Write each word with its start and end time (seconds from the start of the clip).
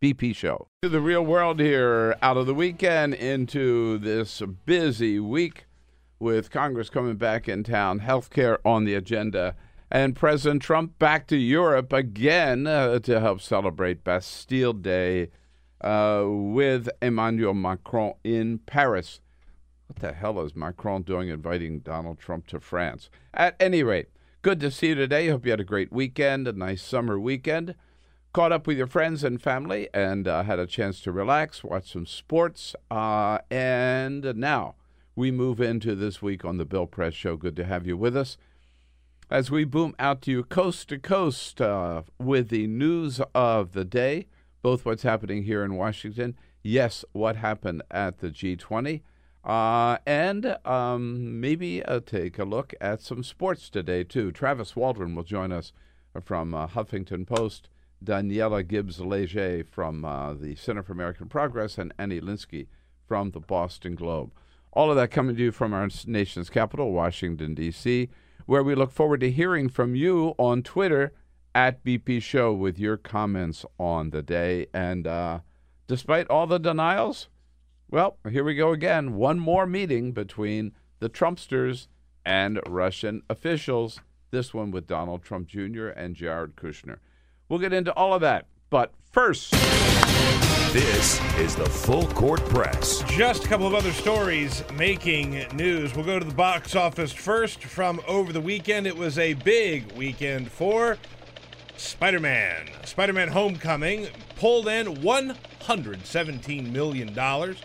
BP 0.00 0.34
show. 0.36 0.68
To 0.82 0.88
the 0.88 1.00
real 1.00 1.24
world 1.24 1.58
here, 1.58 2.16
out 2.20 2.36
of 2.36 2.46
the 2.46 2.54
weekend 2.54 3.14
into 3.14 3.98
this 3.98 4.42
busy 4.64 5.18
week 5.18 5.66
with 6.18 6.50
Congress 6.50 6.90
coming 6.90 7.16
back 7.16 7.48
in 7.48 7.64
town, 7.64 8.00
healthcare 8.00 8.58
on 8.64 8.84
the 8.84 8.94
agenda, 8.94 9.54
and 9.90 10.16
President 10.16 10.62
Trump 10.62 10.98
back 10.98 11.26
to 11.28 11.36
Europe 11.36 11.92
again 11.92 12.66
uh, 12.66 12.98
to 13.00 13.20
help 13.20 13.40
celebrate 13.40 14.04
Bastille 14.04 14.72
Day 14.72 15.28
uh, 15.80 16.24
with 16.26 16.88
Emmanuel 17.00 17.54
Macron 17.54 18.14
in 18.24 18.58
Paris. 18.58 19.20
What 19.86 20.00
the 20.00 20.12
hell 20.12 20.40
is 20.40 20.56
Macron 20.56 21.02
doing 21.02 21.28
inviting 21.28 21.78
Donald 21.80 22.18
Trump 22.18 22.48
to 22.48 22.60
France? 22.60 23.08
At 23.32 23.56
any 23.60 23.82
rate, 23.82 24.08
good 24.42 24.60
to 24.60 24.70
see 24.70 24.88
you 24.88 24.94
today. 24.94 25.28
Hope 25.28 25.44
you 25.44 25.52
had 25.52 25.60
a 25.60 25.64
great 25.64 25.92
weekend, 25.92 26.48
a 26.48 26.52
nice 26.52 26.82
summer 26.82 27.18
weekend 27.18 27.74
caught 28.36 28.52
up 28.52 28.66
with 28.66 28.76
your 28.76 28.86
friends 28.86 29.24
and 29.24 29.40
family 29.40 29.88
and 29.94 30.28
uh, 30.28 30.42
had 30.42 30.58
a 30.58 30.66
chance 30.66 31.00
to 31.00 31.10
relax, 31.10 31.64
watch 31.64 31.90
some 31.90 32.04
sports. 32.04 32.76
Uh, 32.90 33.38
and 33.50 34.36
now 34.36 34.74
we 35.14 35.30
move 35.30 35.58
into 35.58 35.94
this 35.94 36.20
week 36.20 36.44
on 36.44 36.58
the 36.58 36.66
Bill 36.66 36.86
Press 36.86 37.14
Show. 37.14 37.38
Good 37.38 37.56
to 37.56 37.64
have 37.64 37.86
you 37.86 37.96
with 37.96 38.14
us 38.14 38.36
as 39.30 39.50
we 39.50 39.64
boom 39.64 39.94
out 39.98 40.20
to 40.20 40.30
you 40.30 40.44
coast 40.44 40.90
to 40.90 40.98
coast 40.98 41.62
uh, 41.62 42.02
with 42.18 42.50
the 42.50 42.66
news 42.66 43.22
of 43.34 43.72
the 43.72 43.86
day, 43.86 44.26
both 44.60 44.84
what's 44.84 45.02
happening 45.02 45.44
here 45.44 45.64
in 45.64 45.74
Washington, 45.74 46.36
yes, 46.62 47.06
what 47.12 47.36
happened 47.36 47.80
at 47.90 48.18
the 48.18 48.28
G20. 48.28 49.00
Uh, 49.46 49.96
and 50.04 50.58
um, 50.66 51.40
maybe 51.40 51.82
uh, 51.84 52.00
take 52.04 52.38
a 52.38 52.44
look 52.44 52.74
at 52.82 53.00
some 53.00 53.22
sports 53.22 53.70
today, 53.70 54.04
too. 54.04 54.30
Travis 54.30 54.76
Waldron 54.76 55.14
will 55.14 55.22
join 55.22 55.52
us 55.52 55.72
from 56.22 56.52
uh, 56.52 56.66
Huffington 56.66 57.26
Post 57.26 57.70
Daniella 58.02 58.62
Gibbs-Leger 58.62 59.64
from 59.70 60.04
uh, 60.04 60.34
the 60.34 60.54
Center 60.56 60.82
for 60.82 60.92
American 60.92 61.28
Progress, 61.28 61.78
and 61.78 61.92
Annie 61.98 62.20
Linskey 62.20 62.66
from 63.06 63.30
the 63.30 63.40
Boston 63.40 63.94
Globe. 63.94 64.32
All 64.72 64.90
of 64.90 64.96
that 64.96 65.10
coming 65.10 65.36
to 65.36 65.42
you 65.42 65.52
from 65.52 65.72
our 65.72 65.88
nation's 66.06 66.50
capital, 66.50 66.92
Washington, 66.92 67.54
D.C., 67.54 68.10
where 68.44 68.62
we 68.62 68.74
look 68.74 68.92
forward 68.92 69.20
to 69.20 69.30
hearing 69.30 69.68
from 69.68 69.94
you 69.94 70.34
on 70.38 70.62
Twitter 70.62 71.12
at 71.54 71.82
BP 71.82 72.22
Show 72.22 72.52
with 72.52 72.78
your 72.78 72.96
comments 72.96 73.64
on 73.78 74.10
the 74.10 74.22
day. 74.22 74.66
And 74.74 75.06
uh, 75.06 75.40
despite 75.86 76.28
all 76.28 76.46
the 76.46 76.58
denials, 76.58 77.28
well, 77.90 78.18
here 78.30 78.44
we 78.44 78.54
go 78.54 78.72
again. 78.72 79.14
One 79.14 79.38
more 79.38 79.66
meeting 79.66 80.12
between 80.12 80.72
the 80.98 81.08
Trumpsters 81.08 81.86
and 82.24 82.60
Russian 82.66 83.22
officials. 83.30 84.00
This 84.30 84.52
one 84.52 84.70
with 84.70 84.86
Donald 84.86 85.22
Trump 85.22 85.48
Jr. 85.48 85.88
and 85.88 86.14
Jared 86.14 86.56
Kushner. 86.56 86.98
We'll 87.48 87.58
get 87.60 87.72
into 87.72 87.92
all 87.92 88.12
of 88.14 88.20
that. 88.22 88.46
But 88.70 88.92
first, 89.12 89.52
this 90.72 91.20
is 91.38 91.54
the 91.54 91.64
Full 91.64 92.06
Court 92.08 92.44
Press. 92.46 93.02
Just 93.08 93.44
a 93.44 93.48
couple 93.48 93.66
of 93.66 93.74
other 93.74 93.92
stories 93.92 94.64
making 94.74 95.46
news. 95.54 95.94
We'll 95.94 96.04
go 96.04 96.18
to 96.18 96.24
the 96.24 96.34
box 96.34 96.74
office 96.74 97.12
first 97.12 97.62
from 97.62 98.00
over 98.08 98.32
the 98.32 98.40
weekend. 98.40 98.86
It 98.86 98.96
was 98.96 99.18
a 99.18 99.34
big 99.34 99.92
weekend 99.92 100.50
for 100.50 100.98
Spider 101.76 102.18
Man. 102.18 102.68
Spider 102.84 103.12
Man 103.12 103.28
Homecoming 103.28 104.08
pulled 104.34 104.66
in 104.66 104.96
$117 104.96 106.72
million 106.72 107.56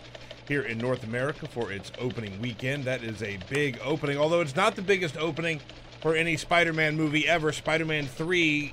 here 0.46 0.62
in 0.62 0.78
North 0.78 1.02
America 1.04 1.48
for 1.48 1.72
its 1.72 1.90
opening 1.98 2.40
weekend. 2.40 2.84
That 2.84 3.02
is 3.02 3.22
a 3.22 3.38
big 3.50 3.80
opening, 3.84 4.16
although 4.16 4.42
it's 4.42 4.54
not 4.56 4.76
the 4.76 4.82
biggest 4.82 5.16
opening 5.16 5.60
for 6.00 6.14
any 6.14 6.36
Spider 6.36 6.72
Man 6.72 6.96
movie 6.96 7.28
ever. 7.28 7.52
Spider 7.52 7.84
Man 7.84 8.06
3 8.06 8.72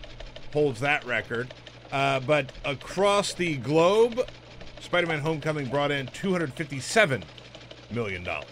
holds 0.54 0.80
that 0.82 1.06
record. 1.06 1.54
Uh, 1.92 2.20
but 2.20 2.52
across 2.66 3.34
the 3.34 3.58
globe, 3.58 4.30
Spider-Man: 4.82 5.20
Homecoming 5.20 5.68
brought 5.68 5.92
in 5.92 6.08
257 6.08 7.24
million 7.92 8.24
dollars. 8.24 8.48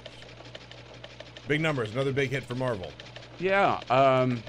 Big 1.47 1.61
numbers. 1.61 1.91
Another 1.93 2.11
big 2.11 2.29
hit 2.31 2.43
for 2.43 2.55
Marvel. 2.55 2.91
Yeah. 3.39 3.79
Um, 3.89 4.43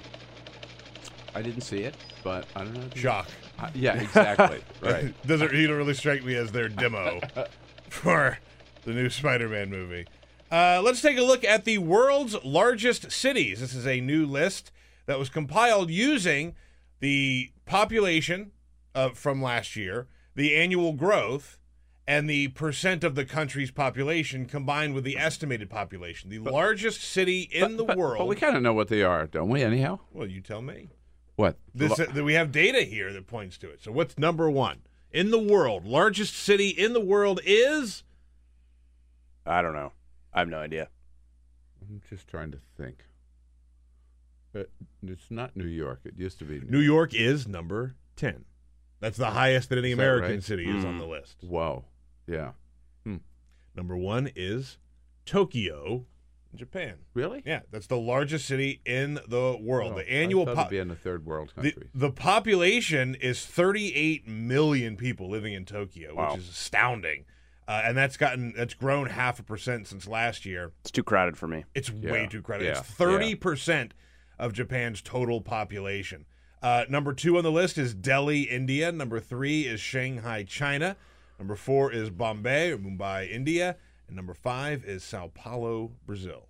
I 1.35 1.43
didn't 1.43 1.61
see 1.61 1.79
it, 1.79 1.95
but 2.25 2.47
I 2.57 2.65
don't 2.65 2.75
know. 2.75 2.89
Shock. 2.95 3.29
Uh, 3.59 3.71
yeah, 3.75 4.01
exactly. 4.01 4.61
right. 4.81 5.15
Doesn't 5.27 5.51
really 5.53 5.95
strike 5.95 6.25
me 6.25 6.35
as 6.35 6.51
their 6.53 6.69
demo 6.69 7.21
for 7.89 8.39
the 8.85 8.93
new 8.93 9.11
Spider-Man 9.11 9.71
movie. 9.71 10.07
Uh, 10.51 10.81
let's 10.83 11.03
take 11.03 11.19
a 11.19 11.23
look 11.23 11.45
at 11.45 11.65
the 11.65 11.79
world's 11.79 12.35
largest 12.43 13.13
cities. 13.13 13.61
This 13.61 13.75
is 13.75 13.87
a 13.87 14.01
new 14.01 14.27
list 14.27 14.73
that 15.07 15.19
was 15.19 15.29
compiled 15.29 15.91
using 15.91 16.55
the 17.01 17.53
population 17.67 18.53
uh, 18.95 19.11
from 19.11 19.43
last 19.43 19.77
year, 19.77 20.07
the 20.35 20.55
annual 20.57 20.93
growth, 20.93 21.59
and 22.07 22.29
the 22.29 22.49
percent 22.49 23.05
of 23.05 23.15
the 23.15 23.25
country's 23.25 23.71
population 23.71 24.47
combined 24.47 24.95
with 24.95 25.05
the 25.05 25.17
estimated 25.19 25.69
population. 25.69 26.31
The 26.31 26.39
But- 26.39 26.53
largest 26.53 27.03
city 27.03 27.43
in 27.53 27.61
But- 27.63 27.77
the 27.77 27.85
but- 27.85 27.99
world. 27.99 28.19
But 28.19 28.27
we 28.29 28.37
kind 28.37 28.57
of 28.57 28.63
know 28.63 28.73
what 28.73 28.89
they 28.89 29.03
are, 29.03 29.27
don't 29.27 29.49
we? 29.51 29.63
Anyhow, 29.63 30.01
well, 30.13 30.27
you 30.27 30.41
tell 30.41 30.63
me. 30.63 30.89
what? 31.37 31.57
This, 31.75 32.01
uh, 32.01 32.07
we 32.25 32.35
have 32.35 32.51
data 32.51 32.81
here 32.83 33.13
that 33.13 33.27
points 33.27 33.59
to 33.59 33.71
it. 33.71 33.83
So, 33.83 33.93
what's 33.93 34.19
number 34.19 34.51
one 34.51 34.83
in 35.13 35.31
the 35.31 35.39
world? 35.39 35.85
Largest 35.87 36.35
city 36.35 36.69
in 36.71 36.95
the 36.95 37.01
world 37.01 37.41
is 37.45 38.03
I 39.47 39.63
don't 39.63 39.73
know. 39.75 39.93
I 40.33 40.41
have 40.41 40.49
no 40.49 40.59
idea. 40.59 40.89
I'm 41.81 42.03
just 42.11 42.27
trying 42.29 42.51
to 42.53 42.59
think. 42.77 43.05
But 44.53 44.71
it's 45.03 45.31
not 45.31 45.57
New 45.57 45.67
York. 45.67 46.01
It 46.05 46.15
used 46.17 46.39
to 46.39 46.45
be 46.45 46.61
New 46.61 46.81
York. 46.81 47.13
York 47.13 47.15
Is 47.15 47.47
number 47.47 47.97
ten. 48.17 48.45
That's 49.01 49.17
the 49.17 49.31
highest 49.31 49.69
that 49.69 49.79
any 49.79 49.95
that 49.95 50.03
American 50.03 50.31
right? 50.33 50.43
city 50.43 50.69
is 50.69 50.85
on 50.85 50.99
the 50.99 51.05
hmm. 51.05 51.11
list. 51.11 51.37
Wow. 51.43 51.85
Yeah. 52.27 52.53
Hmm. 53.05 53.19
Number 53.77 53.97
one 53.97 54.31
is 54.35 54.79
Tokyo, 55.25 56.07
Japan. 56.55 56.97
Really? 57.15 57.43
Yeah, 57.47 57.61
that's 57.71 57.87
the 57.87 57.97
largest 57.97 58.47
city 58.47 58.81
in 58.85 59.21
the 59.29 59.57
world. 59.61 59.93
Oh, 59.93 59.99
the 59.99 60.11
annual 60.11 60.49
I 60.49 60.55
po- 60.55 60.69
be 60.69 60.79
in 60.79 60.91
a 60.91 60.97
third 60.97 61.27
world 61.27 61.55
country. 61.55 61.91
the 61.95 62.11
population 62.11 63.15
is 63.15 63.45
38 63.45 64.27
million 64.27 64.97
people 64.97 65.29
living 65.29 65.53
in 65.53 65.65
Tokyo, 65.65 66.15
Wow. 66.15 66.33
which 66.33 66.41
is 66.41 66.49
astounding. 66.49 67.25
Uh, 67.69 67.83
and 67.85 67.97
that's 67.97 68.17
gotten 68.17 68.55
that's 68.57 68.73
grown 68.73 69.11
half 69.11 69.39
a 69.39 69.43
percent 69.43 69.87
since 69.87 70.09
last 70.09 70.47
year. 70.47 70.73
It's 70.81 70.91
too 70.91 71.05
crowded 71.05 71.37
for 71.37 71.47
me. 71.47 71.67
It's 71.75 71.91
way 71.91 72.27
too 72.27 72.41
crowded. 72.41 72.65
yeah, 72.65 72.79
It's 72.79 72.91
30% 72.93 73.93
of 74.39 74.53
Japan's 74.53 75.03
total 75.03 75.41
population. 75.41 76.25
Uh, 76.63 76.85
number 76.89 77.13
two 77.13 77.37
on 77.39 77.45
the 77.45 77.53
list 77.53 77.79
is 77.79 77.95
Delhi, 77.95 78.43
India. 78.43 78.91
Number 78.91 79.21
three 79.21 79.63
is 79.67 79.81
Shanghai, 79.81 80.43
China. 80.43 80.97
Number 81.39 81.55
four 81.55 81.93
is 81.93 82.11
Bombay 82.11 82.73
or 82.73 82.79
Mumbai, 82.79 83.31
India. 83.31 83.77
And 84.09 84.17
number 84.17 84.35
five 84.35 84.85
is 84.85 85.05
Sao 85.05 85.31
Paulo, 85.35 85.93
Brazil. 86.07 86.49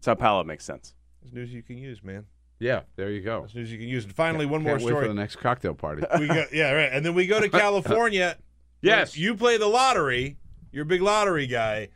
Sao 0.00 0.14
Paulo 0.14 0.44
makes 0.44 0.64
sense. 0.64 0.94
That's 1.22 1.34
news 1.34 1.52
you 1.52 1.62
can 1.62 1.76
use, 1.78 2.02
man. 2.02 2.24
yeah, 2.58 2.82
there 2.96 3.10
you 3.10 3.20
go. 3.20 3.42
That's 3.42 3.54
news 3.54 3.70
you 3.70 3.78
can 3.78 3.88
use. 3.88 4.04
And 4.04 4.14
finally, 4.14 4.46
one 4.46 4.62
more 4.62 4.72
Can't 4.78 4.84
wait 4.84 4.92
for 5.02 5.08
the 5.08 5.14
next 5.14 5.36
cocktail 5.36 5.74
party. 5.74 6.02
we 6.18 6.26
go, 6.26 6.44
yeah, 6.52 6.72
right. 6.72 6.90
And 6.92 7.04
then 7.04 7.14
we 7.14 7.26
go 7.26 7.38
to 7.40 7.48
California. 7.50 8.36
Yes. 8.82 9.16
You 9.16 9.34
play 9.34 9.58
the 9.58 9.66
lottery. 9.66 10.38
You're 10.72 10.84
a 10.84 10.86
big 10.86 11.02
lottery 11.02 11.46
guy. 11.46 11.88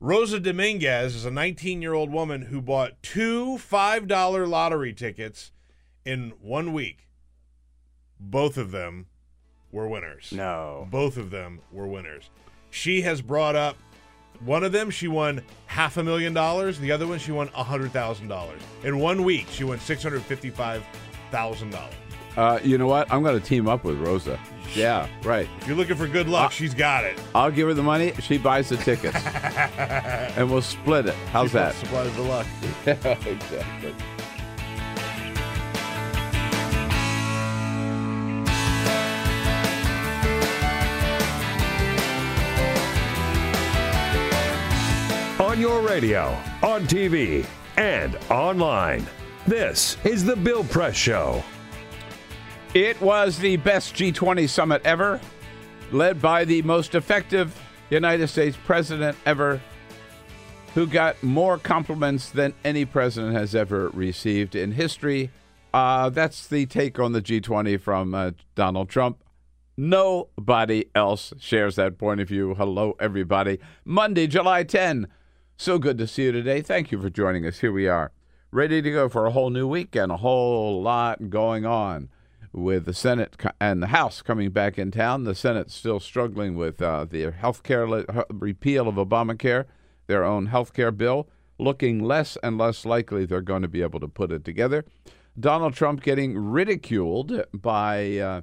Rosa 0.00 0.38
Dominguez 0.40 1.14
is 1.14 1.24
a 1.24 1.30
19 1.30 1.80
year 1.80 1.94
old 1.94 2.10
woman 2.12 2.42
who 2.42 2.60
bought 2.60 3.02
two 3.02 3.56
$5 3.56 4.48
lottery 4.48 4.92
tickets 4.92 5.50
in 6.04 6.32
one 6.40 6.72
week. 6.72 7.08
Both 8.20 8.56
of 8.58 8.70
them 8.70 9.06
were 9.72 9.88
winners. 9.88 10.30
No. 10.32 10.86
Both 10.90 11.16
of 11.16 11.30
them 11.30 11.60
were 11.72 11.86
winners. 11.86 12.30
She 12.70 13.02
has 13.02 13.22
brought 13.22 13.56
up 13.56 13.76
One 14.44 14.64
of 14.64 14.72
them, 14.72 14.90
she 14.90 15.06
won 15.08 15.42
half 15.66 15.96
a 15.96 16.02
million 16.02 16.34
dollars. 16.34 16.78
The 16.78 16.90
other 16.90 17.06
one, 17.06 17.18
she 17.20 17.30
won 17.32 17.46
hundred 17.48 17.92
thousand 17.92 18.26
dollars. 18.28 18.60
In 18.82 18.98
one 18.98 19.22
week, 19.22 19.46
she 19.48 19.62
won 19.64 19.78
six 19.78 20.02
hundred 20.02 20.22
fifty-five 20.22 20.84
thousand 21.30 21.70
dollars. 21.70 21.94
Uh, 22.36 22.58
you 22.64 22.76
know 22.76 22.88
what? 22.88 23.10
I'm 23.12 23.22
going 23.22 23.40
to 23.40 23.46
team 23.46 23.68
up 23.68 23.84
with 23.84 23.96
Rosa. 23.98 24.38
Yeah, 24.84 25.08
right. 25.22 25.48
If 25.60 25.68
you're 25.68 25.76
looking 25.76 25.94
for 25.94 26.08
good 26.08 26.28
luck, 26.28 26.50
she's 26.50 26.74
got 26.74 27.04
it. 27.04 27.20
I'll 27.32 27.52
give 27.52 27.68
her 27.68 27.74
the 27.74 27.82
money. 27.82 28.12
She 28.20 28.38
buys 28.38 28.68
the 28.68 28.76
tickets, 28.76 29.16
and 29.24 30.50
we'll 30.50 30.62
split 30.62 31.06
it. 31.06 31.14
How's 31.30 31.52
that? 31.52 31.74
Supplies 31.76 32.14
the 32.16 32.22
luck. 32.22 32.46
exactly. 32.86 33.94
On 45.38 45.60
your 45.60 45.82
radio, 45.82 46.36
on 46.62 46.84
TV, 46.86 47.46
and 47.76 48.16
online. 48.28 49.06
This 49.46 49.96
is 50.04 50.24
The 50.24 50.34
Bill 50.34 50.64
Press 50.64 50.96
Show. 50.96 51.44
It 52.74 53.00
was 53.00 53.38
the 53.38 53.56
best 53.58 53.94
G20 53.94 54.48
summit 54.48 54.82
ever, 54.84 55.20
led 55.92 56.20
by 56.20 56.44
the 56.44 56.60
most 56.62 56.96
effective 56.96 57.56
United 57.88 58.26
States 58.26 58.58
president 58.64 59.16
ever, 59.24 59.60
who 60.74 60.88
got 60.88 61.22
more 61.22 61.56
compliments 61.56 62.30
than 62.30 62.52
any 62.64 62.84
president 62.84 63.34
has 63.34 63.54
ever 63.54 63.90
received 63.90 64.56
in 64.56 64.72
history. 64.72 65.30
Uh, 65.72 66.10
that's 66.10 66.48
the 66.48 66.66
take 66.66 66.98
on 66.98 67.12
the 67.12 67.22
G20 67.22 67.80
from 67.80 68.12
uh, 68.12 68.32
Donald 68.56 68.88
Trump. 68.88 69.22
Nobody 69.76 70.86
else 70.96 71.32
shares 71.38 71.76
that 71.76 71.96
point 71.96 72.20
of 72.20 72.26
view. 72.26 72.56
Hello, 72.56 72.96
everybody. 72.98 73.60
Monday, 73.84 74.26
July 74.26 74.64
10. 74.64 75.06
So 75.56 75.78
good 75.78 75.96
to 75.98 76.08
see 76.08 76.24
you 76.24 76.32
today. 76.32 76.60
Thank 76.60 76.90
you 76.90 77.00
for 77.00 77.08
joining 77.08 77.46
us. 77.46 77.60
Here 77.60 77.70
we 77.70 77.86
are, 77.86 78.10
ready 78.50 78.82
to 78.82 78.90
go 78.90 79.08
for 79.08 79.26
a 79.26 79.30
whole 79.30 79.50
new 79.50 79.68
week 79.68 79.94
and 79.94 80.10
a 80.10 80.16
whole 80.16 80.82
lot 80.82 81.30
going 81.30 81.64
on 81.64 82.08
with 82.54 82.84
the 82.84 82.94
Senate 82.94 83.36
and 83.60 83.82
the 83.82 83.88
House 83.88 84.22
coming 84.22 84.50
back 84.50 84.78
in 84.78 84.90
town. 84.90 85.24
The 85.24 85.34
Senate 85.34 85.70
still 85.70 86.00
struggling 86.00 86.54
with 86.56 86.80
uh, 86.80 87.04
the 87.04 87.32
health 87.32 87.62
care 87.62 87.88
le- 87.88 88.04
repeal 88.30 88.88
of 88.88 88.94
Obamacare, 88.94 89.66
their 90.06 90.24
own 90.24 90.46
health 90.46 90.72
care 90.72 90.92
bill, 90.92 91.28
looking 91.58 92.02
less 92.02 92.38
and 92.42 92.56
less 92.56 92.86
likely 92.86 93.26
they're 93.26 93.40
going 93.40 93.62
to 93.62 93.68
be 93.68 93.82
able 93.82 94.00
to 94.00 94.08
put 94.08 94.30
it 94.30 94.44
together. 94.44 94.84
Donald 95.38 95.74
Trump 95.74 96.02
getting 96.02 96.38
ridiculed 96.38 97.44
by 97.52 98.18
uh, 98.18 98.40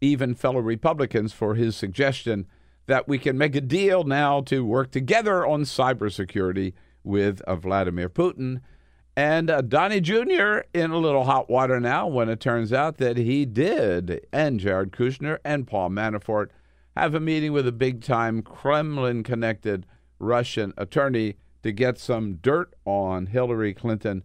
even 0.00 0.34
fellow 0.34 0.60
Republicans 0.60 1.32
for 1.32 1.54
his 1.54 1.76
suggestion 1.76 2.46
that 2.86 3.06
we 3.06 3.18
can 3.18 3.38
make 3.38 3.54
a 3.54 3.60
deal 3.60 4.02
now 4.02 4.40
to 4.40 4.64
work 4.64 4.90
together 4.90 5.46
on 5.46 5.62
cybersecurity 5.62 6.72
with 7.04 7.40
uh, 7.42 7.54
Vladimir 7.54 8.08
Putin. 8.08 8.60
And 9.20 9.50
uh, 9.50 9.60
Donnie 9.60 10.00
Jr. 10.00 10.60
in 10.72 10.92
a 10.92 10.96
little 10.96 11.24
hot 11.24 11.50
water 11.50 11.78
now 11.78 12.06
when 12.06 12.30
it 12.30 12.40
turns 12.40 12.72
out 12.72 12.96
that 12.96 13.18
he 13.18 13.44
did, 13.44 14.26
and 14.32 14.58
Jared 14.58 14.92
Kushner 14.92 15.36
and 15.44 15.66
Paul 15.66 15.90
Manafort 15.90 16.48
have 16.96 17.14
a 17.14 17.20
meeting 17.20 17.52
with 17.52 17.68
a 17.68 17.70
big 17.70 18.02
time 18.02 18.40
Kremlin 18.40 19.22
connected 19.22 19.84
Russian 20.18 20.72
attorney 20.78 21.36
to 21.62 21.70
get 21.70 21.98
some 21.98 22.36
dirt 22.36 22.72
on 22.86 23.26
Hillary 23.26 23.74
Clinton. 23.74 24.22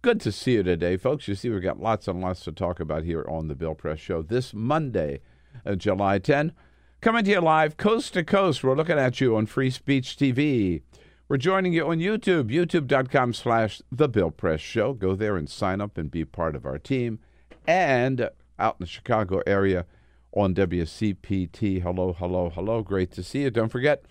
Good 0.00 0.20
to 0.20 0.30
see 0.30 0.52
you 0.52 0.62
today, 0.62 0.96
folks. 0.96 1.26
You 1.26 1.34
see, 1.34 1.50
we've 1.50 1.60
got 1.60 1.80
lots 1.80 2.06
and 2.06 2.20
lots 2.20 2.44
to 2.44 2.52
talk 2.52 2.78
about 2.78 3.02
here 3.02 3.26
on 3.28 3.48
the 3.48 3.56
Bill 3.56 3.74
Press 3.74 3.98
Show 3.98 4.22
this 4.22 4.54
Monday, 4.54 5.22
uh, 5.66 5.74
July 5.74 6.20
10. 6.20 6.52
Coming 7.00 7.24
to 7.24 7.30
you 7.32 7.40
live 7.40 7.76
coast 7.76 8.14
to 8.14 8.22
coast. 8.22 8.62
We're 8.62 8.76
looking 8.76 8.96
at 8.96 9.20
you 9.20 9.36
on 9.36 9.46
Free 9.46 9.70
Speech 9.70 10.16
TV. 10.16 10.82
We're 11.28 11.38
joining 11.38 11.72
you 11.72 11.88
on 11.88 11.98
YouTube, 11.98 12.52
youtube.com 12.52 13.32
slash 13.32 13.82
The 13.90 14.08
Bill 14.08 14.30
Press 14.30 14.60
Show. 14.60 14.92
Go 14.92 15.16
there 15.16 15.36
and 15.36 15.50
sign 15.50 15.80
up 15.80 15.98
and 15.98 16.08
be 16.08 16.24
part 16.24 16.54
of 16.54 16.64
our 16.64 16.78
team. 16.78 17.18
And 17.66 18.30
out 18.60 18.76
in 18.78 18.84
the 18.84 18.86
Chicago 18.86 19.42
area 19.44 19.86
on 20.30 20.54
WCPT. 20.54 21.82
Hello, 21.82 22.12
hello, 22.12 22.50
hello. 22.50 22.80
Great 22.82 23.10
to 23.10 23.24
see 23.24 23.42
you. 23.42 23.50
Don't 23.50 23.70
forget, 23.70 24.04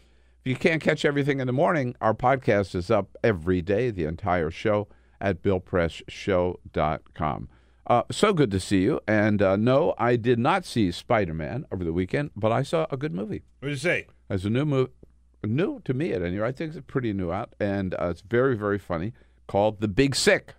if 0.44 0.50
you 0.50 0.58
can't 0.58 0.82
catch 0.82 1.06
everything 1.06 1.40
in 1.40 1.48
the 1.48 1.54
morning, 1.54 1.96
our 2.02 2.14
podcast 2.14 2.76
is 2.76 2.92
up 2.92 3.18
every 3.24 3.62
day, 3.62 3.92
the 3.92 4.04
entire 4.04 4.52
show 4.52 4.90
at 5.22 5.42
BillPressShow.com. 5.42 7.50
Uh, 7.88 8.04
so 8.12 8.34
good 8.34 8.52
to 8.52 8.60
see 8.60 8.82
you. 8.82 9.00
And 9.08 9.42
uh, 9.42 9.56
no, 9.56 9.96
I 9.98 10.18
did 10.18 10.38
not 10.38 10.66
see 10.66 10.92
Spider 10.92 11.34
Man 11.34 11.66
over 11.72 11.86
the 11.86 11.94
weekend, 11.94 12.32
but 12.36 12.52
I 12.52 12.64
saw 12.64 12.88
a 12.92 12.98
good 12.98 13.14
movie. 13.14 13.44
What 13.60 13.70
did 13.70 13.76
you 13.76 13.78
say? 13.78 14.08
It's 14.30 14.44
a 14.44 14.50
new 14.50 14.66
movie, 14.66 14.92
new 15.46 15.82
to 15.86 15.94
me 15.94 16.12
at 16.14 16.22
any 16.22 16.38
rate. 16.38 16.48
I 16.50 16.52
think 16.52 16.70
it's 16.70 16.78
a 16.80 16.82
pretty 16.82 17.14
new 17.14 17.32
out, 17.32 17.54
and 17.60 17.94
uh, 17.96 18.08
it's 18.10 18.22
very, 18.22 18.56
very 18.58 18.80
funny. 18.80 19.14
Called 19.48 19.80
The 19.82 19.88
Big 19.88 20.16
Sick. 20.16 20.56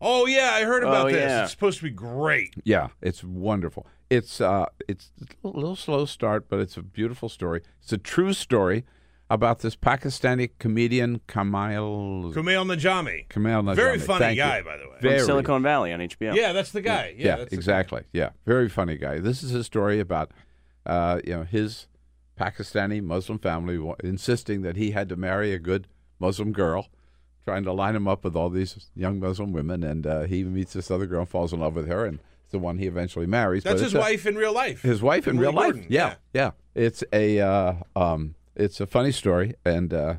Oh 0.00 0.26
yeah, 0.26 0.50
I 0.54 0.64
heard 0.64 0.82
about 0.82 1.06
Oh, 1.06 1.10
this. 1.10 1.16
yeah. 1.20 1.42
It's 1.44 1.52
supposed 1.52 1.78
to 1.78 1.84
be 1.84 1.90
great. 1.90 2.54
Yeah, 2.64 2.88
it's 3.00 3.24
wonderful. 3.24 3.86
It's 4.10 4.40
uh, 4.40 4.66
it's 4.86 5.10
a 5.42 5.48
little 5.48 5.74
slow 5.76 6.04
start, 6.04 6.48
but 6.48 6.60
it's 6.60 6.76
a 6.76 6.82
beautiful 6.82 7.28
story. 7.28 7.62
It's 7.82 7.92
a 7.92 7.98
true 7.98 8.32
story 8.34 8.84
about 9.30 9.60
this 9.60 9.74
Pakistani 9.74 10.50
comedian 10.60 11.20
Kamal 11.26 12.30
Kamal 12.32 12.64
Najami. 12.66 13.28
Kamal 13.28 13.62
Najami. 13.62 13.74
Very 13.74 13.98
funny 13.98 14.18
Thank 14.20 14.36
you. 14.36 14.42
guy, 14.44 14.62
by 14.62 14.76
the 14.76 14.88
way. 14.88 14.96
Very, 15.00 15.18
From 15.18 15.26
Silicon 15.26 15.62
Valley 15.62 15.92
on 15.92 16.00
HBO. 16.00 16.34
Yeah, 16.36 16.52
that's 16.52 16.70
the 16.72 16.82
guy. 16.82 17.14
Yeah, 17.16 17.24
yeah, 17.26 17.36
that's 17.38 17.50
the 17.50 17.56
guy. 17.56 17.58
exactly. 17.58 18.02
Yeah, 18.12 18.30
very 18.44 18.68
funny 18.68 18.96
guy. 18.98 19.18
This 19.18 19.42
is 19.42 19.52
a 19.54 19.64
story 19.64 19.98
about, 19.98 20.30
uh, 20.84 21.20
you 21.24 21.32
know, 21.34 21.42
his 21.42 21.88
Pakistani 22.38 23.02
Muslim 23.02 23.38
family 23.38 23.78
insisting 24.04 24.62
that 24.62 24.76
he 24.76 24.90
had 24.90 25.08
to 25.08 25.16
marry 25.16 25.52
a 25.52 25.58
good 25.58 25.86
Muslim 26.18 26.52
girl, 26.52 26.88
trying 27.44 27.64
to 27.64 27.72
line 27.72 27.96
him 27.96 28.06
up 28.08 28.24
with 28.24 28.36
all 28.36 28.50
these 28.50 28.90
young 28.94 29.18
Muslim 29.20 29.52
women, 29.52 29.82
and 29.82 30.06
uh, 30.06 30.22
he 30.22 30.44
meets 30.44 30.72
this 30.72 30.90
other 30.90 31.06
girl, 31.06 31.20
and 31.20 31.28
falls 31.28 31.52
in 31.52 31.60
love 31.60 31.74
with 31.76 31.86
her, 31.88 32.04
and 32.04 32.18
it's 32.42 32.52
the 32.52 32.58
one 32.58 32.78
he 32.78 32.86
eventually 32.86 33.26
marries. 33.26 33.64
That's 33.64 33.74
But 33.80 33.84
his 33.84 33.92
it's 33.94 33.98
a- 33.98 34.00
wife 34.00 34.26
in 34.26 34.36
real 34.36 34.52
life. 34.52 34.82
his 34.82 35.02
wife 35.02 35.26
in 35.26 35.36
Emily 35.36 35.42
real 35.46 35.52
life. 35.54 35.72
Gordon, 35.74 35.86
Yeah, 35.88 36.14
yeah. 36.34 36.50
It's 36.74 37.02
a 37.12 37.40
uh, 37.40 37.74
um, 37.94 38.34
it's 38.54 38.80
a 38.80 38.86
funny 38.86 39.12
story, 39.12 39.54
and 39.64 39.92
uh, 39.94 40.14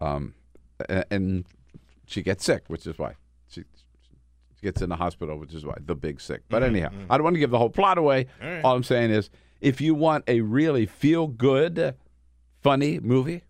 um, 0.00 0.34
and 1.10 1.44
she 2.06 2.22
gets 2.22 2.44
sick, 2.44 2.64
which 2.68 2.86
is 2.86 2.98
why 2.98 3.14
she, 3.48 3.62
she 3.62 4.62
gets 4.62 4.82
in 4.82 4.88
the 4.88 4.96
hospital, 4.96 5.38
which 5.38 5.54
is 5.54 5.64
why 5.64 5.74
the 5.84 5.94
big 5.94 6.20
sick. 6.20 6.42
But 6.48 6.62
anyhow, 6.62 6.90
I 7.08 7.16
don't 7.16 7.24
want 7.24 7.34
to 7.34 7.40
give 7.40 7.50
the 7.50 7.58
whole 7.58 7.70
plot 7.70 7.98
away. 7.98 8.24
Mm-hmm, 8.40 8.44
All 8.46 8.52
right. 8.52 8.64
All 8.64 8.76
I'm 8.76 8.82
saying 8.82 9.10
is, 9.10 9.30
if 9.60 9.80
you 9.80 9.94
want 9.94 10.24
a 10.28 10.40
really 10.40 10.86
feel 10.86 11.26
good, 11.26 11.94
funny 12.62 12.98
movie, 13.00 13.42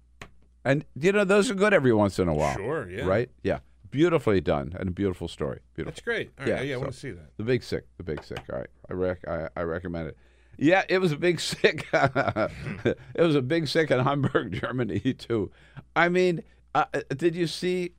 and 0.65 0.85
you 0.99 1.13
know 1.13 1.25
those 1.25 1.51
are 1.51 1.55
good 1.55 1.73
every 1.75 1.93
once 1.93 2.19
in 2.19 2.29
a 2.29 2.35
while. 2.35 2.57
Sure, 2.57 2.89
yeah. 2.91 3.05
Right? 3.05 3.31
Yeah. 3.43 3.59
Beautifully 3.91 4.41
done 4.41 4.75
and 4.79 4.89
a 4.89 4.93
beautiful 4.93 5.29
story. 5.29 5.61
Beautiful. 5.75 5.93
That's 5.93 6.05
great. 6.05 6.31
All 6.39 6.45
right, 6.45 6.57
Yeah, 6.57 6.63
yeah, 6.63 6.73
I 6.75 6.77
so- 6.77 6.81
want 6.81 6.93
to 6.93 6.99
see 6.99 7.11
that. 7.13 7.37
The 7.37 7.45
Big 7.45 7.63
Sick. 7.63 7.85
The 7.97 8.03
Big 8.03 8.23
Sick. 8.25 8.41
All 8.53 8.59
right. 8.59 8.69
I 8.91 8.93
rec- 8.95 9.27
I, 9.29 9.49
I 9.57 9.63
recommend 9.63 10.09
it. 10.09 10.17
Yeah, 10.59 10.83
it 10.89 10.99
was 10.99 11.13
a 11.13 11.17
big 11.19 11.39
sick. 11.39 11.87
it 11.93 12.91
was 13.19 13.35
a 13.37 13.43
big 13.43 13.69
sick 13.69 13.91
in 13.91 14.01
Hamburg, 14.01 14.53
Germany 14.61 15.01
too. 15.15 15.51
I 15.95 16.09
mean, 16.09 16.43
uh, 16.75 16.87
did 17.15 17.35
you 17.37 17.47
see 17.47 17.93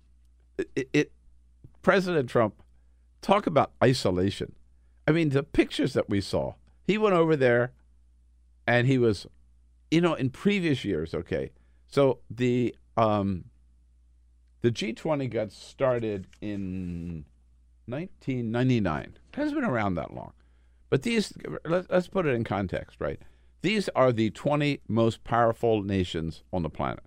it, 0.75 0.89
it? 0.91 1.11
President 1.83 2.29
Trump 2.29 2.55
talk 3.21 3.45
about 3.47 3.71
isolation. 3.83 4.53
I 5.07 5.11
mean, 5.11 5.29
the 5.29 5.43
pictures 5.43 5.93
that 5.93 6.09
we 6.09 6.19
saw. 6.19 6.55
He 6.83 6.97
went 6.97 7.15
over 7.15 7.35
there, 7.35 7.73
and 8.67 8.85
he 8.85 8.97
was, 8.97 9.25
you 9.89 10.01
know, 10.01 10.13
in 10.13 10.29
previous 10.29 10.85
years. 10.85 11.13
Okay, 11.13 11.51
so 11.87 12.19
the 12.29 12.75
um, 12.97 13.45
the 14.61 14.71
G20 14.71 15.29
got 15.31 15.51
started 15.51 16.27
in 16.41 17.25
1999. 17.85 19.03
It 19.03 19.35
hasn't 19.35 19.55
been 19.55 19.69
around 19.69 19.95
that 19.95 20.13
long. 20.13 20.33
But 20.89 21.03
these, 21.03 21.33
let, 21.65 21.89
let's 21.89 22.07
put 22.07 22.25
it 22.25 22.33
in 22.33 22.43
context, 22.43 22.97
right? 22.99 23.21
These 23.61 23.89
are 23.89 24.11
the 24.11 24.29
20 24.29 24.81
most 24.87 25.23
powerful 25.23 25.83
nations 25.83 26.43
on 26.53 26.63
the 26.63 26.69
planet, 26.69 27.03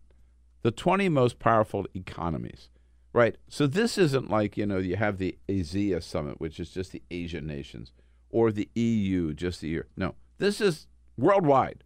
the 0.63 0.71
20 0.71 1.09
most 1.09 1.39
powerful 1.39 1.87
economies, 1.95 2.69
right? 3.13 3.37
So 3.49 3.67
this 3.67 3.97
isn't 3.97 4.31
like, 4.31 4.57
you 4.57 4.67
know, 4.67 4.79
you 4.79 4.97
have 4.97 5.19
the 5.19 5.39
ASEAN 5.49 6.03
summit, 6.03 6.41
which 6.41 6.61
is 6.61 6.71
just 6.71 6.93
the 6.93 7.03
Asian 7.11 7.47
nations, 7.47 7.93
or 8.31 8.53
the 8.53 8.69
EU, 8.75 9.33
just 9.33 9.61
the 9.61 9.69
EU. 9.69 9.83
No, 9.97 10.15
this 10.39 10.61
is 10.61 10.87
worldwide, 11.21 11.85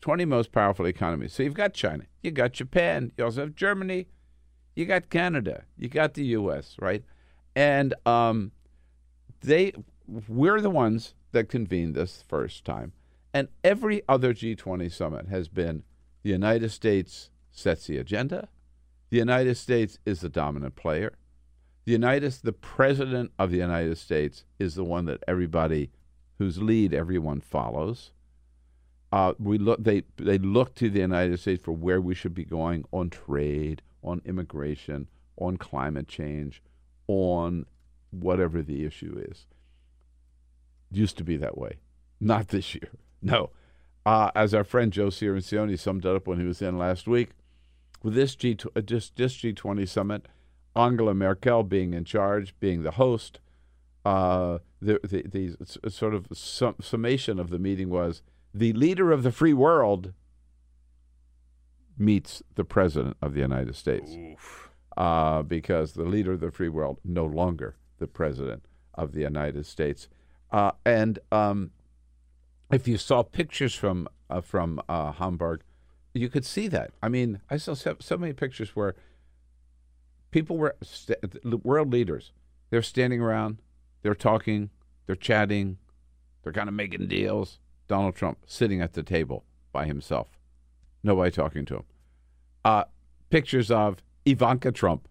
20 0.00 0.24
most 0.24 0.52
powerful 0.52 0.86
economies. 0.86 1.32
So 1.32 1.42
you've 1.42 1.54
got 1.54 1.74
China, 1.74 2.04
you 2.22 2.30
got 2.30 2.52
Japan, 2.52 3.12
you 3.16 3.24
also 3.24 3.42
have 3.42 3.54
Germany, 3.54 4.08
you 4.74 4.86
got 4.86 5.10
Canada, 5.10 5.64
you 5.76 5.88
got 5.88 6.14
the 6.14 6.24
U.S., 6.26 6.76
right? 6.80 7.04
And 7.56 7.94
um, 8.06 8.52
they, 9.40 9.72
we're 10.06 10.60
the 10.60 10.70
ones 10.70 11.14
that 11.32 11.48
convened 11.48 11.94
this 11.94 12.24
first 12.28 12.64
time, 12.64 12.92
and 13.34 13.48
every 13.64 14.02
other 14.08 14.32
G20 14.32 14.92
summit 14.92 15.28
has 15.28 15.48
been 15.48 15.82
the 16.22 16.30
United 16.30 16.70
States 16.70 17.30
sets 17.50 17.86
the 17.86 17.98
agenda, 17.98 18.48
the 19.10 19.18
United 19.18 19.56
States 19.56 19.98
is 20.04 20.20
the 20.20 20.28
dominant 20.28 20.76
player, 20.76 21.14
the 21.84 21.92
United, 21.92 22.32
the 22.42 22.52
president 22.52 23.32
of 23.38 23.50
the 23.50 23.56
United 23.56 23.96
States 23.96 24.44
is 24.58 24.74
the 24.74 24.84
one 24.84 25.06
that 25.06 25.24
everybody, 25.26 25.90
whose 26.38 26.60
lead 26.60 26.92
everyone 26.92 27.40
follows, 27.40 28.12
Uh, 29.10 29.32
we 29.38 29.56
look. 29.58 29.82
They 29.82 30.02
they 30.16 30.38
look 30.38 30.74
to 30.76 30.90
the 30.90 31.00
United 31.00 31.40
States 31.40 31.64
for 31.64 31.72
where 31.72 32.00
we 32.00 32.14
should 32.14 32.34
be 32.34 32.44
going 32.44 32.84
on 32.92 33.08
trade, 33.10 33.82
on 34.02 34.20
immigration, 34.24 35.08
on 35.36 35.56
climate 35.56 36.08
change, 36.08 36.62
on 37.06 37.64
whatever 38.10 38.62
the 38.62 38.84
issue 38.84 39.24
is. 39.30 39.46
Used 40.90 41.16
to 41.18 41.24
be 41.24 41.36
that 41.38 41.56
way, 41.56 41.78
not 42.20 42.48
this 42.48 42.74
year. 42.74 42.90
No, 43.22 43.50
uh, 44.04 44.30
as 44.34 44.54
our 44.54 44.64
friend 44.64 44.92
Joe 44.92 45.08
Cirincione 45.08 45.78
summed 45.78 46.04
it 46.04 46.14
up 46.14 46.26
when 46.26 46.40
he 46.40 46.46
was 46.46 46.62
in 46.62 46.78
last 46.78 47.06
week, 47.06 47.30
with 48.02 48.14
this 48.14 48.34
G 48.34 48.56
uh, 48.76 48.80
this, 48.86 49.10
this 49.10 49.36
G20 49.36 49.88
summit, 49.88 50.26
Angela 50.76 51.14
Merkel 51.14 51.62
being 51.62 51.94
in 51.94 52.04
charge, 52.04 52.54
being 52.60 52.82
the 52.82 52.92
host, 52.92 53.40
uh, 54.04 54.58
the, 54.80 55.00
the 55.02 55.56
the 55.80 55.90
sort 55.90 56.14
of 56.14 56.26
sum, 56.32 56.76
summation 56.80 57.38
of 57.38 57.50
the 57.50 57.58
meeting 57.58 57.90
was 57.90 58.22
the 58.54 58.72
leader 58.72 59.12
of 59.12 59.22
the 59.22 59.32
free 59.32 59.52
world 59.52 60.12
meets 61.96 62.42
the 62.54 62.64
president 62.64 63.16
of 63.20 63.34
the 63.34 63.40
United 63.40 63.74
States. 63.74 64.16
Uh, 64.96 65.42
because 65.42 65.92
the 65.92 66.04
leader 66.04 66.32
of 66.32 66.40
the 66.40 66.50
free 66.50 66.68
world 66.68 66.98
no 67.04 67.24
longer 67.24 67.76
the 68.00 68.06
president 68.08 68.64
of 68.94 69.12
the 69.12 69.20
United 69.20 69.64
States. 69.64 70.08
Uh, 70.50 70.72
and 70.84 71.20
um, 71.30 71.70
if 72.72 72.88
you 72.88 72.98
saw 72.98 73.22
pictures 73.22 73.74
from 73.76 74.08
uh, 74.28 74.40
from 74.40 74.80
uh, 74.88 75.12
Hamburg, 75.12 75.62
you 76.14 76.28
could 76.28 76.44
see 76.44 76.66
that. 76.68 76.90
I 77.02 77.08
mean, 77.08 77.40
I 77.48 77.58
saw 77.58 77.74
so, 77.74 77.96
so 78.00 78.16
many 78.16 78.32
pictures 78.32 78.74
where 78.74 78.96
people 80.32 80.56
were 80.58 80.76
st- 80.82 81.18
world 81.64 81.92
leaders. 81.92 82.32
They're 82.70 82.82
standing 82.82 83.20
around, 83.20 83.62
they're 84.02 84.14
talking, 84.14 84.70
they're 85.06 85.16
chatting, 85.16 85.78
they're 86.42 86.52
kind 86.52 86.68
of 86.68 86.74
making 86.74 87.06
deals. 87.06 87.60
Donald 87.88 88.14
Trump 88.14 88.38
sitting 88.46 88.80
at 88.80 88.92
the 88.92 89.02
table 89.02 89.44
by 89.72 89.86
himself, 89.86 90.28
nobody 91.02 91.30
talking 91.30 91.64
to 91.66 91.76
him. 91.76 91.84
Uh, 92.64 92.84
pictures 93.30 93.70
of 93.70 94.02
Ivanka 94.24 94.72
Trump 94.72 95.08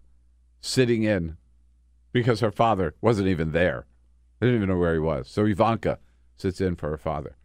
sitting 0.60 1.02
in 1.02 1.36
because 2.12 2.40
her 2.40 2.50
father 2.50 2.94
wasn't 3.00 3.28
even 3.28 3.52
there. 3.52 3.86
They 4.38 4.46
didn't 4.46 4.62
even 4.62 4.68
know 4.68 4.78
where 4.78 4.94
he 4.94 5.00
was. 5.00 5.28
So 5.28 5.44
Ivanka 5.44 5.98
sits 6.36 6.60
in 6.60 6.76
for 6.76 6.90
her 6.90 6.96
father. 6.96 7.36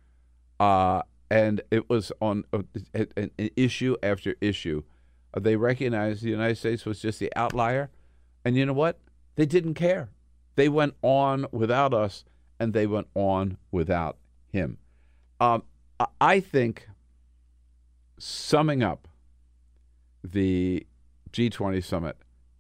Uh, 0.59 1.01
and 1.29 1.61
it 1.71 1.89
was 1.89 2.11
on 2.21 2.45
uh, 2.53 2.61
an, 2.93 3.31
issue 3.37 3.95
after 4.03 4.35
issue. 4.39 4.83
Uh, 5.33 5.39
they 5.39 5.55
recognized 5.55 6.21
the 6.21 6.29
United 6.29 6.57
States 6.57 6.85
was 6.85 6.99
just 6.99 7.19
the 7.19 7.31
outlier. 7.35 7.89
And 8.45 8.55
you 8.55 8.65
know 8.65 8.73
what? 8.73 8.99
They 9.35 9.47
didn't 9.47 9.73
care. 9.73 10.09
They 10.55 10.69
went 10.69 10.93
on 11.01 11.47
without 11.51 11.93
us, 11.93 12.23
and 12.59 12.73
they 12.73 12.85
went 12.85 13.07
on 13.15 13.57
without 13.71 14.17
him. 14.51 14.77
Um, 15.43 15.63
I 16.21 16.39
think, 16.39 16.88
summing 18.17 18.81
up 18.81 19.09
the 20.23 20.88
G20 21.31 21.83
summit, 21.83 22.15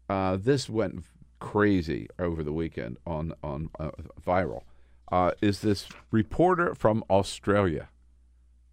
uh, 0.09 0.37
this 0.37 0.67
went 0.69 1.05
crazy 1.39 2.09
over 2.19 2.43
the 2.43 2.51
weekend 2.51 2.97
on 3.07 3.33
on 3.41 3.69
uh, 3.79 3.91
viral. 4.25 4.63
Uh, 5.09 5.31
is 5.41 5.61
this 5.61 5.87
reporter 6.11 6.75
from 6.75 7.05
Australia? 7.09 7.87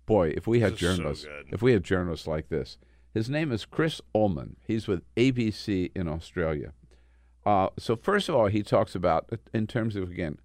Boy, 0.07 0.33
if 0.37 0.45
we 0.45 0.59
had 0.59 0.73
is 0.73 0.81
so 0.81 0.87
journalists, 0.89 1.27
if 1.49 1.63
we 1.63 1.73
had 1.73 1.85
journalists 1.85 2.27
like 2.27 2.49
this, 2.49 2.79
his 3.15 3.31
name 3.31 3.53
is 3.53 3.65
Chris 3.65 4.01
Uhlmann. 4.13 4.57
He's 4.67 4.89
with 4.89 5.03
ABC 5.15 5.93
in 5.95 6.09
Australia. 6.09 6.73
Uh, 7.47 7.69
so 7.79 7.95
first 7.95 8.29
of 8.29 8.35
all, 8.35 8.49
he 8.49 8.65
talks 8.65 8.97
about 8.97 9.31
in 9.55 9.69
terms 9.69 9.95
of 9.95 10.11
again 10.11 10.39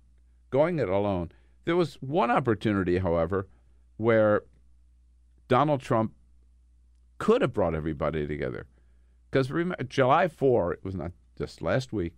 going 0.51 0.77
it 0.77 0.87
alone. 0.87 1.31
There 1.63 1.75
was 1.75 1.95
one 1.95 2.29
opportunity, 2.29 2.99
however, 2.99 3.47
where 3.97 4.43
Donald 5.47 5.81
Trump 5.81 6.13
could 7.17 7.41
have 7.41 7.53
brought 7.53 7.75
everybody 7.75 8.27
together. 8.27 8.65
Because 9.29 9.51
remember, 9.51 9.83
July 9.83 10.27
4, 10.27 10.73
it 10.73 10.83
was 10.83 10.95
not 10.95 11.11
just 11.37 11.61
last 11.61 11.93
week, 11.93 12.17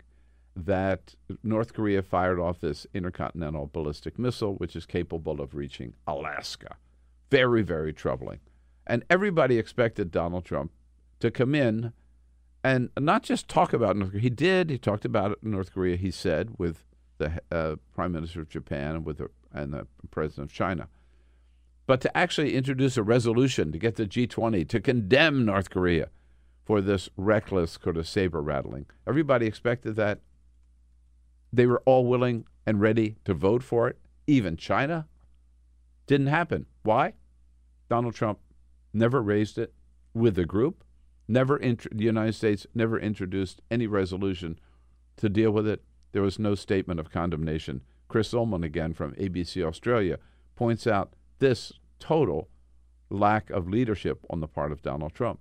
that 0.56 1.14
North 1.44 1.74
Korea 1.74 2.02
fired 2.02 2.40
off 2.40 2.62
this 2.62 2.88
intercontinental 2.94 3.70
ballistic 3.72 4.18
missile, 4.18 4.56
which 4.56 4.76
is 4.76 4.86
capable 4.86 5.40
of 5.40 5.54
reaching 5.54 5.94
Alaska. 6.08 6.78
Very, 7.30 7.62
very 7.62 7.94
troubling. 7.94 8.40
And 8.88 9.04
everybody 9.10 9.60
expected 9.60 10.12
Donald 10.12 10.46
Trump 10.46 10.72
to 11.20 11.30
come 11.30 11.54
in 11.54 11.94
and 12.64 12.90
not 13.00 13.24
just 13.24 13.48
talk 13.48 13.74
about 13.74 13.96
North 13.96 14.12
Korea. 14.12 14.22
He 14.22 14.30
did. 14.30 14.70
He 14.70 14.78
talked 14.78 15.06
about 15.06 15.44
North 15.44 15.74
Korea, 15.74 15.96
he 15.96 16.12
said, 16.12 16.56
with 16.58 16.84
the 17.18 17.40
uh, 17.52 17.76
Prime 17.94 18.12
Minister 18.12 18.42
of 18.42 18.50
Japan 18.50 18.96
and 18.96 19.06
with 19.06 19.18
the, 19.18 19.30
and 19.54 19.74
the 19.74 19.88
President 20.10 20.50
of 20.50 20.56
China 20.56 20.88
but 21.88 22.02
to 22.02 22.16
actually 22.16 22.54
introduce 22.54 22.98
a 22.98 23.04
resolution 23.04 23.72
to 23.72 23.80
get 23.80 23.96
the 23.96 24.06
G20 24.06 24.68
to 24.68 24.80
condemn 24.82 25.46
North 25.46 25.70
Korea 25.70 26.10
for 26.66 26.82
this 26.82 27.10
reckless 27.16 27.80
sort 27.82 27.96
of 27.96 28.08
saber 28.08 28.42
rattling. 28.42 28.86
Everybody 29.08 29.48
expected 29.48 29.96
that. 29.96 30.20
They 31.52 31.66
were 31.66 31.82
all 31.86 32.06
willing 32.06 32.46
and 32.66 32.82
ready 32.82 33.16
to 33.24 33.34
vote 33.34 33.64
for 33.64 33.88
it. 33.88 33.98
Even 34.28 34.58
China. 34.58 35.08
Didn't 36.08 36.28
happen. 36.28 36.66
Why? 36.84 37.14
Donald 37.90 38.16
Trump 38.16 38.40
never 38.94 39.22
raised 39.22 39.58
it 39.58 39.74
with 40.14 40.36
the 40.36 40.46
group. 40.46 40.84
Never 41.30 41.56
int- 41.56 41.98
the 41.98 42.04
United 42.04 42.36
States 42.36 42.68
never 42.76 43.00
introduced 43.00 43.62
any 43.72 43.88
resolution 43.88 44.60
to 45.16 45.30
deal 45.30 45.52
with 45.52 45.68
it. 45.68 45.84
There 46.12 46.22
was 46.22 46.38
no 46.38 46.54
statement 46.54 47.00
of 47.00 47.12
condemnation. 47.12 47.82
Chris 48.10 48.34
Uhlmann, 48.34 48.66
again 48.66 48.94
from 48.94 49.14
ABC 49.16 49.66
Australia, 49.66 50.20
points 50.56 50.86
out 50.86 51.14
this 51.40 51.74
total 52.00 52.50
lack 53.10 53.50
of 53.50 53.68
leadership 53.68 54.26
on 54.30 54.40
the 54.40 54.48
part 54.48 54.72
of 54.72 54.82
Donald 54.82 55.14
Trump. 55.14 55.40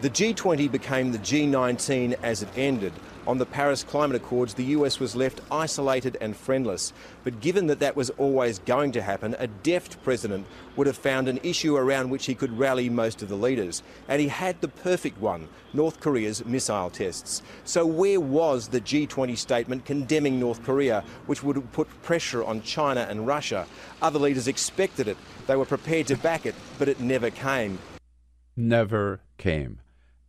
The 0.00 0.08
G20 0.08 0.72
became 0.72 1.12
the 1.12 1.18
G19 1.18 2.16
as 2.22 2.42
it 2.42 2.48
ended. 2.56 2.94
On 3.26 3.36
the 3.36 3.44
Paris 3.44 3.84
Climate 3.84 4.16
Accords, 4.16 4.54
the 4.54 4.64
US 4.76 4.98
was 4.98 5.14
left 5.14 5.42
isolated 5.50 6.16
and 6.22 6.34
friendless. 6.34 6.94
But 7.22 7.40
given 7.42 7.66
that 7.66 7.80
that 7.80 7.96
was 7.96 8.08
always 8.16 8.60
going 8.60 8.92
to 8.92 9.02
happen, 9.02 9.36
a 9.38 9.46
deft 9.46 10.02
president 10.02 10.46
would 10.76 10.86
have 10.86 10.96
found 10.96 11.28
an 11.28 11.38
issue 11.42 11.76
around 11.76 12.08
which 12.08 12.24
he 12.24 12.34
could 12.34 12.58
rally 12.58 12.88
most 12.88 13.20
of 13.20 13.28
the 13.28 13.36
leaders. 13.36 13.82
And 14.08 14.22
he 14.22 14.28
had 14.28 14.58
the 14.62 14.68
perfect 14.68 15.20
one 15.20 15.46
North 15.74 16.00
Korea's 16.00 16.46
missile 16.46 16.88
tests. 16.88 17.42
So, 17.64 17.84
where 17.84 18.20
was 18.20 18.68
the 18.68 18.80
G20 18.80 19.36
statement 19.36 19.84
condemning 19.84 20.40
North 20.40 20.64
Korea, 20.64 21.04
which 21.26 21.42
would 21.42 21.56
have 21.56 21.72
put 21.72 22.02
pressure 22.02 22.42
on 22.42 22.62
China 22.62 23.06
and 23.10 23.26
Russia? 23.26 23.66
Other 24.00 24.18
leaders 24.18 24.48
expected 24.48 25.08
it, 25.08 25.18
they 25.46 25.56
were 25.56 25.66
prepared 25.66 26.06
to 26.06 26.16
back 26.16 26.46
it, 26.46 26.54
but 26.78 26.88
it 26.88 27.00
never 27.00 27.28
came. 27.28 27.78
Never 28.56 29.20
came. 29.36 29.80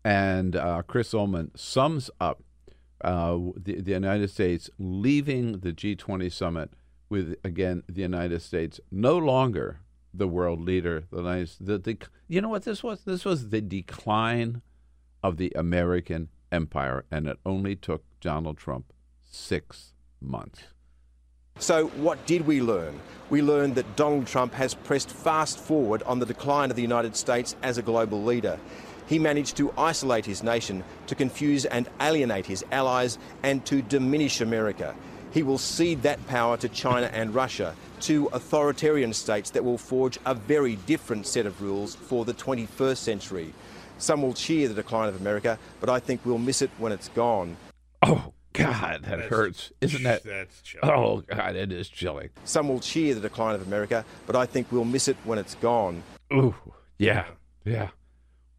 And 0.03 0.55
uh, 0.55 0.81
Chris 0.88 1.13
Uhlmann 1.13 1.58
sums 1.58 2.10
up 2.20 2.41
uh, 3.03 3.38
the, 3.55 3.81
the 3.81 3.91
United 3.91 4.29
States 4.29 4.70
leaving 4.77 5.60
the 5.60 5.72
G20 5.72 6.31
summit 6.31 6.72
with, 7.10 7.36
again, 7.43 7.84
the 7.89 8.01
United 8.01 8.41
States 8.41 8.79
no 8.91 9.17
longer 9.17 9.79
the 10.13 10.27
world 10.27 10.62
leader. 10.62 11.03
The, 11.12 11.17
United- 11.17 11.51
the, 11.60 11.77
the, 11.77 11.98
you 12.27 12.41
know 12.41 12.50
what 12.50 12.63
this 12.63 12.84
was? 12.84 13.01
This 13.03 13.25
was 13.25 13.50
the 13.50 13.62
decline 13.62 14.62
of 15.24 15.38
the 15.38 15.51
American 15.55 16.29
empire, 16.51 17.05
and 17.12 17.27
it 17.27 17.38
only 17.46 17.75
took 17.75 18.03
Donald 18.20 18.58
Trump 18.58 18.93
six 19.24 19.93
months. 20.20 20.63
So, 21.60 21.88
what 21.88 22.25
did 22.25 22.48
we 22.48 22.62
learn? 22.62 23.00
We 23.29 23.41
learned 23.41 23.75
that 23.75 23.96
Donald 23.96 24.25
Trump 24.25 24.53
has 24.53 24.74
pressed 24.74 25.12
fast 25.12 25.60
forward 25.60 26.01
on 26.03 26.20
the 26.20 26.25
decline 26.25 26.70
of 26.70 26.75
the 26.75 26.81
United 26.81 27.15
States 27.15 27.55
as 27.62 27.77
a 27.77 27.81
global 27.81 28.24
leader. 28.24 28.60
He 29.12 29.20
managed 29.20 29.58
to 29.58 29.74
isolate 29.77 30.25
his 30.25 30.41
nation, 30.41 30.86
to 31.08 31.15
confuse 31.15 31.65
and 31.65 31.89
alienate 32.00 32.46
his 32.46 32.63
allies, 32.72 33.18
and 33.44 33.65
to 33.65 33.82
diminish 33.82 34.39
America. 34.39 34.96
He 35.34 35.44
will 35.44 35.58
cede 35.58 36.03
that 36.03 36.25
power 36.27 36.56
to 36.56 36.70
China 36.70 37.10
and 37.12 37.36
Russia, 37.36 37.75
two 38.00 38.30
authoritarian 38.32 39.12
states 39.12 39.50
that 39.50 39.65
will 39.65 39.77
forge 39.77 40.18
a 40.25 40.34
very 40.34 40.77
different 40.77 41.27
set 41.27 41.46
of 41.46 41.62
rules 41.62 41.94
for 41.94 42.24
the 42.24 42.34
21st 42.34 42.96
century. 42.96 43.53
Some 43.98 44.22
will 44.22 44.34
cheer 44.34 44.70
the 44.70 44.75
decline 44.75 45.10
of 45.10 45.20
America, 45.20 45.60
but 45.82 45.89
I 45.89 46.00
think 46.00 46.22
we'll 46.24 46.38
miss 46.38 46.62
it 46.62 46.72
when 46.77 46.94
it's 46.94 47.10
gone. 47.10 47.58
Oh, 48.01 48.32
God, 48.53 49.01
that 49.01 49.10
That's- 49.10 49.30
hurts. 49.30 49.74
Isn't 49.82 50.03
that? 50.03 50.24
That's 50.24 50.62
chilling. 50.62 50.89
Oh, 50.89 51.22
God, 51.27 51.58
it 51.58 51.74
is 51.74 51.89
chilling. 51.89 52.30
Some 52.46 52.70
will 52.70 52.80
cheer 52.80 53.13
the 53.13 53.20
decline 53.20 53.56
of 53.56 53.68
America, 53.68 54.06
but 54.25 54.38
I 54.38 54.46
think 54.46 54.68
we'll 54.72 54.86
miss 54.86 55.10
it 55.10 55.18
when 55.25 55.38
it's 55.38 55.56
gone. 55.56 56.01
Ooh, 56.32 56.56
yeah, 56.98 57.25
yeah. 57.65 57.89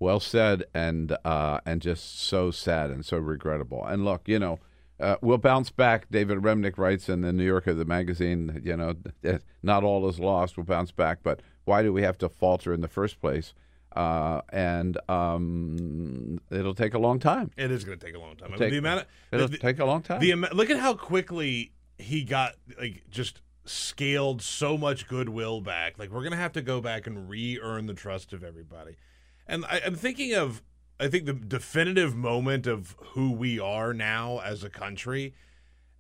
Well 0.03 0.19
said, 0.19 0.65
and 0.75 1.17
uh, 1.25 1.61
and 1.65 1.81
just 1.81 2.21
so 2.21 2.51
sad 2.51 2.91
and 2.91 3.07
so 3.07 3.19
regrettable. 3.19 3.85
And 3.87 4.05
look, 4.05 4.27
you 4.27 4.41
know, 4.41 4.59
uh, 4.99 5.15
we'll 5.21 5.39
bounce 5.39 5.71
back. 5.71 6.11
David 6.11 6.39
Remnick 6.39 6.77
writes 6.77 7.09
in 7.09 7.21
the 7.21 7.33
New 7.33 7.45
Yorker, 7.45 7.73
the 7.73 7.85
magazine. 7.85 8.61
You 8.65 8.77
know, 8.77 8.95
not 9.63 9.85
all 9.85 10.09
is 10.09 10.19
lost. 10.19 10.57
We'll 10.57 10.67
bounce 10.67 10.91
back, 10.91 11.21
but 11.23 11.41
why 11.67 11.85
do 11.85 11.93
we 11.93 12.03
have 12.03 12.19
to 12.19 12.29
falter 12.29 12.75
in 12.75 12.81
the 12.81 12.89
first 12.89 13.21
place? 13.21 13.55
Uh, 13.95 14.41
and 14.53 14.99
um, 15.09 16.41
it'll 16.51 16.75
take 16.75 16.95
a 16.95 16.99
long 16.99 17.21
time. 17.21 17.53
It 17.57 17.71
is 17.71 17.85
going 17.85 17.97
to 17.97 18.05
take 18.05 18.17
a 18.17 18.19
long 18.19 18.35
time. 18.35 18.49
I 18.49 18.51
mean, 18.51 18.59
Take- 18.59 18.71
the 18.73 18.79
amount 18.79 19.01
of, 19.03 19.07
It'll 19.31 19.47
the, 19.49 19.59
take 19.59 19.79
a 19.79 19.85
long 19.85 20.03
time. 20.03 20.19
the 20.19 20.35
look 20.35 20.69
at 20.69 20.79
how 20.81 20.95
quickly 20.95 21.71
he 21.99 22.25
got 22.25 22.55
like 22.77 23.05
just 23.09 23.41
scaled 23.67 24.43
so 24.43 24.77
much 24.77 25.07
goodwill 25.07 25.61
back. 25.61 25.97
Like 25.97 26.11
we're 26.11 26.25
gonna 26.25 26.35
have 26.35 26.55
to 26.55 26.63
go 26.63 26.81
back 26.81 27.07
and 27.07 27.29
re-earn 27.29 27.87
the 27.87 27.95
trust 27.95 28.33
of 28.33 28.43
everybody. 28.43 28.97
And 29.47 29.65
I, 29.67 29.81
I'm 29.85 29.95
thinking 29.97 30.35
of, 30.35 30.63
I 31.01 31.09
think 31.09 31.27
the 31.27 31.33
definitive 31.33 32.15
moment 32.15 32.67
of 32.67 32.97
who 32.99 33.33
we 33.33 33.59
are 33.59 33.93
now 33.93 34.41
as 34.45 34.63
a 34.65 34.71
country 34.71 35.35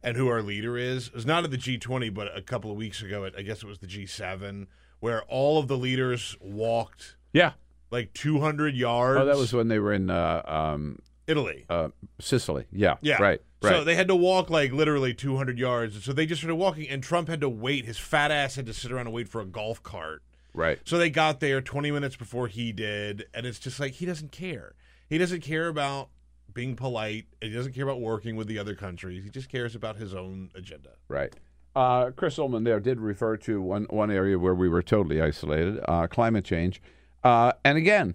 and 0.03 0.17
who 0.17 0.29
our 0.29 0.43
leader 0.43 0.77
is 0.77 1.11
is 1.15 1.27
not 1.27 1.45
at 1.45 1.51
the 1.51 1.59
G20, 1.59 2.13
but 2.13 2.37
a 2.37 2.43
couple 2.43 2.71
of 2.71 2.77
weeks 2.77 3.03
ago, 3.03 3.25
at, 3.25 3.37
I 3.37 3.43
guess 3.43 3.59
it 3.63 3.67
was 3.67 3.79
the 3.79 3.87
G7, 3.87 4.67
where 5.01 5.23
all 5.25 5.59
of 5.59 5.69
the 5.69 5.77
leaders 5.77 6.37
walked 6.41 7.17
Yeah. 7.33 7.53
like 7.91 8.13
200 8.15 8.75
yards. 8.77 9.21
Oh, 9.21 9.25
that 9.25 9.37
was 9.37 9.53
when 9.53 9.69
they 9.69 9.79
were 9.79 9.93
in 9.93 10.11
uh, 10.11 10.43
um, 10.45 10.99
Italy. 11.27 11.67
uh, 11.69 11.89
Sicily. 12.21 12.67
Yeah. 12.73 12.97
Yeah. 13.01 13.21
Right. 13.21 13.41
Right. 13.63 13.71
So 13.71 13.85
they 13.85 13.95
had 13.95 14.09
to 14.09 14.17
walk 14.17 14.51
like 14.51 14.73
literally 14.73 15.15
200 15.15 15.57
yards. 15.57 16.05
So 16.05 16.13
they 16.13 16.27
just 16.27 16.41
started 16.41 16.57
walking, 16.57 16.89
and 16.89 17.01
Trump 17.01 17.29
had 17.29 17.41
to 17.43 17.49
wait. 17.49 17.85
His 17.85 17.97
fat 17.97 18.33
ass 18.33 18.57
had 18.57 18.67
to 18.67 18.75
sit 18.75 18.91
around 18.91 19.07
and 19.07 19.15
wait 19.15 19.29
for 19.29 19.41
a 19.41 19.47
golf 19.47 19.81
cart. 19.85 20.23
Right. 20.55 20.79
So 20.85 20.99
they 20.99 21.11
got 21.11 21.41
there 21.41 21.61
20 21.61 21.91
minutes 21.91 22.17
before 22.17 22.49
he 22.49 22.73
did, 22.73 23.27
and 23.35 23.47
it's 23.47 23.59
just 23.59 23.81
like 23.81 23.93
he 23.95 24.07
doesn't 24.07 24.33
care. 24.33 24.75
He 25.09 25.19
doesn't 25.19 25.43
care 25.43 25.69
about 25.69 26.11
being 26.53 26.77
polite. 26.77 27.27
He 27.41 27.51
doesn't 27.51 27.73
care 27.73 27.85
about 27.85 28.01
working 28.01 28.37
with 28.37 28.47
the 28.47 28.59
other 28.59 28.75
countries. 28.75 29.25
He 29.25 29.31
just 29.31 29.49
cares 29.49 29.75
about 29.75 29.97
his 29.97 30.15
own 30.15 30.51
agenda. 30.55 30.91
Right. 31.09 31.35
Uh, 31.75 32.11
Chris 32.11 32.39
Ullman 32.39 32.65
there 32.65 32.81
did 32.81 33.01
refer 33.01 33.37
to 33.39 33.61
one, 33.61 33.87
one 33.89 34.11
area 34.11 34.39
where 34.39 34.55
we 34.55 34.69
were 34.69 34.83
totally 34.83 35.23
isolated 35.23 35.81
uh, 35.89 36.07
climate 36.07 36.45
change. 36.45 36.83
Uh, 37.25 37.53
and 37.65 37.79
again, 37.79 38.15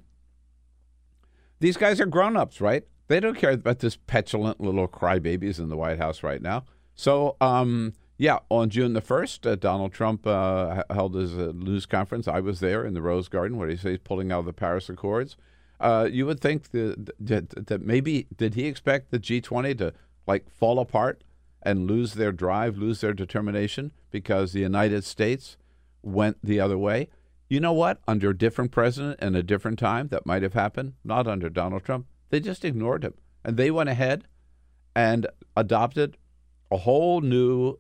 these 1.59 1.77
guys 1.77 1.99
are 1.99 2.05
grown 2.05 2.37
ups, 2.37 2.61
right? 2.61 2.83
They 3.07 3.19
don't 3.19 3.37
care 3.37 3.51
about 3.51 3.79
this 3.79 3.95
petulant 3.95 4.59
little 4.59 4.87
crybabies 4.87 5.59
in 5.59 5.69
the 5.69 5.77
White 5.77 5.97
House 5.97 6.23
right 6.23 6.41
now. 6.41 6.65
So, 6.93 7.37
um, 7.41 7.93
yeah, 8.17 8.39
on 8.49 8.69
June 8.69 8.93
the 8.93 9.01
1st, 9.01 9.51
uh, 9.51 9.55
Donald 9.55 9.93
Trump 9.93 10.25
uh, 10.25 10.83
held 10.89 11.13
his 11.13 11.37
uh, 11.37 11.51
news 11.53 11.85
conference. 11.85 12.27
I 12.27 12.39
was 12.39 12.59
there 12.59 12.83
in 12.83 12.95
the 12.95 13.01
Rose 13.01 13.27
Garden 13.27 13.57
where 13.57 13.69
he 13.69 13.75
says 13.75 13.91
he's 13.91 13.99
pulling 13.99 14.31
out 14.31 14.39
of 14.39 14.45
the 14.45 14.53
Paris 14.53 14.89
Accords. 14.89 15.37
Uh, 15.79 16.09
you 16.11 16.25
would 16.25 16.39
think 16.39 16.71
that, 16.71 17.11
that, 17.19 17.67
that 17.67 17.81
maybe, 17.81 18.25
did 18.35 18.55
he 18.55 18.65
expect 18.65 19.11
the 19.11 19.19
G20 19.19 19.77
to 19.77 19.93
like 20.25 20.49
fall 20.49 20.79
apart 20.79 21.23
and 21.61 21.85
lose 21.85 22.15
their 22.15 22.31
drive, 22.31 22.77
lose 22.77 23.01
their 23.01 23.13
determination 23.13 23.91
because 24.09 24.51
the 24.51 24.61
United 24.61 25.03
States 25.03 25.57
went 26.01 26.37
the 26.43 26.59
other 26.59 26.77
way? 26.77 27.09
You 27.49 27.59
know 27.59 27.73
what? 27.73 27.99
Under 28.07 28.31
a 28.31 28.37
different 28.37 28.71
president 28.71 29.19
and 29.21 29.35
a 29.35 29.43
different 29.43 29.77
time, 29.77 30.07
that 30.07 30.25
might 30.25 30.41
have 30.41 30.53
happened. 30.53 30.93
Not 31.03 31.27
under 31.27 31.49
Donald 31.49 31.83
Trump. 31.83 32.07
They 32.29 32.39
just 32.39 32.65
ignored 32.65 33.03
him. 33.03 33.13
And 33.43 33.57
they 33.57 33.69
went 33.69 33.89
ahead 33.89 34.23
and 34.95 35.27
adopted 35.55 36.17
a 36.71 36.77
whole 36.77 37.21
new 37.21 37.77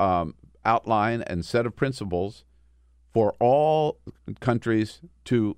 um, 0.00 0.34
outline 0.64 1.22
and 1.22 1.44
set 1.44 1.66
of 1.66 1.76
principles 1.76 2.44
for 3.12 3.34
all 3.38 3.98
countries 4.40 5.00
to 5.24 5.56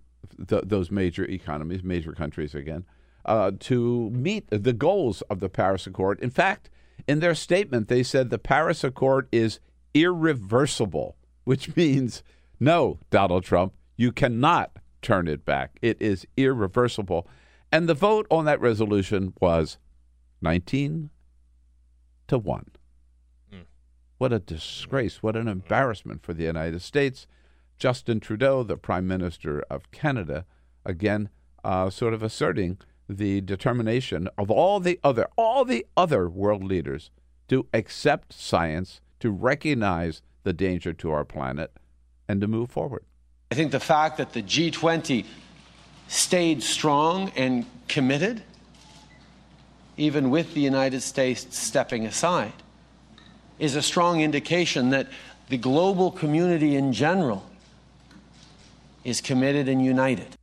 th- 0.48 0.64
those 0.66 0.90
major 0.90 1.24
economies, 1.24 1.82
major 1.82 2.12
countries 2.12 2.54
again, 2.54 2.84
uh, 3.24 3.52
to 3.60 4.10
meet 4.10 4.48
the 4.50 4.72
goals 4.72 5.22
of 5.22 5.40
the 5.40 5.48
Paris 5.48 5.86
Accord. 5.86 6.18
In 6.20 6.30
fact, 6.30 6.70
in 7.06 7.20
their 7.20 7.34
statement, 7.34 7.88
they 7.88 8.02
said 8.02 8.30
the 8.30 8.38
Paris 8.38 8.82
Accord 8.82 9.28
is 9.30 9.60
irreversible, 9.94 11.16
which 11.44 11.76
means 11.76 12.22
no, 12.58 12.98
Donald 13.10 13.44
Trump, 13.44 13.74
you 13.96 14.12
cannot 14.12 14.76
turn 15.02 15.26
it 15.28 15.44
back. 15.44 15.78
It 15.82 16.00
is 16.00 16.26
irreversible. 16.36 17.28
And 17.72 17.88
the 17.88 17.94
vote 17.94 18.26
on 18.30 18.44
that 18.44 18.60
resolution 18.60 19.32
was 19.40 19.78
19 20.42 21.10
to 22.28 22.38
1. 22.38 22.66
What 24.22 24.32
a 24.32 24.38
disgrace. 24.38 25.20
What 25.20 25.34
an 25.34 25.48
embarrassment 25.48 26.22
for 26.22 26.32
the 26.32 26.44
United 26.44 26.80
States. 26.82 27.26
Justin 27.76 28.20
Trudeau, 28.20 28.62
the 28.62 28.76
Prime 28.76 29.04
Minister 29.08 29.64
of 29.68 29.90
Canada, 29.90 30.46
again, 30.84 31.28
uh, 31.64 31.90
sort 31.90 32.14
of 32.14 32.22
asserting 32.22 32.78
the 33.08 33.40
determination 33.40 34.28
of 34.38 34.48
all 34.48 34.78
the 34.78 35.00
other 35.02 35.26
all 35.36 35.64
the 35.64 35.84
other 35.96 36.28
world 36.28 36.62
leaders 36.62 37.10
to 37.48 37.66
accept 37.74 38.32
science, 38.32 39.00
to 39.18 39.32
recognize 39.32 40.22
the 40.44 40.52
danger 40.52 40.92
to 40.92 41.10
our 41.10 41.24
planet, 41.24 41.72
and 42.28 42.40
to 42.42 42.46
move 42.46 42.70
forward. 42.70 43.04
I 43.50 43.56
think 43.56 43.72
the 43.72 43.80
fact 43.80 44.18
that 44.18 44.34
the 44.34 44.42
G20 44.44 45.26
stayed 46.06 46.62
strong 46.62 47.32
and 47.34 47.66
committed, 47.88 48.44
even 49.96 50.30
with 50.30 50.54
the 50.54 50.60
United 50.60 51.00
States 51.00 51.58
stepping 51.58 52.06
aside, 52.06 52.52
is 53.62 53.76
a 53.76 53.82
strong 53.82 54.20
indication 54.20 54.90
that 54.90 55.06
the 55.48 55.56
global 55.56 56.10
community 56.10 56.74
in 56.74 56.92
general 56.92 57.48
is 59.04 59.20
committed 59.20 59.68
and 59.68 59.84
united. 59.84 60.36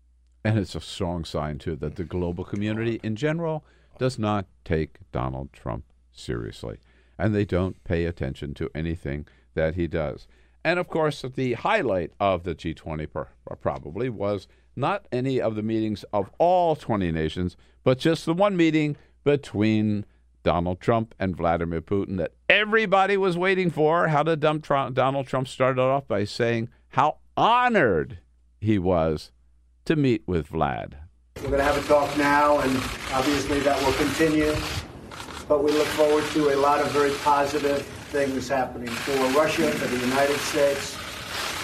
And 0.46 0.58
it's 0.58 0.74
a 0.74 0.80
strong 0.80 1.26
sign, 1.26 1.58
too, 1.58 1.76
that 1.76 1.98
the 1.98 2.06
global 2.06 2.46
community 2.46 2.98
in 3.04 3.18
general 3.18 3.66
does 3.98 4.18
not 4.18 4.46
take 4.64 5.00
Donald 5.12 5.52
Trump 5.52 5.84
seriously. 6.14 6.78
And 7.18 7.36
they 7.36 7.44
don't 7.44 7.84
pay 7.84 8.06
attention 8.06 8.54
to 8.54 8.70
anything 8.74 9.28
that 9.54 9.76
he 9.76 9.86
does. 9.86 10.26
And 10.64 10.80
of 10.80 10.88
course, 10.88 11.22
the 11.22 11.54
highlight 11.54 12.14
of 12.22 12.44
the 12.44 12.56
G20 12.56 13.12
per, 13.12 13.28
uh, 13.52 13.56
probably 13.56 14.08
was 14.08 14.48
not 14.78 15.10
any 15.12 15.42
of 15.42 15.56
the 15.56 15.62
meetings 15.62 16.06
of 16.14 16.32
all 16.38 16.78
20 16.78 17.12
nations, 17.12 17.58
but 17.84 18.00
just 18.00 18.26
the 18.26 18.34
one 18.34 18.56
meeting 18.56 18.96
between 19.26 20.06
Donald 20.44 20.80
Trump 20.80 21.14
and 21.20 21.36
Vladimir 21.36 21.82
Putin 21.82 22.18
that 22.18 22.34
everybody 22.48 23.18
was 23.18 23.38
waiting 23.38 23.70
for. 23.70 24.08
How 24.08 24.24
did 24.24 24.42
Trump, 24.64 24.96
Donald 24.96 25.28
Trump 25.28 25.48
started 25.48 25.82
off 25.82 26.08
by 26.08 26.24
saying 26.24 26.70
how 26.90 27.18
honored 27.36 28.20
he 28.60 28.78
was 28.78 29.32
to 29.86 29.96
meet 29.96 30.24
with 30.28 30.50
Vlad. 30.50 30.94
We're 31.38 31.50
going 31.50 31.58
to 31.58 31.64
have 31.64 31.78
a 31.78 31.88
talk 31.88 32.16
now, 32.18 32.60
and 32.60 32.76
obviously 33.14 33.60
that 33.62 33.82
will 33.84 33.94
continue. 33.94 34.54
But 35.48 35.64
we 35.64 35.72
look 35.72 35.88
forward 35.88 36.26
to 36.34 36.50
a 36.50 36.58
lot 36.58 36.82
of 36.82 36.92
very 36.92 37.12
positive 37.24 37.82
things 38.12 38.48
happening 38.48 38.90
for 38.90 39.14
Russia, 39.40 39.72
for 39.72 39.88
the 39.88 39.98
United 40.06 40.38
States, 40.38 40.96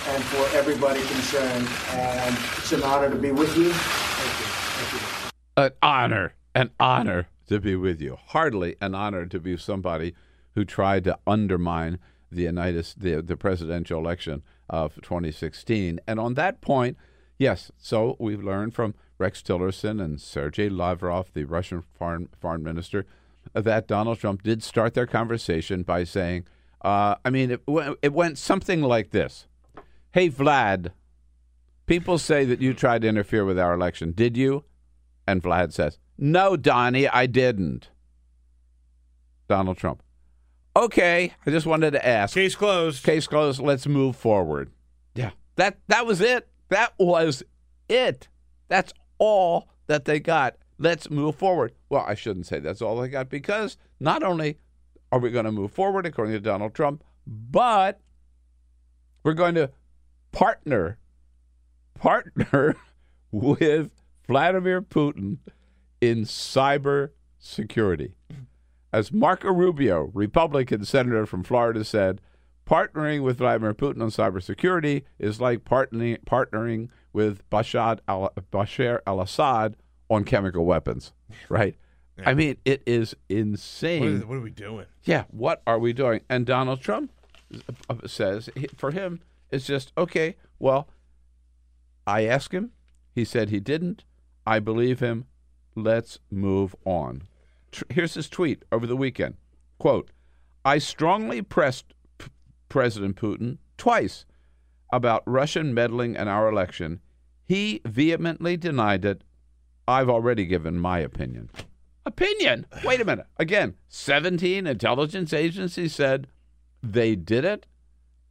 and 0.07 0.23
for 0.23 0.57
everybody 0.57 1.01
concerned. 1.01 1.67
And 1.91 2.35
it's 2.57 2.71
an 2.71 2.83
honor 2.83 3.09
to 3.09 3.15
be 3.15 3.31
with 3.31 3.55
you. 3.57 3.71
Thank 3.71 4.39
you. 4.39 4.47
Thank 4.47 5.03
you. 5.03 5.63
An 5.63 5.71
honor, 5.81 6.33
an 6.55 6.71
honor 6.79 7.27
to 7.47 7.59
be 7.59 7.75
with 7.75 8.01
you. 8.01 8.17
Hardly 8.27 8.75
an 8.81 8.95
honor 8.95 9.25
to 9.25 9.39
be 9.39 9.57
somebody 9.57 10.13
who 10.55 10.65
tried 10.65 11.03
to 11.03 11.17
undermine 11.27 11.99
the 12.31 12.43
United 12.43 12.85
the, 12.97 13.21
the 13.21 13.37
presidential 13.37 13.99
election 13.99 14.43
of 14.69 14.95
2016. 14.95 15.99
And 16.07 16.19
on 16.19 16.33
that 16.35 16.61
point, 16.61 16.97
yes, 17.37 17.71
so 17.77 18.15
we've 18.19 18.43
learned 18.43 18.73
from 18.73 18.95
Rex 19.17 19.41
Tillerson 19.41 20.03
and 20.03 20.19
Sergei 20.19 20.69
Lavrov, 20.69 21.31
the 21.33 21.45
Russian 21.45 21.81
foreign 21.81 22.29
foreign 22.39 22.63
minister, 22.63 23.05
that 23.53 23.87
Donald 23.87 24.19
Trump 24.19 24.43
did 24.43 24.63
start 24.63 24.93
their 24.93 25.05
conversation 25.05 25.83
by 25.83 26.03
saying, 26.03 26.45
uh, 26.81 27.15
I 27.23 27.29
mean, 27.29 27.51
it, 27.51 27.61
it 28.01 28.13
went 28.13 28.37
something 28.37 28.81
like 28.81 29.11
this 29.11 29.47
Hey, 30.11 30.29
Vlad, 30.29 30.91
people 31.85 32.17
say 32.17 32.45
that 32.45 32.61
you 32.61 32.73
tried 32.73 33.01
to 33.01 33.07
interfere 33.07 33.45
with 33.45 33.59
our 33.59 33.73
election. 33.73 34.11
Did 34.11 34.37
you? 34.37 34.63
And 35.27 35.41
Vlad 35.41 35.73
says, 35.73 35.97
No, 36.17 36.55
Donnie, 36.55 37.07
I 37.07 37.25
didn't. 37.25 37.89
Donald 39.47 39.77
Trump. 39.77 40.01
Okay, 40.75 41.33
I 41.45 41.49
just 41.49 41.65
wanted 41.65 41.91
to 41.91 42.05
ask. 42.05 42.33
Case 42.33 42.55
closed. 42.55 43.03
Case 43.03 43.27
closed. 43.27 43.61
Let's 43.61 43.87
move 43.87 44.15
forward. 44.15 44.71
Yeah, 45.13 45.31
that 45.55 45.77
that 45.87 46.05
was 46.05 46.19
it. 46.19 46.47
That 46.69 46.93
was 46.99 47.43
it. 47.87 48.27
That's 48.67 48.93
all 49.17 49.69
that 49.87 50.05
they 50.05 50.19
got. 50.19 50.57
Let's 50.77 51.09
move 51.09 51.35
forward. 51.35 51.73
Well, 51.89 52.03
I 52.05 52.15
shouldn't 52.15 52.47
say 52.47 52.59
that's 52.59 52.81
all 52.81 52.97
they 52.97 53.07
got 53.07 53.29
because 53.29 53.77
not 53.99 54.23
only 54.23 54.57
are 55.11 55.19
we 55.19 55.31
going 55.31 55.45
to 55.45 55.51
move 55.51 55.71
forward 55.71 56.05
according 56.05 56.33
to 56.33 56.41
Donald 56.41 56.73
Trump, 56.73 57.03
but 57.25 58.01
we're 59.23 59.33
going 59.33 59.55
to 59.55 59.71
partner 60.33 60.97
partner 61.97 62.75
with 63.31 63.91
Vladimir 64.27 64.81
Putin 64.81 65.37
in 66.01 66.23
cyber 66.23 67.11
security. 67.39 68.13
As 68.93 69.11
Marco 69.11 69.51
Rubio, 69.51 70.11
Republican 70.13 70.85
senator 70.85 71.25
from 71.25 71.43
Florida, 71.43 71.83
said, 71.83 72.21
partnering 72.65 73.21
with 73.23 73.37
Vladimir 73.37 73.73
Putin 73.73 74.01
on 74.01 74.09
cybersecurity 74.09 75.03
is 75.19 75.41
like 75.41 75.63
partnering, 75.65 76.17
partnering 76.25 76.89
with 77.13 77.47
Bashar 77.49 77.99
al, 78.07 78.31
Bashar 78.51 78.99
al-Assad 79.05 79.75
on 80.09 80.23
chemical 80.23 80.65
weapons, 80.65 81.13
right? 81.49 81.75
I 82.25 82.33
mean, 82.33 82.55
it 82.63 82.81
is 82.85 83.13
What 83.27 83.37
insane. 83.37 84.21
are, 84.23 84.25
what 84.25 84.35
are 84.37 84.41
we 84.41 84.49
doing? 84.49 84.85
Yeah, 85.03 85.25
what 85.31 85.61
are 85.67 85.77
we 85.77 85.91
doing? 85.91 86.21
And 86.29 86.45
Donald 86.45 86.79
Trump 86.79 87.11
uh, 87.89 87.95
says 88.07 88.49
for 88.77 88.91
him, 88.91 89.19
it's 89.51 89.65
just, 89.65 89.91
okay, 89.97 90.37
well, 90.57 90.87
I 92.07 92.25
asked 92.25 92.53
him. 92.53 92.71
He 93.13 93.25
said 93.25 93.49
he 93.49 93.59
didn't. 93.59 94.05
I 94.45 94.59
believe 94.59 94.99
him. 95.01 95.25
Let's 95.75 96.19
move 96.31 96.75
on. 96.85 97.23
Here's 97.89 98.13
his 98.13 98.29
tweet 98.29 98.63
over 98.71 98.87
the 98.87 98.95
weekend. 98.95 99.35
Quote, 99.77 100.11
I 100.63 100.77
strongly 100.77 101.41
pressed 101.41 101.93
P- 102.17 102.27
President 102.69 103.17
Putin 103.17 103.57
twice 103.77 104.25
about 104.91 105.23
Russian 105.25 105.73
meddling 105.73 106.15
in 106.15 106.27
our 106.27 106.47
election. 106.49 107.01
He 107.45 107.81
vehemently 107.85 108.55
denied 108.57 109.03
it. 109.05 109.23
I've 109.87 110.09
already 110.09 110.45
given 110.45 110.79
my 110.79 110.99
opinion. 110.99 111.49
Opinion? 112.05 112.65
Wait 112.83 113.01
a 113.01 113.05
minute. 113.05 113.27
Again, 113.37 113.75
17 113.89 114.65
intelligence 114.65 115.33
agencies 115.33 115.93
said 115.93 116.27
they 116.81 117.15
did 117.15 117.43
it. 117.43 117.65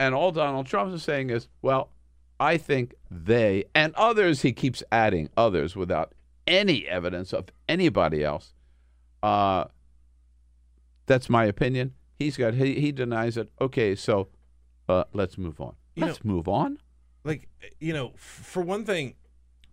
And 0.00 0.14
all 0.14 0.32
Donald 0.32 0.66
Trump 0.66 0.92
is 0.94 1.02
saying 1.02 1.30
is, 1.30 1.48
well, 1.62 1.90
I 2.40 2.56
think 2.56 2.94
they 3.10 3.64
and 3.74 3.94
others, 3.94 4.42
he 4.42 4.52
keeps 4.52 4.82
adding 4.90 5.28
others 5.36 5.76
without 5.76 6.12
any 6.46 6.86
evidence 6.86 7.32
of 7.32 7.46
anybody 7.68 8.22
else. 8.24 8.54
Uh, 9.22 9.64
that's 11.06 11.28
my 11.28 11.44
opinion. 11.44 11.94
He's 12.18 12.36
got 12.36 12.54
he, 12.54 12.80
he 12.80 12.92
denies 12.92 13.36
it. 13.36 13.50
Okay, 13.60 13.94
so 13.94 14.28
uh, 14.88 15.04
let's 15.12 15.36
move 15.38 15.60
on. 15.60 15.74
You 15.94 16.06
let's 16.06 16.24
move 16.24 16.48
on. 16.48 16.78
like 17.24 17.48
you 17.80 17.92
know 17.92 18.08
f- 18.14 18.20
for 18.20 18.62
one 18.62 18.84
thing 18.84 19.14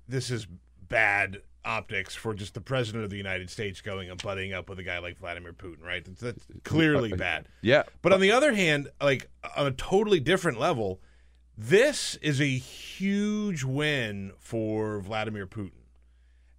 this 0.07 0.29
is 0.29 0.47
bad 0.87 1.41
optics 1.63 2.15
for 2.15 2.33
just 2.33 2.53
the 2.53 2.61
president 2.61 3.03
of 3.03 3.09
the 3.11 3.17
united 3.17 3.49
states 3.49 3.81
going 3.81 4.09
and 4.09 4.21
butting 4.23 4.51
up 4.51 4.67
with 4.67 4.79
a 4.79 4.83
guy 4.83 4.97
like 4.99 5.17
vladimir 5.19 5.53
putin 5.53 5.81
right 5.83 6.03
that's, 6.05 6.19
that's 6.21 6.45
clearly 6.63 7.11
bad 7.13 7.47
Yeah, 7.61 7.83
but 8.01 8.11
on 8.13 8.19
the 8.19 8.31
other 8.31 8.53
hand 8.53 8.89
like 8.99 9.29
on 9.55 9.67
a 9.67 9.71
totally 9.71 10.19
different 10.19 10.59
level 10.59 11.01
this 11.57 12.15
is 12.23 12.41
a 12.41 12.45
huge 12.47 13.63
win 13.63 14.31
for 14.39 14.99
vladimir 15.01 15.45
putin 15.45 15.71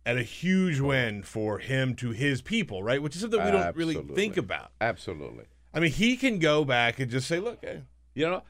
and 0.04 0.18
a 0.18 0.22
huge 0.22 0.80
win 0.80 1.22
for 1.22 1.58
him 1.58 1.94
to 1.94 2.10
his 2.10 2.42
people 2.42 2.82
right 2.82 3.02
which 3.02 3.14
is 3.14 3.22
something 3.22 3.42
we 3.44 3.50
don't 3.50 3.76
really 3.76 3.94
think 4.14 4.36
about 4.36 4.70
absolutely. 4.80 5.44
i 5.72 5.80
mean 5.80 5.90
he 5.92 6.16
can 6.16 6.38
go 6.38 6.64
back 6.64 6.98
and 6.98 7.10
just 7.10 7.28
say 7.28 7.38
look 7.38 7.58
eh, 7.62 7.78
You 8.14 8.28
know, 8.28 8.42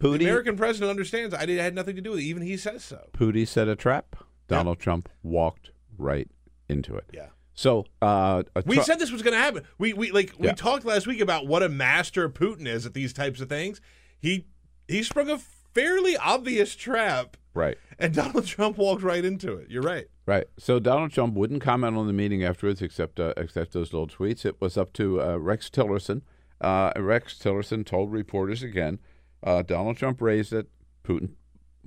the 0.00 0.14
american 0.14 0.56
president 0.56 0.90
understands 0.90 1.34
i 1.34 1.46
did, 1.46 1.58
had 1.60 1.74
nothing 1.74 1.96
to 1.96 2.02
do 2.02 2.10
with 2.10 2.20
it 2.20 2.24
even 2.24 2.42
he 2.42 2.56
says 2.56 2.82
so 2.84 3.08
Pootie 3.12 3.46
set 3.46 3.68
a 3.68 3.76
trap. 3.76 4.16
Donald 4.48 4.78
Trump 4.78 5.08
walked 5.24 5.70
right 5.98 6.28
into 6.68 6.94
it. 6.96 7.04
yeah 7.12 7.26
So 7.54 7.84
uh, 8.02 8.42
a 8.54 8.62
We 8.66 8.76
Tru- 8.76 8.84
said 8.84 8.98
this 8.98 9.10
was 9.10 9.22
going 9.22 9.34
to 9.34 9.40
happen. 9.40 9.64
We 9.78 9.92
we 9.92 10.12
like 10.12 10.34
we 10.38 10.52
talked 10.52 10.84
last 10.84 11.06
week 11.06 11.20
about 11.20 11.46
what 11.46 11.62
a 11.62 11.68
master 11.68 12.28
Putin 12.28 12.66
is 12.66 12.86
at 12.86 12.94
these 12.94 13.12
types 13.12 13.40
of 13.40 13.48
things. 13.48 13.80
He 14.20 14.46
he 14.86 15.02
sprung 15.02 15.30
a 15.30 15.38
fairly 15.38 16.16
obvious 16.16 16.76
trap, 16.76 17.36
right. 17.54 17.76
and 17.98 18.14
Donald 18.14 18.46
Trump 18.46 18.78
walked 18.78 19.02
right 19.02 19.24
into 19.24 19.54
it. 19.54 19.68
You're 19.70 19.82
right. 19.82 20.06
Right. 20.26 20.46
So 20.58 20.80
Donald 20.80 21.12
Trump 21.12 21.34
wouldn't 21.34 21.62
comment 21.62 21.96
on 21.96 22.08
the 22.08 22.12
meeting 22.12 22.42
afterwards, 22.42 22.82
except 22.82 23.20
uh, 23.20 23.32
except 23.36 23.72
those 23.72 23.92
little 23.92 24.08
tweets. 24.08 24.44
It 24.44 24.60
was 24.60 24.76
up 24.76 24.92
to 24.94 25.22
uh, 25.22 25.36
Rex 25.36 25.70
Tillerson. 25.70 26.22
Uh, 26.60 26.92
Rex 26.96 27.38
Tillerson 27.38 27.86
told 27.86 28.12
reporters 28.12 28.62
again. 28.62 28.98
Uh, 29.42 29.62
Donald 29.62 29.96
Trump 29.96 30.20
raised 30.20 30.52
it. 30.52 30.68
Putin, 31.04 31.30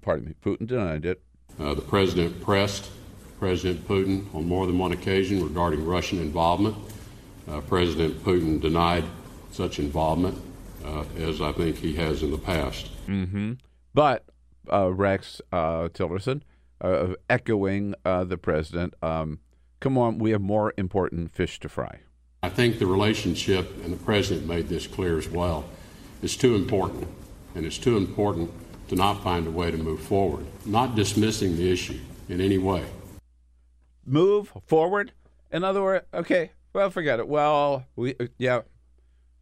pardon 0.02 0.25
me, 0.28 0.34
Putin 0.41 0.67
denied 0.67 1.06
it. 1.06 1.21
Uh, 1.60 1.73
the 1.73 1.82
president 1.82 2.39
pressed 2.41 2.89
President 3.39 3.88
Putin 3.88 4.34
on 4.36 4.45
more 4.45 4.65
than 4.67 4.78
one 4.78 4.91
occasion 4.91 5.43
regarding 5.43 5.86
Russian 5.86 6.19
involvement. 6.19 6.75
Uh, 7.47 7.62
president 7.62 8.23
Putin 8.23 8.62
denied 8.62 9.04
such 9.52 9.80
involvement, 9.80 10.38
uh, 10.86 11.04
as 11.17 11.41
I 11.41 11.52
think 11.54 11.78
he 11.78 11.95
has 11.95 12.21
in 12.21 12.32
the 12.32 12.38
past. 12.38 12.89
But 13.93 14.25
uh, 14.71 14.91
Rex 14.93 15.41
uh, 15.52 15.89
Tillerson, 15.89 16.41
uh, 16.82 17.13
echoing 17.30 17.96
uh, 18.06 18.24
the 18.24 18.38
president, 18.38 18.94
um, 19.02 19.39
come 19.80 19.98
on, 19.98 20.20
we 20.20 20.32
have 20.32 20.42
more 20.42 20.74
important 20.78 21.32
fish 21.32 21.60
to 21.60 21.70
fry. 21.70 22.00
I 22.42 22.50
think 22.50 22.80
the 22.80 22.86
relationship, 22.86 23.84
and 23.84 23.92
the 23.92 23.98
president 23.98 24.48
made 24.48 24.70
this 24.70 24.88
clear 24.88 25.18
as 25.18 25.28
well, 25.28 25.65
is 26.22 26.38
too 26.38 26.56
important, 26.56 27.08
and 27.56 27.65
it's 27.65 27.78
too 27.78 27.98
important 27.98 28.52
to 28.88 28.96
not 28.96 29.24
find 29.24 29.46
a 29.46 29.52
way 29.52 29.72
to 29.72 29.78
move 29.78 30.02
forward, 30.02 30.46
not 30.65 30.96
dismissing 30.96 31.58
the 31.58 31.72
issue 31.72 32.00
in 32.28 32.42
any 32.42 32.58
way. 32.58 32.86
Move 34.06 34.54
forward. 34.65 35.12
In 35.52 35.63
other 35.63 35.82
words, 35.82 36.06
okay, 36.13 36.52
well, 36.74 36.89
forget 36.89 37.20
it. 37.20 37.28
Well, 37.28 37.86
we 37.96 38.15
uh, 38.20 38.28
yeah, 38.38 38.62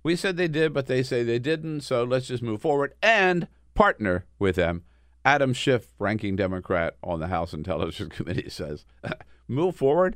we 0.04 0.16
said 0.16 0.38
they 0.38 0.48
did, 0.48 0.74
but 0.74 0.88
they 0.88 1.04
say 1.04 1.24
they 1.24 1.40
didn't. 1.40 1.82
So 1.82 2.04
let's 2.04 2.28
just 2.28 2.44
move 2.44 2.62
forward 2.62 2.94
and 3.02 3.48
partner 3.76 4.26
with 4.40 4.56
them. 4.56 4.84
Adam 5.28 5.52
Schiff, 5.52 5.90
ranking 6.00 6.38
Democrat 6.38 6.96
on 7.04 7.20
the 7.20 7.28
House 7.28 7.54
Intelligence 7.54 8.16
Committee, 8.16 8.50
says, 8.50 8.86
"Move 9.50 9.76
forward." 9.76 10.16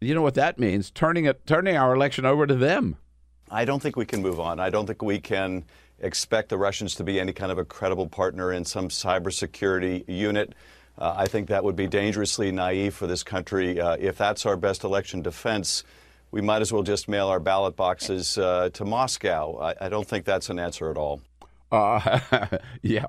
You 0.00 0.14
know 0.14 0.22
what 0.22 0.34
that 0.34 0.56
means? 0.56 0.88
Turning 0.92 1.24
it, 1.24 1.44
turning 1.46 1.76
our 1.76 1.96
election 1.96 2.24
over 2.24 2.46
to 2.46 2.54
them. 2.54 2.96
I 3.50 3.64
don't 3.64 3.82
think 3.82 3.96
we 3.96 4.06
can 4.06 4.22
move 4.22 4.38
on. 4.38 4.60
I 4.60 4.70
don't 4.70 4.86
think 4.86 5.02
we 5.02 5.18
can 5.18 5.64
expect 5.98 6.48
the 6.48 6.58
Russians 6.58 6.94
to 6.94 7.04
be 7.04 7.18
any 7.18 7.32
kind 7.32 7.50
of 7.50 7.58
a 7.58 7.64
credible 7.64 8.06
partner 8.06 8.52
in 8.52 8.64
some 8.64 8.88
cybersecurity 8.88 10.04
unit. 10.08 10.54
Uh, 10.96 11.12
I 11.16 11.26
think 11.26 11.48
that 11.48 11.64
would 11.64 11.76
be 11.76 11.88
dangerously 11.88 12.52
naive 12.52 12.94
for 12.94 13.08
this 13.08 13.24
country. 13.24 13.80
Uh, 13.80 13.96
if 13.98 14.16
that's 14.16 14.46
our 14.46 14.56
best 14.56 14.84
election 14.84 15.22
defense, 15.22 15.82
we 16.30 16.40
might 16.40 16.62
as 16.62 16.72
well 16.72 16.84
just 16.84 17.08
mail 17.08 17.26
our 17.26 17.40
ballot 17.40 17.74
boxes 17.74 18.38
uh, 18.38 18.70
to 18.74 18.84
Moscow. 18.84 19.58
I, 19.60 19.86
I 19.86 19.88
don't 19.88 20.06
think 20.06 20.24
that's 20.24 20.50
an 20.50 20.60
answer 20.60 20.88
at 20.88 20.96
all. 20.96 21.20
Uh, 21.72 22.18
yeah, 22.82 23.06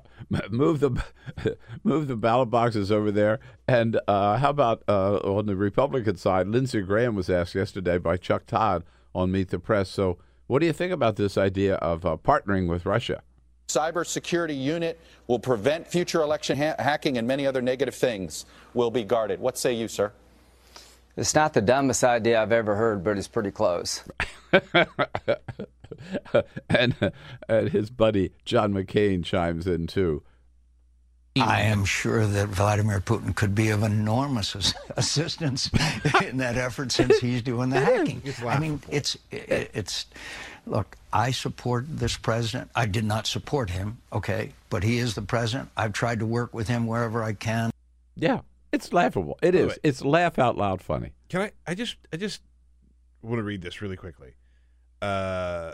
move 0.50 0.80
the 0.80 1.04
move 1.84 2.08
the 2.08 2.16
ballot 2.16 2.50
boxes 2.50 2.90
over 2.90 3.12
there. 3.12 3.38
And 3.68 4.00
uh, 4.08 4.38
how 4.38 4.50
about 4.50 4.82
uh, 4.88 5.16
on 5.18 5.46
the 5.46 5.54
Republican 5.54 6.16
side? 6.16 6.48
Lindsey 6.48 6.80
Graham 6.80 7.14
was 7.14 7.28
asked 7.28 7.54
yesterday 7.54 7.98
by 7.98 8.16
Chuck 8.16 8.46
Todd 8.46 8.82
on 9.14 9.30
Meet 9.30 9.50
the 9.50 9.58
Press. 9.58 9.90
So, 9.90 10.18
what 10.46 10.58
do 10.60 10.66
you 10.66 10.72
think 10.72 10.92
about 10.92 11.16
this 11.16 11.36
idea 11.36 11.74
of 11.76 12.04
uh, 12.04 12.16
partnering 12.16 12.66
with 12.68 12.86
Russia? 12.86 13.22
cybersecurity 13.68 14.60
unit 14.60 15.00
will 15.26 15.38
prevent 15.38 15.86
future 15.86 16.20
election 16.20 16.56
ha- 16.56 16.76
hacking 16.78 17.18
and 17.18 17.26
many 17.26 17.46
other 17.46 17.62
negative 17.62 17.94
things 17.94 18.44
will 18.74 18.90
be 18.90 19.02
guarded. 19.02 19.40
What 19.40 19.58
say 19.58 19.72
you, 19.72 19.88
sir? 19.88 20.12
It's 21.16 21.34
not 21.34 21.54
the 21.54 21.62
dumbest 21.62 22.04
idea 22.04 22.42
I've 22.42 22.52
ever 22.52 22.74
heard, 22.74 23.04
but 23.04 23.16
it's 23.16 23.28
pretty 23.28 23.50
close. 23.50 24.02
and 26.68 27.12
and 27.48 27.68
his 27.70 27.90
buddy 27.90 28.32
John 28.44 28.72
McCain 28.72 29.24
chimes 29.24 29.66
in 29.66 29.86
too. 29.86 30.22
I 31.36 31.62
am 31.62 31.84
sure 31.84 32.26
that 32.26 32.48
Vladimir 32.48 33.00
Putin 33.00 33.34
could 33.34 33.56
be 33.56 33.70
of 33.70 33.82
enormous 33.82 34.54
as- 34.54 34.74
assistance 34.96 35.68
in 36.22 36.36
that 36.36 36.56
effort 36.56 36.92
since 36.92 37.18
he's 37.18 37.42
doing 37.42 37.70
the 37.70 37.80
hacking. 37.80 38.22
I 38.46 38.58
mean, 38.58 38.80
it's 38.88 39.16
it's 39.30 40.06
look. 40.66 40.96
I 41.12 41.32
support 41.32 41.86
this 41.88 42.16
president. 42.16 42.70
I 42.74 42.86
did 42.86 43.04
not 43.04 43.26
support 43.26 43.70
him, 43.70 43.98
okay, 44.12 44.52
but 44.70 44.82
he 44.84 44.98
is 44.98 45.14
the 45.14 45.22
president. 45.22 45.70
I've 45.76 45.92
tried 45.92 46.20
to 46.20 46.26
work 46.26 46.54
with 46.54 46.68
him 46.68 46.86
wherever 46.86 47.22
I 47.22 47.32
can. 47.32 47.70
Yeah, 48.16 48.40
it's 48.72 48.92
laughable. 48.92 49.38
It 49.42 49.56
is. 49.56 49.68
Wait. 49.68 49.78
It's 49.82 50.04
laugh 50.04 50.38
out 50.38 50.56
loud 50.56 50.82
funny. 50.82 51.12
Can 51.28 51.40
I? 51.42 51.52
I 51.66 51.74
just 51.74 51.96
I 52.12 52.16
just 52.16 52.42
want 53.22 53.38
to 53.38 53.42
read 53.42 53.62
this 53.62 53.82
really 53.82 53.96
quickly. 53.96 54.34
Uh, 55.02 55.72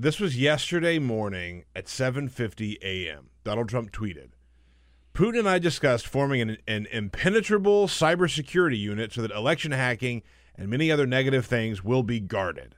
this 0.00 0.20
was 0.20 0.38
yesterday 0.38 0.98
morning 0.98 1.64
at 1.74 1.86
7:50 1.86 2.78
a.m. 2.82 3.30
Donald 3.42 3.68
Trump 3.68 3.90
tweeted, 3.90 4.30
"Putin 5.12 5.40
and 5.40 5.48
I 5.48 5.58
discussed 5.58 6.06
forming 6.06 6.40
an, 6.40 6.56
an 6.68 6.86
impenetrable 6.92 7.88
cybersecurity 7.88 8.78
unit 8.78 9.12
so 9.12 9.22
that 9.22 9.32
election 9.32 9.72
hacking 9.72 10.22
and 10.54 10.68
many 10.68 10.90
other 10.92 11.06
negative 11.06 11.46
things 11.46 11.82
will 11.82 12.04
be 12.04 12.20
guarded." 12.20 12.76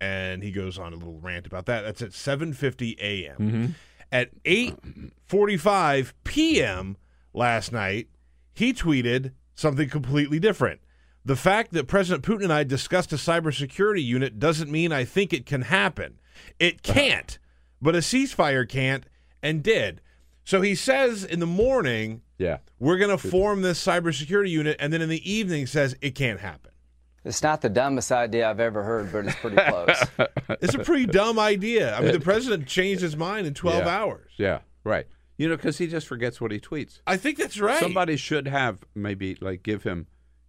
And 0.00 0.42
he 0.42 0.50
goes 0.50 0.78
on 0.78 0.92
a 0.92 0.96
little 0.96 1.20
rant 1.20 1.46
about 1.46 1.66
that. 1.66 1.82
That's 1.82 2.02
at 2.02 2.10
7:50 2.10 2.98
a.m. 2.98 3.36
Mm-hmm. 3.38 3.66
At 4.10 4.42
8:45 4.44 6.12
p.m. 6.24 6.96
last 7.34 7.70
night, 7.70 8.08
he 8.54 8.72
tweeted 8.72 9.32
something 9.54 9.88
completely 9.90 10.38
different. 10.38 10.80
The 11.24 11.36
fact 11.36 11.72
that 11.72 11.86
President 11.86 12.22
Putin 12.24 12.44
and 12.44 12.52
I 12.52 12.64
discussed 12.64 13.12
a 13.12 13.16
cybersecurity 13.16 14.04
unit 14.04 14.38
doesn't 14.38 14.70
mean 14.70 14.92
I 14.92 15.04
think 15.04 15.32
it 15.32 15.46
can 15.46 15.62
happen. 15.62 16.18
It 16.58 16.80
uh, 16.88 16.92
can't, 16.92 17.38
but 17.80 17.94
a 17.94 17.98
ceasefire 17.98 18.68
can't 18.68 19.06
and 19.42 19.62
did. 19.62 20.00
So 20.44 20.60
he 20.60 20.74
says 20.74 21.24
in 21.24 21.40
the 21.40 21.46
morning, 21.46 22.20
Yeah. 22.38 22.58
we're 22.78 22.98
going 22.98 23.16
to 23.16 23.28
form 23.30 23.62
this 23.62 23.82
cybersecurity 23.84 24.50
unit, 24.50 24.76
and 24.78 24.92
then 24.92 25.00
in 25.00 25.08
the 25.08 25.30
evening 25.30 25.66
says 25.66 25.96
it 26.02 26.14
can't 26.14 26.40
happen. 26.40 26.72
It's 27.24 27.42
not 27.42 27.62
the 27.62 27.70
dumbest 27.70 28.12
idea 28.12 28.50
I've 28.50 28.60
ever 28.60 28.82
heard, 28.82 29.10
but 29.10 29.24
it's 29.24 29.36
pretty 29.36 29.56
close. 29.56 30.04
It's 30.60 30.74
a 30.74 30.78
pretty 30.78 31.06
dumb 31.06 31.38
idea. 31.38 31.94
I 31.96 32.02
mean, 32.02 32.12
the 32.12 32.20
president 32.20 32.66
changed 32.66 33.00
his 33.00 33.16
mind 33.16 33.46
in 33.46 33.54
12 33.54 33.84
Yeah. 33.84 33.88
hours. 33.88 34.30
Yeah, 34.36 34.58
right. 34.84 35.06
You 35.38 35.48
know, 35.48 35.56
because 35.56 35.78
he 35.78 35.86
just 35.86 36.06
forgets 36.06 36.38
what 36.40 36.52
he 36.52 36.60
tweets. 36.60 37.00
I 37.06 37.16
think 37.16 37.38
that's 37.38 37.58
right. 37.58 37.80
Somebody 37.80 38.16
should 38.18 38.46
have 38.46 38.84
maybe 38.94 39.36
like 39.40 39.62
give 39.62 39.82
him 39.84 40.06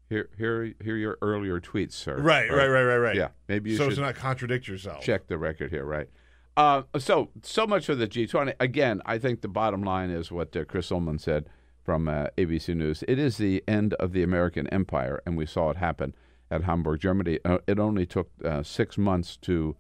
here, 0.10 0.30
here, 0.38 0.74
here 0.84 0.96
your 0.96 1.18
earlier 1.22 1.60
tweets, 1.60 1.94
sir. 1.94 2.18
Right, 2.18 2.50
right, 2.52 2.68
right, 2.68 2.84
right, 2.84 2.98
right. 2.98 3.16
Yeah, 3.16 3.30
maybe 3.48 3.72
you 3.72 3.78
so 3.78 3.84
should 3.84 3.94
as 3.94 3.98
to 3.98 4.02
not 4.04 4.16
contradict 4.16 4.68
yourself. 4.68 5.04
check 5.04 5.28
the 5.28 5.38
record 5.38 5.72
here, 5.72 5.86
right? 5.86 6.10
Uh, 6.58 6.84
so, 6.98 7.30
so 7.44 7.68
much 7.68 7.86
for 7.86 7.96
the 7.96 8.08
G20. 8.08 8.54
Again, 8.60 9.02
I 9.06 9.18
think 9.18 9.42
the 9.42 9.48
bottom 9.48 9.84
line 9.84 10.10
is 10.10 10.32
what 10.32 10.56
uh, 10.56 10.64
Chris 10.66 10.90
Uhlmann 10.90 11.20
said 11.20 11.50
from 11.84 12.08
uh, 12.08 12.28
ABC 12.38 12.76
News. 12.76 13.04
It 13.08 13.20
is 13.20 13.38
the 13.38 13.64
end 13.68 13.94
of 13.96 14.14
the 14.14 14.24
American 14.24 14.68
empire, 14.68 15.22
and 15.26 15.36
we 15.36 15.46
saw 15.46 15.70
it 15.72 15.78
happen 15.78 16.16
at 16.50 16.64
Hamburg, 16.64 17.02
Germany. 17.02 17.40
Uh, 17.44 17.58
it 17.68 17.80
only 17.80 18.06
took 18.06 18.30
uh, 18.44 18.64
six 18.64 18.98
months 18.98 19.38
to 19.38 19.76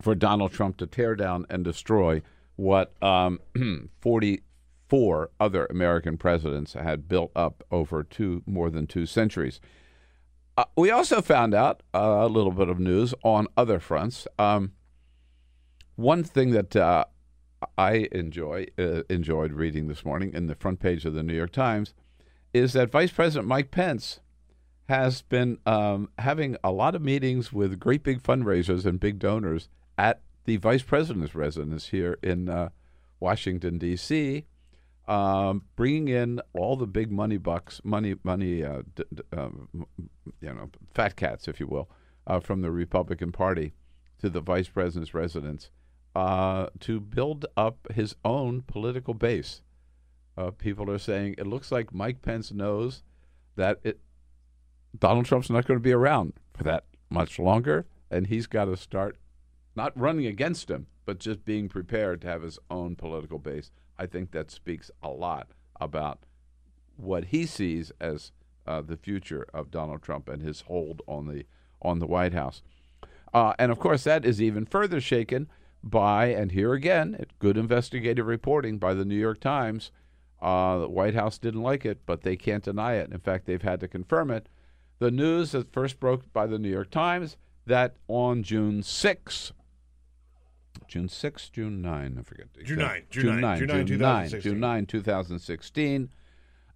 for 0.00 0.14
Donald 0.14 0.52
Trump 0.52 0.78
to 0.78 0.86
tear 0.86 1.14
down 1.14 1.46
and 1.48 1.64
destroy 1.64 2.22
what 2.56 2.92
um, 3.02 3.40
44 4.92 5.30
other 5.40 5.64
American 5.70 6.18
presidents 6.18 6.74
had 6.74 7.08
built 7.08 7.32
up 7.34 7.64
over 7.70 8.02
two 8.02 8.42
more 8.44 8.68
than 8.68 8.86
two 8.86 9.06
centuries. 9.06 9.58
Uh, 10.54 10.64
we 10.76 10.90
also 10.90 11.22
found 11.22 11.54
out 11.54 11.82
uh, 11.94 12.18
a 12.20 12.28
little 12.28 12.52
bit 12.52 12.68
of 12.68 12.78
news 12.78 13.14
on 13.22 13.46
other 13.56 13.80
fronts. 13.80 14.28
Um, 14.38 14.72
one 15.96 16.22
thing 16.22 16.50
that 16.50 16.76
uh, 16.76 17.06
I 17.78 18.06
enjoy 18.12 18.66
uh, 18.78 19.04
enjoyed 19.08 19.54
reading 19.54 19.88
this 19.88 20.04
morning 20.04 20.34
in 20.34 20.46
the 20.46 20.54
front 20.54 20.78
page 20.78 21.06
of 21.06 21.14
the 21.14 21.22
New 21.22 21.32
York 21.32 21.52
Times 21.52 21.94
is 22.52 22.74
that 22.74 22.90
Vice 22.90 23.12
President 23.12 23.48
Mike 23.48 23.70
Pence 23.70 24.20
has 24.90 25.22
been 25.22 25.56
um, 25.64 26.10
having 26.18 26.58
a 26.62 26.70
lot 26.70 26.94
of 26.94 27.00
meetings 27.00 27.50
with 27.50 27.80
great 27.80 28.02
big 28.02 28.22
fundraisers 28.22 28.84
and 28.84 29.00
big 29.00 29.18
donors 29.18 29.70
at 29.96 30.20
the 30.44 30.58
Vice 30.58 30.82
President's 30.82 31.34
residence 31.34 31.88
here 31.88 32.18
in 32.22 32.50
uh, 32.50 32.68
Washington 33.20 33.78
D.C. 33.78 34.44
Um, 35.08 35.64
bringing 35.74 36.08
in 36.08 36.40
all 36.52 36.76
the 36.76 36.86
big 36.86 37.10
money 37.10 37.36
bucks, 37.36 37.80
money, 37.82 38.14
money, 38.22 38.62
uh, 38.62 38.82
d- 38.94 39.04
d- 39.12 39.22
uh, 39.36 39.48
you 40.40 40.54
know, 40.54 40.70
fat 40.94 41.16
cats, 41.16 41.48
if 41.48 41.58
you 41.58 41.66
will, 41.66 41.90
uh, 42.26 42.38
from 42.38 42.62
the 42.62 42.70
Republican 42.70 43.32
Party 43.32 43.74
to 44.20 44.30
the 44.30 44.40
Vice 44.40 44.68
President's 44.68 45.12
residence 45.12 45.70
uh, 46.14 46.66
to 46.80 47.00
build 47.00 47.46
up 47.56 47.88
his 47.92 48.14
own 48.24 48.62
political 48.62 49.14
base. 49.14 49.62
Uh, 50.36 50.50
people 50.50 50.90
are 50.90 50.98
saying 50.98 51.34
it 51.36 51.46
looks 51.46 51.72
like 51.72 51.92
Mike 51.92 52.22
Pence 52.22 52.52
knows 52.52 53.02
that 53.56 53.80
it, 53.82 54.00
Donald 54.98 55.26
Trump's 55.26 55.50
not 55.50 55.66
going 55.66 55.78
to 55.78 55.82
be 55.82 55.92
around 55.92 56.34
for 56.54 56.62
that 56.64 56.84
much 57.10 57.38
longer, 57.38 57.86
and 58.10 58.28
he's 58.28 58.46
got 58.46 58.66
to 58.66 58.76
start 58.76 59.16
not 59.74 59.98
running 59.98 60.26
against 60.26 60.70
him, 60.70 60.86
but 61.04 61.18
just 61.18 61.44
being 61.44 61.68
prepared 61.68 62.20
to 62.20 62.28
have 62.28 62.42
his 62.42 62.58
own 62.70 62.94
political 62.94 63.38
base. 63.38 63.70
I 63.98 64.06
think 64.06 64.32
that 64.32 64.50
speaks 64.50 64.90
a 65.02 65.10
lot 65.10 65.48
about 65.80 66.20
what 66.96 67.26
he 67.26 67.46
sees 67.46 67.92
as 68.00 68.32
uh, 68.66 68.80
the 68.80 68.96
future 68.96 69.46
of 69.52 69.70
Donald 69.70 70.02
Trump 70.02 70.28
and 70.28 70.42
his 70.42 70.62
hold 70.62 71.02
on 71.06 71.26
the 71.26 71.44
on 71.80 71.98
the 71.98 72.06
White 72.06 72.32
House. 72.32 72.62
Uh, 73.34 73.54
and 73.58 73.72
of 73.72 73.78
course, 73.78 74.04
that 74.04 74.24
is 74.24 74.40
even 74.40 74.64
further 74.64 75.00
shaken 75.00 75.48
by, 75.82 76.26
and 76.26 76.52
here 76.52 76.74
again, 76.74 77.24
good 77.38 77.56
investigative 77.56 78.26
reporting 78.26 78.78
by 78.78 78.94
the 78.94 79.04
New 79.04 79.16
York 79.16 79.40
Times. 79.40 79.90
Uh, 80.40 80.78
the 80.78 80.88
White 80.88 81.14
House 81.14 81.38
didn't 81.38 81.62
like 81.62 81.84
it, 81.84 82.00
but 82.06 82.22
they 82.22 82.36
can't 82.36 82.64
deny 82.64 82.94
it. 82.94 83.10
In 83.10 83.18
fact, 83.18 83.46
they've 83.46 83.62
had 83.62 83.80
to 83.80 83.88
confirm 83.88 84.30
it. 84.30 84.48
The 84.98 85.10
news 85.10 85.52
that 85.52 85.72
first 85.72 85.98
broke 85.98 86.32
by 86.32 86.46
the 86.46 86.58
New 86.58 86.68
York 86.68 86.90
Times 86.90 87.36
that 87.66 87.96
on 88.08 88.42
June 88.42 88.82
6, 88.82 89.52
June 90.88 91.08
6, 91.08 91.48
June 91.50 91.82
9, 91.82 92.16
I 92.18 92.22
forget. 92.22 92.46
the 92.54 92.62
June 92.62 92.78
9, 92.78 93.02
June 93.10 93.40
9, 93.40 93.58
June 93.58 93.68
9, 93.68 93.86
June 93.86 93.86
2016. 93.86 94.40
June 94.52 94.60
9, 94.60 94.86
2016. 94.86 96.08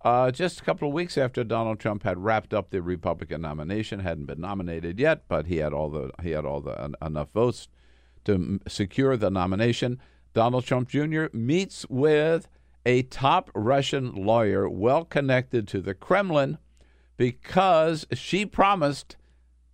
Uh, 0.05 0.31
just 0.31 0.61
a 0.61 0.64
couple 0.64 0.87
of 0.88 0.95
weeks 0.95 1.19
after 1.19 1.42
Donald 1.42 1.81
Trump 1.81 2.03
had 2.05 2.23
wrapped 2.23 2.55
up 2.55 2.71
the 2.71 2.81
Republican 2.81 3.40
nomination, 3.40 4.01
hadn't 4.01 4.27
been 4.27 4.40
nominated 4.40 5.01
yet, 5.01 5.23
but 5.27 5.47
he 5.47 5.57
had 5.57 5.73
all 5.73 5.90
the 5.90 6.11
he 6.23 6.31
had 6.31 6.45
all 6.45 6.61
the 6.61 6.81
en- 6.81 6.95
enough 7.03 7.29
votes 7.33 7.66
to 8.25 8.35
m- 8.35 8.61
secure 8.69 9.16
the 9.16 9.31
nomination. 9.31 9.99
Donald 10.33 10.64
Trump 10.64 10.88
Jr. 10.88 11.25
meets 11.33 11.87
with 11.88 12.47
a 12.85 13.03
top 13.03 13.51
Russian 13.55 14.12
lawyer 14.14 14.69
well 14.69 15.05
connected 15.05 15.66
to 15.69 15.81
the 15.81 15.95
Kremlin 15.95 16.59
because 17.16 18.07
she 18.12 18.47
promised 18.47 19.16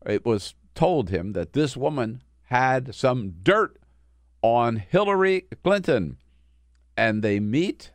it 0.07 0.25
was 0.25 0.55
told 0.75 1.11
him 1.11 1.33
that 1.33 1.53
this 1.53 1.77
woman 1.77 2.23
had 2.45 2.95
some 2.95 3.35
dirt 3.43 3.77
on 4.43 4.77
Hillary 4.77 5.47
Clinton. 5.63 6.19
And 6.97 7.23
they 7.23 7.41
meet, 7.41 7.93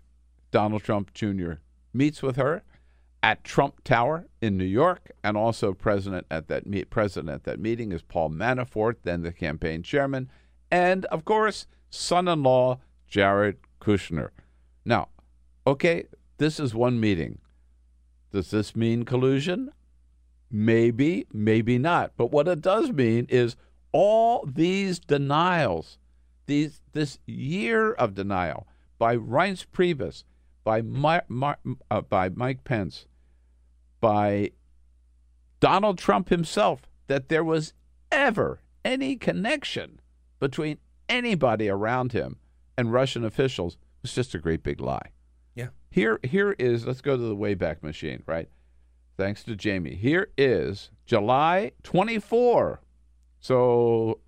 Donald 0.52 0.84
Trump 0.84 1.14
Jr. 1.14 1.54
meets 1.94 2.24
with 2.24 2.36
her 2.38 2.64
at 3.22 3.44
Trump 3.44 3.84
Tower 3.84 4.26
in 4.42 4.58
New 4.58 4.66
York, 4.66 5.12
and 5.24 5.36
also 5.36 5.74
president 5.74 6.26
at 6.32 6.48
that 6.48 6.66
meet, 6.66 6.90
president 6.90 7.30
at 7.30 7.44
that 7.44 7.60
meeting 7.60 7.92
is 7.92 8.02
Paul 8.02 8.30
Manafort, 8.30 8.96
then 9.04 9.22
the 9.22 9.32
campaign 9.32 9.84
chairman, 9.84 10.32
and 10.72 11.06
of 11.06 11.26
course, 11.26 11.68
son-in-law 11.90 12.80
Jared 13.08 13.58
Kushner. 13.82 14.30
Now, 14.86 15.10
okay, 15.66 16.06
this 16.38 16.60
is 16.60 16.74
one 16.74 17.00
meeting. 17.00 17.40
Does 18.32 18.52
this 18.52 18.76
mean 18.76 19.04
collusion? 19.04 19.72
Maybe, 20.52 21.26
maybe 21.34 21.78
not. 21.78 22.12
But 22.18 22.32
what 22.32 22.48
it 22.48 22.62
does 22.62 22.92
mean 22.92 23.26
is 23.30 23.56
all 23.92 24.46
these 24.46 25.00
denials, 25.00 25.98
these 26.48 26.82
this 26.94 27.20
year 27.26 27.94
of 27.94 28.16
denial 28.16 28.68
by 28.98 29.16
Reince 29.16 29.66
Priebus, 29.72 30.24
by 30.64 30.82
My, 30.82 31.22
My, 31.28 31.56
uh, 31.92 32.02
by 32.02 32.30
Mike 32.30 32.64
Pence, 32.64 33.06
by 34.02 34.52
Donald 35.60 35.98
Trump 35.98 36.30
himself, 36.30 36.82
that 37.08 37.30
there 37.30 37.44
was 37.44 37.74
ever 38.12 38.62
any 38.84 39.16
connection 39.16 40.00
between 40.40 40.78
anybody 41.08 41.70
around 41.70 42.12
him 42.12 42.38
and 42.78 42.92
Russian 42.92 43.24
officials 43.24 43.78
was 44.02 44.14
just 44.14 44.36
a 44.36 44.40
great 44.40 44.64
big 44.64 44.80
lie. 44.80 45.12
Yeah. 45.56 45.70
Here, 45.90 46.20
here 46.24 46.56
is. 46.60 46.86
Let's 46.86 47.02
go 47.02 47.18
to 47.18 47.24
the 47.24 47.36
Wayback 47.36 47.82
Machine, 47.82 48.24
right? 48.26 48.50
Thanks 49.18 49.44
to 49.46 49.56
Jamie. 49.56 49.96
Here 49.96 50.30
is 50.38 50.92
July 51.06 51.72
24. 51.84 52.82
So, 53.40 54.20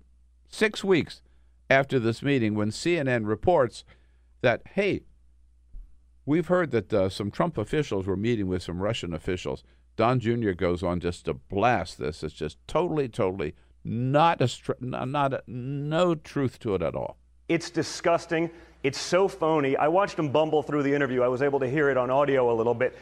six 0.48 0.82
weeks 0.82 1.22
after 1.70 1.98
this 1.98 2.22
meeting, 2.22 2.54
when 2.54 2.70
CNN 2.70 3.26
reports 3.26 3.84
that, 4.42 4.62
hey, 4.74 5.02
we've 6.26 6.48
heard 6.48 6.72
that 6.72 6.92
uh, 6.92 7.08
some 7.08 7.30
Trump 7.30 7.56
officials 7.56 8.06
were 8.06 8.16
meeting 8.16 8.48
with 8.48 8.62
some 8.62 8.82
Russian 8.82 9.14
officials. 9.14 9.62
Don 9.96 10.20
Jr. 10.20 10.52
goes 10.52 10.82
on 10.82 11.00
just 11.00 11.24
to 11.26 11.34
blast 11.34 11.98
this. 11.98 12.22
It's 12.22 12.34
just 12.34 12.58
totally, 12.66 13.08
totally 13.08 13.54
not 13.84 14.40
a 14.40 14.48
not 14.80 15.32
a, 15.32 15.42
no 15.46 16.14
truth 16.14 16.58
to 16.60 16.74
it 16.74 16.82
at 16.82 16.94
all. 16.94 17.16
It's 17.48 17.70
disgusting. 17.70 18.50
It's 18.82 18.98
so 18.98 19.28
phony. 19.28 19.76
I 19.76 19.88
watched 19.88 20.18
him 20.18 20.30
bumble 20.30 20.62
through 20.62 20.82
the 20.82 20.94
interview. 20.94 21.22
I 21.22 21.28
was 21.28 21.42
able 21.42 21.60
to 21.60 21.68
hear 21.68 21.90
it 21.90 21.96
on 21.96 22.10
audio 22.10 22.52
a 22.52 22.54
little 22.54 22.74
bit. 22.74 22.96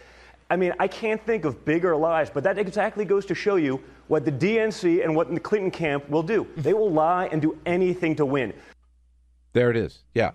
I 0.50 0.56
mean, 0.56 0.72
I 0.78 0.88
can't 0.88 1.24
think 1.24 1.44
of 1.44 1.64
bigger 1.64 1.94
lies, 1.94 2.30
but 2.30 2.42
that 2.44 2.58
exactly 2.58 3.04
goes 3.04 3.26
to 3.26 3.34
show 3.34 3.56
you 3.56 3.82
what 4.08 4.24
the 4.24 4.32
DNC 4.32 5.04
and 5.04 5.14
what 5.14 5.32
the 5.32 5.40
Clinton 5.40 5.70
camp 5.70 6.08
will 6.08 6.22
do. 6.22 6.46
They 6.56 6.72
will 6.72 6.90
lie 6.90 7.26
and 7.26 7.42
do 7.42 7.58
anything 7.66 8.16
to 8.16 8.24
win. 8.24 8.54
There 9.52 9.70
it 9.70 9.76
is. 9.76 10.00
Yeah. 10.14 10.30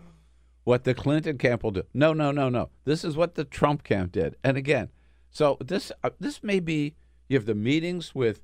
What 0.63 0.83
the 0.83 0.93
Clinton 0.93 1.37
camp 1.37 1.63
will 1.63 1.71
do. 1.71 1.83
No, 1.93 2.13
no, 2.13 2.31
no, 2.31 2.49
no. 2.49 2.69
This 2.85 3.03
is 3.03 3.17
what 3.17 3.35
the 3.35 3.43
Trump 3.43 3.83
camp 3.83 4.11
did. 4.11 4.35
And 4.43 4.55
again, 4.55 4.89
so 5.29 5.57
this 5.59 5.91
uh, 6.03 6.11
this 6.19 6.43
may 6.43 6.59
be 6.59 6.95
you 7.27 7.37
have 7.37 7.45
the 7.45 7.55
meetings 7.55 8.13
with 8.13 8.41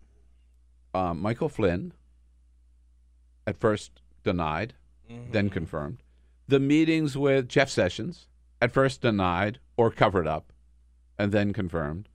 um, 0.93 1.21
Michael 1.21 1.49
Flynn, 1.49 1.93
at 3.45 3.60
first 3.60 4.01
denied, 4.23 4.73
then 5.32 5.49
confirmed. 5.49 6.03
The 6.47 6.60
meetings 6.60 7.15
with 7.17 7.47
Jeff 7.47 7.69
Sessions, 7.69 8.27
at 8.62 8.71
first 8.71 9.01
denied 9.01 9.60
or 9.77 9.91
covered 9.91 10.27
up, 10.27 10.51
and 11.19 11.34
then 11.34 11.53
confirmed. 11.53 12.08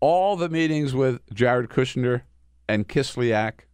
All 0.00 0.36
the 0.36 0.48
meetings 0.48 0.94
with 0.94 1.20
Jared 1.34 1.68
Kushner 1.68 2.22
and 2.68 2.88
Kislyak, 2.88 3.66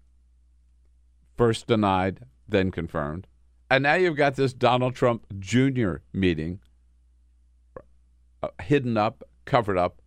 first 1.37 1.67
denied, 1.67 2.21
then 2.49 2.71
confirmed. 2.71 3.27
And 3.71 3.85
now 3.85 3.95
you've 3.95 4.17
got 4.17 4.35
this 4.35 4.53
Donald 4.53 4.97
Trump 4.97 5.27
Jr. 5.39 5.97
meeting, 6.13 6.61
uh, 8.43 8.49
hidden 8.63 8.97
up, 8.97 9.23
covered 9.45 9.79
up, 9.79 10.01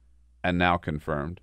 and 0.43 0.57
now 0.57 0.77
confirmed. 0.77 1.39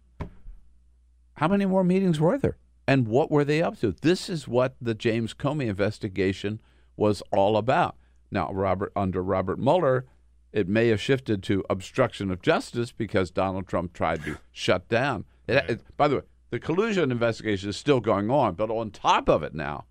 How 1.34 1.48
many 1.48 1.64
more 1.64 1.84
meetings 1.84 2.20
were 2.20 2.36
there? 2.36 2.58
And 2.86 3.06
what 3.06 3.30
were 3.30 3.44
they 3.44 3.62
up 3.62 3.78
to? 3.80 3.92
This 3.92 4.28
is 4.28 4.48
what 4.48 4.74
the 4.80 4.94
James 4.94 5.32
Comey 5.32 5.68
investigation 5.68 6.60
was 6.96 7.22
all 7.30 7.56
about. 7.56 7.96
Now, 8.30 8.52
Robert 8.52 8.92
under 8.96 9.22
Robert 9.22 9.58
Mueller, 9.58 10.06
it 10.52 10.68
may 10.68 10.88
have 10.88 11.00
shifted 11.00 11.42
to 11.44 11.64
obstruction 11.70 12.30
of 12.30 12.42
justice 12.42 12.92
because 12.92 13.30
Donald 13.30 13.66
Trump 13.68 13.92
tried 13.92 14.24
to 14.24 14.38
shut 14.52 14.88
down. 14.88 15.24
It, 15.46 15.64
it- 15.70 15.96
by 15.96 16.08
the 16.08 16.16
way, 16.16 16.22
the 16.50 16.58
collusion 16.58 17.12
investigation 17.12 17.68
is 17.68 17.76
still 17.76 18.00
going 18.00 18.30
on, 18.30 18.54
but 18.54 18.70
on 18.70 18.90
top 18.90 19.28
of 19.28 19.42
it 19.44 19.54
now 19.54 19.84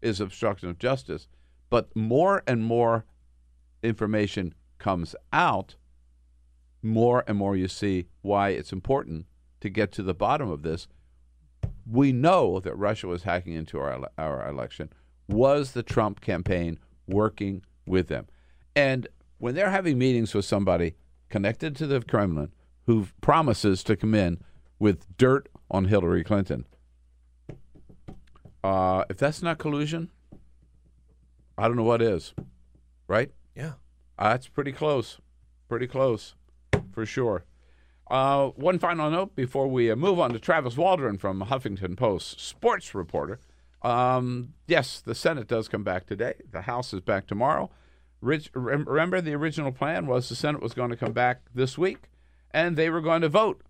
is 0.00 0.20
obstruction 0.20 0.70
of 0.70 0.78
justice. 0.78 1.28
But 1.68 1.94
more 1.94 2.42
and 2.46 2.64
more 2.64 3.04
information 3.82 4.54
comes 4.78 5.14
out, 5.32 5.74
more 6.82 7.24
and 7.26 7.36
more 7.36 7.56
you 7.56 7.68
see 7.68 8.06
why 8.22 8.50
it's 8.50 8.72
important 8.72 9.26
to 9.60 9.68
get 9.68 9.92
to 9.92 10.02
the 10.02 10.14
bottom 10.14 10.50
of 10.50 10.62
this. 10.62 10.88
We 11.90 12.12
know 12.12 12.60
that 12.60 12.74
Russia 12.76 13.08
was 13.08 13.24
hacking 13.24 13.52
into 13.52 13.78
our 13.78 14.08
our 14.16 14.48
election. 14.48 14.90
Was 15.28 15.72
the 15.72 15.82
Trump 15.82 16.20
campaign 16.20 16.78
working 17.06 17.62
with 17.86 18.08
them? 18.08 18.26
And 18.74 19.06
when 19.38 19.54
they're 19.54 19.70
having 19.70 19.98
meetings 19.98 20.34
with 20.34 20.44
somebody 20.44 20.94
connected 21.28 21.76
to 21.76 21.86
the 21.86 22.00
Kremlin 22.00 22.52
who 22.86 23.08
promises 23.20 23.82
to 23.84 23.96
come 23.96 24.14
in 24.14 24.38
with 24.78 25.16
dirt 25.16 25.48
on 25.70 25.86
Hillary 25.86 26.22
Clinton, 26.24 26.66
uh, 28.62 29.04
if 29.08 29.16
that's 29.16 29.42
not 29.42 29.58
collusion, 29.58 30.10
I 31.58 31.68
don't 31.68 31.76
know 31.76 31.82
what 31.82 32.02
is. 32.02 32.34
right? 33.08 33.30
Yeah. 33.54 33.72
Uh, 34.18 34.30
that's 34.30 34.48
pretty 34.48 34.72
close. 34.72 35.18
Pretty 35.68 35.86
close, 35.86 36.34
for 36.92 37.04
sure. 37.06 37.44
Uh, 38.08 38.48
one 38.50 38.78
final 38.78 39.10
note 39.10 39.34
before 39.34 39.66
we 39.66 39.90
uh, 39.90 39.96
move 39.96 40.20
on 40.20 40.32
to 40.32 40.38
Travis 40.38 40.76
Waldron 40.76 41.18
from 41.18 41.40
Huffington 41.42 41.96
Post, 41.96 42.40
sports 42.40 42.94
reporter. 42.94 43.40
Um, 43.82 44.54
yes, 44.68 45.00
the 45.00 45.14
Senate 45.14 45.48
does 45.48 45.66
come 45.68 45.82
back 45.82 46.06
today. 46.06 46.34
The 46.52 46.62
House 46.62 46.94
is 46.94 47.00
back 47.00 47.26
tomorrow. 47.26 47.70
Rich, 48.20 48.50
remember, 48.54 49.20
the 49.20 49.34
original 49.34 49.72
plan 49.72 50.06
was 50.06 50.28
the 50.28 50.34
Senate 50.34 50.62
was 50.62 50.74
going 50.74 50.90
to 50.90 50.96
come 50.96 51.12
back 51.12 51.42
this 51.54 51.76
week, 51.76 52.08
and 52.50 52.76
they 52.76 52.90
were 52.90 53.00
going 53.00 53.22
to 53.22 53.28
vote 53.28 53.62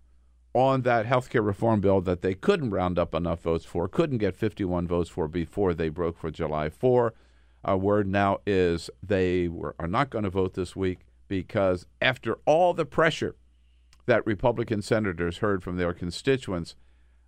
on 0.53 0.81
that 0.81 1.05
health 1.05 1.29
care 1.29 1.41
reform 1.41 1.81
bill 1.81 2.01
that 2.01 2.21
they 2.21 2.33
couldn't 2.33 2.71
round 2.71 2.97
up 2.97 3.13
enough 3.13 3.41
votes 3.41 3.65
for, 3.65 3.87
couldn't 3.87 4.17
get 4.17 4.35
51 4.35 4.87
votes 4.87 5.09
for 5.09 5.27
before 5.27 5.73
they 5.73 5.89
broke 5.89 6.17
for 6.17 6.31
July 6.31 6.69
4. 6.69 7.13
Our 7.63 7.77
word 7.77 8.07
now 8.07 8.39
is 8.45 8.89
they 9.03 9.47
were, 9.47 9.75
are 9.77 9.87
not 9.87 10.09
going 10.09 10.23
to 10.23 10.29
vote 10.29 10.53
this 10.53 10.75
week 10.75 10.99
because 11.27 11.85
after 12.01 12.37
all 12.45 12.73
the 12.73 12.85
pressure 12.85 13.35
that 14.05 14.25
Republican 14.25 14.81
senators 14.81 15.39
heard 15.39 15.61
from 15.61 15.77
their 15.77 15.93
constituents 15.93 16.75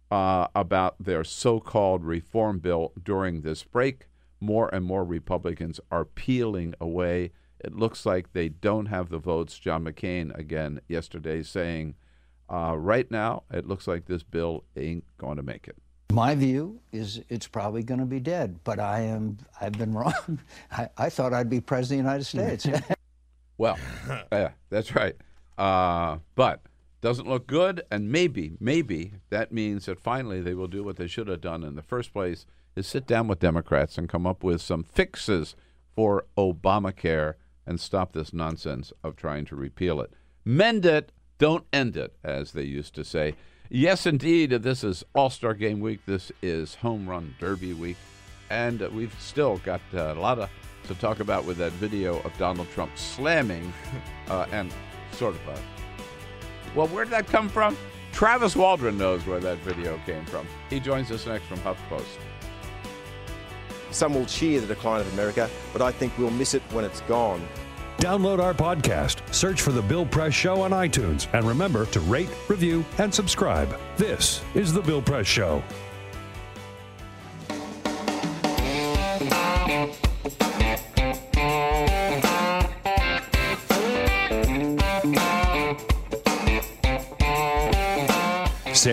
uh, 0.09 0.47
about 0.55 0.95
their 0.99 1.23
so 1.23 1.59
called 1.59 2.03
reform 2.03 2.59
bill 2.59 2.93
during 3.03 3.41
this 3.41 3.63
break, 3.63 4.07
more 4.39 4.73
and 4.73 4.85
more 4.85 5.03
Republicans 5.03 5.79
are 5.91 6.05
peeling 6.05 6.73
away. 6.79 7.31
It 7.59 7.75
looks 7.75 8.05
like 8.05 8.33
they 8.33 8.49
don't 8.49 8.87
have 8.87 9.09
the 9.09 9.17
votes. 9.17 9.59
John 9.59 9.83
McCain, 9.83 10.37
again, 10.37 10.81
yesterday 10.87 11.43
saying, 11.43 11.95
uh, 12.49 12.75
right 12.77 13.09
now, 13.11 13.43
it 13.51 13.67
looks 13.67 13.87
like 13.87 14.05
this 14.05 14.23
bill 14.23 14.63
ain't 14.75 15.03
going 15.17 15.37
to 15.37 15.43
make 15.43 15.67
it. 15.67 15.75
My 16.11 16.33
view 16.33 16.79
is 16.91 17.21
it's 17.29 17.47
probably 17.47 17.83
going 17.83 17.99
to 17.99 18.05
be 18.05 18.19
dead, 18.19 18.59
but 18.63 18.79
I 18.79 19.01
am 19.01 19.37
I've 19.61 19.73
been 19.73 19.93
wrong. 19.93 20.39
I, 20.71 20.89
I 20.97 21.09
thought 21.09 21.33
I'd 21.33 21.49
be 21.49 21.61
president 21.61 22.07
of 22.07 22.31
the 22.31 22.37
United 22.39 22.59
States. 22.63 22.91
Well, 23.59 23.77
yeah, 24.31 24.51
that's 24.69 24.95
right. 24.95 25.15
Uh, 25.57 26.19
but 26.33 26.61
doesn't 27.01 27.27
look 27.27 27.45
good, 27.45 27.83
and 27.91 28.09
maybe, 28.09 28.53
maybe 28.59 29.11
that 29.29 29.51
means 29.51 29.85
that 29.85 29.99
finally 29.99 30.41
they 30.41 30.53
will 30.53 30.67
do 30.67 30.81
what 30.81 30.95
they 30.95 31.07
should 31.07 31.27
have 31.27 31.41
done 31.41 31.63
in 31.63 31.75
the 31.75 31.81
first 31.81 32.13
place: 32.13 32.45
is 32.75 32.87
sit 32.87 33.07
down 33.07 33.27
with 33.27 33.39
Democrats 33.39 33.97
and 33.97 34.09
come 34.09 34.25
up 34.25 34.43
with 34.43 34.61
some 34.61 34.83
fixes 34.83 35.55
for 35.95 36.25
Obamacare 36.37 37.35
and 37.65 37.79
stop 37.79 38.13
this 38.13 38.33
nonsense 38.33 38.91
of 39.03 39.15
trying 39.15 39.45
to 39.45 39.55
repeal 39.55 40.01
it. 40.01 40.11
Mend 40.45 40.85
it, 40.85 41.11
don't 41.37 41.65
end 41.71 41.95
it, 41.95 42.15
as 42.23 42.53
they 42.53 42.63
used 42.63 42.95
to 42.95 43.03
say. 43.03 43.35
Yes, 43.69 44.05
indeed, 44.05 44.49
this 44.49 44.83
is 44.83 45.03
All 45.13 45.29
Star 45.29 45.53
Game 45.53 45.79
Week. 45.79 45.99
This 46.05 46.31
is 46.41 46.75
Home 46.75 47.07
Run 47.07 47.35
Derby 47.39 47.73
Week, 47.73 47.97
and 48.49 48.81
we've 48.93 49.15
still 49.19 49.57
got 49.59 49.81
uh, 49.93 50.13
a 50.13 50.19
lot 50.19 50.39
of 50.39 50.49
to 50.87 50.95
talk 50.95 51.19
about 51.19 51.45
with 51.45 51.57
that 51.57 51.71
video 51.73 52.19
of 52.21 52.35
Donald 52.39 52.67
Trump 52.71 52.91
slamming 52.95 53.71
uh, 54.27 54.47
and 54.51 54.73
sort 55.11 55.35
of 55.35 55.47
a. 55.49 55.59
Well, 56.75 56.87
where 56.87 57.03
did 57.03 57.13
that 57.13 57.27
come 57.27 57.47
from? 57.47 57.77
Travis 58.11 58.55
Waldron 58.55 58.97
knows 58.97 59.25
where 59.25 59.39
that 59.39 59.59
video 59.59 59.99
came 60.05 60.25
from. 60.25 60.47
He 60.69 60.79
joins 60.79 61.11
us 61.11 61.27
next 61.27 61.45
from 61.45 61.59
HuffPost. 61.59 62.17
Some 63.91 64.13
will 64.13 64.25
cheer 64.25 64.61
the 64.61 64.67
decline 64.67 65.01
of 65.01 65.13
America, 65.13 65.49
but 65.73 65.81
I 65.81 65.91
think 65.91 66.17
we'll 66.17 66.31
miss 66.31 66.53
it 66.53 66.61
when 66.71 66.85
it's 66.85 67.01
gone. 67.01 67.45
Download 67.97 68.39
our 68.39 68.53
podcast, 68.53 69.21
search 69.33 69.61
for 69.61 69.73
The 69.73 69.81
Bill 69.81 70.05
Press 70.05 70.33
Show 70.33 70.61
on 70.61 70.71
iTunes, 70.71 71.27
and 71.33 71.45
remember 71.45 71.85
to 71.87 71.99
rate, 72.01 72.29
review, 72.47 72.85
and 72.97 73.13
subscribe. 73.13 73.77
This 73.97 74.41
is 74.55 74.71
The 74.71 74.81
Bill 74.81 75.01
Press 75.01 75.27
Show. 75.27 75.61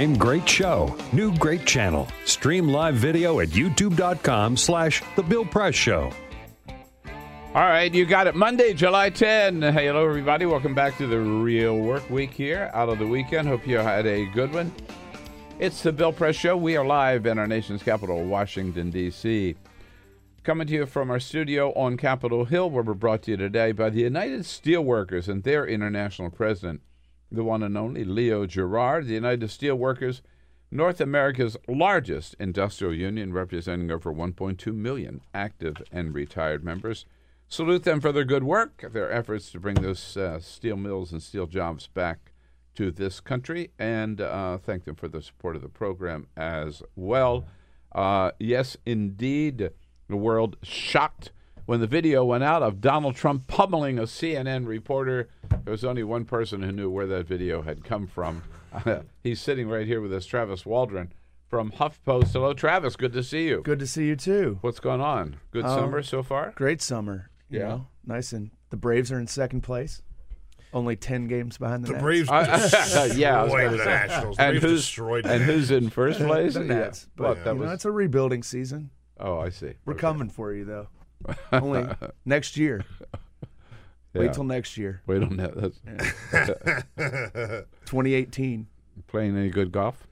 Same 0.06 0.16
great 0.16 0.48
show, 0.48 0.96
new 1.12 1.36
great 1.36 1.66
channel. 1.66 2.06
Stream 2.26 2.68
live 2.68 2.94
video 2.94 3.40
at 3.40 3.48
youtube.com 3.48 4.56
slash 4.56 5.02
The 5.16 5.22
Bill 5.24 5.44
Press 5.44 5.74
Show. 5.74 6.12
All 6.68 7.64
right, 7.64 7.92
you 7.92 8.06
got 8.06 8.28
it. 8.28 8.36
Monday, 8.36 8.72
July 8.72 9.10
10. 9.10 9.62
Hey, 9.62 9.86
hello, 9.88 10.08
everybody. 10.08 10.46
Welcome 10.46 10.76
back 10.76 10.96
to 10.98 11.08
the 11.08 11.18
Real 11.18 11.76
Work 11.76 12.08
Week 12.08 12.30
here 12.30 12.70
out 12.72 12.88
of 12.88 13.00
the 13.00 13.06
weekend. 13.08 13.48
Hope 13.48 13.66
you 13.66 13.78
had 13.78 14.06
a 14.06 14.26
good 14.26 14.52
one. 14.52 14.72
It's 15.58 15.82
the 15.82 15.90
Bill 15.90 16.12
Press 16.12 16.36
Show. 16.36 16.56
We 16.56 16.76
are 16.76 16.86
live 16.86 17.26
in 17.26 17.36
our 17.36 17.48
nation's 17.48 17.82
capital, 17.82 18.22
Washington, 18.22 18.90
D.C. 18.92 19.56
Coming 20.44 20.68
to 20.68 20.72
you 20.72 20.86
from 20.86 21.10
our 21.10 21.18
studio 21.18 21.72
on 21.72 21.96
Capitol 21.96 22.44
Hill, 22.44 22.70
where 22.70 22.84
we're 22.84 22.94
brought 22.94 23.22
to 23.22 23.32
you 23.32 23.36
today 23.36 23.72
by 23.72 23.90
the 23.90 24.02
United 24.02 24.42
Steelworkers 24.42 25.26
and 25.26 25.42
their 25.42 25.66
international 25.66 26.30
president, 26.30 26.82
the 27.30 27.44
one 27.44 27.62
and 27.62 27.76
only 27.76 28.04
Leo 28.04 28.46
Gerard. 28.46 29.06
The 29.06 29.14
United 29.14 29.48
Steelworkers, 29.48 30.20
North 30.70 31.00
America's 31.00 31.56
largest 31.68 32.34
industrial 32.38 32.94
union, 32.94 33.32
representing 33.32 33.90
over 33.90 34.12
1.2 34.12 34.74
million 34.74 35.20
active 35.34 35.82
and 35.92 36.14
retired 36.14 36.64
members. 36.64 37.06
Salute 37.48 37.84
them 37.84 38.00
for 38.00 38.10
their 38.10 38.24
good 38.24 38.42
work, 38.42 38.84
their 38.92 39.10
efforts 39.10 39.50
to 39.52 39.60
bring 39.60 39.76
those 39.76 40.16
uh, 40.16 40.40
steel 40.40 40.76
mills 40.76 41.12
and 41.12 41.22
steel 41.22 41.46
jobs 41.46 41.86
back 41.86 42.32
to 42.74 42.90
this 42.90 43.20
country, 43.20 43.70
and 43.78 44.20
uh, 44.20 44.58
thank 44.58 44.84
them 44.84 44.96
for 44.96 45.08
the 45.08 45.22
support 45.22 45.56
of 45.56 45.62
the 45.62 45.68
program 45.68 46.26
as 46.36 46.82
well. 46.94 47.46
Uh, 47.92 48.32
yes, 48.38 48.76
indeed, 48.84 49.70
the 50.08 50.16
world 50.16 50.56
shocked 50.62 51.30
when 51.66 51.80
the 51.80 51.86
video 51.86 52.24
went 52.24 52.44
out 52.44 52.62
of 52.62 52.80
Donald 52.80 53.16
Trump 53.16 53.46
pummeling 53.46 53.98
a 53.98 54.02
CNN 54.02 54.66
reporter. 54.66 55.28
There 55.64 55.72
was 55.72 55.84
only 55.84 56.02
one 56.04 56.24
person 56.24 56.62
who 56.62 56.72
knew 56.72 56.88
where 56.90 57.06
that 57.06 57.26
video 57.26 57.62
had 57.62 57.84
come 57.84 58.06
from. 58.06 58.42
He's 59.22 59.40
sitting 59.40 59.68
right 59.68 59.86
here 59.86 60.00
with 60.00 60.12
us, 60.12 60.26
Travis 60.26 60.64
Waldron 60.64 61.12
from 61.48 61.72
HuffPost. 61.72 62.32
Hello, 62.32 62.52
Travis. 62.54 62.96
Good 62.96 63.12
to 63.12 63.22
see 63.22 63.46
you. 63.48 63.62
Good 63.62 63.78
to 63.80 63.86
see 63.86 64.06
you 64.06 64.16
too. 64.16 64.58
What's 64.62 64.80
going 64.80 65.00
on? 65.00 65.36
Good 65.50 65.64
Um, 65.64 65.78
summer 65.78 66.02
so 66.02 66.22
far? 66.22 66.52
Great 66.56 66.80
summer. 66.82 67.30
you 67.48 67.60
Yeah. 67.60 67.68
know, 67.68 67.86
nice 68.04 68.32
and 68.32 68.50
the 68.70 68.76
Braves 68.76 69.12
are 69.12 69.18
in 69.20 69.28
second 69.28 69.60
place, 69.60 70.02
only 70.72 70.96
ten 70.96 71.28
games 71.28 71.58
behind 71.58 71.84
the, 71.84 71.88
The 71.88 71.92
Nets. 71.94 72.02
Braves 72.02 72.28
I- 72.28 72.42
yeah, 73.14 73.40
I 73.40 73.44
was 73.44 73.52
destroyed 73.52 73.64
gonna 73.70 73.76
the. 73.76 73.84
Nationals. 73.84 74.36
The 74.36 74.42
And 74.42 74.52
Braves 74.54 74.64
who's 74.64 74.80
destroyed 74.80 75.24
the 75.24 75.32
and 75.32 75.42
who's 75.44 75.70
in 75.70 75.90
first 75.90 76.18
place? 76.26 76.54
the 76.54 76.64
Yeah. 76.64 76.90
But 77.16 77.22
What, 77.28 77.44
that 77.44 77.54
you 77.54 77.60
know, 77.64 77.70
it's 77.72 77.84
a 77.84 77.92
rebuilding 77.92 78.42
season. 78.42 78.90
Oh, 79.20 79.38
I 79.38 79.50
see. 79.50 79.74
We're 79.84 79.92
Okay. 79.94 80.00
coming 80.00 80.28
for 80.28 80.52
you 80.52 80.64
though. 80.64 80.88
Only 81.52 81.86
next 82.24 82.56
year. 82.56 82.84
Yeah. 84.14 84.20
Wait 84.22 84.32
till 84.32 84.44
next 84.44 84.76
year. 84.78 85.02
Wait 85.06 85.22
on 85.22 85.36
that. 85.36 85.54
That's 85.54 85.78
2018. 87.86 88.66
playing 89.08 89.36
any 89.36 89.50
good 89.50 89.72
golf? 89.72 90.06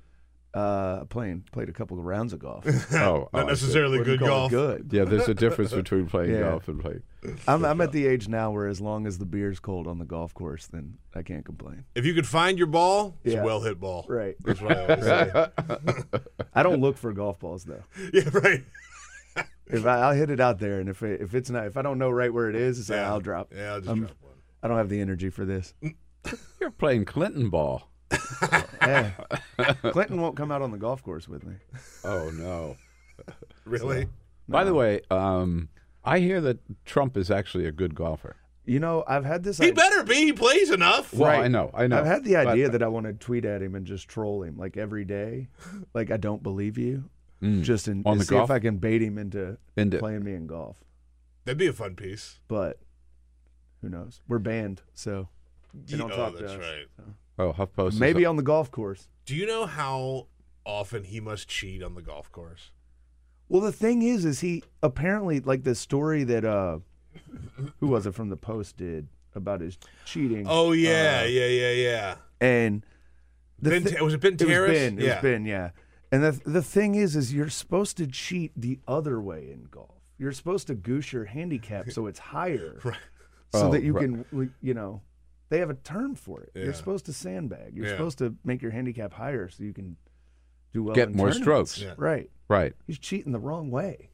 Uh, 0.53 1.05
playing 1.07 1.43
played 1.51 1.69
a 1.69 1.73
couple 1.73 1.99
of 1.99 2.05
rounds 2.05 2.33
of 2.33 2.39
golf. 2.39 2.65
Oh, 2.95 3.29
oh, 3.35 3.43
necessarily 3.45 4.05
good 4.05 4.21
golf. 4.21 4.51
Good. 4.53 4.91
Yeah, 4.93 5.03
there's 5.05 5.27
a 5.29 5.35
difference 5.35 5.73
between 5.73 6.07
playing 6.07 6.31
Yeah. 6.33 6.43
golf 6.51 6.69
and 6.69 6.79
playing. 6.81 7.03
I'm, 7.49 7.65
I'm 7.65 7.81
at 7.81 7.91
the 7.91 8.07
age 8.07 8.29
now 8.29 8.53
where 8.53 8.69
as 8.69 8.81
long 8.81 9.07
as 9.07 9.19
the 9.19 9.25
beer's 9.25 9.59
cold 9.59 9.89
on 9.89 9.99
the 9.99 10.05
golf 10.05 10.33
course, 10.35 10.67
then 10.69 10.99
I 11.15 11.23
can't 11.23 11.45
complain. 11.45 11.85
If 11.97 12.05
you 12.07 12.15
could 12.15 12.27
find 12.29 12.57
your 12.57 12.69
ball, 12.69 13.17
it's 13.25 13.35
Yeah. 13.35 13.41
a 13.41 13.45
well 13.45 13.63
hit 13.63 13.81
ball. 13.81 14.05
Right. 14.09 14.37
That's 14.45 14.61
what 14.61 14.77
I 14.77 14.83
always 14.83 15.05
say. 15.05 15.47
I 16.55 16.63
don't 16.63 16.81
look 16.81 16.99
for 16.99 17.13
golf 17.13 17.41
balls 17.41 17.65
though. 17.65 17.83
yeah, 18.13 18.29
right. 18.33 18.63
If 19.67 19.87
I, 19.87 20.01
I'll 20.01 20.15
hit 20.15 20.31
it 20.31 20.41
out 20.41 20.59
there, 20.59 20.79
and 20.81 20.89
if 20.89 21.03
it, 21.03 21.21
if 21.21 21.35
it's 21.35 21.49
not, 21.51 21.67
if 21.67 21.77
I 21.77 21.83
don't 21.83 21.99
know 21.99 22.11
right 22.11 22.33
where 22.33 22.51
it 22.51 22.57
is, 22.57 22.89
Yeah. 22.91 23.09
I'll 23.09 23.21
drop. 23.21 23.53
Yeah, 23.55 23.73
I'll 23.75 23.79
just 23.81 23.89
I'm- 23.89 24.01
drop 24.01 24.17
one. 24.21 24.33
I 24.63 24.69
don't 24.69 24.77
have 24.79 24.89
the 24.89 25.01
energy 25.01 25.31
for 25.31 25.45
this. 25.45 25.75
You're 26.61 26.71
playing 26.71 27.05
Clinton 27.05 27.51
ball. 27.51 27.91
Yeah. 28.83 29.13
Clinton 29.83 30.21
won't 30.21 30.37
come 30.37 30.53
out 30.53 30.61
on 30.61 30.71
the 30.71 30.77
golf 30.77 31.03
course 31.03 31.27
with 31.27 31.45
me. 31.45 31.55
Oh 32.05 32.31
no. 32.31 32.77
Really? 33.65 34.09
By 34.47 34.65
the 34.65 34.75
way, 34.75 35.01
um, 35.11 35.71
I 36.05 36.19
hear 36.19 36.43
that 36.43 36.59
Trump 36.85 37.17
is 37.17 37.31
actually 37.31 37.67
a 37.67 37.73
good 37.73 37.95
golfer. 37.95 38.37
You 38.67 38.79
know, 38.81 39.05
I've 39.09 39.25
had 39.25 39.43
this. 39.43 39.57
He 39.57 39.65
idea- 39.65 39.75
better 39.75 40.05
be. 40.05 40.17
He 40.17 40.33
plays 40.35 40.71
enough. 40.71 41.15
Well, 41.15 41.31
I 41.41 41.49
know, 41.49 41.71
I 41.73 41.87
know. 41.87 41.99
I've 41.99 42.05
had 42.07 42.25
the 42.25 42.35
But- 42.35 42.49
idea 42.49 42.69
that 42.69 42.83
I 42.83 42.89
want 42.89 43.07
to 43.07 43.15
tweet 43.15 43.47
at 43.47 43.63
him 43.63 43.75
and 43.75 43.87
just 43.87 44.07
troll 44.09 44.43
him 44.43 44.59
like 44.59 44.77
every 44.77 45.05
day, 45.07 45.49
like 45.95 46.11
I 46.11 46.19
don't 46.19 46.43
believe 46.43 46.77
you, 46.77 47.05
Mm. 47.45 47.63
just 47.63 47.89
in, 47.89 48.03
On 48.07 48.13
and 48.13 48.21
the 48.21 48.25
see 48.25 48.35
golf? 48.35 48.49
if 48.51 48.55
I 48.55 48.59
can 48.59 48.79
bait 48.79 49.03
him 49.03 49.19
into, 49.19 49.59
Into- 49.77 49.99
playing 49.99 50.25
me 50.25 50.33
in 50.35 50.47
golf. 50.47 50.83
That'd 51.45 51.59
be 51.59 51.67
a 51.67 51.73
fun 51.73 51.95
piece. 51.95 52.41
But 52.49 52.79
who 53.83 53.89
knows? 53.91 54.23
We're 54.29 54.39
banned, 54.39 54.81
so 54.95 55.29
they 55.75 55.97
don't 55.99 56.11
oh, 56.13 56.17
talk 56.17 56.33
that's 56.39 56.53
to 56.53 56.59
us. 56.59 56.65
right. 56.99 57.07
Oh, 57.39 57.53
HuffPost. 57.53 57.89
is- 57.95 58.01
Maybe 58.01 58.25
on 58.25 58.37
the 58.37 58.43
golf 58.43 58.71
course. 58.71 59.09
Do 59.27 59.35
you 59.35 59.47
know 59.47 59.67
how 59.67 60.29
often 60.65 61.05
he 61.05 61.21
must 61.21 61.49
cheat 61.49 61.83
on 61.83 61.95
the 61.95 62.03
golf 62.03 62.31
course? 62.33 62.71
Well, 63.49 63.61
the 63.61 63.73
thing 63.73 64.01
is, 64.03 64.25
is 64.25 64.41
he 64.41 64.63
apparently 64.83 65.41
like 65.41 65.65
the 65.65 65.75
story 65.75 66.25
that 66.25 66.45
uh, 66.47 66.79
who 67.81 67.89
was 67.89 68.07
it 68.07 68.15
from 68.15 68.31
the 68.31 68.37
Post 68.39 68.79
did 68.79 69.07
about 69.35 69.61
his 69.61 69.77
cheating? 70.07 70.47
Oh 70.49 70.73
yeah, 70.73 71.21
uh, 71.25 71.27
yeah, 71.27 71.47
yeah, 71.47 71.71
yeah. 71.73 72.15
and 72.41 72.87
the 73.61 73.71
Ben 73.71 73.85
thi- 73.85 73.97
Ta- 73.97 74.05
was 74.05 74.15
it 74.15 74.21
Ben 74.23 74.33
It 74.35 74.41
was 74.41 74.49
Terris? 74.49 74.73
Ben. 74.79 74.99
It 74.99 75.05
Yeah. 75.05 75.15
was 75.17 75.23
Ben. 75.23 75.45
Yeah. 75.45 75.71
And 76.15 76.23
the 76.25 76.41
the 76.51 76.63
thing 76.63 76.95
is, 76.95 77.17
is 77.17 77.33
you're 77.35 77.49
supposed 77.51 77.97
to 77.97 78.07
cheat 78.07 78.53
the 78.57 78.79
other 78.87 79.21
way 79.21 79.51
in 79.51 79.65
golf. 79.71 79.91
You're 80.19 80.33
supposed 80.33 80.67
to 80.69 80.75
goose 80.75 81.13
your 81.13 81.25
handicap 81.25 81.91
so 81.91 82.07
it's 82.07 82.19
higher, 82.19 82.79
Right. 82.85 82.97
so 83.53 83.67
Oh, 83.69 83.71
that 83.73 83.83
you 83.83 83.93
right. 83.95 84.03
can, 84.33 84.55
you 84.63 84.75
know, 84.75 85.03
they 85.49 85.59
have 85.59 85.71
a 85.71 85.75
term 85.75 86.15
for 86.15 86.43
it. 86.43 86.53
Yeah. 86.55 86.65
You're 86.65 86.73
supposed 86.75 87.07
to 87.07 87.13
sandbag. 87.13 87.75
You're 87.75 87.87
Yeah. 87.87 87.93
supposed 87.93 88.19
to 88.19 88.35
make 88.45 88.63
your 88.63 88.71
handicap 88.71 89.13
higher 89.13 89.49
so 89.49 89.65
you 89.65 89.73
can 89.73 89.97
do 90.73 90.85
well. 90.85 90.95
Get 90.95 91.09
in 91.09 91.17
more 91.17 91.31
tournaments. 91.33 91.73
strokes. 91.73 91.79
Yeah. 91.81 91.95
Right. 91.97 92.31
Right. 92.49 92.75
He's 92.87 92.99
cheating 92.99 93.33
the 93.33 93.41
wrong 93.41 93.71
way. 93.71 94.11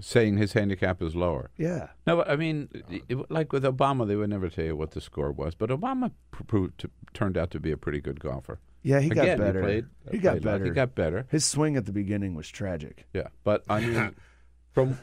Saying 0.00 0.36
his 0.36 0.52
handicap 0.52 1.02
is 1.02 1.16
lower. 1.16 1.50
Yeah. 1.56 1.88
No, 2.06 2.22
I 2.22 2.36
mean, 2.36 2.68
it, 3.08 3.30
like 3.30 3.52
with 3.52 3.64
Obama, 3.64 4.06
they 4.06 4.14
would 4.14 4.30
never 4.30 4.48
tell 4.48 4.64
you 4.64 4.76
what 4.76 4.92
the 4.92 5.00
score 5.00 5.32
was. 5.32 5.56
But 5.56 5.70
Obama 5.70 6.12
proved 6.30 6.78
to, 6.78 6.90
turned 7.14 7.36
out 7.36 7.50
to 7.50 7.58
be 7.60 7.72
a 7.72 7.76
pretty 7.76 8.00
good 8.00 8.20
golfer. 8.20 8.60
Yeah, 8.84 9.00
he 9.00 9.08
got 9.08 9.36
better. 9.38 9.60
He, 9.60 9.66
played, 9.66 9.86
He 10.12 10.18
got 10.18 10.30
played 10.34 10.44
a 10.44 10.46
lot. 10.46 10.52
better. 10.52 10.64
He 10.66 10.70
got 10.70 10.94
better. 10.94 11.26
His 11.30 11.44
swing 11.44 11.76
at 11.76 11.84
the 11.86 11.92
beginning 11.92 12.34
was 12.36 12.48
tragic. 12.48 13.06
Yeah, 13.12 13.26
but 13.42 13.64
I 13.68 13.80
mean, 13.80 14.14
from 14.72 14.98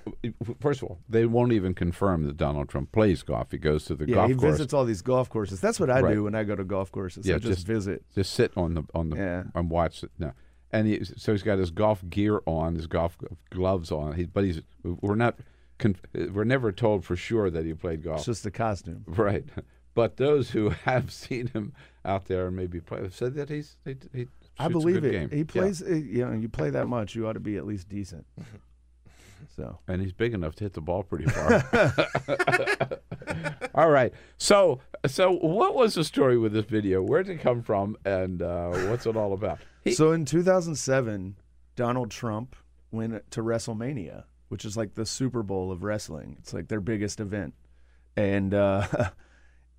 first 0.61 0.81
of 0.81 0.87
all, 0.87 0.99
they 1.09 1.25
won't 1.25 1.51
even 1.51 1.73
confirm 1.73 2.25
that 2.27 2.37
Donald 2.37 2.69
Trump 2.69 2.93
plays 2.93 3.21
golf. 3.21 3.51
He 3.51 3.57
goes 3.57 3.83
to 3.85 3.95
the 3.95 4.07
yeah, 4.07 4.15
golf 4.15 4.29
he 4.29 4.35
course. 4.35 4.51
visits 4.53 4.73
all 4.73 4.85
these 4.85 5.01
golf 5.01 5.29
courses. 5.29 5.59
That's 5.59 5.77
what 5.77 5.89
I 5.89 5.99
Right. 5.99 6.13
do 6.13 6.23
when 6.23 6.35
I 6.35 6.43
go 6.45 6.55
to 6.55 6.63
golf 6.63 6.89
courses. 6.89 7.29
I 7.29 7.37
just, 7.37 7.67
visit. 7.67 8.05
Just 8.15 8.33
sit 8.33 8.53
on 8.55 8.75
the 8.75 8.83
on 8.93 9.09
the 9.09 9.17
Yeah. 9.17 9.43
and 9.53 9.69
watch 9.69 10.03
it. 10.03 10.11
No. 10.17 10.31
And 10.75 10.87
he, 10.87 11.03
so 11.03 11.31
he's 11.31 11.43
got 11.43 11.57
his 11.57 11.71
golf 11.71 12.03
gear 12.09 12.41
on, 12.45 12.75
his 12.75 12.87
golf 12.87 13.17
gloves 13.49 13.91
on. 13.91 14.13
He, 14.13 14.25
but 14.25 14.43
he's 14.43 14.61
we're 14.83 15.15
not 15.15 15.39
we're 16.31 16.43
never 16.43 16.71
told 16.71 17.03
for 17.05 17.15
sure 17.15 17.49
that 17.49 17.65
he 17.65 17.73
played 17.73 18.03
golf. 18.03 18.17
It's 18.17 18.25
just 18.25 18.43
the 18.43 18.51
costume. 18.51 19.03
Right. 19.07 19.45
But 19.93 20.17
those 20.17 20.49
who 20.51 20.69
have 20.83 21.11
seen 21.11 21.47
him 21.47 21.73
out 22.03 22.25
there 22.25 22.47
and 22.47 22.55
maybe 22.55 22.81
play 22.81 23.01
have 23.01 23.15
said 23.15 23.33
that 23.35 23.49
he's 23.49 23.77
he, 23.85 23.95
he 24.13 24.27
I 24.59 24.65
shoots 24.65 24.67
a 24.67 24.69
believe 24.69 25.01
good 25.01 25.05
it. 25.05 25.11
game. 25.11 25.29
He 25.31 25.43
plays. 25.45 25.81
uh, 25.81 25.87
You 25.87 26.25
know, 26.25 26.33
you 26.33 26.49
play 26.49 26.69
that 26.69 26.87
much, 26.87 27.15
you 27.15 27.25
ought 27.27 27.33
to 27.33 27.39
be 27.39 27.55
at 27.57 27.65
least 27.65 27.87
decent. 27.89 28.25
So 29.55 29.79
and 29.87 30.01
he's 30.01 30.13
big 30.13 30.33
enough 30.33 30.55
to 30.55 30.63
hit 30.65 30.73
the 30.73 30.81
ball 30.81 31.03
pretty 31.03 31.25
far. 31.25 31.63
All 33.75 33.89
right. 33.89 34.13
So, 34.37 34.79
so 35.07 35.31
what 35.31 35.75
was 35.75 35.95
the 35.95 36.03
story 36.03 36.37
with 36.37 36.53
this 36.53 36.65
video? 36.65 37.01
Where 37.01 37.23
did 37.23 37.37
it 37.37 37.41
come 37.41 37.61
from, 37.61 37.97
and 38.05 38.41
uh, 38.41 38.69
what's 38.89 39.05
it 39.05 39.15
all 39.15 39.33
about? 39.33 39.59
so 39.93 40.11
in 40.11 40.25
2007, 40.25 41.35
Donald 41.75 42.11
Trump 42.11 42.55
went 42.91 43.29
to 43.31 43.41
WrestleMania, 43.41 44.23
which 44.49 44.65
is 44.65 44.77
like 44.77 44.95
the 44.95 45.05
Super 45.05 45.43
Bowl 45.43 45.71
of 45.71 45.83
wrestling. 45.83 46.37
It's 46.39 46.53
like 46.53 46.67
their 46.67 46.81
biggest 46.81 47.19
event, 47.19 47.53
and 48.15 48.53
uh, 48.53 48.87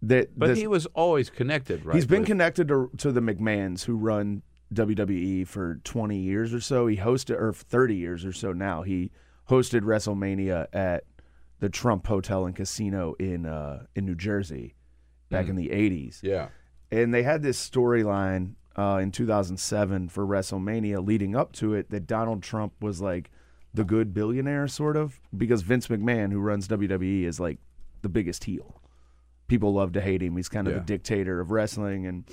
that 0.03 0.39
But 0.39 0.49
this- 0.49 0.59
he 0.59 0.66
was 0.66 0.87
always 0.87 1.31
connected, 1.31 1.85
right? 1.85 1.95
He's 1.95 2.07
been 2.07 2.20
with- 2.20 2.29
connected 2.29 2.68
to, 2.68 2.91
to 2.99 3.12
the 3.12 3.20
McMahons 3.20 3.85
who 3.85 3.97
run 3.97 4.43
WWE 4.74 5.47
for 5.47 5.77
20 5.85 6.18
years 6.18 6.53
or 6.53 6.61
so. 6.61 6.87
He 6.87 6.97
hosted, 6.97 7.41
or 7.41 7.53
30 7.53 7.95
years 7.95 8.24
or 8.24 8.33
so 8.33 8.53
now. 8.53 8.83
He 8.83 9.11
hosted 9.49 9.82
WrestleMania 9.82 10.66
at 10.72 11.05
the 11.61 11.68
Trump 11.68 12.07
Hotel 12.07 12.44
and 12.47 12.55
Casino 12.55 13.14
in 13.18 13.47
uh, 13.47 13.84
in 13.94 14.05
New 14.07 14.14
Jersey 14.14 14.74
back 15.30 15.47
Mm. 15.47 15.51
in 15.51 15.57
the 15.57 15.68
80s. 15.70 16.20
Yeah. 16.22 16.49
And 16.90 17.12
they 17.12 17.22
had 17.24 17.42
this 17.42 17.59
storyline 17.70 18.55
uh, 18.76 18.99
in 19.03 19.11
2007 19.11 20.09
for 20.09 20.26
WrestleMania 20.26 21.05
leading 21.05 21.34
up 21.34 21.53
to 21.55 21.74
it 21.74 21.90
that 21.90 22.07
Donald 22.07 22.42
Trump 22.42 22.74
was 22.80 23.01
like 23.01 23.30
the 23.74 23.84
good 23.84 24.14
billionaire, 24.14 24.68
sort 24.68 24.97
of, 24.97 25.20
because 25.36 25.62
Vince 25.62 25.88
McMahon, 25.88 26.30
who 26.32 26.38
runs 26.40 26.68
WWE, 26.68 27.24
is 27.24 27.40
like 27.40 27.59
the 28.03 28.09
biggest 28.09 28.44
heel. 28.44 28.80
People 29.49 29.72
love 29.74 29.92
to 29.92 30.01
hate 30.01 30.22
him. 30.22 30.36
He's 30.36 30.49
kind 30.49 30.66
of 30.68 30.74
Yeah. 30.74 30.78
the 30.80 30.84
dictator 30.86 31.40
of 31.40 31.51
wrestling. 31.51 32.07
And 32.07 32.24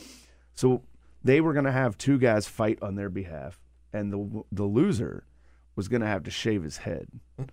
so 0.54 0.84
they 1.24 1.42
were 1.42 1.54
going 1.54 1.66
to 1.66 1.72
have 1.72 1.98
two 1.98 2.18
guys 2.18 2.48
fight 2.48 2.78
on 2.82 2.96
their 2.96 3.10
behalf, 3.10 3.60
and 3.92 4.12
the, 4.14 4.44
the 4.52 4.64
loser 4.66 5.24
was 5.76 5.88
going 5.88 6.02
to 6.02 6.08
have 6.08 6.24
to 6.24 6.32
shave 6.32 6.64
his 6.64 6.78
head. 6.78 7.08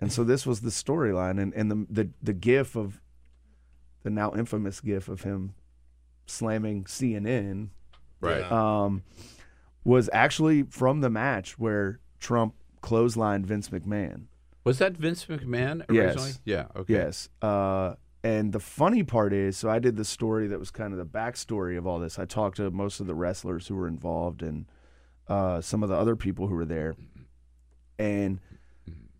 And 0.00 0.12
so 0.12 0.22
this 0.22 0.44
was 0.44 0.60
the 0.60 0.70
storyline, 0.70 1.40
and, 1.40 1.54
and 1.54 1.70
the, 1.70 1.86
the 1.88 2.10
the 2.20 2.32
gif 2.34 2.76
of 2.76 3.00
the 4.02 4.10
now 4.10 4.34
infamous 4.34 4.80
gif 4.80 5.08
of 5.08 5.22
him 5.22 5.54
slamming 6.26 6.84
CNN, 6.84 7.68
Right. 8.24 8.50
Um, 8.50 9.02
was 9.84 10.08
actually 10.12 10.62
from 10.64 11.00
the 11.00 11.10
match 11.10 11.58
where 11.58 12.00
Trump 12.18 12.54
clotheslined 12.82 13.44
Vince 13.44 13.68
McMahon. 13.68 14.24
Was 14.64 14.78
that 14.78 14.96
Vince 14.96 15.26
McMahon 15.26 15.88
originally? 15.90 16.30
Yes. 16.30 16.40
Yeah. 16.44 16.66
Okay. 16.74 16.94
Yes. 16.94 17.28
Uh, 17.42 17.94
and 18.22 18.52
the 18.52 18.60
funny 18.60 19.02
part 19.02 19.34
is, 19.34 19.58
so 19.58 19.68
I 19.68 19.78
did 19.78 19.96
the 19.96 20.04
story 20.04 20.46
that 20.48 20.58
was 20.58 20.70
kind 20.70 20.92
of 20.94 20.98
the 20.98 21.04
backstory 21.04 21.76
of 21.76 21.86
all 21.86 21.98
this. 21.98 22.18
I 22.18 22.24
talked 22.24 22.56
to 22.56 22.70
most 22.70 23.00
of 23.00 23.06
the 23.06 23.14
wrestlers 23.14 23.66
who 23.66 23.74
were 23.74 23.86
involved 23.88 24.42
and 24.42 24.64
uh, 25.28 25.60
some 25.60 25.82
of 25.82 25.90
the 25.90 25.96
other 25.96 26.16
people 26.16 26.46
who 26.46 26.54
were 26.54 26.64
there. 26.64 26.94
And 27.98 28.40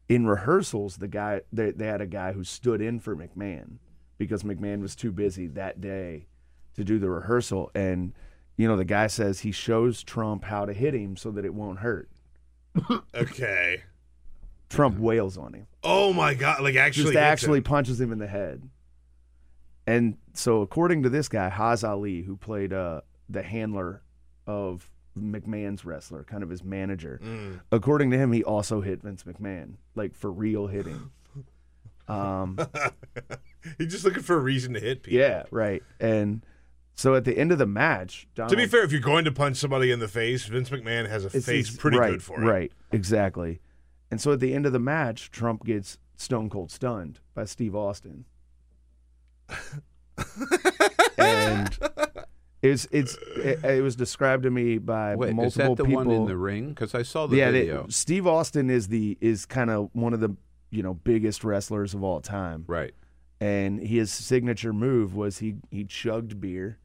in 0.08 0.26
rehearsals, 0.26 0.96
the 0.96 1.08
guy 1.08 1.42
they, 1.52 1.70
they 1.70 1.86
had 1.86 2.00
a 2.00 2.06
guy 2.06 2.32
who 2.32 2.44
stood 2.44 2.80
in 2.80 3.00
for 3.00 3.16
McMahon 3.16 3.78
because 4.18 4.42
McMahon 4.42 4.80
was 4.80 4.94
too 4.94 5.12
busy 5.12 5.46
that 5.48 5.80
day 5.80 6.26
to 6.74 6.84
do 6.84 6.98
the 6.98 7.08
rehearsal. 7.08 7.70
And 7.74 8.12
you 8.56 8.68
know, 8.68 8.76
the 8.76 8.84
guy 8.84 9.08
says 9.08 9.40
he 9.40 9.52
shows 9.52 10.02
Trump 10.02 10.44
how 10.44 10.64
to 10.64 10.72
hit 10.72 10.94
him 10.94 11.16
so 11.16 11.30
that 11.32 11.44
it 11.44 11.54
won't 11.54 11.80
hurt. 11.80 12.08
Okay. 13.14 13.82
Trump 14.68 14.98
wails 14.98 15.38
on 15.38 15.54
him. 15.54 15.68
Oh 15.84 16.12
my 16.12 16.34
god! 16.34 16.60
Like 16.60 16.74
actually, 16.74 17.12
just 17.12 17.16
actually 17.16 17.58
him. 17.58 17.64
punches 17.64 18.00
him 18.00 18.10
in 18.10 18.18
the 18.18 18.26
head. 18.26 18.68
And 19.86 20.16
so, 20.32 20.62
according 20.62 21.04
to 21.04 21.08
this 21.08 21.28
guy, 21.28 21.48
Haz 21.48 21.84
Ali, 21.84 22.22
who 22.22 22.36
played 22.36 22.72
uh, 22.72 23.02
the 23.28 23.42
handler 23.42 24.02
of 24.46 24.90
McMahon's 25.18 25.84
wrestler, 25.84 26.24
kind 26.24 26.42
of 26.42 26.50
his 26.50 26.62
manager, 26.64 27.20
Mm. 27.22 27.60
according 27.70 28.10
to 28.10 28.18
him, 28.18 28.32
he 28.32 28.42
also 28.44 28.80
hit 28.80 29.02
Vince 29.02 29.22
McMahon, 29.24 29.74
like 29.94 30.14
for 30.14 30.30
real 30.32 30.66
hitting. 30.68 31.10
Um, 32.06 32.58
He's 33.78 33.90
just 33.90 34.04
looking 34.04 34.22
for 34.22 34.36
a 34.36 34.40
reason 34.40 34.74
to 34.74 34.80
hit 34.80 35.02
people. 35.04 35.18
yeah, 35.18 35.44
right. 35.50 35.82
And 35.98 36.44
so 36.94 37.14
at 37.14 37.24
the 37.24 37.38
end 37.38 37.50
of 37.50 37.56
the 37.56 37.64
match, 37.66 38.28
Donald, 38.34 38.50
To 38.50 38.56
be 38.58 38.66
fair, 38.66 38.82
if 38.84 38.92
you're 38.92 39.00
going 39.00 39.24
to 39.24 39.32
punch 39.32 39.56
somebody 39.56 39.90
in 39.90 40.00
the 40.00 40.06
face, 40.08 40.44
Vince 40.44 40.68
McMahon 40.68 41.08
has 41.08 41.24
a 41.24 41.30
face 41.30 41.74
pretty 41.74 41.96
right, 41.96 42.10
good 42.10 42.22
for 42.22 42.42
it. 42.42 42.44
Right, 42.46 42.72
exactly. 42.92 43.60
And 44.10 44.20
so 44.20 44.32
at 44.32 44.40
the 44.40 44.52
end 44.52 44.66
of 44.66 44.74
the 44.74 44.78
match, 44.78 45.30
Trump 45.30 45.64
gets 45.64 45.96
stone 46.18 46.50
cold 46.50 46.70
stunned 46.70 47.20
by 47.34 47.46
Steve 47.46 47.74
Austin. 47.74 48.26
and 51.16 51.78
it's 52.64 52.86
it's 52.90 53.16
it, 53.36 53.62
it 53.64 53.82
was 53.82 53.94
described 53.96 54.44
to 54.44 54.50
me 54.50 54.78
by 54.78 55.14
Wait, 55.14 55.30
is 55.30 55.34
multiple 55.34 55.74
that 55.74 55.82
the 55.82 55.88
people. 55.88 56.04
one 56.04 56.10
in 56.10 56.26
the 56.26 56.36
ring? 56.36 56.68
Because 56.70 56.94
I 56.94 57.02
saw 57.02 57.26
the 57.26 57.36
yeah, 57.36 57.50
they- 57.50 57.78
Steve 57.88 58.26
Austin 58.26 58.70
is 58.70 58.88
the 58.88 59.16
is 59.20 59.46
kind 59.46 59.70
of 59.70 59.90
one 59.92 60.12
of 60.14 60.20
the 60.20 60.34
you 60.70 60.82
know 60.82 60.94
biggest 60.94 61.44
wrestlers 61.44 61.94
of 61.94 62.02
all 62.02 62.20
time. 62.20 62.64
Right. 62.66 62.94
And 63.40 63.80
his 63.80 64.10
signature 64.10 64.72
move 64.72 65.14
was 65.14 65.38
he 65.38 65.56
he 65.70 65.84
chugged 65.84 66.40
beer, 66.40 66.78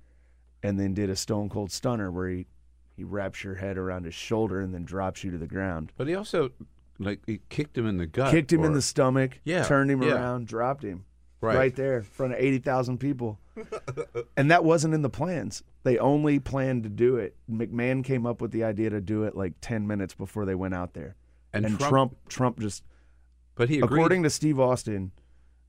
and 0.62 0.80
then 0.80 0.94
did 0.94 1.10
a 1.10 1.16
stone 1.16 1.48
cold 1.50 1.72
stunner 1.72 2.12
where 2.12 2.28
he 2.30 2.46
he 2.98 3.04
wraps 3.06 3.44
your 3.44 3.56
head 3.56 3.78
around 3.78 4.04
his 4.04 4.14
shoulder 4.16 4.60
and 4.60 4.74
then 4.74 4.84
drops 4.84 5.24
you 5.24 5.32
to 5.32 5.38
the 5.38 5.48
ground. 5.48 5.94
But 5.96 6.08
he 6.08 6.16
also 6.16 6.52
like 6.98 7.22
he 7.26 7.40
kicked 7.50 7.78
him 7.78 7.86
in 7.88 7.96
the 7.98 8.08
gut. 8.08 8.32
Kicked 8.32 8.52
him 8.52 8.66
in 8.66 8.74
the 8.74 8.82
stomach, 8.82 9.40
Yeah, 9.46 9.64
turned 9.64 9.90
him 9.90 10.02
yeah. 10.04 10.16
around, 10.16 10.48
dropped 10.48 10.84
him. 10.84 11.06
Right. 11.42 11.76
there 11.76 11.98
in 11.98 12.04
front 12.04 12.34
of 12.34 12.40
80,000 12.40 12.98
people. 12.98 13.40
and 14.38 14.52
that 14.52 14.64
wasn't 14.64 14.94
in 14.94 15.02
the 15.02 15.10
plans. 15.10 15.64
They 15.84 15.98
only 15.98 16.40
planned 16.40 16.84
to 16.84 16.90
do 16.90 17.16
it. 17.16 17.36
McMahon 17.50 18.04
came 18.04 18.26
up 18.26 18.42
with 18.42 18.52
the 18.52 18.64
idea 18.64 18.90
to 18.90 19.00
do 19.02 19.24
it 19.24 19.36
like 19.36 19.54
10 19.62 19.88
minutes 19.88 20.14
before 20.14 20.46
they 20.46 20.56
went 20.56 20.74
out 20.74 20.94
there. 20.94 21.16
And 21.54 21.66
And, 21.66 21.78
Trump- 21.80 21.90
Trump, 21.90 22.18
Trump 22.30 22.60
just 22.60 22.84
But 23.56 23.70
he 23.70 23.80
agreed. 23.80 23.96
according 23.98 24.24
to 24.24 24.30
Steve 24.30 24.60
Austin, 24.60 25.12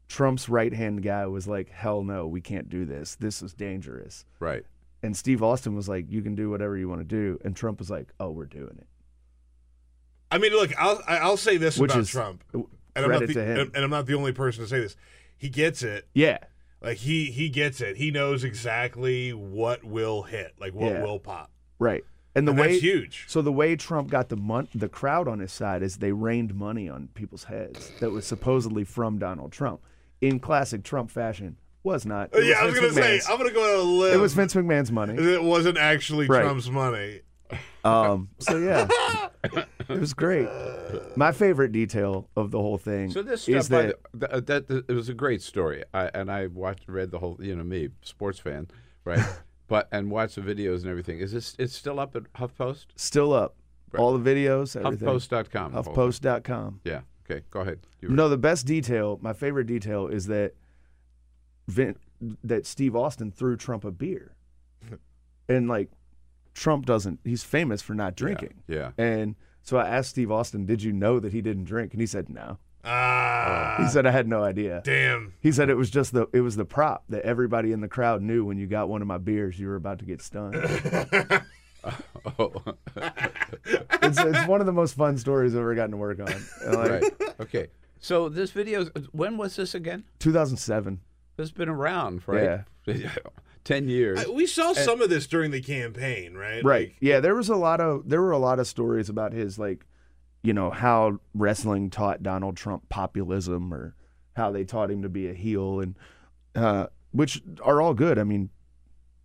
Trump's 0.09 0.49
right-hand 0.49 1.03
guy 1.05 1.27
was 1.27 1.47
like, 1.47 1.69
"Hell 1.71 2.03
no, 2.03 2.27
we 2.27 2.41
can't 2.41 2.69
do 2.69 2.85
this. 2.85 3.15
This 3.15 3.41
is 3.43 3.55
dangerous." 3.55 4.25
Right. 4.41 4.65
And 5.05 5.17
Steve 5.17 5.41
Austin 5.43 5.77
was 5.77 5.89
like, 5.89 6.11
"You 6.11 6.21
can 6.21 6.35
do 6.35 6.51
whatever 6.51 6.77
you 6.77 6.89
want 6.89 7.01
to 7.01 7.05
do." 7.07 7.39
And 7.45 7.55
Trump 7.57 7.79
was 7.79 7.91
like, 7.91 8.13
"Oh, 8.19 8.31
we're 8.31 8.45
doing 8.47 8.77
it." 8.79 8.89
I 10.33 10.39
mean, 10.39 10.53
look, 10.53 10.73
I'll 10.79 11.01
I- 11.07 11.19
I'll 11.19 11.37
say 11.37 11.57
this 11.57 11.79
Which 11.79 11.93
about 11.93 12.01
is 12.01 12.11
Trump, 12.11 12.43
and 12.53 12.67
I'm 12.97 13.11
not 13.11 13.21
the, 13.27 13.35
to 13.35 13.43
him. 13.45 13.59
and, 13.61 13.71
and 13.77 13.85
I'm 13.85 13.91
not 13.91 14.07
the 14.07 14.15
only 14.15 14.33
person 14.33 14.65
to 14.65 14.69
say 14.69 14.81
this. 14.81 14.97
He 15.41 15.49
gets 15.49 15.83
it. 15.83 16.07
Yeah. 16.13 16.37
Like 16.83 16.99
he 16.99 17.31
he 17.31 17.49
gets 17.49 17.81
it. 17.81 17.97
He 17.97 18.11
knows 18.11 18.45
exactly 18.45 19.33
what 19.33 19.83
will 19.83 20.23
hit, 20.23 20.53
like 20.61 20.75
what 20.75 20.93
Yeah. 20.93 21.03
will 21.03 21.19
pop. 21.19 21.51
Right. 21.79 22.05
And 22.35 22.47
the 22.47 22.53
And 22.53 22.61
way 22.61 22.69
that's 22.73 22.83
huge. 22.83 23.25
So 23.27 23.41
the 23.43 23.51
way 23.51 23.75
Trump 23.75 24.11
got 24.11 24.29
the 24.29 24.37
mon- 24.37 24.69
the 24.75 24.89
crowd 24.89 25.27
on 25.29 25.39
his 25.41 25.51
side 25.51 25.83
is 25.83 25.97
they 25.97 26.13
rained 26.13 26.55
money 26.55 26.89
on 26.91 27.09
people's 27.15 27.45
heads 27.45 27.91
that 28.01 28.11
was 28.11 28.27
supposedly 28.27 28.85
from 28.85 29.19
Donald 29.19 29.51
Trump. 29.51 29.81
In 30.21 30.39
classic 30.39 30.85
Trump 30.85 31.11
fashion, 31.11 31.57
was 31.83 32.05
not. 32.05 32.29
It 32.35 32.45
yeah, 32.45 32.57
I 32.61 32.67
was 32.67 32.75
gonna 32.75 32.93
say 32.93 33.21
I'm 33.27 33.39
gonna 33.39 33.51
go 33.51 33.63
out 33.65 33.81
on 33.81 33.87
a 33.87 33.91
limb. 33.91 34.15
It 34.15 34.21
was 34.21 34.35
Vince 34.35 34.53
McMahon's 34.55 34.93
money. 34.93 35.15
It 35.15 35.43
wasn't 35.43 35.79
actually 35.79 36.27
Right. 36.27 36.43
Trump's 36.43 36.69
money. 36.69 37.23
Um, 37.83 38.29
so 38.39 38.59
yeah, 38.59 38.87
it 39.91 40.01
was 40.01 40.15
great. 40.15 40.49
My 41.17 41.33
favorite 41.33 41.73
detail 41.73 42.29
of 42.37 42.51
the 42.51 42.59
whole 42.59 42.79
thing 42.79 43.11
So 43.11 43.23
this 43.23 43.49
is 43.49 43.69
that 43.69 43.95
the, 44.13 44.29
th- 44.29 44.33
uh, 44.33 44.41
that, 44.47 44.69
that 44.69 44.85
it 44.89 44.93
was 44.95 45.09
a 45.09 45.15
great 45.15 45.43
story, 45.43 45.85
I, 45.95 46.11
and 46.15 46.31
I 46.31 46.47
watched, 46.47 46.89
read 46.89 47.11
the 47.11 47.19
whole, 47.19 47.37
you 47.41 47.55
know, 47.57 47.65
me, 47.65 47.89
sports 48.03 48.39
fan, 48.39 48.69
right? 49.05 49.21
but 49.69 49.89
and 49.93 50.11
watched 50.11 50.35
the 50.37 50.41
videos 50.43 50.81
and 50.83 50.87
everything. 50.87 51.19
Is 51.21 51.33
this? 51.33 51.55
It's 51.59 51.75
still 51.75 52.01
up 52.01 52.17
at 52.17 52.33
HuffPost. 52.35 52.87
still 52.97 53.33
up. 53.33 53.55
All 53.99 54.17
the 54.17 54.31
videos, 54.35 54.77
everything. 54.77 55.09
HuffPost.com. 55.09 55.73
HuffPost.com. 55.73 56.81
Yeah. 56.85 57.01
Okay, 57.29 57.43
go 57.51 57.61
ahead. 57.61 57.81
Were- 58.03 58.09
No, 58.09 58.29
the 58.29 58.37
best 58.39 58.67
detail, 58.67 59.19
my 59.21 59.33
favorite 59.33 59.67
detail, 59.67 60.07
is 60.09 60.27
that 60.27 60.55
Vin, 61.69 61.97
that 62.45 62.67
Steve 62.67 62.95
Austin 62.97 63.31
threw 63.31 63.57
Trump 63.57 63.85
a 63.85 63.91
beer, 63.91 64.35
and 65.49 65.69
like 65.69 65.89
Trump 66.55 66.87
doesn't. 66.87 67.21
He's 67.25 67.45
famous 67.45 67.81
for 67.83 67.95
not 67.95 68.17
drinking. 68.17 68.55
yeah. 68.67 68.91
And 68.99 69.37
so 69.71 69.77
I 69.79 69.87
asked 69.89 70.11
Steve 70.11 70.33
Austin, 70.33 70.67
"Did 70.67 70.83
you 70.83 70.93
know 70.93 71.21
that 71.21 71.33
he 71.33 71.41
didn't 71.41 71.65
drink?" 71.65 71.93
And 71.93 72.01
he 72.01 72.07
said, 72.07 72.29
"No." 72.29 72.59
Ah, 72.85 73.77
He 73.79 73.87
said, 73.87 74.05
"I 74.05 74.11
had 74.11 74.27
no 74.27 74.43
idea." 74.43 74.83
damn. 74.85 75.33
He 75.41 75.53
said 75.53 75.71
it 75.71 75.77
was 75.77 75.91
just 75.91 76.13
the 76.13 76.27
it 76.33 76.41
was 76.41 76.57
the 76.57 76.65
prop 76.65 77.05
that 77.09 77.23
everybody 77.23 77.71
in 77.71 77.81
the 77.81 77.87
crowd 77.87 78.21
knew 78.21 78.45
when 78.45 78.59
you 78.59 78.67
got 78.67 78.89
one 78.89 79.01
of 79.01 79.07
my 79.07 79.19
beers, 79.19 79.61
you 79.61 79.69
were 79.69 79.77
about 79.77 80.01
to 80.01 80.05
get 80.05 80.21
stunned. 80.23 80.57
Oh. 82.39 82.53
it's 84.03 84.19
it's 84.21 84.47
one 84.47 84.61
of 84.61 84.67
the 84.67 84.73
most 84.73 84.97
fun 84.97 85.17
stories 85.17 85.55
I've 85.55 85.61
ever 85.61 85.75
gotten 85.75 85.93
to 85.93 85.97
work 85.97 86.21
on. 86.21 86.27
Like, 86.75 86.91
right. 86.91 87.13
Okay. 87.41 87.69
So 88.01 88.29
this 88.29 88.51
video, 88.51 88.85
when 89.13 89.39
was 89.39 89.57
this 89.57 89.75
again? 89.75 90.05
2007. 90.19 91.01
It's 91.39 91.51
been 91.53 91.71
around, 91.71 92.21
right? 92.27 92.65
Yeah. 92.85 93.15
Ten 93.71 93.89
years. 93.89 94.25
I- 94.25 94.31
we 94.31 94.47
saw 94.47 94.69
And- 94.69 94.77
some 94.79 95.01
of 95.01 95.11
this 95.11 95.27
during 95.27 95.51
the 95.53 95.61
campaign, 95.61 96.35
right? 96.35 96.65
Right. 96.65 96.93
Yeah, 97.01 97.21
there 97.21 97.35
was 97.35 97.49
a 97.49 97.57
lot 97.57 97.81
of 97.81 98.09
there 98.09 98.21
were 98.21 98.33
a 98.33 98.39
lot 98.39 98.59
of 98.59 98.67
stories 98.67 99.09
about 99.09 99.33
his 99.33 99.59
like, 99.59 99.87
you 100.43 100.53
know, 100.53 100.71
how 100.71 101.21
wrestling 101.35 101.91
taught 101.91 102.23
Donald 102.23 102.57
Trump 102.57 102.89
populism 102.89 103.73
or 103.73 103.95
how 104.35 104.51
they 104.51 104.65
taught 104.65 104.91
him 104.91 105.03
to 105.03 105.09
be 105.09 105.29
a 105.29 105.35
heel 105.35 105.81
and 105.81 105.95
uh 106.55 106.87
which 107.13 107.43
are 107.63 107.81
all 107.81 107.95
good. 107.95 108.19
I 108.19 108.25
mean, 108.25 108.51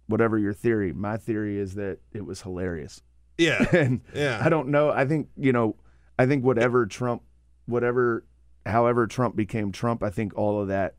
whatever 0.07 0.37
your 0.37 0.53
theory, 0.53 0.93
my 0.93 1.17
theory 1.17 1.57
is 1.57 1.75
that 1.75 1.99
it 2.13 2.25
was 2.25 2.41
hilarious. 2.41 3.01
Yeah. 3.37 3.65
and 3.75 4.01
Yeah. 4.13 4.39
I 4.43 4.49
don't 4.49 4.69
know. 4.69 4.89
I 4.91 5.05
think, 5.05 5.29
you 5.37 5.51
know, 5.53 5.75
I 6.19 6.25
think 6.27 6.43
whatever 6.43 6.85
Trump 6.85 7.23
whatever 7.65 8.25
however 8.65 9.07
Trump 9.07 9.35
became 9.35 9.71
Trump, 9.71 10.03
I 10.03 10.09
think 10.11 10.35
all 10.37 10.61
of 10.61 10.67
that 10.67 10.95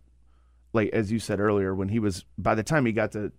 like 0.77 0.91
as 0.93 1.11
you 1.11 1.19
said 1.19 1.41
earlier 1.41 1.75
when 1.75 1.89
he 1.89 1.99
was 1.99 2.25
by 2.39 2.55
the 2.55 2.63
time 2.63 2.87
he 2.87 2.93
got 2.93 3.11
to 3.13 3.33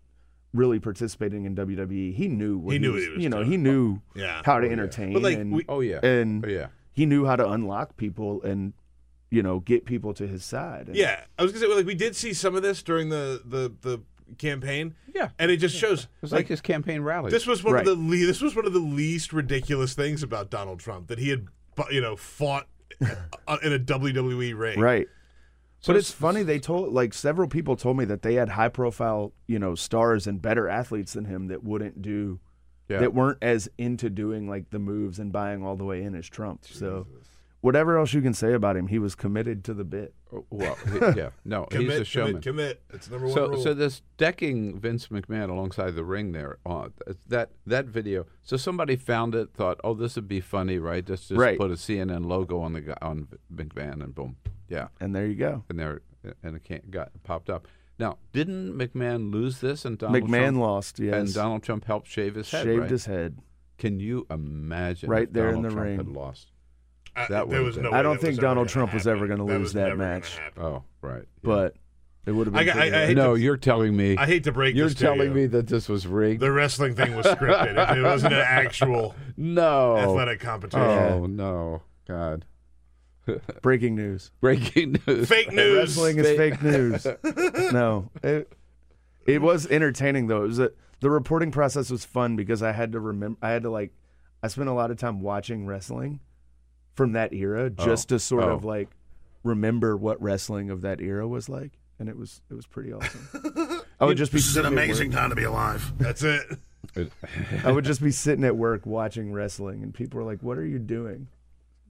really 0.53 0.79
participating 0.79 1.45
in 1.45 1.55
WWE, 1.55 2.13
he 2.13 2.27
knew 2.27 2.57
what 2.57 2.73
He 2.73 2.79
knew 2.79 2.93
was, 2.93 3.03
what 3.03 3.09
he 3.11 3.15
was 3.15 3.23
you 3.23 3.29
know, 3.29 3.38
doing. 3.38 3.51
he 3.51 3.57
knew 3.57 4.01
Yeah. 4.15 4.41
how 4.43 4.59
to 4.59 4.65
Oh, 4.65 4.67
yeah. 4.67 4.71
entertain 4.73 5.13
But, 5.13 5.21
like, 5.21 5.38
and 5.38 5.51
we- 5.53 5.65
Oh, 5.69 5.81
yeah. 5.81 5.99
and 6.03 6.43
Oh, 6.45 6.49
yeah. 6.49 6.67
he 6.93 7.05
knew 7.05 7.25
how 7.25 7.35
to 7.35 7.47
unlock 7.49 7.95
people 7.97 8.41
and 8.43 8.73
you 9.29 9.43
know, 9.43 9.59
get 9.59 9.83
people 9.85 10.13
to 10.13 10.25
his 10.25 10.43
side. 10.45 10.88
And- 10.88 10.95
Yeah, 10.95 11.25
I 11.38 11.43
was 11.43 11.51
gonna 11.51 11.65
say 11.67 11.73
like 11.75 11.85
we 11.85 11.95
did 11.95 12.15
see 12.15 12.31
some 12.33 12.55
of 12.55 12.63
this 12.63 12.81
during 12.81 13.09
the 13.09 13.41
the 13.45 13.73
the 13.81 14.01
campaign. 14.38 14.95
Yeah, 15.13 15.29
and 15.38 15.51
it 15.51 15.57
just 15.57 15.75
shows 15.75 16.03
It 16.03 16.09
was 16.21 16.31
like, 16.31 16.47
his 16.47 16.61
campaign 16.61 17.01
rally. 17.01 17.29
This 17.31 17.45
was 17.45 17.61
one 17.63 17.73
Right. 17.73 17.88
of 17.88 17.97
the 17.97 18.01
le- 18.01 18.25
this 18.25 18.41
was 18.41 18.55
one 18.55 18.65
of 18.65 18.71
the 18.73 18.79
least 18.79 19.33
ridiculous 19.33 19.93
things 19.93 20.23
about 20.23 20.49
Donald 20.49 20.79
Trump 20.79 21.07
that 21.07 21.19
he 21.19 21.29
had 21.29 21.47
you 21.91 21.99
know 22.01 22.15
fought 22.15 22.67
uh, 23.01 23.57
in 23.63 23.73
a 23.73 23.79
WWE 23.79 24.57
ring. 24.57 24.79
Right. 24.79 25.07
So 25.88 25.93
but 25.93 25.97
it's 25.99 26.11
s- 26.11 26.15
funny 26.15 26.43
they 26.43 26.59
told 26.59 26.93
like 26.93 27.13
several 27.13 27.47
people 27.47 27.75
told 27.75 27.97
me 27.97 28.05
that 28.05 28.21
they 28.21 28.35
had 28.35 28.49
high 28.49 28.69
profile, 28.69 29.33
you 29.47 29.57
know, 29.57 29.73
stars 29.75 30.27
and 30.27 30.41
better 30.41 30.67
athletes 30.67 31.13
than 31.13 31.25
him 31.25 31.47
that 31.47 31.63
wouldn't 31.63 32.01
do 32.01 32.39
Yeah. 32.89 32.99
that 32.99 33.13
weren't 33.13 33.39
as 33.41 33.69
into 33.77 34.09
doing 34.09 34.47
like 34.47 34.69
the 34.69 34.79
moves 34.79 35.17
and 35.19 35.31
buying 35.31 35.63
all 35.63 35.75
the 35.75 35.83
way 35.85 36.03
in 36.03 36.13
as 36.15 36.27
Trump. 36.29 36.65
So 36.65 37.07
whatever 37.62 37.97
else 37.97 38.14
you 38.14 38.22
can 38.22 38.34
say 38.34 38.53
about 38.53 38.76
him, 38.78 38.88
he 38.88 38.99
was 38.99 39.16
committed 39.16 39.64
to 39.66 39.74
the 39.74 39.84
bit. 39.84 40.14
Oh, 40.34 40.45
Well, 40.49 40.76
he- 40.76 41.20
yeah, 41.20 41.30
no, 41.45 41.66
Commit, 41.66 41.89
he's 41.91 41.99
a 42.01 42.05
showman. 42.05 42.41
commit, 42.41 42.43
commit. 42.43 42.82
It's 42.93 43.10
number 43.10 43.28
one 43.28 43.36
so, 43.36 43.47
rule. 43.49 43.64
so 43.64 43.74
this 43.74 44.01
decking 44.18 44.80
Vince 44.80 45.08
McMahon 45.08 45.49
alongside 45.49 45.95
the 45.95 46.03
ring 46.03 46.32
there, 46.34 46.58
uh, 46.66 46.89
that 47.28 47.51
that 47.66 47.86
video. 47.86 48.26
So 48.43 48.58
somebody 48.58 48.95
found 48.95 49.36
it, 49.36 49.53
thought, 49.53 49.80
oh, 49.84 49.93
this 49.93 50.16
would 50.16 50.28
be 50.28 50.39
funny, 50.41 50.78
right? 50.80 51.05
Just 51.05 51.30
just 51.30 51.39
Right. 51.39 51.58
put 51.58 51.72
a 51.72 51.76
CNN 51.78 52.26
logo 52.26 52.60
on 52.60 52.74
the 52.74 52.95
on 53.05 53.28
McMahon, 53.53 54.03
and 54.03 54.14
boom, 54.14 54.36
yeah, 54.68 54.88
And 54.99 55.16
there 55.16 55.26
you 55.28 55.36
go. 55.36 55.64
and 55.70 55.80
there 55.80 56.01
and 56.43 56.55
it 56.58 56.64
can't, 56.64 56.91
got 56.91 57.12
popped 57.24 57.49
up. 57.49 57.68
Now, 57.99 58.18
didn't 58.34 58.74
McMahon 58.78 59.32
lose 59.32 59.60
this, 59.62 59.84
and 59.86 59.97
Donald 59.97 60.24
McMahon 60.24 60.30
Trump, 60.49 60.58
lost, 60.60 60.99
yes. 60.99 61.16
and 61.16 61.34
Donald 61.34 61.64
Trump 61.64 61.86
helped 61.86 62.08
shave 62.08 62.36
his 62.36 62.51
head, 62.51 62.64
Shaved 62.66 62.82
right? 62.82 62.89
his 62.91 63.05
head. 63.05 63.39
Can 63.80 63.99
you 63.99 64.28
imagine 64.30 65.10
Right 65.10 65.24
if 65.28 65.34
there 65.34 65.49
in 65.49 65.62
the 65.64 65.70
Trump 65.70 65.84
ring. 65.86 65.97
Had 65.97 66.08
lost. 66.10 66.51
That 67.30 67.49
there 67.49 67.63
was 67.63 67.76
been- 67.76 67.84
no 67.86 67.91
I 67.91 68.01
don't 68.01 68.20
think 68.22 68.36
Donald 68.39 68.68
gonna 68.68 68.74
Trump 68.74 68.93
was 68.93 69.07
ever 69.07 69.28
going 69.28 69.39
to 69.39 69.45
lose 69.45 69.59
was 69.59 69.74
that 69.74 69.97
match. 69.97 70.38
Oh, 70.57 70.84
right. 71.01 71.24
yeah. 71.24 71.26
But 71.41 71.76
it 72.26 72.32
would 72.32 72.47
have 72.47 72.53
been 72.53 72.65
got- 72.65 72.78
I- 72.78 73.03
I 73.03 73.05
hate 73.07 73.18
no, 73.18 73.36
to- 73.36 73.41
you're 73.41 73.57
telling 73.57 73.95
me. 73.95 74.18
I 74.18 74.26
hate 74.26 74.43
to 74.45 74.51
break 74.51 74.76
You're 74.76 74.88
this 74.88 74.95
to 74.95 75.01
telling 75.03 75.30
you. 75.30 75.34
me 75.34 75.45
that 75.47 75.68
this 75.68 75.88
was 75.89 76.05
rigged. 76.07 76.41
The 76.41 76.51
wrestling 76.51 76.95
thing 76.95 77.15
was 77.15 77.26
scripted. 77.26 77.78
it, 77.91 77.97
it 77.97 78.01
wasn't 78.03 78.34
an 78.34 78.41
actual 78.45 79.15
no 79.36 79.97
athletic 79.97 80.39
competition. 80.39 80.82
Oh 80.88 81.26
no, 81.26 81.82
God! 82.07 82.45
Breaking 83.61 83.95
news. 83.95 84.32
Breaking 84.39 84.97
news. 85.07 85.28
Fake 85.28 85.51
news. 85.51 85.78
Wrestling 85.97 86.18
is 86.20 86.38
fake 86.38 86.61
news. 86.61 87.05
no, 87.74 88.09
it, 88.24 88.51
it 89.26 89.41
was 89.41 89.68
entertaining 89.68 90.28
though. 90.28 90.43
It 90.43 90.47
was 90.47 90.59
a, 90.59 90.72
the 90.99 91.09
reporting 91.09 91.51
process 91.51 91.89
was 91.89 92.05
fun 92.05 92.36
because 92.36 92.63
I 92.63 92.72
had 92.72 92.91
to 92.93 92.99
remember. 92.99 93.38
I 93.41 93.49
had 93.51 93.63
to 93.63 93.70
like. 93.70 93.93
I 94.43 94.47
spent 94.49 94.70
a 94.70 94.74
lot 94.74 94.91
of 94.91 94.97
time 94.97 95.22
watching 95.22 95.65
wrestling 95.65 96.20
from 96.97 97.13
that 97.13 97.31
era 97.31 97.69
just 97.69 98.11
Oh. 98.11 98.15
to 98.15 98.19
sort 98.19 98.43
of 98.43 98.65
Oh. 98.65 98.67
like 98.67 98.89
remember 99.43 99.95
what 99.95 100.21
wrestling 100.21 100.69
of 100.69 100.81
that 100.81 100.99
era 100.99 101.25
was 101.25 101.47
like, 101.47 101.71
and 101.99 102.09
it 102.09 102.17
was 102.17 102.41
it 102.49 102.55
was 102.55 102.65
pretty 102.65 102.91
awesome. 102.91 103.81
I 103.99 104.05
would 104.05 104.17
just 104.17 104.31
be 104.33 104.39
This 104.39 104.47
is 104.49 104.57
an 104.57 104.63
sitting 104.63 104.77
at 104.77 104.83
amazing 104.83 105.11
time 105.11 105.29
to 105.29 105.35
be 105.35 105.43
alive. 105.43 105.93
That's 105.97 106.23
it. 106.23 106.41
I 107.63 107.71
would 107.71 107.85
just 107.91 108.01
be 108.03 108.11
sitting 108.11 108.43
at 108.43 108.57
work 108.57 108.85
watching 108.85 109.31
wrestling, 109.31 109.83
and 109.83 109.93
people 109.93 110.19
are 110.19 110.23
like, 110.23 110.41
"What 110.41 110.57
are 110.57 110.65
you 110.65 110.79
doing?" 110.79 111.27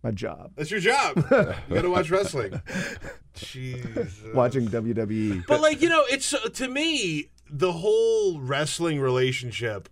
My 0.04 0.12
job. 0.12 0.52
That's 0.56 0.70
your 0.70 0.80
job. 0.80 1.16
you 1.18 1.76
got 1.76 1.82
to 1.82 1.90
watch 1.90 2.10
wrestling. 2.12 2.62
Jesus. 3.34 4.22
Watching 4.34 4.68
WWE. 4.68 5.46
But 5.48 5.62
like 5.62 5.82
you 5.82 5.90
know, 5.90 6.04
it's 6.10 6.34
uh, 6.34 6.50
to 6.54 6.68
me 6.68 7.30
the 7.50 7.72
whole 7.74 8.40
wrestling 8.40 9.00
relationship. 9.00 9.90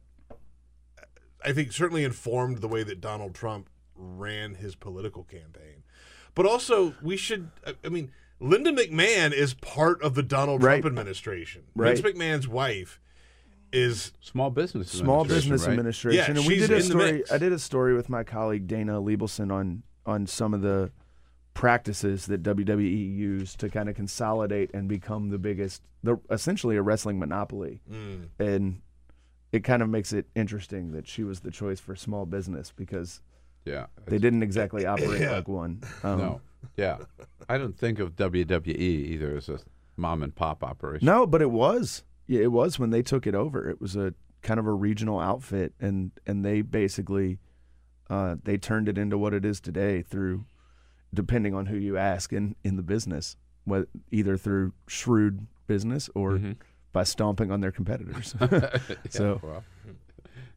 I 1.43 1.53
think 1.53 1.71
certainly 1.71 2.03
informed 2.03 2.59
the 2.59 2.67
way 2.67 2.83
that 2.83 3.01
Donald 3.01 3.33
Trump 3.35 3.69
ran 3.95 4.55
his 4.55 4.75
political 4.75 5.23
campaign, 5.23 5.83
but 6.33 6.45
also 6.45 6.93
we 7.01 7.17
should. 7.17 7.49
I- 7.65 7.75
I 7.83 7.89
mean, 7.89 8.11
Linda 8.39 8.71
McMahon 8.71 9.31
is 9.31 9.53
part 9.53 10.01
of 10.01 10.15
the 10.15 10.23
Donald 10.23 10.61
Right. 10.63 10.81
Trump 10.81 10.85
administration. 10.97 11.63
Right. 11.75 11.97
Vince 11.97 12.15
McMahon's 12.15 12.47
wife 12.47 12.99
is 13.71 14.11
small 14.21 14.49
business. 14.51 14.89
Small 14.91 15.21
administration, 15.21 15.51
Business 15.51 15.67
right? 15.67 15.73
Administration, 15.73 16.17
Yeah, 16.35 16.39
and 16.39 16.47
we 16.47 16.55
she's 16.59 16.67
did 16.67 16.71
a 16.71 16.75
in 16.75 16.79
the 16.81 16.85
story. 16.87 17.11
mix. 17.13 17.31
I 17.31 17.37
did 17.37 17.51
a 17.53 17.59
story 17.59 17.93
with 17.93 18.09
my 18.09 18.23
colleague 18.23 18.67
Dana 18.67 19.01
Liebelson 19.01 19.51
on 19.51 19.83
on 20.05 20.27
some 20.27 20.53
of 20.53 20.61
the 20.61 20.91
practices 21.53 22.25
that 22.27 22.43
WWE 22.43 23.15
used 23.15 23.59
to 23.61 23.69
kind 23.69 23.87
of 23.89 23.95
consolidate 23.95 24.69
and 24.73 24.87
become 24.89 25.29
the 25.29 25.37
biggest, 25.39 25.81
the 26.03 26.17
essentially 26.29 26.75
a 26.75 26.81
wrestling 26.81 27.17
monopoly, 27.17 27.81
Mm. 27.89 28.27
and 28.39 28.81
it 29.51 29.63
kind 29.63 29.81
of 29.81 29.89
makes 29.89 30.11
it 30.11 30.27
interesting 30.35 30.91
that 30.91 31.07
she 31.07 31.23
was 31.23 31.39
the 31.39 31.51
choice 31.51 31.79
for 31.79 31.95
small 31.95 32.25
business 32.25 32.71
because 32.75 33.21
Yeah. 33.65 33.87
they 34.05 34.17
didn't 34.19 34.43
exactly 34.43 34.85
operate 34.85 35.21
Yeah. 35.21 35.31
like 35.31 35.47
one. 35.47 35.81
Um, 36.03 36.17
no. 36.19 36.41
Yeah. 36.77 36.97
I 37.49 37.57
don't 37.57 37.77
think 37.77 37.99
of 37.99 38.15
WWE 38.15 38.67
either 38.77 39.35
as 39.37 39.49
a 39.49 39.59
mom 39.97 40.21
and 40.23 40.33
pop 40.35 40.63
operation. 40.63 41.05
No, 41.05 41.25
but 41.27 41.41
it 41.41 41.51
was. 41.51 42.03
Yeah, 42.27 42.41
it 42.41 42.51
was 42.51 42.77
when 42.79 42.89
they 42.91 43.01
took 43.01 43.25
it 43.27 43.35
over. 43.35 43.69
It 43.69 43.79
was 43.81 43.95
a 43.95 44.13
kind 44.41 44.59
of 44.59 44.67
a 44.67 44.73
regional 44.73 45.19
outfit, 45.19 45.73
and 45.79 46.11
and 46.25 46.43
they 46.45 46.61
basically 46.61 47.39
uh, 48.09 48.35
they 48.43 48.57
turned 48.57 48.87
it 48.89 48.97
into 48.97 49.17
what 49.17 49.33
it 49.33 49.45
is 49.45 49.59
today 49.59 50.01
through, 50.01 50.45
depending 51.13 51.53
on 51.53 51.67
who 51.67 51.77
you 51.77 51.97
ask 51.97 52.33
in 52.33 52.55
in 52.63 52.75
the 52.77 52.83
business, 52.83 53.37
what 53.63 53.87
either 54.11 54.37
through 54.37 54.73
shrewd 54.87 55.47
business 55.67 56.09
or 56.15 56.31
Mm-hmm. 56.33 56.51
by 56.93 57.03
stomping 57.03 57.51
on 57.51 57.61
their 57.61 57.71
competitors. 57.71 58.35
Yeah, 58.41 58.77
so 59.09 59.39
well, 59.43 59.63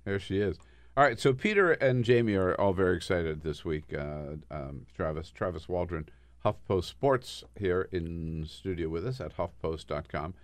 there 0.04 0.18
she 0.18 0.38
is. 0.40 0.56
All 0.98 1.04
right, 1.04 1.20
so 1.20 1.32
Peter 1.32 1.70
and 1.74 2.04
Jamie 2.04 2.34
are 2.34 2.60
all 2.60 2.72
very 2.72 2.96
excited 2.96 3.44
this 3.44 3.64
week. 3.64 3.94
Uh, 3.96 4.34
um, 4.50 4.84
Travis, 4.96 5.30
Travis 5.30 5.68
Waldron, 5.68 6.08
HuffPost 6.44 6.86
Sports 6.86 7.44
here 7.56 7.88
in 7.92 8.44
studio 8.48 8.88
with 8.88 9.06
us 9.06 9.20
at 9.20 9.36
HuffPost.com 9.36 10.34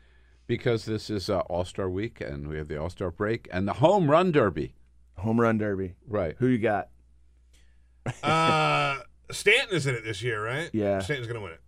because 0.46 0.84
this 0.84 1.10
is 1.10 1.28
uh, 1.28 1.40
All 1.40 1.64
Star 1.64 1.90
Week 1.90 2.20
and 2.20 2.46
we 2.46 2.56
have 2.56 2.68
the 2.68 2.80
All 2.80 2.88
Star 2.88 3.10
break 3.10 3.48
and 3.50 3.66
the 3.66 3.72
Home 3.72 4.08
Run 4.08 4.30
Derby. 4.30 4.76
home 5.16 5.40
run 5.40 5.58
derby. 5.58 5.96
Right. 6.06 6.36
Who 6.38 6.46
you 6.46 6.58
got? 6.58 6.90
uh, 8.22 8.98
Stanton 9.32 9.76
is 9.76 9.88
in 9.88 9.96
it 9.96 10.04
this 10.04 10.22
year, 10.22 10.40
right? 10.40 10.70
Yeah. 10.72 11.00
Stanton's 11.00 11.26
gonna 11.26 11.40
win 11.40 11.54
it. 11.54 11.60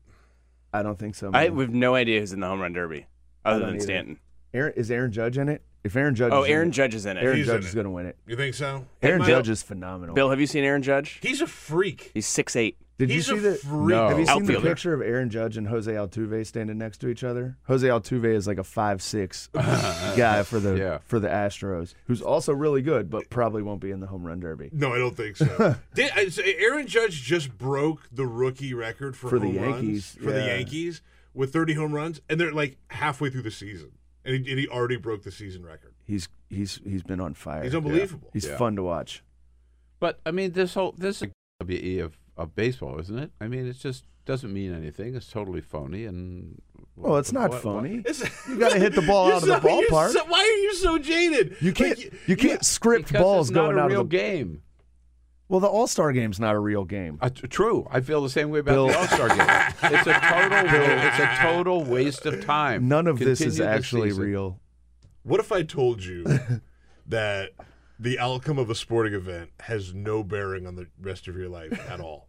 I 0.72 0.84
don't 0.84 0.97
think 0.97 1.16
so. 1.16 1.30
I 1.34 1.49
man. 1.49 1.59
have 1.59 1.74
no 1.74 1.97
idea 1.97 2.20
who's 2.20 2.32
in 2.32 2.39
the 2.39 2.47
home 2.47 2.61
run 2.61 2.72
derby 2.72 3.07
other 3.45 3.66
than 3.66 3.74
either. 3.74 3.80
Stanton. 3.80 4.20
Aaron 4.55 4.74
is 4.76 4.93
Aaron 4.93 5.11
Judge 5.11 5.39
in 5.39 5.49
it? 5.49 5.66
If 5.87 5.97
Aaron 5.97 6.14
Judge, 6.14 6.32
Oh, 6.32 6.43
is 6.43 6.47
in 6.49 6.53
Aaron 6.55 6.68
it, 6.68 6.72
Judge 6.72 6.95
is 6.95 7.07
in 7.07 7.16
it. 7.16 7.22
Aaron 7.24 7.37
He's 7.39 7.49
in 7.49 7.55
Judge 7.55 7.64
it. 7.64 7.68
is 7.68 7.74
going 7.74 7.84
to 7.84 7.91
win 7.91 8.07
it. 8.07 8.16
You 8.26 8.37
think 8.37 8.55
so? 8.55 8.84
Aaron 9.03 9.22
Hey, 9.22 9.28
Judge 9.28 9.49
is 9.49 9.62
phenomenal. 9.62 10.14
Bill, 10.14 10.30
have 10.30 10.41
you 10.41 10.47
seen 10.47 10.64
Aaron 10.64 10.82
Judge? 10.82 11.18
He's 11.22 11.41
a 11.41 11.47
freak. 11.47 12.11
He's 12.14 12.26
six 12.26 12.55
eight. 12.57 12.76
Did 12.99 13.11
He's 13.11 13.28
you 13.28 13.34
a 13.34 13.39
see 13.39 13.43
the? 13.51 13.55
freak. 13.57 13.89
No. 13.91 14.09
Have 14.09 14.18
you 14.18 14.24
seen 14.24 14.45
the 14.47 14.53
Outfielder. 14.55 14.68
picture 14.70 14.95
of 14.95 15.03
Aaron 15.03 15.28
Judge 15.28 15.59
and 15.59 15.68
Jose 15.68 15.93
Altuve 15.93 16.47
standing 16.47 16.78
next 16.78 16.97
to 17.03 17.09
each 17.09 17.22
other? 17.24 17.59
Jose 17.64 17.87
Altuve 17.87 18.24
is 18.34 18.47
like 18.47 18.57
a 18.57 18.64
five 18.64 19.03
six 19.03 19.49
guy 19.53 20.43
for 20.45 20.59
the 20.59 20.76
Yeah. 20.76 20.99
for 21.05 21.20
the 21.20 21.28
Astros, 21.28 21.93
who's 22.07 22.22
also 22.22 22.55
really 22.55 22.80
good, 22.80 23.11
but 23.11 23.28
probably 23.28 23.62
won't 23.62 23.82
be 23.82 23.91
in 23.91 24.01
the 24.01 24.07
home 24.07 24.24
run 24.26 24.41
derby. 24.41 24.70
No, 24.72 24.95
I 24.95 24.99
don't 24.99 25.14
think 25.16 25.37
so. 25.37 25.76
Did 25.95 26.11
uh, 26.11 26.14
I 26.16 26.28
say 26.28 26.57
Aaron 26.59 26.87
Judge 26.87 27.22
just 27.22 27.59
broke 27.59 28.09
the 28.11 28.26
rookie 28.26 28.72
record 28.72 29.14
for, 29.14 29.28
For 29.28 29.39
the 29.39 29.49
home 29.49 29.57
runs 29.59 29.82
Yankees, 29.84 30.16
for 30.18 30.32
the 30.32 30.41
yeah. 30.41 30.57
Yankees 30.57 31.03
with 31.34 31.53
30 31.53 31.74
home 31.74 31.93
runs, 31.93 32.22
and 32.30 32.41
they're 32.41 32.51
like 32.53 32.78
halfway 32.89 33.28
through 33.28 33.43
the 33.43 33.51
season, 33.51 33.91
and 34.27 34.45
he, 34.45 34.51
and 34.53 34.61
he 34.61 34.68
already 34.68 34.97
broke 34.97 35.22
the 35.22 35.31
season 35.31 35.64
record. 35.64 35.95
He's 36.05 36.29
he's 36.51 36.81
he's 36.85 37.03
been 37.03 37.20
on 37.20 37.35
fire. 37.35 37.62
He's 37.64 37.74
unbelievable. 37.74 38.31
He's 38.33 38.47
Yeah. 38.47 38.57
fun 38.59 38.77
to 38.77 38.83
watch. 38.83 39.22
But 40.01 40.20
I 40.27 40.31
mean, 40.31 40.53
this 40.53 40.74
whole 40.74 40.93
this 40.99 41.22
is 41.22 41.29
WE 41.64 42.01
of 42.01 42.18
of 42.37 42.55
baseball, 42.55 42.99
isn't 43.01 43.18
it? 43.18 43.31
I 43.41 43.49
mean, 43.49 43.66
it 43.66 43.79
just 43.79 44.05
doesn't 44.27 44.53
mean 44.53 44.74
anything. 44.74 45.14
It's 45.14 45.31
totally 45.31 45.61
phony 45.61 46.05
and. 46.05 46.61
Well, 46.97 47.16
it's 47.18 47.33
not 47.33 47.51
what- 47.51 47.62
funny. 47.62 47.99
It's- 48.07 48.22
You 48.49 48.59
got 48.59 48.72
to 48.72 48.79
hit 48.79 48.95
the 48.95 49.03
ball 49.03 49.27
out 49.33 49.43
of 49.43 49.49
the 49.49 49.61
so- 49.61 49.68
you're 49.68 49.89
ballpark. 49.89 50.11
so- 50.12 50.24
why 50.27 50.41
are 50.41 50.61
you 50.62 50.74
so 50.74 50.99
jaded? 50.99 51.57
You 51.61 51.72
can't 51.72 51.99
Like, 51.99 52.12
you 52.27 52.37
can't 52.37 52.64
script 52.64 53.09
because 53.09 53.22
balls 53.22 53.49
it's 53.51 53.55
not 53.55 53.66
going 53.66 53.79
a 53.79 53.81
out 53.83 53.91
real 53.91 54.01
of 54.03 54.11
the 54.11 54.16
game. 54.16 54.62
Well, 55.49 55.61
the 55.61 55.68
All 55.68 55.86
Star 55.86 56.12
game's 56.12 56.40
not 56.40 56.55
a 56.55 56.59
real 56.59 56.84
game. 56.84 57.18
Uh, 57.20 57.28
t- 57.28 57.47
true, 57.47 57.86
I 57.90 58.01
feel 58.01 58.20
the 58.22 58.30
same 58.30 58.51
way 58.51 58.59
about 58.61 58.72
Bill- 58.72 58.88
the 58.88 58.99
All 58.99 59.07
Star 59.07 59.28
game. 59.28 59.38
It's 59.40 60.07
a 60.07 60.12
total, 60.14 60.59
it's 61.07 61.18
a 61.18 61.36
total 61.40 61.84
waste 61.84 62.26
of 62.26 62.44
time. 62.44 62.88
None 62.88 63.07
of 63.07 63.18
this 63.18 63.40
is 63.40 63.61
actually 63.61 64.11
season. 64.11 64.24
real. 64.24 64.61
What 65.22 65.40
if 65.40 65.53
I 65.53 65.62
told 65.62 66.03
you 66.05 66.24
that 67.07 67.51
the 67.99 68.18
outcome 68.18 68.59
of 68.59 68.70
a 68.70 68.74
sporting 68.74 69.14
event 69.14 69.51
has 69.61 69.94
no 69.94 70.22
bearing 70.22 70.66
on 70.66 70.74
the 70.76 70.86
rest 71.01 71.28
of 71.28 71.36
your 71.36 71.49
life 71.49 71.88
at 71.88 72.01
all? 72.01 72.28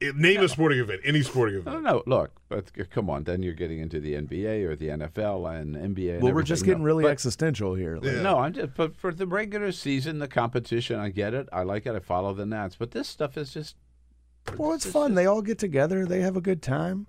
It- 0.00 0.16
name 0.16 0.40
a 0.40 0.48
sporting 0.48 0.78
event, 0.80 1.00
any 1.04 1.22
sporting 1.22 1.56
event. 1.56 1.74
don't 1.76 1.82
know. 1.82 2.02
Look, 2.06 2.32
but 2.48 2.70
come 2.90 3.08
on. 3.10 3.24
Then 3.24 3.42
you're 3.42 3.54
getting 3.54 3.78
into 3.80 4.00
the 4.00 4.14
NBA 4.14 4.64
or 4.64 4.76
the 4.76 4.88
NFL 4.90 5.46
and 5.46 5.74
NBA. 5.76 6.14
And 6.14 6.22
Well, 6.22 6.32
we're 6.34 6.42
just 6.42 6.64
getting 6.64 6.80
else. 6.80 6.86
really 6.86 7.02
But- 7.04 7.12
existential 7.12 7.74
here. 7.74 7.96
Like, 7.96 8.04
Yeah. 8.04 8.22
No, 8.22 8.38
I'm 8.38 8.52
just. 8.52 8.74
But 8.74 8.96
for 8.96 9.12
the 9.12 9.26
regular 9.26 9.72
season, 9.72 10.18
the 10.18 10.28
competition, 10.28 10.98
I 10.98 11.08
get 11.10 11.34
it. 11.34 11.48
I 11.52 11.62
like 11.62 11.86
it. 11.86 11.94
I 11.94 11.98
follow 12.00 12.32
the 12.34 12.46
Nats. 12.46 12.76
But 12.78 12.90
this 12.92 13.08
stuff 13.08 13.36
is 13.36 13.52
just. 13.52 13.76
Well, 14.56 14.72
it's 14.74 14.86
fun. 14.86 15.14
They 15.14 15.26
all 15.26 15.42
get 15.42 15.58
together. 15.58 16.06
They 16.06 16.20
have 16.20 16.36
a 16.36 16.40
good 16.40 16.62
time. 16.62 17.06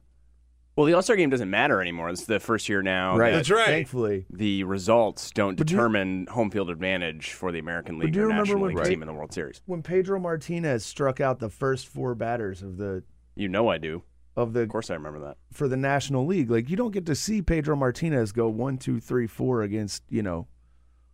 Well, 0.78 0.86
the 0.86 0.94
All 0.94 1.02
Star 1.02 1.16
game 1.16 1.30
doesn't 1.32 1.50
matter 1.50 1.82
anymore. 1.82 2.10
It's 2.10 2.26
the 2.26 2.40
first 2.40 2.70
year 2.70 2.82
now. 2.84 3.18
right. 3.18 3.32
that 3.32 3.38
That's 3.38 3.50
right. 3.50 3.66
Thankfully. 3.66 4.26
The 4.30 4.64
results 4.64 5.32
don't 5.32 5.58
But 5.58 5.68
do 5.68 5.74
you- 5.74 5.78
determine 5.78 6.28
home 6.28 6.52
field 6.52 6.70
advantage 6.70 7.32
for 7.34 7.52
the 7.52 7.58
American 7.60 7.98
But 7.98 8.06
League 8.06 8.14
do 8.14 8.20
you 8.20 8.26
or 8.26 8.28
remember 8.28 8.44
National 8.46 8.62
when 8.62 8.76
League 8.76 8.84
Pe- 8.84 8.90
team 8.92 9.02
in 9.02 9.08
the 9.08 9.14
World 9.14 9.34
Series. 9.34 9.62
When 9.66 9.82
Pedro 9.82 10.20
Martinez 10.20 10.86
struck 10.86 11.20
out 11.20 11.40
the 11.40 11.50
first 11.50 11.88
four 11.88 12.14
batters 12.16 12.62
of 12.62 12.78
the 12.78 13.04
You 13.36 13.48
know 13.50 13.68
I 13.70 13.80
do. 13.80 14.04
of 14.36 14.54
the 14.54 14.62
Of 14.62 14.70
course 14.70 14.92
I 14.92 14.94
remember 14.94 15.20
that. 15.22 15.38
for 15.52 15.68
the 15.68 15.76
National 15.78 16.26
League, 16.28 16.52
like 16.52 16.70
you 16.70 16.78
don't 16.78 16.92
get 16.92 17.08
to 17.08 17.16
see 17.16 17.42
Pedro 17.42 17.76
Martinez 17.76 18.32
go 18.32 18.48
one, 18.48 18.78
two, 18.78 19.00
three, 19.00 19.26
four 19.26 19.64
against 19.64 20.04
you 20.10 20.22
know 20.22 20.48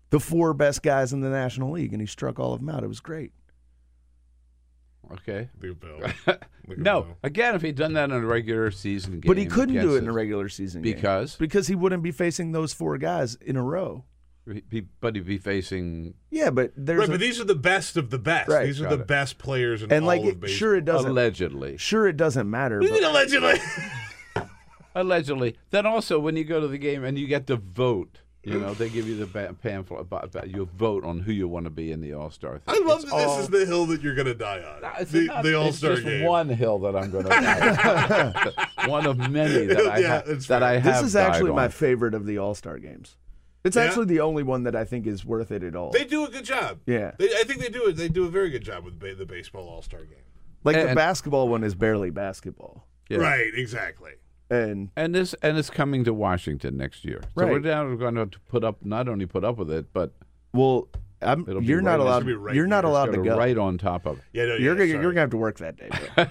the 0.09 0.19
four 0.19 0.53
best 0.53 0.83
guys 0.83 1.13
in 1.13 1.21
the 1.21 1.29
National 1.29 1.71
League, 1.71 1.93
and 1.93 2.01
he 2.01 2.05
struck 2.05 2.37
all 2.37 2.53
of 2.53 2.59
them 2.59 2.67
out. 2.69 2.83
It 2.83 2.87
was 2.87 2.99
great. 2.99 3.31
Okay. 5.11 5.49
Look 5.61 5.71
at 5.71 5.79
Bill. 6.25 6.37
No, 6.77 7.01
Bill. 7.01 7.17
again, 7.23 7.55
if 7.55 7.61
he'd 7.61 7.75
done 7.75 7.93
that 7.93 8.05
in 8.09 8.15
a 8.15 8.25
regular 8.25 8.71
season 8.71 9.19
game, 9.19 9.27
But 9.27 9.37
he 9.37 9.45
couldn't 9.45 9.75
do 9.81 9.95
it 9.95 9.99
in 9.99 10.07
a 10.07 10.13
regular 10.13 10.49
season 10.49 10.81
game. 10.81 10.93
because 10.93 11.35
because 11.35 11.67
he 11.67 11.75
wouldn't 11.75 12.03
be 12.03 12.11
facing 12.11 12.51
those 12.53 12.73
four 12.73 12.97
guys 12.97 13.35
in 13.35 13.55
a 13.55 13.61
row. 13.63 14.05
he- 14.51 14.63
he- 14.71 14.87
but 15.01 15.15
he'd 15.15 15.25
be 15.25 15.37
facing 15.37 16.13
Yeah, 16.31 16.49
but 16.49 16.71
there's 16.75 16.99
Right, 16.99 17.09
a- 17.09 17.11
but 17.11 17.19
these 17.19 17.39
are 17.39 17.43
the 17.45 17.55
best 17.55 17.95
of 17.97 18.09
the 18.09 18.19
best. 18.19 18.49
Right. 18.49 18.65
These 18.65 18.81
are 18.81 18.89
the 18.89 19.01
it. 19.01 19.07
best 19.07 19.37
players 19.37 19.83
in 19.83 19.91
and 19.91 20.03
all 20.03 20.07
like 20.07 20.21
of 20.21 20.27
it, 20.27 20.39
baseball. 20.39 20.57
sure 20.57 20.75
it 20.75 20.85
doesn't 20.85 21.11
allegedly. 21.11 21.77
sure 21.77 22.07
it 22.07 22.17
doesn't 22.17 22.49
matter. 22.49 22.81
You 22.81 22.87
But 22.89 22.93
mean 22.95 23.03
allegedly? 23.03 23.53
Allegedly. 24.95 25.55
Then 25.71 25.85
also, 25.87 26.19
when 26.19 26.35
you 26.35 26.43
go 26.43 26.59
to 26.59 26.67
the 26.67 26.77
game 26.77 27.03
and 27.03 27.17
you 27.17 27.25
get 27.27 27.47
to 27.47 27.55
vote, 27.55 28.19
you 28.43 28.59
know, 28.59 28.73
they 28.73 28.89
give 28.89 29.07
you 29.07 29.15
the 29.15 29.25
ba- 29.25 29.55
pamphlet 29.61 30.01
about, 30.01 30.25
about 30.25 30.49
you 30.49 30.65
vote 30.77 31.05
on 31.05 31.19
who 31.19 31.31
you 31.31 31.47
want 31.47 31.65
to 31.65 31.69
be 31.69 31.91
in 31.91 32.01
the 32.01 32.13
All 32.13 32.29
Star. 32.29 32.59
I 32.67 32.79
love 32.85 33.01
that 33.05 33.15
this 33.15 33.39
is 33.39 33.47
the 33.49 33.65
hill 33.65 33.85
that 33.87 34.01
you're 34.01 34.15
going 34.15 34.27
to 34.27 34.33
die 34.35 34.59
on. 34.61 34.91
It's 34.99 35.11
the 35.11 35.25
not- 35.25 35.43
the 35.43 35.55
All 35.55 35.67
it's 35.69 35.77
Star 35.77 35.93
just 35.93 36.03
game. 36.05 36.25
one 36.25 36.49
hill 36.49 36.79
that 36.79 36.95
I'm 36.95 37.09
going 37.11 37.25
to 37.25 38.53
one 38.87 39.05
of 39.05 39.17
many 39.29 39.65
that 39.67 39.87
I 39.87 39.97
Yeah, 39.99 40.07
have 40.07 40.27
it's 40.27 40.47
that 40.47 40.63
I 40.63 40.73
have. 40.79 40.83
this 40.83 41.03
is 41.03 41.15
actually 41.15 41.49
died 41.51 41.55
my 41.55 41.67
favorite 41.69 42.13
of 42.13 42.25
the 42.25 42.37
All 42.37 42.55
Star 42.55 42.77
games. 42.79 43.15
It's 43.63 43.77
Yeah? 43.77 43.83
actually 43.83 44.05
the 44.07 44.19
only 44.19 44.43
one 44.43 44.63
that 44.63 44.75
I 44.75 44.83
think 44.83 45.07
is 45.07 45.23
worth 45.23 45.49
it 45.51 45.63
at 45.63 45.73
all. 45.75 45.91
They 45.91 46.03
do 46.03 46.25
a 46.25 46.29
good 46.29 46.43
job. 46.43 46.79
Yeah. 46.85 47.11
They, 47.17 47.29
I 47.29 47.43
think 47.43 47.61
they 47.61 47.69
do 47.69 47.85
it. 47.87 47.95
They 47.95 48.09
do 48.09 48.25
a 48.25 48.29
very 48.29 48.49
good 48.49 48.63
job 48.63 48.83
with 48.83 48.99
ba- 48.99 49.15
the 49.15 49.25
baseball 49.25 49.69
All 49.69 49.81
Star 49.81 50.01
game. 50.01 50.17
like 50.65 50.75
the 50.85 50.93
basketball 50.95 51.47
one 51.47 51.63
is 51.63 51.75
barely 51.75 52.09
basketball, 52.09 52.85
Yeah. 53.09 53.19
Right. 53.19 53.53
Exactly. 53.55 54.11
And 54.53 54.89
And 54.95 55.15
this 55.15 55.33
and 55.41 55.57
it's 55.57 55.69
coming 55.69 56.03
to 56.03 56.13
Washington 56.13 56.77
next 56.77 57.03
year. 57.05 57.21
So 57.23 57.29
we're 57.35 57.53
Right. 57.53 57.61
down. 57.63 57.89
We're 57.89 57.95
going 58.11 58.15
to 58.29 58.39
put 58.49 58.63
up 58.63 58.83
not 58.85 59.07
only 59.09 59.25
put 59.25 59.43
up 59.43 59.57
with 59.57 59.71
it, 59.71 59.87
but 59.93 60.13
well, 60.53 60.87
I'm, 61.21 61.41
it'll 61.47 61.61
be 61.61 61.67
you're 61.67 61.77
right- 61.77 61.83
not 61.85 61.95
it's 61.95 62.01
allowed. 62.03 62.19
gonna 62.19 62.25
be 62.25 62.33
right 62.33 62.55
you're 62.55 62.67
not 62.67 62.83
allowed 62.85 63.05
to 63.07 63.17
go 63.17 63.23
go. 63.23 63.37
right 63.37 63.57
on 63.57 63.77
top 63.77 64.05
of. 64.05 64.17
it. 64.17 64.23
Yeah. 64.33 64.45
No. 64.45 64.55
You're 64.55 64.75
gonna, 64.75 64.89
sorry. 64.89 65.01
you're 65.01 65.11
gonna 65.11 65.21
have 65.21 65.29
to 65.31 65.37
work 65.37 65.57
that 65.59 65.77
day. 65.77 65.89
Bro. 66.15 66.25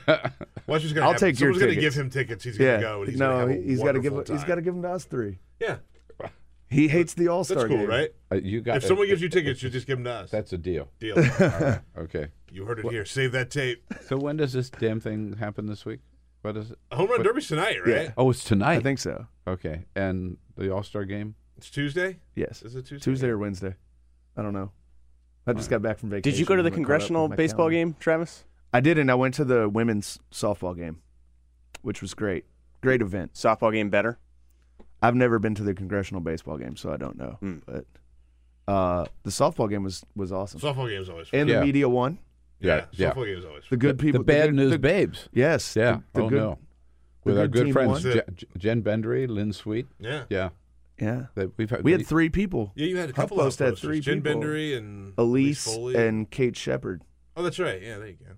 Watch 0.67 0.83
what's 0.83 0.93
gonna 0.93 1.07
I'll 1.07 1.13
happen. 1.13 1.29
take 1.29 1.41
your 1.41 1.53
Someone's 1.53 1.59
gonna 1.61 1.75
tickets. 1.75 1.97
give 1.97 2.05
him 2.05 2.11
tickets. 2.11 2.45
He's 2.45 2.59
gonna 2.59 2.71
yeah, 2.73 2.81
go. 2.81 3.01
And 3.03 3.11
he's 3.11 3.19
no, 3.19 3.29
gonna 3.31 3.41
have 3.41 3.49
a 3.51 3.63
he's 3.63 3.83
got 3.83 3.93
to 3.93 4.01
give. 4.01 4.13
wonderful 4.13 4.35
He's 4.35 4.43
time. 4.43 4.49
got 4.49 4.55
to 4.57 4.63
give 4.63 4.75
them 4.75 4.83
to 4.83 4.91
us 4.91 5.05
three. 5.05 5.39
Yeah. 5.61 5.77
He 6.69 6.89
hates 6.89 7.13
the 7.13 7.29
All 7.29 7.45
Star. 7.45 7.57
That's 7.59 7.69
cool, 7.69 7.77
game. 7.81 7.87
right? 7.89 8.11
Uh, 8.33 8.37
you 8.37 8.63
got 8.63 8.79
If 8.79 8.85
someone 8.85 9.07
gives 9.07 9.21
you 9.21 9.29
tickets, 9.29 9.63
you 9.63 9.69
just 9.69 9.87
give 9.87 9.99
them 9.99 10.05
to 10.05 10.11
us. 10.11 10.31
that's 10.31 10.55
a 10.55 10.59
deal. 10.59 10.89
Deal. 11.01 11.19
All 11.19 11.23
right. 11.49 11.81
Okay. 11.99 12.29
You 12.51 12.65
heard 12.65 12.79
it 12.79 12.87
here. 12.91 13.05
Save 13.05 13.33
that 13.33 13.51
tape. 13.51 13.85
So 14.07 14.17
when 14.17 14.39
does 14.39 14.55
this 14.55 14.71
damn 14.71 14.99
thing 14.99 15.35
happen 15.39 15.67
this 15.67 15.85
week? 15.85 16.01
What 16.43 16.57
is 16.57 16.71
it? 16.73 16.79
Home 16.93 17.09
Run 17.09 17.19
What- 17.19 17.25
Derby's 17.25 17.49
tonight, 17.49 17.79
right? 17.85 17.89
Yeah. 17.95 18.13
Oh, 18.17 18.31
it's 18.31 18.45
tonight. 18.45 18.77
I 18.77 18.81
think 18.81 18.99
so. 18.99 19.27
Okay, 19.47 19.85
and 19.97 20.37
the 20.57 20.73
All 20.75 20.83
Star 20.83 21.05
game. 21.05 21.35
It's 21.57 21.71
Tuesday. 21.71 22.19
Yes, 22.35 22.63
Is 22.63 22.75
it 22.75 22.87
Tuesday? 22.87 23.05
Tuesday 23.05 23.29
or 23.29 23.39
Wednesday. 23.39 23.75
I 24.37 24.43
don't 24.43 24.53
know. 24.53 24.73
I 25.47 25.53
just 25.53 25.71
got 25.71 25.83
back 25.83 25.99
from 25.99 26.11
vacation. 26.11 26.33
Did 26.33 26.39
you 26.41 26.47
go 26.47 26.57
to 26.57 26.63
the 26.63 26.67
and 26.69 26.73
caught 26.75 26.81
up 26.83 26.87
congressional 26.89 27.29
baseball 27.29 27.69
calendar. 27.69 27.93
game, 27.93 27.97
Travis? 28.01 28.45
I 28.73 28.81
did, 28.81 28.99
and 28.99 29.11
I 29.11 29.15
went 29.15 29.35
to 29.35 29.45
the 29.45 29.69
women's 29.69 30.19
softball 30.33 30.77
game, 30.77 31.03
which 31.83 32.01
was 32.01 32.15
great. 32.15 32.45
Great 32.81 33.03
event. 33.03 33.35
Softball 33.35 33.73
game 33.73 33.91
better? 33.91 34.19
I've 35.03 35.15
never 35.17 35.39
been 35.39 35.55
to 35.57 35.63
the 35.63 35.75
congressional 35.75 36.21
baseball 36.21 36.59
game, 36.59 36.77
so 36.77 36.93
I 36.93 36.97
don't 36.97 37.17
know. 37.19 37.37
Hmm. 37.41 37.59
But 37.67 37.87
uh, 38.67 39.05
the 39.25 39.31
softball 39.31 39.69
game 39.69 39.83
was 39.85 40.05
was 40.17 40.33
awesome, 40.33 40.61
Softball 40.61 40.89
game's 40.89 41.09
always 41.09 41.29
fun. 41.29 41.41
and 41.41 41.49
Yeah. 41.49 41.61
the 41.61 41.67
media 41.67 41.89
won. 41.89 42.19
Yeah, 42.63 42.87
yeah. 42.93 43.13
Softball 43.13 43.27
game's 43.27 43.45
always 43.45 43.65
The 43.71 43.77
good 43.77 43.99
people, 43.99 44.21
the 44.21 44.25
bad 44.25 44.47
good- 44.47 44.55
news 44.55 44.71
the- 44.73 44.79
babes. 44.79 45.29
Yes. 45.33 45.75
Yeah. 45.77 45.99
The, 46.13 46.21
the 46.21 46.25
oh 46.25 46.29
good, 46.29 46.39
no. 46.39 46.59
With 47.25 47.39
our 47.39 47.47
good 47.49 47.67
good 47.67 47.73
friends 47.73 47.91
won. 47.91 48.03
Je- 48.03 48.23
Je- 48.35 48.47
Jen 48.59 48.83
Bendery, 48.83 49.29
Lynn 49.29 49.53
Sweet. 49.53 49.87
Yeah. 50.01 50.25
Yeah, 50.31 50.49
Yeah. 51.01 51.27
that 51.35 51.57
we've 51.57 51.71
had. 51.71 51.85
We 51.85 51.93
had 51.93 52.07
three 52.07 52.29
people. 52.29 52.73
Yeah, 52.75 52.87
you 52.87 52.97
had 52.97 53.11
a 53.11 53.13
couple 53.13 53.41
of 53.41 53.47
HuffPost 53.53 53.59
had 53.59 53.69
posters. 53.71 53.81
three 53.89 54.01
Jen 54.01 54.23
people. 54.23 54.41
Bendery 54.43 54.77
and 54.77 55.13
Elise 55.19 55.65
Foley. 55.65 55.95
and 55.97 56.31
Kate 56.31 56.57
Sheppard. 56.57 57.03
oh, 57.37 57.43
that's 57.43 57.59
right. 57.59 57.81
Yeah, 57.83 57.99
there 57.99 58.09
you 58.09 58.15
go. 58.15 58.33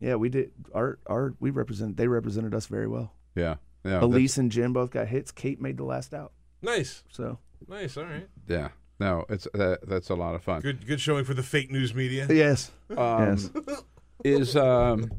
Yeah, 0.00 0.14
we 0.16 0.28
did. 0.28 0.52
Our 0.74 0.98
our 1.06 1.34
we 1.40 1.50
represent. 1.50 1.96
They 1.96 2.08
represented 2.08 2.54
us 2.54 2.66
very 2.66 2.86
well. 2.86 3.12
yeah, 3.34 3.56
yeah. 3.84 4.00
Elise 4.02 4.38
and 4.38 4.50
Jen 4.52 4.72
both 4.72 4.90
got 4.90 5.08
hits. 5.08 5.30
Kate 5.32 5.60
made 5.60 5.76
the 5.76 5.84
last 5.84 6.14
out. 6.14 6.32
Nice, 6.62 7.02
So 7.10 7.38
nice. 7.68 7.96
All 7.96 8.04
right. 8.04 8.28
Yeah. 8.48 8.68
No, 9.00 9.24
it's 9.28 9.48
that, 9.54 9.78
that's 9.88 10.10
a 10.10 10.14
lot 10.14 10.34
of 10.34 10.42
fun. 10.44 10.60
Good, 10.60 10.86
good 10.86 11.00
showing 11.00 11.24
for 11.24 11.34
the 11.34 11.42
fake 11.42 11.70
news 11.70 11.94
media. 11.94 12.26
yes, 12.30 12.70
Um, 12.96 13.38
yes. 13.66 13.82
Is 14.22 14.54
um, 14.56 15.10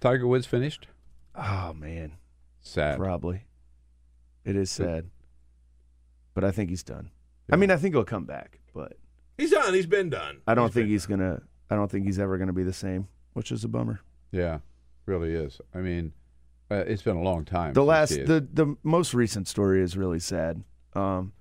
Tiger 0.00 0.26
Woods 0.26 0.46
finished? 0.46 0.86
Oh 1.34 1.72
man, 1.72 2.12
Sad. 2.60 2.98
probably. 2.98 3.44
It 4.44 4.56
is 4.56 4.70
sad, 4.70 5.10
but 6.34 6.44
I 6.44 6.50
think 6.50 6.70
he's 6.70 6.82
done. 6.82 7.10
I 7.50 7.56
mean, 7.56 7.70
I 7.70 7.76
think 7.76 7.94
he'll 7.94 8.04
come 8.04 8.24
back, 8.24 8.60
but 8.74 8.94
He's 9.36 9.50
done. 9.52 9.72
He's 9.72 9.86
been 9.86 10.10
done. 10.10 10.40
I 10.48 10.54
don't 10.54 10.66
He's 10.66 10.74
think 10.74 10.88
he's 10.88 11.06
done. 11.06 11.18
gonna. 11.18 11.42
I 11.70 11.76
don't 11.76 11.90
think 11.90 12.06
he's 12.06 12.18
ever 12.18 12.38
gonna 12.38 12.52
be 12.52 12.64
the 12.64 12.72
same, 12.72 13.08
which 13.34 13.52
is 13.52 13.62
a 13.64 13.68
bummer. 13.68 14.00
Yeah, 14.32 14.58
really 15.06 15.32
is. 15.32 15.60
I 15.74 15.78
mean, 15.78 16.12
uh, 16.70 16.76
it's 16.86 17.02
been 17.02 17.16
a 17.16 17.22
long 17.22 17.44
time. 17.44 17.72
The 17.72 17.84
last, 17.84 18.10
the 18.10 18.46
the 18.52 18.76
most 18.82 19.14
recent 19.14 19.46
story 19.48 19.80
is 19.82 19.96
really 19.96 20.18
sad. 20.18 20.64
Um, 20.94 21.32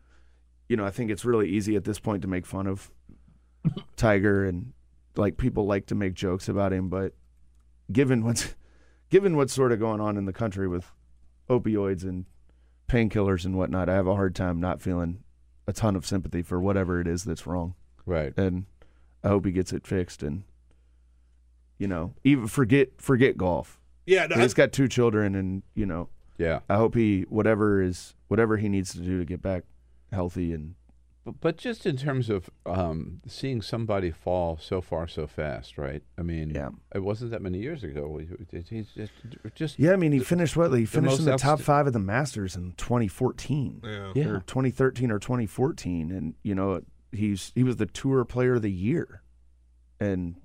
you 0.70 0.76
know, 0.78 0.86
I 0.86 0.92
think 0.92 1.10
it's 1.12 1.24
really 1.26 1.50
easy 1.50 1.76
at 1.76 1.84
this 1.86 2.00
point 2.00 2.22
to 2.24 2.28
make 2.28 2.46
fun 2.46 2.68
of 2.68 2.92
Tiger 3.96 4.46
and 4.46 4.74
like 5.16 5.38
people 5.38 5.66
like 5.66 5.86
to 5.88 5.96
make 5.96 6.14
jokes 6.14 6.48
about 6.48 6.72
him, 6.74 6.90
but 6.90 7.14
given 7.92 8.24
what's 8.24 8.56
given 9.10 9.36
what's 9.36 9.54
sort 9.54 9.72
of 9.72 9.80
going 9.80 10.00
on 10.02 10.18
in 10.18 10.26
the 10.26 10.34
country 10.34 10.68
with 10.68 10.92
opioids 11.50 12.04
and 12.04 12.26
painkillers 12.88 13.46
and 13.46 13.56
whatnot, 13.58 13.90
I 13.90 13.94
have 13.96 14.08
a 14.08 14.16
hard 14.16 14.36
time 14.36 14.60
not 14.60 14.82
feeling 14.82 15.24
a 15.68 15.74
ton 15.74 15.96
of 15.96 16.06
sympathy 16.06 16.42
for 16.42 16.60
whatever 16.62 17.02
it 17.02 17.08
is 17.08 17.24
that's 17.24 17.46
wrong. 17.48 17.76
right. 18.06 18.34
And 18.38 18.66
I 19.24 19.30
hope 19.30 19.46
he 19.46 19.52
gets 19.52 19.74
it 19.74 19.86
fixed 19.88 20.24
and 20.24 20.44
you 21.78 21.88
know, 21.88 22.14
even 22.24 22.48
forget 22.48 22.90
forget 23.02 23.38
golf. 23.38 23.80
Yeah, 24.06 24.26
no, 24.28 24.38
He's 24.38 24.54
I- 24.54 24.58
got 24.58 24.72
two 24.72 24.88
children 24.88 25.36
and, 25.36 25.64
you 25.76 25.86
know, 25.86 26.10
Yeah. 26.38 26.60
I 26.70 26.78
hope 26.78 26.96
he 26.96 27.24
whatever 27.30 27.82
is 27.82 28.16
whatever 28.30 28.58
he 28.58 28.70
needs 28.70 28.94
to 28.94 29.00
do 29.00 29.20
to 29.20 29.26
get 29.26 29.42
back 29.42 29.64
healthy 30.12 30.54
and 30.54 30.76
But, 31.26 31.42
but 31.42 31.58
just 31.58 31.86
in 31.86 31.98
terms 31.98 32.30
of 32.30 32.50
um, 32.66 33.20
seeing 33.28 33.62
somebody 33.62 34.12
fall 34.12 34.58
so 34.62 34.80
far 34.82 35.08
so 35.08 35.28
fast, 35.28 35.78
right? 35.78 36.02
I 36.18 36.22
mean, 36.22 36.52
Yeah. 36.52 36.70
it 36.96 37.00
wasn't 37.04 37.32
that 37.32 37.42
many 37.42 37.60
years 37.60 37.84
ago. 37.84 38.18
He- 38.18 38.58
he- 38.58 38.64
He's 38.78 38.88
just, 38.94 39.12
just 39.54 39.78
Yeah, 39.78 39.92
I 39.92 39.98
mean, 39.98 40.14
he 40.14 40.20
finished 40.20 40.56
what? 40.56 40.72
He 40.72 40.86
finished 40.86 41.20
in 41.20 41.26
the 41.26 41.36
top 41.38 41.54
outst- 41.60 41.66
five 41.66 41.86
of 41.88 41.92
the 41.94 42.00
Masters 42.00 42.56
in 42.56 42.72
2014, 42.78 43.82
Yeah. 43.84 44.14
Yeah. 44.16 44.28
or 44.30 44.40
2013 44.42 45.12
or 45.12 45.20
2014, 45.20 46.12
and 46.12 46.36
you 46.44 46.56
know 46.56 46.82
he's 47.12 47.52
he 47.56 47.64
was 47.64 47.76
the 47.76 47.86
Tour 47.86 48.24
Player 48.24 48.56
of 48.56 48.62
the 48.62 48.72
Year, 48.72 49.22
and 50.00 50.36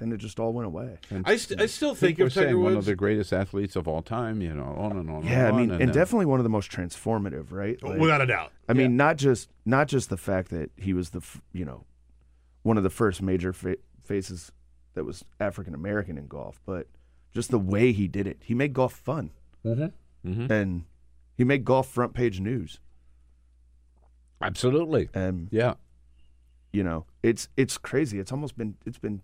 then 0.00 0.12
it 0.12 0.16
just 0.16 0.40
all 0.40 0.52
went 0.52 0.66
away. 0.66 0.98
And 1.10 1.24
I, 1.26 1.36
st- 1.36 1.60
I 1.60 1.66
still 1.66 1.94
think 1.94 2.16
people 2.16 2.26
of 2.26 2.32
are 2.32 2.34
saying 2.34 2.46
Tiger 2.48 2.58
one 2.58 2.76
of 2.76 2.84
the 2.86 2.96
greatest 2.96 3.32
athletes 3.32 3.76
of 3.76 3.86
all 3.86 4.02
time. 4.02 4.40
You 4.42 4.54
know, 4.54 4.74
on 4.78 4.92
and 4.96 5.08
on. 5.10 5.24
Yeah, 5.24 5.46
and 5.48 5.56
I 5.56 5.58
mean, 5.60 5.70
on, 5.70 5.80
and 5.80 5.90
then- 5.90 5.94
definitely 5.94 6.26
one 6.26 6.40
of 6.40 6.44
the 6.44 6.50
most 6.50 6.70
transformative, 6.72 7.46
right? 7.52 7.78
Without 7.82 8.20
a 8.20 8.26
doubt. 8.26 8.50
I 8.68 8.72
mean, 8.72 8.96
not 8.96 9.16
just 9.16 9.48
not 9.64 9.86
just 9.88 10.08
the 10.10 10.16
fact 10.16 10.50
that 10.50 10.70
he 10.76 10.92
was 10.94 11.10
the 11.10 11.18
f- 11.20 11.40
you 11.52 11.64
know 11.64 11.84
one 12.62 12.76
of 12.76 12.82
the 12.82 12.90
first 12.90 13.22
major 13.22 13.52
fa- 13.52 13.76
faces 14.04 14.50
that 14.94 15.04
was 15.04 15.24
African 15.38 15.74
American 15.74 16.18
in 16.18 16.26
golf, 16.26 16.60
but 16.66 16.86
just 17.32 17.50
the 17.50 17.58
way 17.58 17.92
he 17.92 18.08
did 18.08 18.26
it. 18.26 18.38
He 18.42 18.54
made 18.54 18.72
golf 18.72 18.92
fun, 18.94 19.30
Mhm. 19.64 19.92
and 20.50 20.84
he 21.36 21.44
made 21.44 21.64
golf 21.64 21.88
front 21.88 22.12
page 22.14 22.40
news. 22.40 22.80
Absolutely. 24.42 25.08
And 25.14 25.48
yeah, 25.50 25.74
you 26.72 26.82
know, 26.82 27.04
it's 27.22 27.48
it's 27.56 27.76
crazy. 27.78 28.18
It's 28.18 28.32
almost 28.32 28.56
been 28.56 28.76
it's 28.86 28.98
been 28.98 29.20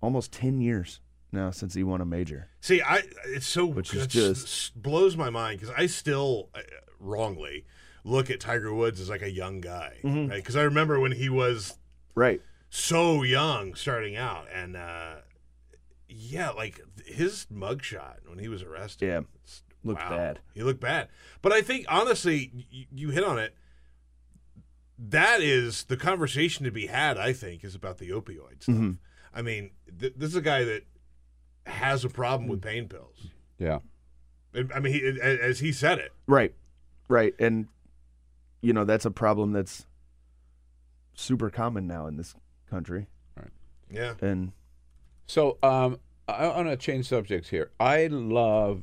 almost 0.00 0.32
ten 0.32 0.60
years 0.60 1.00
now 1.32 1.50
since 1.50 1.74
he 1.74 1.82
won 1.82 2.00
a 2.00 2.04
major. 2.06 2.48
See, 2.60 2.80
I 2.82 3.02
it's 3.26 3.46
so 3.46 3.66
Which 3.66 3.92
is 3.94 4.06
just- 4.06 4.46
s- 4.46 4.72
blows 4.74 5.16
my 5.16 5.30
mind 5.30 5.60
because 5.60 5.74
I 5.76 5.86
still 5.86 6.48
uh, 6.54 6.60
wrongly 6.98 7.64
look 8.04 8.30
at 8.30 8.40
Tiger 8.40 8.72
Woods 8.72 9.00
as 9.00 9.10
like 9.10 9.22
a 9.22 9.30
young 9.30 9.60
guy, 9.60 9.98
Mhm. 10.02 10.30
right? 10.30 10.36
Because 10.36 10.56
I 10.56 10.62
remember 10.62 10.98
when 10.98 11.12
he 11.12 11.28
was 11.28 11.76
Right. 12.14 12.40
so 12.70 13.22
young 13.22 13.74
starting 13.74 14.16
out, 14.16 14.46
and 14.52 14.76
uh, 14.76 15.16
yeah, 16.08 16.50
like 16.50 16.80
his 17.04 17.46
mugshot 17.52 18.26
when 18.26 18.38
he 18.38 18.48
was 18.48 18.62
arrested, 18.62 19.06
Yeah, 19.06 19.20
looked 19.84 20.00
wow. 20.02 20.08
bad. 20.10 20.40
He 20.54 20.62
looked 20.62 20.80
bad, 20.80 21.08
but 21.42 21.52
I 21.52 21.60
think 21.60 21.84
honestly, 21.88 22.50
you, 22.70 22.86
you 22.94 23.10
hit 23.10 23.24
on 23.24 23.38
it. 23.38 23.54
That 24.98 25.40
is 25.40 25.84
the 25.84 25.96
conversation 25.96 26.64
to 26.64 26.70
be 26.70 26.86
had. 26.86 27.18
I 27.18 27.32
think 27.32 27.62
is 27.62 27.74
about 27.74 27.98
the 27.98 28.10
opioid 28.10 28.62
stuff. 28.62 28.74
Mhm. 28.74 28.96
I 29.32 29.42
mean, 29.42 29.70
th- 29.98 30.14
this 30.16 30.30
is 30.30 30.36
a 30.36 30.40
guy 30.40 30.64
that 30.64 30.84
has 31.66 32.04
a 32.04 32.08
problem 32.08 32.48
with 32.48 32.62
pain 32.62 32.88
pills. 32.88 33.28
yeah. 33.58 33.78
And, 34.54 34.72
I 34.72 34.80
mean, 34.80 34.94
he, 34.94 35.20
as 35.20 35.60
he 35.60 35.72
said 35.72 35.98
it. 35.98 36.12
Right. 36.26 36.54
Right. 37.08 37.34
And 37.38 37.68
you 38.62 38.72
know, 38.72 38.84
that's 38.84 39.04
a 39.04 39.10
problem 39.10 39.52
that's 39.52 39.86
super 41.14 41.50
common 41.50 41.86
now 41.86 42.06
in 42.06 42.16
this 42.16 42.34
country. 42.68 43.06
Right. 43.36 43.50
Yeah. 43.90 44.14
And 44.20 44.52
So 45.26 45.58
um, 45.62 46.00
I 46.26 46.46
want 46.48 46.68
to 46.68 46.76
change 46.76 47.06
subjects 47.06 47.50
here. 47.50 47.70
I 47.78 48.06
love, 48.08 48.82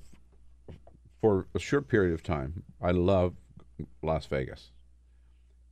for 1.20 1.47
a 1.56 1.60
short 1.60 1.88
period 1.88 2.14
of 2.14 2.24
time, 2.24 2.64
I 2.82 2.91
love 2.91 3.34
Las 4.01 4.28
Vegas. 4.28 4.72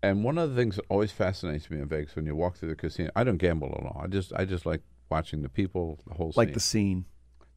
And 0.01 0.23
one 0.23 0.37
of 0.37 0.49
the 0.49 0.55
things 0.55 0.75
that 0.75 0.85
always 0.89 1.11
fascinates 1.11 1.69
me 1.69 1.79
in 1.79 1.87
Vegas 1.87 2.15
when 2.15 2.25
you 2.25 2.35
walk 2.35 2.57
through 2.57 2.69
the 2.69 2.75
casino, 2.75 3.09
I 3.15 3.23
don't 3.23 3.37
gamble 3.37 3.69
at 3.79 3.85
all. 3.85 4.01
I 4.03 4.07
just 4.07 4.33
I 4.33 4.43
just 4.43 4.65
like 4.65 4.81
watching 5.13 5.41
the 5.43 5.49
people, 5.49 5.99
the 6.07 6.13
whole 6.15 6.33
like 6.35 6.49
scene. 6.49 6.53
the 6.53 6.59
scene. 6.59 7.05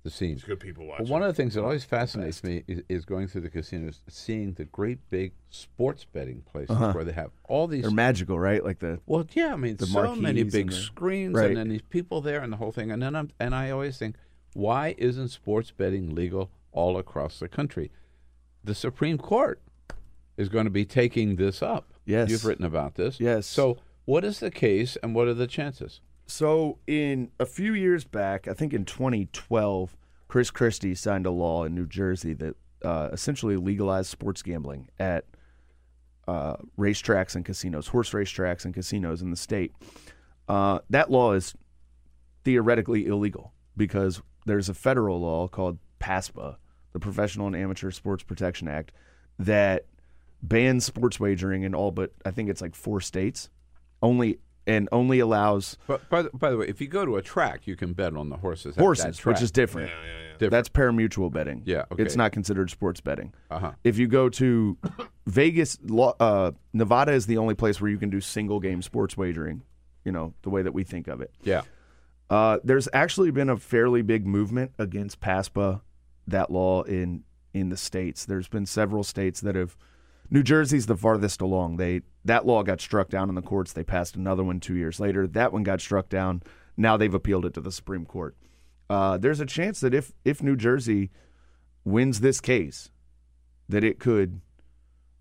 the 0.04 0.11
scene. 0.11 0.32
It's 0.36 0.44
good 0.44 0.61
people 0.61 0.84
But 0.84 0.90
watching. 1.00 1.09
one 1.09 1.22
of 1.22 1.28
the 1.28 1.34
things 1.34 1.54
that 1.54 1.62
always 1.62 1.84
fascinates 1.84 2.44
me 2.44 2.62
is, 2.68 2.82
is 2.88 3.04
going 3.04 3.26
through 3.28 3.40
the 3.40 3.50
casinos, 3.50 4.02
seeing 4.09 4.52
the 4.52 4.64
great 4.66 4.98
big 5.11 5.32
sports 5.50 6.04
betting 6.04 6.42
places 6.52 6.70
Uh-huh. 6.76 6.92
where 6.92 7.02
they 7.04 7.12
have 7.12 7.30
all 7.48 7.66
these 7.66 7.82
They're 7.82 7.90
magical, 7.90 8.38
right? 8.38 8.62
Like 8.62 8.78
the 8.80 9.00
well, 9.07 9.26
yeah, 9.32 9.52
I 9.52 9.57
mean, 9.57 9.76
the 9.76 9.86
so 9.86 10.14
many 10.14 10.42
big 10.44 10.54
and 10.66 10.70
the- 10.70 10.74
screens, 10.76 11.34
Right. 11.34 11.48
and 11.48 11.57
then 11.57 11.68
these 11.68 11.82
people 11.96 12.20
there, 12.20 12.40
and 12.42 12.52
the 12.52 12.57
whole 12.59 12.72
thing. 12.72 12.90
And 12.92 13.02
then 13.02 13.16
I'm, 13.16 13.30
and 13.40 13.54
I 13.54 13.70
always 13.70 13.98
think, 13.98 14.14
why 14.52 14.94
isn't 14.98 15.28
sports 15.28 15.70
betting 15.70 16.14
legal 16.14 16.50
all 16.72 16.98
across 16.98 17.38
the 17.40 17.48
country? 17.48 17.90
The 18.62 18.74
Supreme 18.74 19.18
Court 19.18 19.61
is 20.36 20.48
going 20.48 20.66
to 20.66 20.70
be 20.70 20.84
taking 20.84 21.36
this 21.36 21.62
up. 21.62 21.92
Yes. 22.04 22.30
you've 22.30 22.44
written 22.44 22.64
about 22.64 22.94
this. 22.94 23.18
Yes. 23.18 23.46
So, 23.46 23.78
what 24.04 24.24
is 24.24 24.38
the 24.38 24.50
case, 24.52 24.96
and 25.02 25.14
what 25.16 25.26
are 25.26 25.34
the 25.34 25.48
chances? 25.48 26.00
So, 26.27 26.79
in 26.87 27.31
a 27.39 27.47
few 27.47 27.72
years 27.72 28.05
back, 28.05 28.49
I 28.49 28.53
think 28.53 28.72
in 28.72 28.85
2012, 28.85 29.97
Chris 30.29 30.51
Christie 30.51 30.95
signed 30.95 31.24
a 31.24 31.31
law 31.31 31.64
in 31.64 31.74
New 31.74 31.87
Jersey 31.87 32.35
that 32.35 32.57
uh, 32.85 33.11
essentially 33.12 33.57
legalized 33.57 34.11
sports 34.11 34.43
gambling 34.43 34.89
at 34.99 35.24
uh, 36.27 36.57
racetracks 36.79 37.37
and 37.37 37.45
casinos, 37.45 37.89
horse 37.89 38.11
racetracks 38.11 38.64
and 38.64 38.74
casinos 38.74 39.22
in 39.22 39.31
the 39.31 39.37
state. 39.37 39.72
Uh, 40.49 40.81
that 40.91 41.11
law 41.11 41.33
is 41.33 41.55
theoretically 42.45 43.07
illegal 43.07 43.53
because 43.77 44.20
there's 44.47 44.68
a 44.68 44.74
federal 44.74 45.20
law 45.20 45.47
called 45.47 45.79
PASPA, 46.01 46.57
the 46.93 47.01
Professional 47.01 47.47
and 47.47 47.57
Amateur 47.57 47.91
Sports 47.91 48.24
Protection 48.24 48.68
Act, 48.68 48.93
that 49.39 49.87
bans 50.43 50.85
sports 50.85 51.18
wagering 51.18 51.62
in 51.62 51.74
all 51.74 51.91
but 51.91 52.12
I 52.24 52.31
think 52.31 52.49
it's 52.49 52.61
like 52.61 52.74
four 52.74 53.01
states, 53.01 53.49
only 54.03 54.39
and 54.66 54.88
only 54.92 55.20
allows 55.20 55.78
But 55.86 56.08
by 56.10 56.22
the, 56.22 56.30
by 56.30 56.50
the 56.50 56.56
way, 56.56 56.66
if 56.66 56.80
you 56.80 56.88
go 56.88 57.04
to 57.04 57.16
a 57.16 57.22
track, 57.22 57.66
you 57.66 57.76
can 57.76 57.92
bet 57.92 58.16
on 58.16 58.28
the 58.28 58.36
horses. 58.36 58.70
at 58.70 58.74
that 58.76 58.82
horses, 58.82 59.24
which 59.24 59.42
is 59.42 59.50
different. 59.50 59.90
Yeah, 59.90 59.96
yeah, 59.96 60.32
Different. 60.38 60.50
That's 60.50 60.68
parimutuel 60.68 61.32
betting. 61.32 61.62
Yeah, 61.64 61.84
okay. 61.90 62.02
it's 62.02 62.16
not 62.16 62.32
considered 62.32 62.70
sports 62.70 63.00
betting. 63.00 63.32
Uh-huh. 63.50 63.72
If 63.84 63.98
you 63.98 64.06
go 64.06 64.28
to 64.30 64.76
Vegas, 65.26 65.78
uh, 66.20 66.52
Nevada 66.72 67.12
is 67.12 67.26
the 67.26 67.38
only 67.38 67.54
place 67.54 67.80
where 67.80 67.90
you 67.90 67.98
can 67.98 68.10
do 68.10 68.20
single 68.20 68.60
game 68.60 68.82
sports 68.82 69.16
wagering. 69.16 69.62
You 70.04 70.12
know 70.12 70.34
the 70.42 70.50
way 70.50 70.62
that 70.62 70.72
we 70.72 70.84
think 70.84 71.08
of 71.08 71.20
it. 71.20 71.32
Yeah. 71.42 71.62
Uh, 72.28 72.58
there's 72.64 72.88
actually 72.92 73.30
been 73.30 73.48
a 73.48 73.56
fairly 73.56 74.02
big 74.02 74.26
movement 74.26 74.72
against 74.78 75.20
PASPA, 75.20 75.80
that 76.26 76.50
law 76.50 76.82
in 76.82 77.24
in 77.54 77.70
the 77.70 77.76
states. 77.76 78.24
There's 78.24 78.48
been 78.48 78.66
several 78.66 79.04
states 79.04 79.40
that 79.40 79.54
have. 79.54 79.76
New 80.28 80.42
Jersey's 80.42 80.86
the 80.86 80.96
farthest 80.96 81.40
along. 81.40 81.76
They 81.76 82.02
that 82.27 82.47
law 82.47 82.62
got 82.62 82.81
struck 82.81 83.09
down 83.09 83.29
in 83.29 83.35
the 83.35 83.43
courts. 83.43 83.72
They 83.72 83.85
passed 83.85 84.16
another 84.16 84.45
one 84.45 84.61
two 84.61 84.74
years 84.74 85.01
later. 85.01 85.27
That 85.27 85.53
one 85.53 85.62
got 85.62 85.81
struck 85.81 86.09
down. 86.09 86.43
Now 86.77 86.97
they've 86.97 87.12
appealed 87.12 87.47
it 87.47 87.55
to 87.55 87.61
the 87.61 87.72
Supreme 87.72 88.05
Court. 88.05 88.37
Uh, 88.89 89.16
there's 89.16 89.41
a 89.41 89.47
chance 89.47 89.81
that 89.81 89.95
if 89.95 90.12
if 90.24 90.43
New 90.43 90.57
Jersey 90.57 91.11
wins 91.85 92.20
this 92.20 92.41
case, 92.41 92.91
that 93.68 93.83
it 93.83 93.99
could 93.99 94.41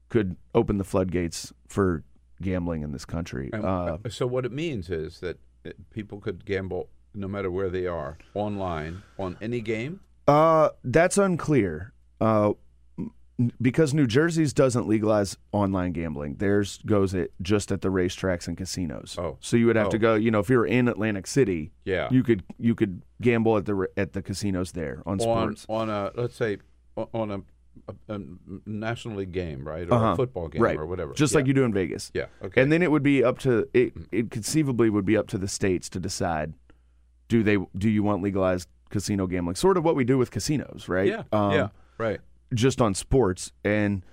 could 0.09 0.35
open 0.53 0.77
the 0.77 0.83
floodgates 0.83 1.53
for 1.67 2.03
gambling 2.41 2.81
in 2.81 2.91
this 2.91 3.05
country. 3.05 3.49
Uh, 3.53 3.57
uh, 3.57 3.97
so 4.09 4.27
what 4.27 4.45
it 4.45 4.51
means 4.51 4.89
is 4.89 5.19
that 5.19 5.39
people 5.91 6.19
could 6.19 6.45
gamble 6.45 6.89
no 7.13 7.27
matter 7.27 7.49
where 7.49 7.69
they 7.69 7.87
are 7.87 8.17
online 8.33 9.01
on 9.17 9.37
any 9.41 9.61
game. 9.61 10.01
Uh, 10.27 10.69
that's 10.83 11.17
unclear. 11.17 11.93
Uh, 12.19 12.53
because 13.61 13.93
New 13.93 14.07
Jersey's 14.07 14.53
doesn't 14.53 14.87
legalize 14.87 15.37
online 15.51 15.91
gambling. 15.91 16.35
Theirs 16.35 16.79
goes 16.85 17.13
it 17.13 17.33
just 17.41 17.71
at 17.71 17.81
the 17.81 17.89
racetracks 17.89 18.47
and 18.47 18.55
casinos. 18.57 19.15
Oh. 19.19 19.37
so 19.41 19.57
you 19.57 19.65
would 19.67 19.75
have 19.75 19.89
to 19.89 19.97
Oh. 19.97 19.99
go. 19.99 20.15
You 20.15 20.31
know, 20.31 20.39
if 20.39 20.49
you 20.49 20.57
were 20.57 20.65
in 20.65 20.87
Atlantic 20.87 21.27
City, 21.27 21.71
Yeah. 21.83 22.07
you 22.11 22.23
could 22.23 22.43
you 22.57 22.75
could 22.75 23.01
gamble 23.21 23.57
at 23.57 23.65
the 23.65 23.87
at 23.97 24.13
the 24.13 24.21
casinos 24.21 24.71
there 24.71 25.01
on 25.05 25.19
on 25.21 25.55
sports. 25.55 25.65
on 25.69 25.89
a 25.89 26.11
let's 26.15 26.35
say 26.35 26.57
on 26.95 27.31
a, 27.31 27.41
a, 27.89 28.15
a 28.15 28.21
national 28.65 29.17
league 29.17 29.33
game, 29.33 29.67
right, 29.67 29.87
or 29.89 29.93
Uh-huh. 29.95 30.13
a 30.13 30.15
football 30.15 30.47
game, 30.47 30.61
right. 30.61 30.77
or 30.77 30.85
whatever, 30.85 31.13
just 31.13 31.33
Yeah. 31.33 31.39
like 31.39 31.47
you 31.47 31.53
do 31.53 31.63
in 31.65 31.73
Vegas. 31.73 32.11
Yeah, 32.13 32.27
okay. 32.41 32.61
And 32.61 32.71
then 32.71 32.81
it 32.81 32.89
would 32.89 33.03
be 33.03 33.21
up 33.23 33.37
to 33.39 33.67
it. 33.73 33.93
It 34.13 34.31
conceivably 34.31 34.89
would 34.89 35.05
be 35.05 35.17
up 35.17 35.27
to 35.27 35.37
the 35.37 35.47
states 35.49 35.89
to 35.89 35.99
decide 35.99 36.53
do 37.27 37.43
they 37.43 37.57
do 37.77 37.89
you 37.89 38.01
want 38.01 38.21
legalized 38.23 38.69
casino 38.91 39.27
gambling, 39.27 39.55
sort 39.55 39.75
of 39.75 39.83
what 39.83 39.95
we 39.95 40.05
do 40.05 40.17
with 40.17 40.31
casinos, 40.31 40.87
right? 40.87 41.07
Yeah, 41.07 41.23
Um, 41.33 41.51
yeah, 41.51 41.67
right. 41.97 42.21
Just 42.53 42.81
on 42.81 42.93
sports 42.93 43.51
and 43.63 44.03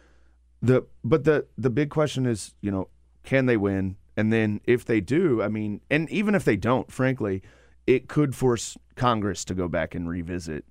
the 0.63 0.87
but 1.05 1.25
the 1.25 1.47
the 1.59 1.71
big 1.71 1.91
question 1.91 2.27
is 2.27 2.55
you 2.61 2.71
know 2.71 2.89
can 3.25 3.47
they 3.47 3.57
win? 3.57 3.97
And 4.17 4.33
then 4.33 4.61
if 4.65 4.85
they 4.85 5.01
do 5.01 5.43
I 5.43 5.49
mean 5.49 5.81
and 5.91 6.09
even 6.11 6.35
if 6.35 6.45
they 6.45 6.57
don't 6.57 6.91
frankly 6.91 7.43
it 7.87 8.09
could 8.09 8.35
force 8.35 8.77
Congress 8.95 9.45
to 9.47 9.55
go 9.55 9.69
back 9.69 9.95
and 9.95 10.09
revisit 10.09 10.65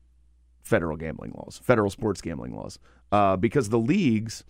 federal 0.63 0.95
gambling 0.95 1.33
laws 1.35 1.59
federal 1.63 1.89
sports 1.89 2.21
gambling 2.21 2.55
laws 2.55 2.79
uh, 3.11 3.35
because 3.35 3.69
the 3.69 3.79
leagues 3.79 4.43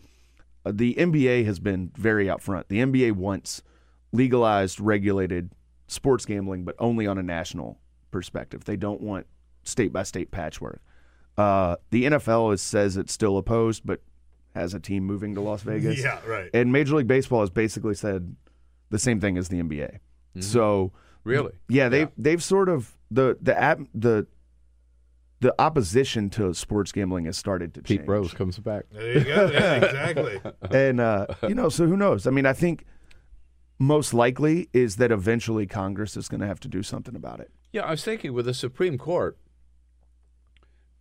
uh, 0.65 0.71
the 0.73 0.93
NBA 0.95 1.45
has 1.45 1.59
been 1.59 1.91
very 1.95 2.29
out 2.29 2.41
front. 2.41 2.69
The 2.69 2.79
NBA 2.79 3.13
wants 3.13 3.63
legalized 4.11 4.79
regulated 4.79 5.51
sports 5.87 6.25
gambling 6.25 6.63
but 6.63 6.75
only 6.79 7.07
on 7.07 7.17
a 7.17 7.23
national 7.23 7.79
perspective. 8.11 8.65
They 8.65 8.75
don't 8.75 9.01
want 9.01 9.25
state 9.63 9.91
by 9.91 10.03
state 10.03 10.31
patchwork 10.31 10.81
uh, 11.37 11.75
the 11.89 12.05
NFL 12.05 12.53
is, 12.53 12.61
says 12.61 12.97
it's 12.97 13.13
still 13.13 13.37
opposed, 13.37 13.85
but 13.85 14.01
has 14.53 14.73
a 14.73 14.79
team 14.79 15.03
moving 15.05 15.33
to 15.35 15.41
Las 15.41 15.61
Vegas. 15.63 15.99
Yeah, 16.03 16.19
right. 16.27 16.49
And 16.53 16.71
Major 16.71 16.95
League 16.95 17.07
Baseball 17.07 17.39
has 17.41 17.49
basically 17.49 17.95
said 17.95 18.35
the 18.89 18.99
same 18.99 19.19
thing 19.19 19.37
as 19.37 19.47
the 19.49 19.61
NBA. 19.61 19.99
So 20.39 20.91
Really? 21.23 21.53
yeah, 21.69 21.87
they 21.89 22.07
they've 22.17 22.41
sort 22.43 22.67
of 22.69 22.97
the 23.09 23.37
the 23.41 23.57
app 23.59 23.79
the 23.93 24.27
the 25.39 25.53
opposition 25.59 26.29
to 26.31 26.53
sports 26.53 26.91
gambling 26.91 27.25
has 27.25 27.37
started 27.37 27.73
to 27.73 27.81
Pete 27.81 27.99
change. 27.99 28.09
Rose 28.09 28.33
comes 28.33 28.59
back. 28.59 28.83
There 28.91 29.17
you 29.19 29.23
go. 29.23 29.49
Yeah, 29.51 29.73
exactly. 29.85 30.39
and 30.71 30.99
uh, 30.99 31.27
you 31.47 31.55
know, 31.55 31.69
so 31.69 31.85
who 31.87 31.97
knows? 31.97 32.27
I 32.27 32.31
mean, 32.31 32.45
I 32.45 32.53
think 32.53 32.85
most 33.79 34.13
likely 34.13 34.69
is 34.73 34.97
that 34.97 35.11
eventually 35.11 35.65
Congress 35.65 36.15
is 36.15 36.27
going 36.27 36.41
to 36.41 36.47
have 36.47 36.59
to 36.61 36.67
do 36.67 36.83
something 36.83 37.15
about 37.15 37.39
it. 37.39 37.49
Yeah, 37.73 37.81
I 37.83 37.91
was 37.91 38.03
thinking 38.03 38.33
with 38.33 38.45
the 38.45 38.53
Supreme 38.53 38.97
Court, 38.97 39.37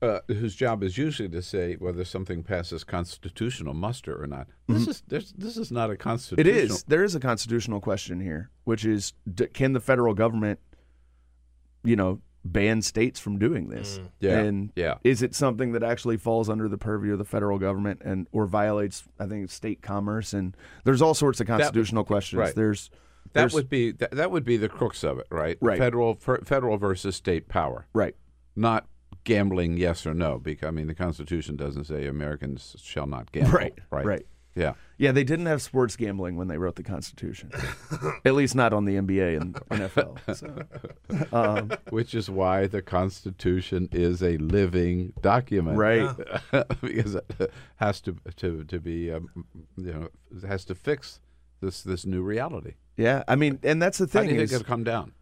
uh, 0.02 0.20
whose 0.28 0.54
job 0.54 0.82
is 0.82 0.96
usually 0.96 1.28
to 1.28 1.42
say 1.42 1.74
whether 1.74 2.04
something 2.04 2.42
passes 2.42 2.84
constitutional 2.84 3.74
muster 3.74 4.20
or 4.20 4.26
not. 4.26 4.48
This 4.68 4.86
is 4.88 5.02
this, 5.08 5.32
this 5.36 5.56
is 5.56 5.70
not 5.70 5.90
a 5.90 5.96
constitutional. 5.96 6.76
is. 6.76 6.84
There 6.84 7.04
is 7.04 7.14
a 7.14 7.20
constitutional 7.20 7.80
question 7.80 8.20
here, 8.20 8.50
which 8.64 8.84
is 8.84 9.12
d- 9.32 9.46
can 9.48 9.72
the 9.74 9.80
federal 9.80 10.14
government, 10.14 10.58
you 11.84 11.96
know, 11.96 12.20
ban 12.44 12.80
states 12.80 13.20
from 13.20 13.38
doing 13.38 13.68
this? 13.68 13.98
Mm. 13.98 14.08
Yeah, 14.20 14.38
And 14.38 14.72
yeah. 14.74 14.94
is 15.04 15.22
it 15.22 15.34
something 15.34 15.72
that 15.72 15.82
actually 15.82 16.16
falls 16.16 16.48
under 16.48 16.68
the 16.68 16.78
purview 16.78 17.12
of 17.12 17.18
the 17.18 17.24
federal 17.26 17.58
government 17.58 18.00
and 18.02 18.26
or 18.32 18.46
violates, 18.46 19.04
I 19.18 19.26
think, 19.26 19.50
state 19.50 19.82
commerce? 19.82 20.32
And 20.32 20.56
there's 20.84 21.02
all 21.02 21.14
sorts 21.14 21.40
of 21.40 21.46
That- 21.46 21.58
constitutional 21.58 22.04
questions. 22.04 22.38
right. 22.40 22.54
There's 22.54 22.88
That 23.32 23.40
there's- 23.40 23.52
would 23.52 23.68
be 23.68 23.92
that, 23.92 24.12
that 24.12 24.30
would 24.30 24.44
be 24.44 24.56
the 24.56 24.68
crux 24.70 25.04
of 25.04 25.18
it, 25.18 25.26
right? 25.30 25.58
Right. 25.60 25.78
Federal 25.78 26.14
fer, 26.14 26.38
federal 26.38 26.78
versus 26.78 27.16
state 27.16 27.48
power. 27.48 27.86
Right. 27.92 28.16
Not 28.56 28.86
gambling, 29.24 29.76
yes 29.76 30.06
or 30.06 30.14
no, 30.14 30.38
because 30.38 30.68
I 30.68 30.70
mean 30.70 30.86
the 30.86 30.94
Constitution 30.94 31.56
doesn't 31.56 31.84
say 31.84 32.06
Americans 32.06 32.76
shall 32.82 33.06
not 33.06 33.32
gamble. 33.32 33.52
Right, 33.52 33.74
Right. 33.90 34.06
right. 34.06 34.26
Yeah. 34.56 34.72
Yeah, 34.98 35.12
they 35.12 35.22
didn't 35.22 35.46
have 35.46 35.62
sports 35.62 35.94
gambling 35.96 36.36
when 36.36 36.48
they 36.48 36.58
wrote 36.58 36.74
the 36.74 36.82
Constitution. 36.82 37.52
At 38.24 38.34
least 38.34 38.56
not 38.56 38.72
on 38.72 38.84
the 38.84 38.96
NBA 38.96 39.40
and 39.40 39.54
NFL. 39.70 40.18
So, 40.36 41.26
um, 41.32 41.70
Which 41.90 42.14
is 42.16 42.28
why 42.28 42.66
the 42.66 42.82
Constitution 42.82 43.88
is 43.92 44.22
a 44.22 44.36
living 44.38 45.12
document, 45.22 45.78
Right. 45.78 46.10
because 46.82 47.14
it 47.14 47.52
has 47.76 48.00
to 48.02 48.16
to 48.36 48.64
to 48.64 48.80
be 48.80 49.12
um, 49.12 49.28
you 49.76 49.92
know 49.92 50.08
it 50.36 50.44
has 50.46 50.64
to 50.66 50.74
fix 50.74 51.20
this 51.60 51.82
this 51.82 52.04
new 52.04 52.22
reality. 52.22 52.74
yeah, 52.96 53.22
I 53.28 53.36
mean, 53.36 53.60
and 53.62 53.80
that's 53.80 53.98
the 53.98 54.06
How 54.06 54.20
thing 54.20 54.30
do 54.30 54.34
you 54.34 54.40
is, 54.40 54.50
think 54.50 54.62
it'll 54.62 54.68
come 54.68 54.84
down? 54.84 55.12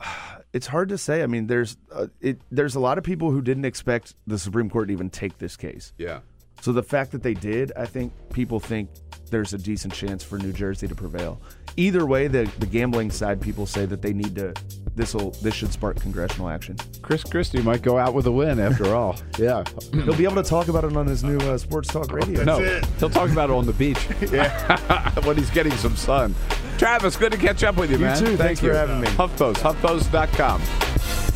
it's 0.52 0.66
hard 0.66 0.88
to 0.90 0.98
say. 0.98 1.22
I 1.22 1.26
mean, 1.26 1.46
there's 1.46 1.76
uh, 1.92 2.06
it, 2.20 2.40
there's 2.50 2.74
a 2.74 2.80
lot 2.80 2.98
of 2.98 3.04
people 3.04 3.30
who 3.30 3.42
didn't 3.42 3.64
expect 3.64 4.14
the 4.26 4.38
Supreme 4.38 4.70
Court 4.70 4.88
to 4.88 4.92
even 4.92 5.10
take 5.10 5.38
this 5.38 5.56
case. 5.56 5.92
Yeah. 5.98 6.20
So 6.62 6.72
the 6.72 6.82
fact 6.82 7.12
that 7.12 7.22
they 7.22 7.34
did, 7.34 7.72
I 7.76 7.86
think 7.86 8.12
people 8.32 8.60
think 8.60 8.90
there's 9.30 9.52
a 9.54 9.58
decent 9.58 9.92
chance 9.92 10.22
for 10.22 10.38
New 10.38 10.52
Jersey 10.52 10.88
to 10.88 10.94
prevail. 10.94 11.40
Either 11.76 12.06
way, 12.06 12.26
the 12.28 12.50
the 12.58 12.66
gambling 12.66 13.10
side 13.10 13.40
people 13.40 13.66
say 13.66 13.84
that 13.86 14.00
they 14.02 14.12
need 14.12 14.34
to. 14.36 14.54
This 14.94 15.12
will 15.14 15.32
this 15.42 15.52
should 15.54 15.72
spark 15.72 16.00
congressional 16.00 16.48
action. 16.48 16.76
Chris 17.02 17.22
Christie 17.22 17.60
might 17.60 17.82
go 17.82 17.98
out 17.98 18.14
with 18.14 18.26
a 18.26 18.32
win 18.32 18.58
after 18.58 18.94
all. 18.94 19.16
Yeah. 19.38 19.64
He'll 19.92 20.16
be 20.16 20.24
able 20.24 20.42
to 20.42 20.48
talk 20.48 20.68
about 20.68 20.84
it 20.84 20.96
on 20.96 21.06
his 21.06 21.22
new 21.22 21.36
uh, 21.38 21.58
sports 21.58 21.88
talk 21.88 22.10
radio. 22.10 22.42
no, 22.44 22.60
he'll 22.98 23.10
talk 23.10 23.30
about 23.30 23.50
it 23.50 23.52
on 23.52 23.66
the 23.66 23.74
beach. 23.74 23.98
Yeah. 24.32 25.10
when 25.26 25.36
he's 25.36 25.50
getting 25.50 25.72
some 25.74 25.94
sun. 25.96 26.34
Travis, 26.78 27.16
good 27.16 27.32
to 27.32 27.38
catch 27.38 27.62
up 27.64 27.76
with 27.76 27.90
you, 27.90 27.98
You 27.98 28.04
man. 28.06 28.18
too. 28.18 28.24
Thank 28.28 28.38
Thanks 28.38 28.60
for 28.60 28.66
you. 28.66 28.72
having 28.72 29.00
me. 29.00 29.08
HuffPost, 29.08 29.56
HuffPost.com. 29.56 30.62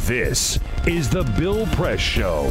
This 0.07 0.59
is 0.87 1.11
the 1.11 1.23
Bill 1.39 1.67
Press 1.67 2.01
Show. 2.01 2.51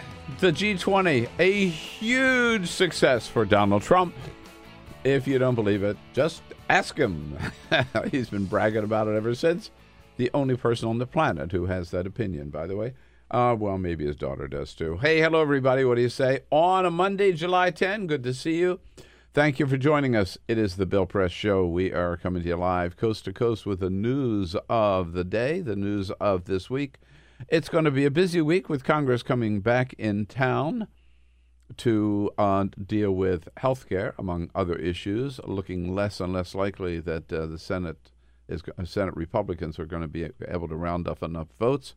the 0.39 0.51
G20, 0.51 1.29
a 1.39 1.67
huge 1.67 2.69
success 2.69 3.27
for 3.27 3.45
Donald 3.45 3.83
Trump. 3.83 4.13
If 5.03 5.27
you 5.27 5.37
don't 5.39 5.55
believe 5.55 5.83
it, 5.83 5.97
just 6.13 6.41
ask 6.69 6.97
him. 6.97 7.37
He's 8.11 8.29
been 8.29 8.45
bragging 8.45 8.83
about 8.83 9.07
it 9.07 9.15
ever 9.15 9.35
since. 9.35 9.71
The 10.17 10.29
only 10.33 10.55
person 10.55 10.89
on 10.89 10.97
the 10.97 11.07
planet 11.07 11.51
who 11.51 11.65
has 11.65 11.91
that 11.91 12.05
opinion, 12.05 12.49
by 12.49 12.67
the 12.67 12.75
way. 12.75 12.93
Uh, 13.29 13.55
well, 13.57 13.77
maybe 13.77 14.05
his 14.05 14.15
daughter 14.15 14.47
does 14.47 14.73
too. 14.73 14.97
Hey, 14.97 15.21
hello, 15.21 15.41
everybody. 15.41 15.85
What 15.85 15.95
do 15.95 16.01
you 16.01 16.09
say? 16.09 16.41
On 16.49 16.85
a 16.85 16.91
Monday, 16.91 17.31
July 17.31 17.71
10, 17.71 18.07
good 18.07 18.23
to 18.23 18.33
see 18.33 18.57
you. 18.57 18.79
Thank 19.33 19.59
you 19.59 19.65
for 19.65 19.77
joining 19.77 20.15
us. 20.15 20.37
It 20.49 20.57
is 20.57 20.75
the 20.75 20.85
Bill 20.85 21.05
Press 21.05 21.31
Show. 21.31 21.65
We 21.65 21.93
are 21.93 22.17
coming 22.17 22.43
to 22.43 22.49
you 22.49 22.57
live, 22.57 22.97
coast 22.97 23.23
to 23.25 23.33
coast, 23.33 23.65
with 23.65 23.79
the 23.79 23.89
news 23.89 24.55
of 24.69 25.13
the 25.13 25.23
day, 25.23 25.61
the 25.61 25.77
news 25.77 26.11
of 26.19 26.43
this 26.45 26.69
week. 26.69 26.97
It's 27.47 27.69
going 27.69 27.85
to 27.85 27.91
be 27.91 28.05
a 28.05 28.11
busy 28.11 28.41
week 28.41 28.69
with 28.69 28.83
Congress 28.83 29.23
coming 29.23 29.61
back 29.61 29.93
in 29.93 30.25
town 30.25 30.87
to 31.77 32.29
uh, 32.37 32.65
deal 32.85 33.11
with 33.11 33.47
health 33.57 33.87
care, 33.87 34.13
among 34.19 34.51
other 34.53 34.75
issues, 34.75 35.39
looking 35.45 35.95
less 35.95 36.19
and 36.19 36.33
less 36.33 36.53
likely 36.53 36.99
that 36.99 37.31
uh, 37.31 37.47
the 37.47 37.57
Senate 37.57 38.11
is 38.47 38.61
uh, 38.77 38.83
Senate 38.83 39.15
Republicans 39.15 39.79
are 39.79 39.85
going 39.85 40.01
to 40.01 40.07
be 40.07 40.29
able 40.47 40.67
to 40.67 40.75
round 40.75 41.07
up 41.07 41.23
enough 41.23 41.47
votes, 41.59 41.95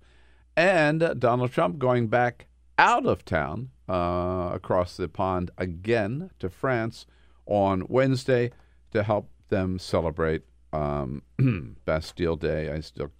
and 0.56 1.14
Donald 1.18 1.52
Trump 1.52 1.78
going 1.78 2.08
back 2.08 2.46
out 2.78 3.04
of 3.04 3.24
town 3.24 3.70
uh, 3.88 4.50
across 4.52 4.96
the 4.96 5.08
pond 5.08 5.50
again 5.58 6.30
to 6.38 6.48
France 6.48 7.06
on 7.46 7.84
Wednesday 7.88 8.50
to 8.92 9.02
help 9.02 9.30
them 9.48 9.78
celebrate 9.78 10.42
um, 10.72 11.22
Bastille 11.84 12.36
Day. 12.36 12.70
I 12.70 12.80
still, 12.80 13.10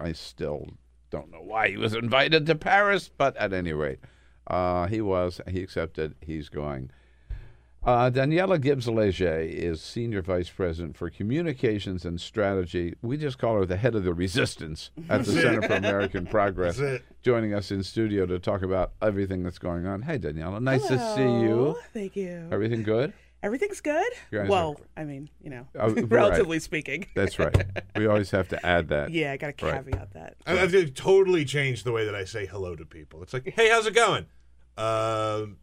I 0.00 0.12
still 0.12 0.66
don't 1.10 1.30
know 1.30 1.42
why 1.42 1.68
he 1.68 1.76
was 1.76 1.94
invited 1.94 2.46
to 2.46 2.54
Paris, 2.54 3.10
but 3.16 3.36
at 3.36 3.52
any 3.52 3.72
rate, 3.72 3.98
uh, 4.46 4.86
he 4.86 5.00
was. 5.00 5.40
He 5.48 5.62
accepted. 5.62 6.14
He's 6.20 6.48
going. 6.48 6.90
Uh, 7.82 8.10
Daniella 8.10 8.58
Gibbs-Leger 8.58 9.40
is 9.40 9.80
Senior 9.80 10.20
Vice 10.20 10.50
President 10.50 10.98
for 10.98 11.08
Communications 11.08 12.04
and 12.04 12.20
Strategy. 12.20 12.94
We 13.00 13.16
just 13.16 13.38
call 13.38 13.54
her 13.54 13.64
the 13.64 13.78
head 13.78 13.94
of 13.94 14.04
the 14.04 14.12
resistance 14.12 14.90
at 15.08 15.24
the 15.24 15.32
Center 15.32 15.62
for 15.62 15.74
American 15.74 16.26
Progress. 16.26 16.78
Joining 17.22 17.54
us 17.54 17.70
in 17.70 17.82
studio 17.82 18.26
to 18.26 18.38
talk 18.38 18.60
about 18.60 18.92
everything 19.00 19.42
that's 19.42 19.58
going 19.58 19.86
on. 19.86 20.02
Hey, 20.02 20.18
Daniella. 20.18 20.60
Nice 20.60 20.86
to 20.88 20.98
see 21.16 21.22
you. 21.22 21.74
Thank 21.94 22.16
you. 22.16 22.48
Everything 22.52 22.82
good? 22.82 23.14
Everything's 23.42 23.80
good. 23.80 24.06
You 24.30 24.40
guys 24.40 24.48
Well, 24.50 24.80
I 24.96 25.04
mean, 25.04 25.30
you 25.40 25.48
know, 25.50 25.66
Oh, 25.78 25.90
right. 25.94 26.10
relatively 26.10 26.58
speaking. 26.60 27.06
That's 27.14 27.38
right. 27.38 27.56
We 27.96 28.06
always 28.06 28.30
have 28.30 28.48
to 28.48 28.66
add 28.66 28.88
that. 28.88 29.10
Yeah, 29.10 29.32
I 29.32 29.36
got 29.36 29.56
to 29.58 29.66
Right. 29.66 29.84
caveat 29.84 30.12
that. 30.14 30.36
I, 30.46 30.58
I've 30.60 30.94
totally 30.94 31.44
changed 31.44 31.84
the 31.84 31.92
way 31.92 32.04
that 32.04 32.14
I 32.14 32.24
say 32.24 32.46
hello 32.46 32.74
to 32.76 32.84
people. 32.84 33.22
It's 33.22 33.32
like, 33.32 33.48
hey, 33.54 33.68
how's 33.70 33.86
it 33.86 33.94
going? 33.94 34.26
Um 34.78 35.56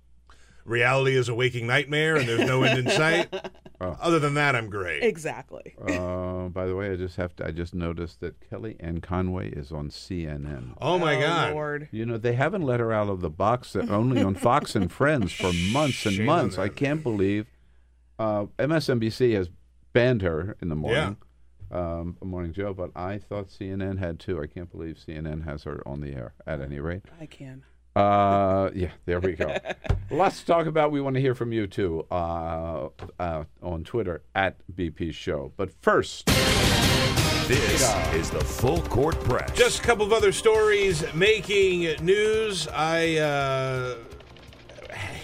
reality 0.66 1.16
is 1.16 1.30
a 1.30 1.34
waking 1.34 1.66
nightmare, 1.66 2.18
and 2.18 2.28
there's 2.28 2.46
no 2.46 2.64
end 2.64 2.78
in 2.80 2.90
sight. 2.90 3.34
Other 3.80 4.20
than 4.20 4.34
that, 4.34 4.54
I'm 4.56 4.70
great. 4.70 5.02
Exactly. 5.04 5.76
Uh, 5.82 6.50
by 6.50 6.66
the 6.66 6.76
way, 6.76 6.92
I 6.92 6.96
just 6.98 7.16
have 7.16 7.36
to. 7.38 7.46
I 7.48 7.52
just 7.52 7.74
noticed 7.74 8.20
that 8.20 8.36
Kellyanne 8.50 9.02
Conway 9.02 9.50
is 9.50 9.72
on 9.72 9.90
CNN. 9.90 10.74
Oh 10.82 10.98
my 11.00 11.16
Oh, 11.16 11.22
God! 11.22 11.54
Lord. 11.54 11.88
You 11.92 12.06
know 12.06 12.18
they 12.18 12.34
haven't 12.34 12.64
let 12.64 12.80
her 12.82 12.92
out 12.92 13.08
of 13.08 13.22
the 13.22 13.30
box. 13.30 13.76
Only 13.76 14.22
on 14.22 14.36
Fox 14.36 14.76
and 14.76 14.92
Friends 14.92 15.32
for 15.32 15.54
months 15.72 16.06
and 16.06 16.16
Shame 16.16 16.26
months. 16.26 16.58
I 16.58 16.68
can't 16.70 17.02
believe 17.02 17.46
uh, 18.20 18.46
MSNBC 18.60 19.34
has 19.36 19.50
banned 19.94 20.22
her 20.22 20.56
in 20.62 20.70
the 20.70 20.76
morning. 20.76 21.18
Um, 21.70 22.16
Morning 22.24 22.54
Joe, 22.54 22.74
but 22.74 22.92
I 22.96 23.18
thought 23.18 23.50
CNN 23.50 24.00
had 24.00 24.20
too. 24.20 24.42
I 24.42 24.48
can't 24.48 24.72
believe 24.72 24.96
CNN 25.06 25.44
has 25.44 25.64
her 25.64 25.86
on 25.86 26.00
the 26.00 26.14
air. 26.14 26.34
At 26.46 26.62
any 26.62 26.80
rate, 26.80 27.02
I 27.20 27.26
can. 27.26 27.64
uh, 27.96 28.70
yeah, 28.74 28.92
there 29.06 29.20
we 29.20 29.34
go. 29.34 29.54
Lots 30.12 30.40
to 30.40 30.46
talk 30.46 30.66
about. 30.68 30.92
We 30.94 31.02
want 31.02 31.16
to 31.16 31.20
hear 31.22 31.36
from 31.36 31.52
you 31.52 31.68
too 31.68 32.06
uh, 32.10 32.88
uh, 33.20 33.44
on 33.62 33.84
Twitter 33.84 34.22
at 34.34 34.56
BP 34.74 35.14
Show. 35.14 35.52
But 35.58 35.72
first, 35.82 36.28
This 37.48 37.82
is 38.14 38.30
the 38.30 38.40
Full 38.44 38.82
Court 38.84 39.20
Press. 39.26 39.52
Just 39.58 39.80
a 39.80 39.84
couple 39.84 40.06
of 40.06 40.14
other 40.14 40.32
stories 40.32 41.04
making 41.14 41.82
news. 42.06 42.68
I 42.70 43.18
uh, 43.18 43.96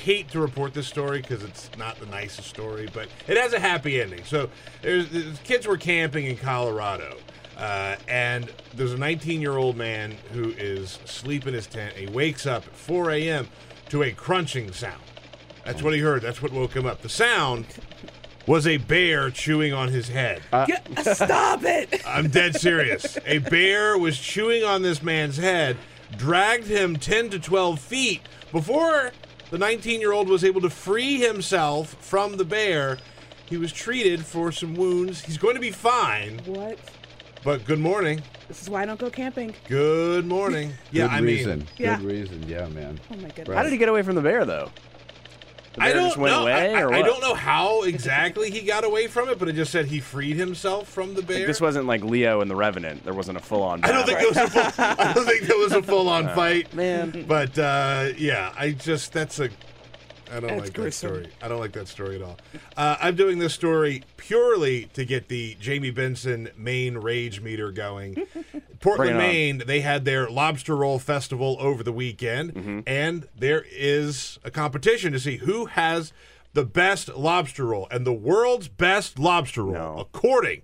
hate 0.04 0.30
to 0.30 0.40
report 0.42 0.74
this 0.74 0.86
story 0.86 1.22
because 1.22 1.44
it's 1.44 1.70
not 1.78 1.98
the 1.98 2.06
nicest 2.08 2.50
story, 2.50 2.90
but 2.94 3.08
it 3.26 3.38
has 3.38 3.54
a 3.54 3.60
happy 3.60 4.02
ending. 4.02 4.22
So 4.26 4.50
there's, 4.82 5.08
there's 5.10 5.40
kids 5.40 5.66
were 5.66 5.78
camping 5.78 6.26
in 6.26 6.36
Colorado, 6.36 7.16
uh, 7.58 7.96
and 8.10 8.52
there's 8.74 8.92
a 8.92 8.98
19 8.98 9.40
year 9.40 9.56
old 9.56 9.78
man 9.78 10.12
who 10.34 10.50
is 10.52 11.00
asleep 11.06 11.48
in 11.48 11.54
his 11.54 11.68
tent. 11.68 11.96
He 11.96 12.08
wakes 12.08 12.46
up 12.46 12.68
at 12.68 12.76
4 12.76 13.12
a.m. 13.12 13.48
to 13.90 14.04
a 14.04 14.12
crunching 14.12 14.74
sound. 14.74 15.02
That's 15.64 15.82
what 15.82 15.94
he 15.94 16.00
heard. 16.00 16.22
That's 16.22 16.42
what 16.42 16.52
woke 16.52 16.76
him 16.76 16.86
up. 16.86 17.02
The 17.02 17.08
sound 17.08 17.66
was 18.46 18.68
a 18.68 18.76
bear 18.76 19.32
chewing 19.32 19.72
on 19.72 19.88
his 19.88 20.10
head. 20.10 20.42
Get- 20.52 20.86
stop 21.16 21.64
it! 21.64 22.02
I'm 22.06 22.28
dead 22.28 22.58
serious. 22.58 23.18
A 23.26 23.38
bear 23.38 23.98
was 23.98 24.20
chewing 24.20 24.66
on 24.66 24.82
this 24.82 25.02
man's 25.02 25.38
head, 25.38 25.78
dragged 26.18 26.68
him 26.68 26.98
10 26.98 27.30
to 27.30 27.40
12 27.40 27.80
feet 27.80 28.22
before 28.52 29.14
the 29.54 29.60
19 29.60 30.02
year 30.02 30.12
old 30.14 30.30
was 30.30 30.44
able 30.44 30.62
to 30.62 30.70
free 30.70 31.20
himself 31.20 31.96
from 32.04 32.38
the 32.38 32.44
bear. 32.44 32.98
He 33.46 33.56
was 33.56 33.72
treated 33.72 34.26
for 34.26 34.52
some 34.52 34.74
wounds. 34.74 35.24
He's 35.24 35.38
going 35.38 35.54
to 35.54 35.62
be 35.62 35.70
fine. 35.70 36.40
What? 36.46 36.80
But 37.44 37.64
good 37.64 37.78
morning. 37.78 38.24
This 38.48 38.64
is 38.64 38.68
why 38.70 38.82
I 38.82 38.86
don't 38.88 39.00
go 39.00 39.12
camping. 39.12 39.54
Good 39.70 40.26
morning. 40.26 40.72
Yeah, 40.92 41.04
Good 41.04 41.12
I 41.12 41.20
reason. 41.20 41.60
mean, 41.60 41.68
Yeah. 41.78 41.98
Good 41.98 42.06
reason. 42.08 42.50
Yeah, 42.50 42.68
man. 42.70 43.00
Oh 43.12 43.16
my 43.18 43.30
goodness. 43.30 43.56
How 43.56 43.62
did 43.62 43.72
he 43.72 43.78
get 43.78 43.90
away 43.90 44.02
from 44.02 44.16
the 44.16 44.22
bear, 44.22 44.44
though? 44.44 44.72
The 45.74 45.80
bear 45.80 45.90
I 45.90 45.94
don't 45.94 46.04
just 46.06 46.18
went 46.18 46.36
know. 46.36 46.42
away, 46.44 46.76
I, 46.76 46.82
or 46.82 46.94
I- 46.94 47.00
I 47.00 47.02
don't 47.02 47.22
know 47.22 47.34
how 47.34 47.82
exactly 47.84 48.52
he 48.52 48.62
got 48.62 48.84
away 48.84 49.08
from 49.08 49.30
it, 49.30 49.40
but 49.40 49.48
it 49.50 49.54
just 49.54 49.72
said 49.72 49.86
he 49.88 50.00
freed 50.00 50.38
himself 50.38 50.88
from 50.88 51.14
the 51.16 51.22
bear. 51.22 51.40
Like, 51.40 51.48
this 51.48 51.60
wasn't 51.62 51.88
like 51.88 52.04
Leo 52.04 52.42
and 52.42 52.50
the 52.52 52.56
Revenant. 52.56 53.04
There 53.04 53.14
wasn't 53.14 53.38
a 53.38 53.42
full-on. 53.42 53.84
I 53.84 53.92
don't 53.92 54.06
think 54.06 54.20
there 54.20 54.28
was 54.30 54.38
a 54.38 54.48
full, 54.50 54.84
I 54.86 55.14
don't 55.14 55.26
think 55.26 55.42
there 55.48 55.58
was 55.58 55.72
a 55.74 55.82
full 55.84 56.08
on 56.10 56.30
Oh, 56.30 56.36
fight, 56.36 56.74
man. 56.74 57.26
But 57.28 57.58
uh, 57.58 58.10
yeah, 58.18 58.54
I 58.58 58.72
just 58.72 59.14
that's 59.14 59.40
a 59.40 59.50
I 60.32 60.40
don't 60.40 60.50
That's 60.50 60.62
like 60.64 60.74
gruesome. 60.74 60.84
that 60.84 60.94
story. 61.24 61.34
I 61.42 61.48
don't 61.48 61.60
like 61.60 61.72
that 61.74 61.88
story 61.88 62.16
at 62.16 62.22
all. 62.22 62.38
Uh, 62.78 62.98
I'm 63.00 63.16
doing 63.16 63.40
this 63.40 63.54
story 63.54 64.04
purely 64.18 64.86
to 64.94 65.06
get 65.06 65.28
the 65.28 65.56
Jamie 65.60 65.92
Benson 65.92 66.50
Maine 66.58 66.98
rage 66.98 67.42
meter 67.42 67.72
going. 67.72 68.16
Portland, 68.80 68.98
Bring 68.98 69.10
it 69.10 69.14
on. 69.14 69.18
Maine, 69.18 69.64
they 69.66 69.82
had 69.82 70.06
their 70.06 70.30
lobster 70.30 70.76
roll 70.76 71.00
festival 71.00 71.56
over 71.60 71.84
the 71.84 71.94
weekend, 71.94 72.54
Mm-hmm. 72.54 72.80
and 72.88 73.28
there 73.38 73.66
is 73.72 74.40
a 74.44 74.52
competition 74.52 75.14
to 75.14 75.20
see 75.20 75.38
who 75.38 75.66
has 75.68 76.12
the 76.54 76.66
best 76.66 77.10
lobster 77.16 77.66
roll 77.66 77.88
and 77.92 78.06
the 78.06 78.14
world's 78.14 78.68
best 78.68 79.18
lobster 79.18 79.64
roll, 79.64 80.02
according 80.02 80.62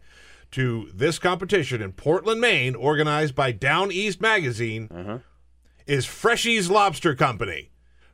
to 0.51 0.89
this 0.93 1.19
competition 1.19 1.81
in 1.81 1.91
Portland, 1.93 2.41
Maine, 2.41 2.75
organized 2.75 3.35
by 3.35 3.51
Down 3.51 3.91
East 3.91 4.19
Magazine, 4.19 4.87
Uh-huh. 4.93 5.19
is 5.87 6.05
Freshies 6.05 6.69
Lobster 6.69 7.15
Company. 7.15 7.69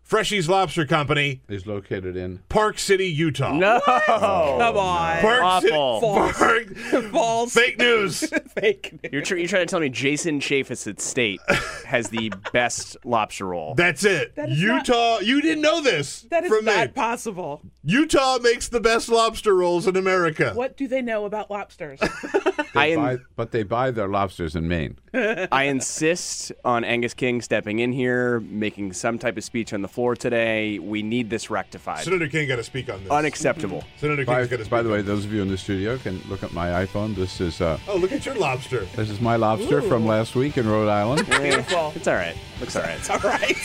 Freshies 0.07 0.47
Lobster 0.47 0.85
Company 0.85 1.41
is 1.49 1.65
located 1.65 2.15
in 2.15 2.37
Park 2.47 2.77
City, 2.77 3.07
Utah. 3.07 3.53
No, 3.53 3.81
oh. 3.87 4.55
Come 4.59 4.77
on. 4.77 5.19
Park 5.19 5.61
City, 5.63 5.73
Awful. 5.73 5.99
False. 6.01 6.37
Park, 6.37 6.75
False. 7.11 7.53
fake 7.55 7.79
news. 7.79 8.19
Fake 8.55 8.99
news. 9.01 9.11
You're, 9.11 9.21
tr- 9.23 9.35
you're 9.37 9.47
trying 9.47 9.63
to 9.63 9.71
tell 9.71 9.79
me 9.79 9.89
Jason 9.89 10.39
Chaffetz 10.39 10.99
State 11.01 11.39
has 11.87 12.09
the 12.09 12.31
best 12.53 12.97
lobster 13.03 13.47
roll? 13.47 13.73
That's 13.73 14.03
it. 14.05 14.35
That 14.35 14.49
is 14.51 14.61
not- 14.61 14.87
Utah. 14.87 15.19
you 15.21 15.41
didn't 15.41 15.61
know 15.63 15.81
this. 15.81 16.21
That 16.29 16.43
is 16.43 16.49
from 16.49 16.65
not 16.65 16.75
Maine. 16.77 16.89
possible. 16.89 17.61
Utah 17.87 18.39
makes 18.39 18.67
the 18.67 18.79
best 18.79 19.09
lobster 19.09 19.55
rolls 19.55 19.85
in 19.85 19.95
America. 19.95 20.51
What 20.55 20.75
do 20.75 20.87
they 20.87 21.03
know 21.03 21.25
about 21.25 21.51
lobsters? 21.51 21.99
I, 22.73 22.87
They 22.87 22.93
in- 22.93 22.99
buy, 22.99 23.17
but 23.35 23.51
they 23.51 23.61
buy 23.61 23.91
their 23.91 24.07
lobsters 24.07 24.55
in 24.55 24.67
Maine. 24.67 24.97
I 25.13 25.65
insist 25.65 26.51
on 26.65 26.83
Angus 26.83 27.13
King 27.13 27.43
stepping 27.43 27.77
in 27.79 27.91
here, 27.93 28.39
making 28.39 28.93
some 28.93 29.19
type 29.19 29.37
of 29.37 29.43
speech 29.43 29.71
on 29.71 29.83
the 29.83 29.87
floor 29.87 30.15
today. 30.15 30.79
We 30.79 31.03
need 31.03 31.29
this 31.29 31.51
rectified. 31.51 32.03
Senator 32.03 32.27
King 32.27 32.47
got 32.47 32.55
to 32.55 32.63
speak 32.63 32.89
on 32.89 33.03
this. 33.03 33.11
Unacceptable. 33.11 33.83
Senator 33.97 34.25
By, 34.25 34.37
King's 34.39 34.49
got 34.49 34.63
to 34.63 34.69
by 34.69 34.81
the 34.81 34.89
way, 34.89 35.03
those 35.03 35.23
of 35.23 35.31
you 35.31 35.43
in 35.43 35.47
the 35.47 35.57
studio 35.57 35.99
can 35.99 36.19
look 36.27 36.41
at 36.41 36.53
my 36.53 36.85
iPhone. 36.85 37.15
This 37.15 37.39
is 37.39 37.61
uh, 37.61 37.77
oh, 37.87 37.97
look 37.97 38.11
at 38.11 38.25
your 38.25 38.35
lobster. 38.35 38.85
this 38.95 39.11
is 39.11 39.21
my 39.21 39.35
lobster 39.35 39.83
from 39.83 40.07
last 40.07 40.33
week 40.35 40.57
in 40.57 40.67
Rhode 40.67 40.89
Island. 40.89 41.27
Beautiful. 41.29 41.93
It's 41.95 42.07
all 42.07 42.15
right. 42.15 42.35
Looks 42.59 42.75
all 42.75 42.81
right. 42.81 42.95
It's 42.99 43.09
all 43.11 43.19
right. 43.19 43.55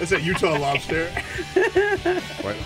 That's 0.00 0.12
a 0.12 0.20
Utah 0.20 0.58
lobster. 0.58 1.10
What? 2.42 2.56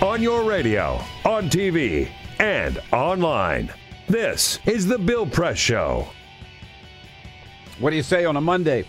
On 0.00 0.22
your 0.22 0.44
radio, 0.44 1.00
on 1.24 1.50
TV, 1.50 2.08
and 2.38 2.78
online. 2.92 3.68
This 4.08 4.60
is 4.64 4.86
The 4.86 4.96
Bill 4.96 5.26
Press 5.26 5.58
Show. 5.58 6.06
What 7.80 7.90
do 7.90 7.96
you 7.96 8.04
say 8.04 8.24
on 8.24 8.36
a 8.36 8.40
Monday? 8.40 8.84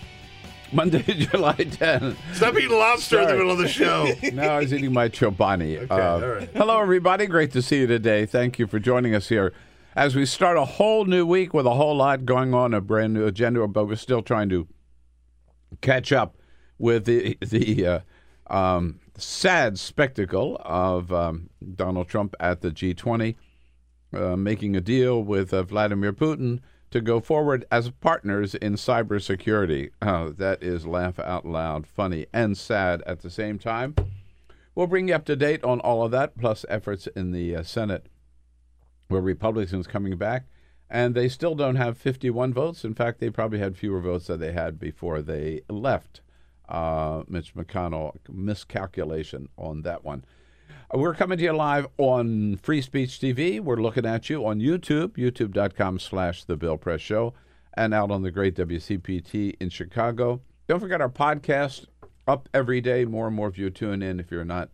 Monday, 0.72 1.02
July 1.08 1.56
10th. 1.56 2.16
Stop 2.34 2.56
eating 2.56 2.78
lobster 2.78 3.22
in 3.22 3.28
the 3.28 3.34
middle 3.34 3.52
of 3.52 3.58
the 3.58 3.68
show. 3.68 4.08
no, 4.34 4.44
I 4.44 4.60
was 4.60 4.72
eating 4.72 4.94
my 4.94 5.10
chobani. 5.10 5.80
Okay, 5.80 5.88
Uh, 5.96 6.12
all 6.14 6.20
right. 6.22 6.50
Hello, 6.54 6.80
everybody. 6.80 7.26
Great 7.26 7.52
to 7.54 7.62
see 7.64 7.80
you 7.80 7.88
today. 7.88 8.28
Thank 8.28 8.60
you 8.60 8.68
for 8.68 8.78
joining 8.78 9.16
us 9.16 9.30
here 9.30 9.52
as 9.96 10.16
we 10.16 10.28
start 10.28 10.58
a 10.58 10.66
whole 10.66 11.06
new 11.06 11.26
week 11.26 11.56
with 11.56 11.66
a 11.66 11.74
whole 11.74 11.96
lot 11.98 12.24
going 12.24 12.54
on, 12.54 12.76
a 12.76 12.82
brand 12.82 13.16
new 13.16 13.26
agenda, 13.26 13.68
but 13.68 13.88
we're 13.88 13.96
still 13.96 14.22
trying 14.22 14.50
to 14.50 14.68
catch 15.82 16.12
up 16.12 16.38
with 16.78 17.06
the 17.06 17.36
the 17.42 17.86
uh, 17.88 18.00
um, 18.56 19.00
sad 19.20 19.80
spectacle 19.80 20.60
of 20.64 21.12
um, 21.12 21.50
Donald 21.76 22.08
Trump 22.08 22.36
at 22.40 22.62
the 22.62 22.72
G20 22.72 23.36
uh, 24.14 24.36
making 24.36 24.76
a 24.76 24.82
deal 24.82 25.24
with 25.24 25.54
uh, 25.54 25.64
Vladimir 25.64 26.14
Putin 26.14 26.60
to 26.92 27.02
go 27.02 27.20
forward 27.20 27.66
as 27.72 27.92
partners 27.92 28.56
in 28.56 28.74
cybersecurity. 28.74 29.92
Uh, 30.02 30.32
that 30.36 30.64
is 30.64 30.88
laugh 30.88 31.20
out 31.20 31.46
loud, 31.46 31.86
funny, 31.86 32.26
and 32.34 32.58
sad 32.58 33.04
at 33.06 33.22
the 33.22 33.30
same 33.30 33.60
time. 33.60 33.96
We'll 34.74 34.88
bring 34.88 35.10
you 35.10 35.16
up 35.16 35.26
to 35.26 35.36
date 35.36 35.64
on 35.64 35.80
all 35.82 36.04
of 36.04 36.12
that, 36.12 36.38
plus 36.38 36.66
efforts 36.70 37.08
in 37.08 37.32
the 37.32 37.56
uh, 37.56 37.64
Senate 37.64 38.08
where 39.10 39.22
Republicans 39.22 39.88
coming 39.88 40.18
back, 40.18 40.46
and 40.90 41.14
they 41.14 41.28
still 41.28 41.56
don't 41.56 41.76
have 41.76 41.98
51 41.98 42.54
votes. 42.54 42.84
In 42.84 42.94
fact, 42.94 43.20
they 43.20 43.30
probably 43.30 43.60
had 43.60 43.76
fewer 43.76 44.00
votes 44.00 44.28
than 44.28 44.40
they 44.40 44.52
had 44.52 44.80
before 44.80 45.22
they 45.22 45.62
left. 45.68 46.22
Uh, 46.70 47.24
Mitch 47.28 47.56
McConnell 47.56 48.16
miscalculation 48.30 49.50
on 49.58 49.82
that 49.82 50.06
one. 50.06 50.24
We're 50.94 51.16
coming 51.16 51.38
to 51.38 51.44
you 51.44 51.54
live 51.54 51.88
on 51.98 52.58
Free 52.58 52.82
Speech 52.82 53.20
TV. 53.20 53.60
We're 53.60 53.78
looking 53.78 54.06
at 54.06 54.30
you 54.30 54.46
on 54.46 54.60
YouTube, 54.60 55.18
youtube.com 55.18 56.00
slash 56.00 56.44
The 56.46 56.56
Bill 56.56 56.78
Press 56.78 57.02
Show, 57.02 57.34
and 57.76 57.94
out 57.94 58.12
on 58.12 58.22
the 58.22 58.32
great 58.32 58.56
WCPT 58.56 59.56
in 59.60 59.70
Chicago. 59.70 60.42
Don't 60.68 60.80
forget 60.80 61.02
our 61.02 61.10
podcast 61.10 61.86
up 62.28 62.48
every 62.54 62.82
day. 62.82 63.06
More 63.06 63.28
and 63.28 63.36
more 63.36 63.48
of 63.48 63.58
you 63.58 63.70
tune 63.70 64.02
in 64.02 64.20
if 64.20 64.32
you're 64.32 64.46
not, 64.46 64.70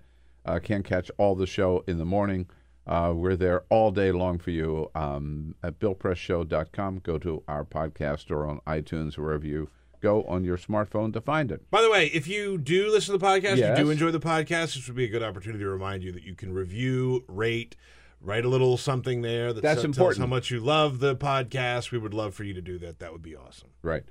uh, 0.45 0.59
can't 0.59 0.85
catch 0.85 1.09
all 1.17 1.35
the 1.35 1.47
show 1.47 1.83
in 1.87 1.97
the 1.97 2.05
morning. 2.05 2.47
Uh, 2.87 3.13
we're 3.15 3.35
there 3.35 3.63
all 3.69 3.91
day 3.91 4.11
long 4.11 4.37
for 4.37 4.51
you 4.51 4.91
um, 4.95 5.55
at 5.63 5.79
BillPressShow.com. 5.79 6.99
Go 6.99 7.17
to 7.17 7.43
our 7.47 7.65
podcast 7.65 8.29
or 8.29 8.45
on 8.45 8.59
iTunes, 8.67 9.17
wherever 9.17 9.45
you 9.45 9.69
go 10.05 10.23
on 10.23 10.43
your 10.43 10.57
smartphone 10.57 11.11
to 11.13 11.21
find 11.21 11.51
it. 11.51 11.59
By 11.71 11.81
the 11.81 11.89
way, 11.89 12.07
if 12.07 12.27
you 12.27 12.57
do 12.57 12.89
listen 12.89 13.13
to 13.13 13.17
the 13.17 13.25
podcast, 13.25 13.57
Yes. 13.57 13.77
you 13.77 13.85
do 13.85 13.89
enjoy 13.91 14.11
the 14.11 14.19
podcast, 14.19 14.75
this 14.75 14.87
would 14.87 14.95
be 14.95 15.05
a 15.05 15.09
good 15.15 15.23
opportunity 15.23 15.63
to 15.63 15.69
remind 15.69 16.03
you 16.03 16.11
that 16.11 16.23
you 16.23 16.35
can 16.35 16.53
review, 16.53 17.23
rate, 17.27 17.75
write 18.21 18.45
a 18.45 18.49
little 18.49 18.77
something 18.77 19.21
there 19.21 19.53
that 19.53 19.61
That's 19.61 19.81
tells 19.81 19.85
us 19.85 19.97
important. 19.97 20.19
how 20.21 20.27
much 20.27 20.51
you 20.51 20.59
love 20.59 20.99
the 20.99 21.15
podcast. 21.15 21.91
We 21.91 21.97
would 21.97 22.13
love 22.13 22.33
for 22.35 22.43
you 22.43 22.53
to 22.53 22.61
do 22.61 22.77
that. 22.79 22.99
That 22.99 23.11
would 23.11 23.21
be 23.21 23.35
awesome. 23.35 23.69
Right. 23.81 24.03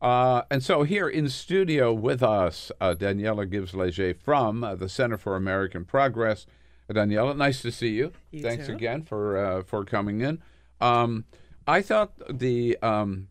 Uh, 0.00 0.42
and 0.50 0.62
so 0.62 0.82
here 0.82 1.08
in 1.08 1.28
studio 1.28 1.92
with 1.92 2.22
us, 2.22 2.72
uh, 2.80 2.94
Daniella 2.94 3.44
Gibbs-Leger 3.46 4.14
from 4.14 4.64
uh, 4.64 4.74
the 4.74 4.88
Center 4.88 5.18
for 5.18 5.36
American 5.36 5.84
Progress. 5.84 6.46
Uh, 6.88 6.94
Daniella, 6.94 7.34
nice 7.34 7.60
to 7.62 7.70
see 7.70 7.90
you. 7.90 8.12
You 8.30 8.42
Thanks 8.42 8.66
too. 8.66 8.72
again 8.74 9.02
for 9.02 9.36
uh, 9.36 9.62
for 9.62 9.84
coming 9.84 10.20
in. 10.22 10.40
Um, 10.80 11.24
I 11.66 11.82
thought 11.82 12.12
the 12.30 12.78
um, 12.82 13.28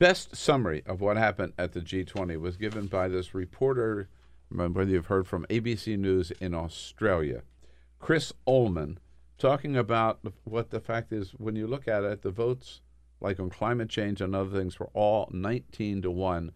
best 0.00 0.34
summary 0.34 0.82
of 0.86 1.02
what 1.02 1.18
happened 1.18 1.52
at 1.58 1.72
the 1.72 1.80
G20 1.80 2.40
was 2.40 2.56
given 2.56 2.86
by 2.86 3.06
this 3.06 3.34
reporter, 3.34 4.08
whether 4.48 4.84
you've 4.84 5.06
heard 5.06 5.28
from 5.28 5.44
ABC 5.50 5.98
News 5.98 6.32
in 6.40 6.54
Australia, 6.54 7.42
Chris 7.98 8.32
Uhlmann, 8.48 8.96
talking 9.36 9.76
about 9.76 10.20
what 10.44 10.70
the 10.70 10.80
fact 10.80 11.12
is 11.12 11.32
when 11.32 11.54
you 11.54 11.66
look 11.66 11.86
at 11.86 12.02
it, 12.02 12.22
the 12.22 12.30
votes, 12.30 12.80
like 13.20 13.38
on 13.38 13.50
climate 13.50 13.90
change 13.90 14.22
and 14.22 14.34
other 14.34 14.58
things, 14.58 14.80
were 14.80 14.90
all 14.94 15.28
19 15.32 16.00
to 16.00 16.10
1. 16.10 16.52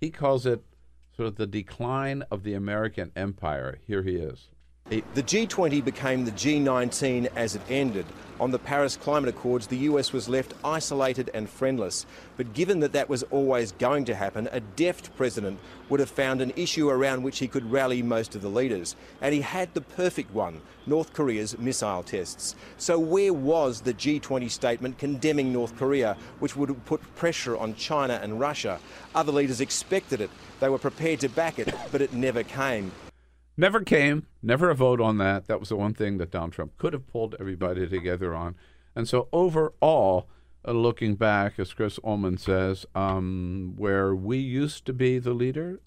He 0.00 0.10
calls 0.10 0.46
it 0.46 0.64
sort 1.14 1.28
of 1.28 1.36
the 1.36 1.46
decline 1.46 2.22
of 2.30 2.44
the 2.44 2.54
American 2.54 3.12
empire. 3.14 3.78
Here 3.86 4.04
he 4.04 4.16
is. 4.16 4.48
The 4.88 5.02
G20 5.16 5.84
became 5.84 6.24
the 6.24 6.30
G19 6.30 7.28
as 7.34 7.56
it 7.56 7.62
ended. 7.68 8.06
On 8.38 8.52
the 8.52 8.58
Paris 8.60 8.96
Climate 8.96 9.30
Accords, 9.30 9.66
the 9.66 9.78
US 9.78 10.12
was 10.12 10.28
left 10.28 10.54
isolated 10.64 11.28
and 11.34 11.50
friendless. 11.50 12.06
But 12.36 12.54
given 12.54 12.78
that 12.80 12.92
that 12.92 13.08
was 13.08 13.24
always 13.24 13.72
going 13.72 14.04
to 14.04 14.14
happen, 14.14 14.48
a 14.52 14.60
deft 14.60 15.16
president 15.16 15.58
would 15.88 15.98
have 15.98 16.08
found 16.08 16.40
an 16.40 16.52
issue 16.54 16.88
around 16.88 17.24
which 17.24 17.40
he 17.40 17.48
could 17.48 17.68
rally 17.72 18.00
most 18.00 18.36
of 18.36 18.42
the 18.42 18.48
leaders. 18.48 18.94
And 19.20 19.34
he 19.34 19.40
had 19.40 19.74
the 19.74 19.80
perfect 19.80 20.32
one 20.32 20.60
North 20.86 21.12
Korea's 21.12 21.58
missile 21.58 22.04
tests. 22.04 22.54
So, 22.76 22.96
where 22.96 23.32
was 23.32 23.80
the 23.80 23.94
G20 23.94 24.48
statement 24.48 24.98
condemning 24.98 25.52
North 25.52 25.76
Korea, 25.76 26.16
which 26.38 26.54
would 26.54 26.68
have 26.68 26.84
put 26.84 27.16
pressure 27.16 27.56
on 27.56 27.74
China 27.74 28.20
and 28.22 28.38
Russia? 28.38 28.78
Other 29.16 29.32
leaders 29.32 29.60
expected 29.60 30.20
it. 30.20 30.30
They 30.60 30.68
were 30.68 30.78
prepared 30.78 31.18
to 31.20 31.28
back 31.28 31.58
it, 31.58 31.74
but 31.90 32.02
it 32.02 32.12
never 32.12 32.44
came. 32.44 32.92
Never 33.56 33.80
came, 33.80 34.26
never 34.42 34.68
a 34.68 34.74
vote 34.74 35.00
on 35.00 35.16
that. 35.18 35.46
That 35.46 35.60
was 35.60 35.70
the 35.70 35.76
one 35.76 35.94
thing 35.94 36.18
that 36.18 36.30
Donald 36.30 36.52
Trump 36.52 36.76
could 36.76 36.92
have 36.92 37.06
pulled 37.06 37.34
everybody 37.40 37.88
together 37.88 38.34
on. 38.34 38.54
And 38.94 39.08
so, 39.08 39.28
overall, 39.32 40.28
uh, 40.66 40.72
looking 40.72 41.14
back, 41.14 41.58
as 41.58 41.72
Chris 41.72 41.98
Uhlmann 42.00 42.38
says, 42.38 42.84
um, 42.94 43.74
where 43.76 44.14
we 44.14 44.36
used 44.38 44.84
to 44.86 44.92
be 44.92 45.18
the 45.18 45.32
leader, 45.32 45.80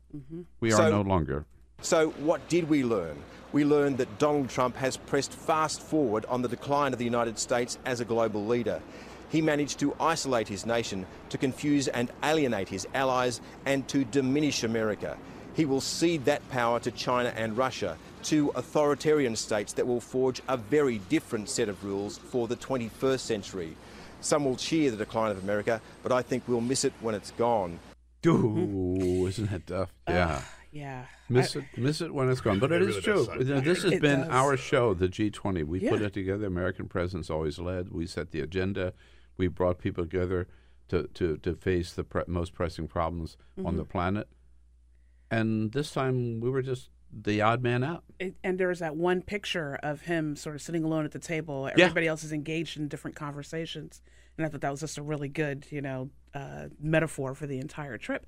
we 0.59 0.70
are 0.74 0.78
So- 0.78 0.89
no 0.89 1.01
longer. 1.01 1.45
So, 1.82 2.09
what 2.11 2.47
did 2.49 2.70
we 2.70 2.84
learn? 2.84 3.17
We 3.51 3.63
learned 3.65 3.99
that 3.99 4.20
Donald 4.20 4.49
Trump 4.49 4.76
has 4.78 4.97
pressed 4.97 5.32
fast 5.34 5.82
forward 5.82 6.26
on 6.26 6.41
the 6.41 6.47
decline 6.49 6.91
of 6.93 6.99
the 6.99 7.05
United 7.05 7.39
States 7.39 7.78
as 7.86 7.99
a 7.99 8.05
global 8.05 8.45
leader. 8.45 8.82
He 9.30 9.41
managed 9.41 9.80
to 9.80 9.93
isolate 9.99 10.47
his 10.47 10.65
nation, 10.65 11.05
to 11.30 11.38
confuse 11.38 11.88
and 11.88 12.11
alienate 12.24 12.70
his 12.70 12.88
allies, 12.95 13.41
and 13.65 13.88
to 13.89 14.03
diminish 14.03 14.63
America. 14.63 15.17
He 15.56 15.66
will 15.66 15.82
cede 15.82 16.26
that 16.26 16.47
power 16.50 16.80
to 16.80 16.91
China 16.91 17.34
and 17.36 17.58
Russia, 17.58 17.97
two 18.24 18.50
authoritarian 18.56 19.36
states 19.36 19.74
that 19.74 19.86
will 19.88 20.00
forge 20.02 20.41
a 20.47 20.56
very 20.58 21.00
different 21.10 21.50
set 21.50 21.68
of 21.70 21.84
rules 21.84 22.18
for 22.18 22.47
the 22.47 22.56
21st 22.56 23.20
century. 23.20 23.76
Some 24.22 24.45
will 24.45 24.56
cheer 24.56 24.91
the 24.91 24.97
decline 24.97 25.32
of 25.32 25.41
America, 25.43 25.82
but 26.04 26.12
I 26.12 26.22
think 26.22 26.43
we'll 26.47 26.62
miss 26.62 26.84
it 26.86 26.93
when 27.02 27.16
it's 27.16 27.32
gone. 27.32 27.80
Ooh, 28.26 29.26
isn't 29.28 29.50
that 29.50 29.66
tough? 29.68 29.93
Yeah. 30.08 30.41
yeah. 30.72 31.06
Miss 31.30 31.56
I- 31.56 31.60
it, 31.60 31.66
miss 31.78 32.02
it 32.02 32.14
when 32.14 32.30
it's 32.30 32.41
gone. 32.41 32.60
But 32.60 32.72
it 32.72 32.82
It 32.82 32.89
is 32.89 33.06
really 33.08 33.26
true. 33.26 33.38
You 33.39 33.45
know, 33.45 33.62
this 33.62 33.84
has 33.84 33.93
It 33.93 34.02
been 34.02 34.22
does. 34.22 34.30
our 34.30 34.58
show, 34.58 34.93
the 34.93 35.08
G20. 35.08 35.64
We 35.66 35.80
put 35.88 36.02
it 36.02 36.14
together. 36.14 36.45
American 36.45 36.88
presidents 36.88 37.30
always 37.30 37.60
led. 37.60 37.91
We 37.91 38.06
set 38.08 38.32
the 38.32 38.41
agenda. 38.41 38.93
We 39.38 39.47
brought 39.47 39.80
people 39.80 40.04
together 40.04 40.47
to, 40.89 41.04
to, 41.14 41.38
to 41.38 41.56
face 41.56 41.93
the 41.93 42.04
pre- 42.04 42.24
most 42.28 42.54
pressing 42.54 42.88
problems 42.88 43.38
on 43.64 43.78
the 43.78 43.86
Mhm. 43.86 43.89
planet. 43.89 44.28
And 45.32 45.71
this 45.71 45.91
time 45.91 46.39
we 46.39 46.49
were 46.49 46.61
just 46.61 46.89
the 47.11 47.41
odd 47.41 47.63
man 47.63 47.84
out. 47.84 48.03
it, 48.19 48.36
and 48.43 48.59
there's 48.59 48.80
that 48.80 48.95
one 48.95 49.21
picture 49.21 49.80
of 49.82 50.01
him 50.01 50.36
sort 50.36 50.55
of 50.55 50.61
sitting 50.61 50.84
alone 50.84 51.05
at 51.05 51.11
the 51.11 51.19
table. 51.19 51.69
Yeah. 51.75 51.86
Everybody 51.86 52.07
else 52.07 52.23
is 52.23 52.32
engaged 52.32 52.77
in 52.77 52.88
different 52.88 53.15
conversations, 53.15 54.01
and 54.38 54.45
I 54.45 54.49
thought 54.49 54.61
that 54.61 54.71
was 54.71 54.82
just 54.82 54.97
a 54.97 55.01
really 55.01 55.30
good, 55.30 55.65
you 55.69 55.82
know, 55.82 56.09
uh, 56.34 56.67
metaphor 56.80 57.34
for 57.34 57.47
the 57.47 57.57
entire 57.59 57.97
trip. 57.97 58.25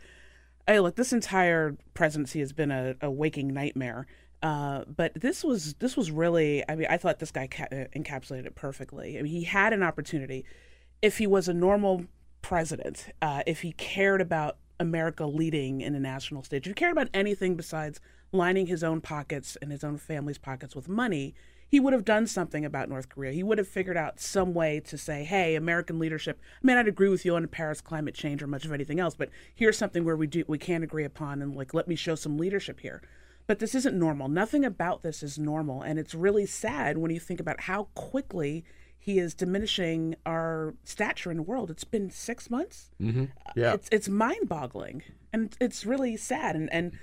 Hey, 0.68 0.80
look, 0.80 0.96
this 0.96 1.14
entire 1.14 1.78
presidency 1.94 2.40
has 2.40 2.54
been 2.54 2.72
a, 2.72 2.96
a 3.02 3.12
waking 3.12 3.54
nightmare. 3.54 4.08
Uh, 4.44 4.86
but 4.86 5.14
this 5.14 5.44
was 5.44 5.76
this 5.76 5.96
was 5.96 6.10
really. 6.10 6.64
I 6.68 6.76
mean, 6.76 6.88
I 6.90 6.98
thought 6.98 7.20
this 7.20 7.32
guy 7.32 7.48
ca- 7.48 7.68
uh, 7.72 7.86
encapsulated 7.96 8.48
it 8.48 8.56
perfectly. 8.56 9.20
I 9.20 9.22
mean, 9.22 9.32
he 9.32 9.44
had 9.44 9.72
an 9.72 9.84
opportunity. 9.84 10.46
If 11.02 11.20
he 11.20 11.28
was 11.28 11.48
a 11.48 11.54
normal 11.54 12.06
president, 12.42 13.10
uh, 13.22 13.44
if 13.46 13.62
he 13.62 13.72
cared 13.74 14.22
about 14.22 14.58
America 14.82 15.26
leading 15.26 15.82
in 15.82 15.94
the 15.94 16.00
national 16.00 16.44
stage, 16.44 16.66
he 16.66 16.74
cared 16.74 16.92
about 16.92 17.10
anything 17.14 17.56
besides 17.56 18.02
lining 18.32 18.68
his 18.68 18.84
own 18.84 19.02
pockets 19.02 19.58
and 19.62 19.72
his 19.72 19.84
own 19.84 19.98
family's 19.98 20.38
pockets 20.38 20.76
with 20.76 20.90
money, 20.90 21.34
he 21.68 21.80
would 21.80 21.94
have 21.94 22.04
done 22.04 22.28
something 22.28 22.66
about 22.66 22.90
North 22.90 23.08
Korea. 23.08 23.32
He 23.32 23.44
would 23.44 23.58
have 23.58 23.68
figured 23.68 23.96
out 23.96 24.20
some 24.20 24.54
way 24.54 24.82
to 24.82 24.98
say, 24.98 25.24
hey, 25.24 25.56
American 25.56 26.00
leadership, 26.00 26.40
I 26.42 26.60
may 26.68 26.74
not 26.74 26.88
agree 26.88 27.08
with 27.08 27.24
you 27.24 27.36
on 27.36 27.48
Paris 27.48 27.80
climate 27.80 28.16
change 28.16 28.44
or 28.44 28.48
much 28.48 28.66
of 28.66 28.74
anything 28.74 29.00
else, 29.00 29.16
but 29.16 29.30
here's 29.56 29.78
something 29.78 30.04
where 30.04 30.18
we 30.18 30.28
do 30.28 30.44
we 30.48 30.58
can 30.58 30.84
agree 30.84 31.06
upon 31.06 31.42
and 31.42 31.56
like 31.56 31.74
let 31.74 31.88
me 31.88 31.96
show 31.96 32.16
some 32.16 32.38
leadership 32.38 32.82
here. 32.82 33.02
But 33.48 33.60
this 33.60 33.76
isn't 33.76 33.98
normal. 33.98 34.28
Nothing 34.28 34.66
about 34.66 35.02
this 35.02 35.24
is 35.24 35.38
normal. 35.38 35.82
And 35.82 35.98
it's 35.98 36.14
really 36.14 36.46
sad 36.46 36.98
when 36.98 37.12
you 37.12 37.20
think 37.20 37.40
about 37.40 37.62
how 37.62 37.88
quickly 37.96 38.64
he 39.04 39.18
is 39.18 39.34
diminishing 39.34 40.16
our 40.28 40.76
stature 40.84 41.32
in 41.32 41.38
the 41.38 41.44
world. 41.44 41.72
It's 41.72 41.84
been 41.84 42.12
six 42.12 42.52
months. 42.52 42.92
Mm-hmm. 43.02 43.26
Yeah. 43.56 43.74
It's 43.74 43.90
it's 43.92 44.08
mind 44.08 44.48
boggling. 44.48 45.02
And 45.34 45.56
it's 45.60 45.86
really 45.88 46.16
sad. 46.18 46.56
And 46.56 46.72
and 46.72 46.98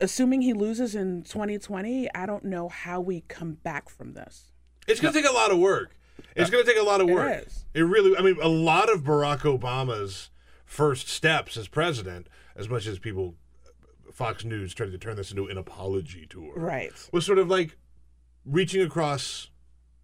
assuming 0.00 0.42
he 0.42 0.52
loses 0.52 0.96
in 0.96 1.22
2020, 1.22 2.12
I 2.12 2.26
don't 2.26 2.44
know 2.44 2.68
how 2.68 3.00
we 3.00 3.20
come 3.28 3.52
back 3.54 3.88
from 3.88 4.14
this. 4.14 4.50
It's 4.88 5.00
going 5.00 5.14
to 5.14 5.20
take 5.22 5.30
a 5.30 5.32
lot 5.32 5.52
of 5.52 5.58
work. 5.58 5.94
It's 6.34 6.50
going 6.50 6.64
to 6.64 6.70
take 6.70 6.80
a 6.80 6.84
lot 6.84 7.00
of 7.00 7.08
work. 7.08 7.46
is. 7.46 7.64
It 7.72 7.82
really. 7.82 8.16
I 8.16 8.22
mean, 8.22 8.36
a 8.42 8.48
lot 8.48 8.92
of 8.92 9.02
Barack 9.04 9.40
Obama's 9.40 10.30
first 10.64 11.08
steps 11.08 11.56
as 11.56 11.68
president, 11.68 12.26
as 12.56 12.68
much 12.68 12.86
as 12.88 12.98
people, 12.98 13.36
Fox 14.12 14.44
News 14.44 14.74
tried 14.74 14.90
to 14.90 14.98
turn 14.98 15.14
this 15.16 15.30
into 15.30 15.46
an 15.46 15.56
apology 15.56 16.26
tour, 16.28 16.52
Right. 16.56 16.90
was 17.12 17.24
sort 17.24 17.38
of 17.38 17.48
like 17.48 17.76
reaching 18.44 18.82
across 18.82 19.48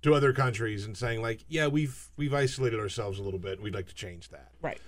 to 0.05 0.15
other 0.15 0.33
countries 0.33 0.85
and 0.87 0.97
saying, 0.97 1.21
like, 1.21 1.45
yeah, 1.49 1.67
we've 1.67 2.09
we've 2.17 2.33
isolated 2.33 2.79
ourselves 2.81 3.19
a 3.19 3.23
little 3.23 3.41
bit. 3.41 3.61
We'd 3.61 3.75
like 3.75 3.89
to 3.89 3.95
change 3.95 4.29
that. 4.31 4.49
Right. 4.63 4.81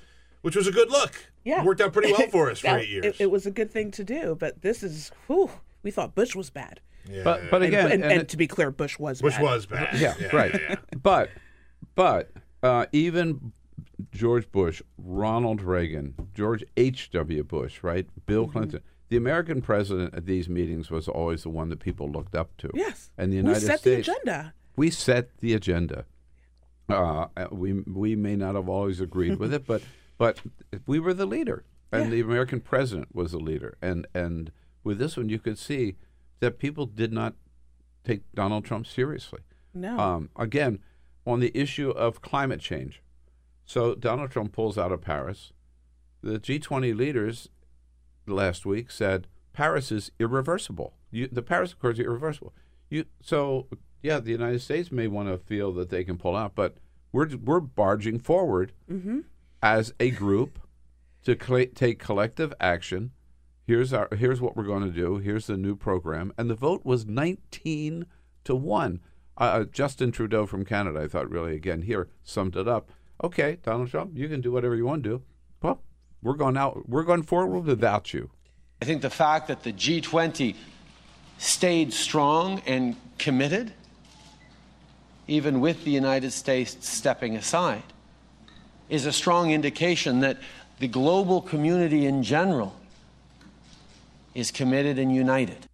Which 0.42 0.54
was 0.56 0.66
a 0.68 0.72
good 0.72 0.90
look. 0.90 1.12
Yeah. 1.44 1.64
worked 1.64 1.80
out 1.80 1.92
pretty 1.92 2.12
well 2.12 2.28
for 2.30 2.50
us 2.50 2.60
for 2.60 2.78
eight 2.78 2.88
years. 2.88 3.04
It, 3.04 3.16
it 3.22 3.30
was 3.30 3.46
a 3.46 3.50
good 3.50 3.70
thing 3.70 3.90
to 3.92 4.04
do, 4.04 4.36
but 4.38 4.62
this 4.62 4.82
is 4.82 5.10
whew, 5.26 5.50
we 5.82 5.90
thought 5.90 6.14
Bush 6.14 6.34
was 6.36 6.50
bad. 6.50 6.80
But 7.24 7.50
but 7.50 7.62
again, 7.62 7.84
and, 7.90 8.02
and 8.02 8.12
and 8.12 8.20
it- 8.22 8.28
to 8.30 8.36
be 8.36 8.46
clear, 8.46 8.70
Bush 8.70 8.98
was 8.98 9.20
Bush 9.22 9.34
bad. 9.34 9.42
was 9.42 9.66
bad. 9.66 9.98
Yeah, 9.98 10.14
Yeah, 10.20 10.34
right. 10.36 10.52
yeah, 10.54 10.60
yeah. 10.70 10.76
But 11.02 11.30
but 11.94 12.30
uh, 12.62 12.86
even 12.92 13.52
George 14.12 14.50
Bush, 14.50 14.82
Ronald 14.98 15.62
Reagan, 15.62 16.14
George 16.34 16.64
H. 16.76 17.10
W. 17.12 17.42
Bush, 17.44 17.82
right, 17.82 18.06
Bill 18.26 18.44
Mm-hmm. 18.44 18.52
Clinton. 18.52 18.80
The 19.08 19.16
American 19.16 19.62
president 19.62 20.14
at 20.16 20.26
these 20.26 20.48
meetings 20.48 20.90
was 20.90 21.06
always 21.06 21.44
the 21.44 21.48
one 21.48 21.68
that 21.68 21.78
people 21.78 22.10
looked 22.10 22.34
up 22.34 22.56
to. 22.58 22.70
Yes. 22.74 23.10
and 23.16 23.30
the 23.32 23.36
We 23.36 23.42
United 23.42 23.60
set 23.64 23.82
the 23.84 24.00
agenda. 24.00 24.52
We 24.76 24.90
set 24.90 25.38
the 25.38 25.54
agenda. 25.54 26.04
Uh, 26.88 27.26
we 27.50 27.72
we 27.72 28.14
may 28.14 28.36
not 28.36 28.54
have 28.54 28.68
always 28.68 29.00
agreed 29.00 29.38
with 29.38 29.52
it, 29.52 29.66
but 29.66 29.82
but 30.18 30.40
we 30.86 31.00
were 31.00 31.14
the 31.14 31.26
leader, 31.26 31.64
and 31.90 32.04
Yeah. 32.04 32.10
the 32.10 32.20
American 32.20 32.60
president 32.60 33.14
was 33.14 33.32
the 33.32 33.38
leader, 33.38 33.76
and 33.82 34.06
and 34.14 34.52
with 34.84 34.98
this 34.98 35.16
one, 35.16 35.28
you 35.28 35.38
could 35.40 35.58
see 35.58 35.96
that 36.40 36.58
people 36.58 36.86
did 36.86 37.12
not 37.12 37.34
take 38.04 38.20
Donald 38.34 38.64
Trump 38.64 38.86
seriously. 38.86 39.40
No. 39.74 39.98
Um, 39.98 40.30
again, 40.36 40.78
on 41.26 41.40
the 41.40 41.50
issue 41.58 41.90
of 41.90 42.20
climate 42.22 42.60
change, 42.60 43.02
so 43.64 43.94
Donald 43.96 44.30
Trump 44.30 44.52
pulls 44.52 44.78
out 44.78 44.92
of 44.92 45.00
Paris. 45.00 45.52
The 46.22 46.38
G20 46.38 46.96
leaders 46.96 47.48
last 48.26 48.64
week 48.64 48.90
said 48.92 49.26
Paris 49.52 49.90
is 49.90 50.12
irreversible. 50.20 50.94
You, 51.10 51.28
the 51.30 51.42
Paris 51.42 51.72
Accords 51.72 51.98
are 51.98 52.04
irreversible. 52.04 52.52
You, 52.90 53.06
so 53.20 53.66
yeah, 54.06 54.20
the 54.20 54.30
United 54.30 54.60
States 54.62 54.90
may 54.92 55.06
want 55.08 55.28
to 55.28 55.36
feel 55.38 55.72
that 55.74 55.90
they 55.90 56.04
can 56.04 56.16
pull 56.16 56.36
out, 56.36 56.54
but 56.54 56.76
we're 57.12 57.28
we're 57.36 57.60
barging 57.60 58.18
forward 58.18 58.72
Mm-hmm. 58.90 59.20
as 59.62 59.92
a 59.98 60.10
group 60.10 60.58
to 61.24 61.36
cl- 61.40 61.66
take 61.74 61.98
collective 61.98 62.52
action. 62.60 63.10
Here's 63.66 63.92
our 63.92 64.08
here's 64.16 64.40
what 64.40 64.56
we're 64.56 64.62
going 64.72 64.84
to 64.84 64.90
do. 65.04 65.16
Here's 65.18 65.46
the 65.48 65.56
new 65.56 65.74
program, 65.74 66.32
and 66.38 66.48
the 66.48 66.54
vote 66.54 66.82
was 66.84 67.04
19 67.06 68.06
to 68.44 68.54
one. 68.54 69.00
Uh, 69.36 69.64
Justin 69.64 70.12
Trudeau 70.12 70.46
from 70.46 70.64
Canada, 70.64 71.00
I 71.02 71.08
thought 71.08 71.28
really 71.30 71.54
again 71.56 71.82
here 71.82 72.08
summed 72.22 72.56
it 72.56 72.68
up. 72.68 72.90
Okay, 73.24 73.58
Donald 73.62 73.90
Trump, 73.90 74.12
you 74.16 74.28
can 74.28 74.40
do 74.40 74.52
whatever 74.52 74.76
you 74.76 74.86
want 74.86 75.02
to 75.02 75.08
do. 75.08 75.22
Well, 75.62 75.80
we're 76.22 76.34
going 76.34 76.56
out. 76.56 76.88
We're 76.88 77.02
going 77.02 77.22
forward 77.24 77.64
without 77.64 78.14
you. 78.14 78.30
I 78.80 78.84
think 78.84 79.02
the 79.02 79.10
fact 79.10 79.48
that 79.48 79.62
the 79.64 79.72
G20 79.72 80.54
stayed 81.38 81.92
strong 81.92 82.60
and 82.66 82.94
committed, 83.18 83.72
even 85.28 85.60
with 85.60 85.84
the 85.84 85.90
United 85.90 86.32
States 86.32 86.76
stepping 86.80 87.36
aside, 87.36 87.82
is 88.88 89.06
a 89.06 89.12
strong 89.12 89.50
indication 89.50 90.20
that 90.20 90.38
the 90.78 90.88
global 90.88 91.40
community 91.40 92.06
in 92.06 92.22
general 92.22 92.76
is 94.34 94.50
committed 94.50 94.98
and 94.98 95.14
united. 95.14 95.66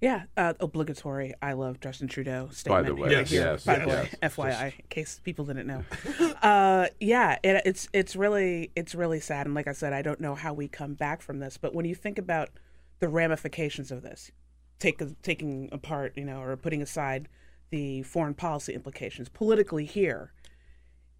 Yeah, 0.00 0.24
uh, 0.36 0.54
obligatory. 0.60 1.34
I 1.42 1.54
love 1.54 1.80
Justin 1.80 2.06
Trudeau 2.06 2.50
statement. 2.52 2.54
By 2.54 2.82
statement. 2.82 2.86
the 2.86 2.94
way, 2.94 3.08
here, 3.08 3.18
Yes, 3.18 3.30
here, 3.30 3.42
yes, 3.42 3.64
by 3.64 3.78
the 3.80 3.88
way, 3.88 4.08
yes. 4.22 4.34
FYI, 4.36 4.78
in 4.78 4.84
case 4.88 5.20
people 5.24 5.44
didn't 5.44 5.66
know. 5.66 5.84
uh, 6.42 6.86
yeah, 7.00 7.38
it, 7.42 7.62
it's 7.64 7.88
it's 7.92 8.14
really 8.14 8.70
it's 8.76 8.94
really 8.94 9.18
sad, 9.18 9.46
and 9.46 9.56
like 9.56 9.66
I 9.66 9.72
said, 9.72 9.92
I 9.92 10.02
don't 10.02 10.20
know 10.20 10.36
how 10.36 10.52
we 10.54 10.68
come 10.68 10.94
back 10.94 11.20
from 11.20 11.40
this. 11.40 11.58
But 11.58 11.74
when 11.74 11.84
you 11.84 11.96
think 11.96 12.16
about 12.16 12.50
the 13.00 13.08
ramifications 13.08 13.90
of 13.90 14.02
this, 14.02 14.30
take 14.78 15.02
taking 15.22 15.68
apart, 15.72 16.12
you 16.14 16.24
know, 16.24 16.40
or 16.42 16.56
putting 16.56 16.80
aside 16.80 17.28
the 17.70 18.02
foreign 18.02 18.34
policy 18.34 18.74
implications 18.74 19.28
politically 19.28 19.84
here, 19.84 20.32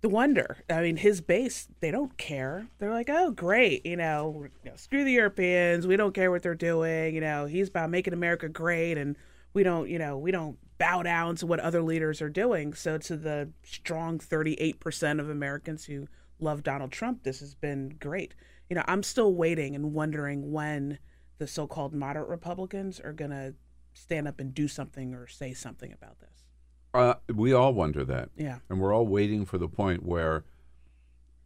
the 0.01 0.09
wonder. 0.09 0.59
I 0.71 0.83
mean, 0.83 0.97
his 0.97 1.21
base, 1.21 1.69
they 1.81 1.91
don't 1.91 2.17
care. 2.17 2.69
They're 2.79 2.93
like, 2.93 3.11
oh, 3.11 3.31
great, 3.33 3.85
you 3.85 3.97
know, 3.97 4.47
you 4.65 4.71
know, 4.71 4.77
screw 4.77 5.05
the 5.05 5.13
Europeans. 5.13 5.87
We 5.87 5.97
don't 5.97 6.15
care 6.15 6.31
what 6.31 6.43
they're 6.43 6.55
doing. 6.55 7.15
You 7.15 7.21
know, 7.21 7.47
he's 7.47 7.69
about 7.69 7.91
making 7.91 8.13
America 8.13 8.49
great, 8.49 8.97
and 8.97 9.17
we 9.55 9.63
don't, 9.63 9.89
you 9.89 9.99
know, 9.99 10.17
we 10.17 10.31
don't 10.31 10.57
bow 10.79 11.03
down 11.03 11.35
to 11.37 11.47
what 11.47 11.61
other 11.61 11.83
leaders 11.83 12.23
are 12.23 12.29
doing. 12.29 12.75
So 12.75 12.99
to 12.99 13.17
the 13.17 13.51
strong 13.65 14.19
38% 14.19 15.21
of 15.21 15.29
Americans 15.29 15.85
who 15.87 16.07
love 16.39 16.63
Donald 16.63 16.93
Trump, 16.93 17.25
this 17.25 17.41
has 17.41 17.55
been 17.55 17.97
great. 17.99 18.35
You 18.71 18.77
know, 18.77 18.85
I'm 18.87 19.03
still 19.03 19.35
waiting 19.35 19.75
and 19.75 19.93
wondering 19.93 20.53
when 20.53 20.99
the 21.39 21.47
so-called 21.47 21.95
moderate 21.95 22.29
Republicans 22.29 23.01
are 23.01 23.13
going 23.13 23.31
to 23.31 23.55
stand 23.99 24.29
up 24.29 24.41
and 24.41 24.55
do 24.55 24.69
something 24.69 25.15
or 25.15 25.27
say 25.27 25.53
something 25.53 25.93
about 25.93 26.19
this. 26.21 26.45
Uh, 26.95 27.15
we 27.35 27.53
all 27.53 27.75
wonder 27.75 28.05
that. 28.05 28.31
Yeah. 28.37 28.59
And 28.71 28.81
we're 28.81 28.95
all 28.95 29.07
waiting 29.07 29.45
for 29.45 29.59
the 29.59 29.69
point 29.69 30.05
where 30.05 30.45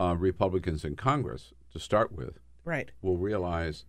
uh, 0.01 0.15
Republicans 0.17 0.85
in 0.85 0.97
Congress, 0.97 1.53
to 1.73 1.79
start 1.79 2.13
with, 2.13 2.39
Right. 2.65 2.91
will 3.01 3.17
realize 3.17 3.85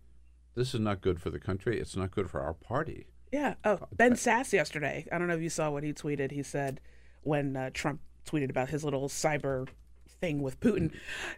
this 0.54 0.74
is 0.74 0.80
not 0.80 1.00
good 1.00 1.20
for 1.20 1.30
the 1.30 1.38
country. 1.38 1.78
It's 1.80 1.96
not 1.96 2.10
good 2.10 2.28
for 2.30 2.40
our 2.40 2.54
party. 2.54 3.06
Yeah. 3.32 3.54
Oh, 3.64 3.80
Ben 3.92 4.12
Sasse 4.14 4.52
yesterday. 4.52 5.06
I 5.12 5.18
don't 5.18 5.28
know 5.28 5.34
if 5.34 5.42
you 5.42 5.50
saw 5.50 5.70
what 5.70 5.82
he 5.84 5.92
tweeted. 5.92 6.30
He 6.32 6.42
said 6.42 6.80
when 7.22 7.56
uh, 7.56 7.70
Trump 7.72 8.00
tweeted 8.26 8.50
about 8.50 8.70
his 8.70 8.84
little 8.84 9.08
cyber 9.08 9.68
thing 10.20 10.42
with 10.42 10.58
Putin, 10.60 10.92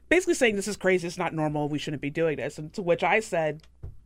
basically 0.09 0.35
saying 0.35 0.57
this 0.57 0.69
is 0.69 0.77
crazy. 0.77 1.07
It's 1.07 1.19
not 1.19 1.35
normal. 1.35 1.69
We 1.69 1.79
shouldn't 1.79 2.03
be 2.03 2.11
doing 2.11 2.37
this. 2.37 2.59
And 2.59 2.73
to 2.75 2.83
which 2.83 3.03
I 3.03 3.21
said, 3.21 3.63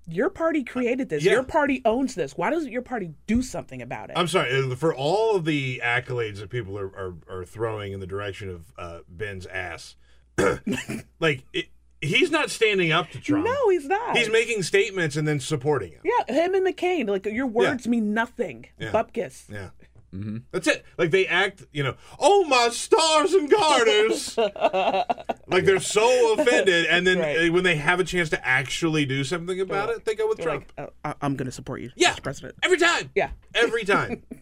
your 0.09 0.31
party 0.31 0.65
created 0.65 1.09
this. 1.09 1.25
Yeah. 1.25 1.33
Your 1.33 1.43
party 1.43 1.83
owns 1.85 2.15
this. 2.15 2.37
Why 2.37 2.51
doesn't 2.51 2.73
your 2.73 2.83
party 2.83 3.13
do 3.27 3.43
something 3.43 3.83
about 3.83 4.11
it? 4.11 4.19
I'm 4.19 4.29
sorry 4.29 4.75
for 4.77 4.95
all 4.95 5.37
of 5.37 5.45
the 5.45 5.81
accolades 5.85 6.39
that 6.39 6.51
people 6.51 6.79
are, 6.79 6.87
are, 6.97 7.15
are 7.29 7.45
throwing 7.45 7.93
in 7.93 8.01
the 8.01 8.07
direction 8.07 8.49
of 8.49 8.73
uh, 8.79 8.99
Ben 9.09 9.41
Sasse. 9.41 9.95
like 11.21 11.45
it, 11.53 11.67
he's 12.01 12.31
not 12.31 12.51
standing 12.51 12.93
up 12.93 13.11
to 13.11 13.21
Trump. 13.21 13.45
No, 13.45 13.69
he's 13.71 13.87
not. 13.87 14.17
He's 14.17 14.31
making 14.31 14.63
statements 14.63 15.17
and 15.17 15.27
then 15.27 15.41
supporting 15.41 15.93
him. 15.93 16.01
yeah, 16.05 16.35
him 16.35 16.55
and 16.55 16.67
McCain. 16.67 17.09
Like 17.09 17.27
your 17.27 17.47
words 17.47 17.87
mean 17.87 18.15
nothing. 18.15 18.67
Yeah. 18.79 18.93
Bupkis. 18.93 19.51
Yeah. 19.51 19.71
That's 20.51 20.67
it. 20.67 20.85
Like 20.99 21.11
they 21.13 21.27
act, 21.27 21.65
you 21.73 21.83
know, 21.85 21.95
oh 22.19 22.45
my 22.45 22.69
stars 22.71 23.33
and 23.33 23.49
garters. 23.51 24.37
like 25.47 25.65
they're 25.65 25.81
so 25.81 26.35
offended, 26.39 26.87
and 26.87 27.07
then 27.07 27.19
Right. 27.21 27.53
when 27.53 27.65
they 27.65 27.77
have 27.77 28.01
a 28.01 28.05
chance 28.05 28.29
to 28.31 28.47
actually 28.47 29.07
do 29.07 29.23
something 29.25 29.61
about 29.61 29.91
it, 29.91 30.05
they 30.05 30.15
go 30.15 30.29
with 30.29 30.41
Trump 30.41 30.73
like, 30.77 30.91
I- 31.05 31.15
I'm 31.23 31.37
going 31.37 31.47
to 31.47 31.53
support 31.53 31.81
you, 31.81 31.91
Yeah. 31.97 32.13
Mr. 32.15 32.23
President. 32.23 32.55
every 32.63 32.79
time. 32.79 33.11
Yeah. 33.15 33.31
Every 33.55 33.85
time. 33.85 34.23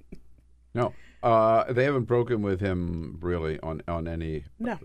No, 0.75 0.93
uh, 1.23 1.73
they 1.73 1.85
haven't 1.85 2.05
broken 2.05 2.43
with 2.43 2.61
him 2.61 3.19
really 3.21 3.59
on 3.61 3.83
on 3.89 4.07
any. 4.07 4.45
No. 4.59 4.79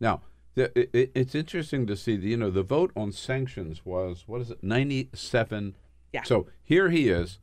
Now, 0.00 0.22
the, 0.54 0.70
it- 0.78 0.90
it, 0.94 1.10
it's 1.14 1.34
interesting 1.34 1.86
to 1.88 1.96
see. 1.96 2.16
The, 2.16 2.28
you 2.28 2.36
know, 2.36 2.50
the 2.50 2.62
vote 2.62 2.92
on 2.96 3.12
sanctions 3.12 3.84
was 3.84 4.24
what 4.26 4.40
is 4.40 4.50
it, 4.52 4.62
ninety 4.62 5.10
seven. 5.12 5.74
Yeah. 6.12 6.22
So 6.22 6.46
here 6.62 6.88
he 6.90 7.08
is, 7.08 7.40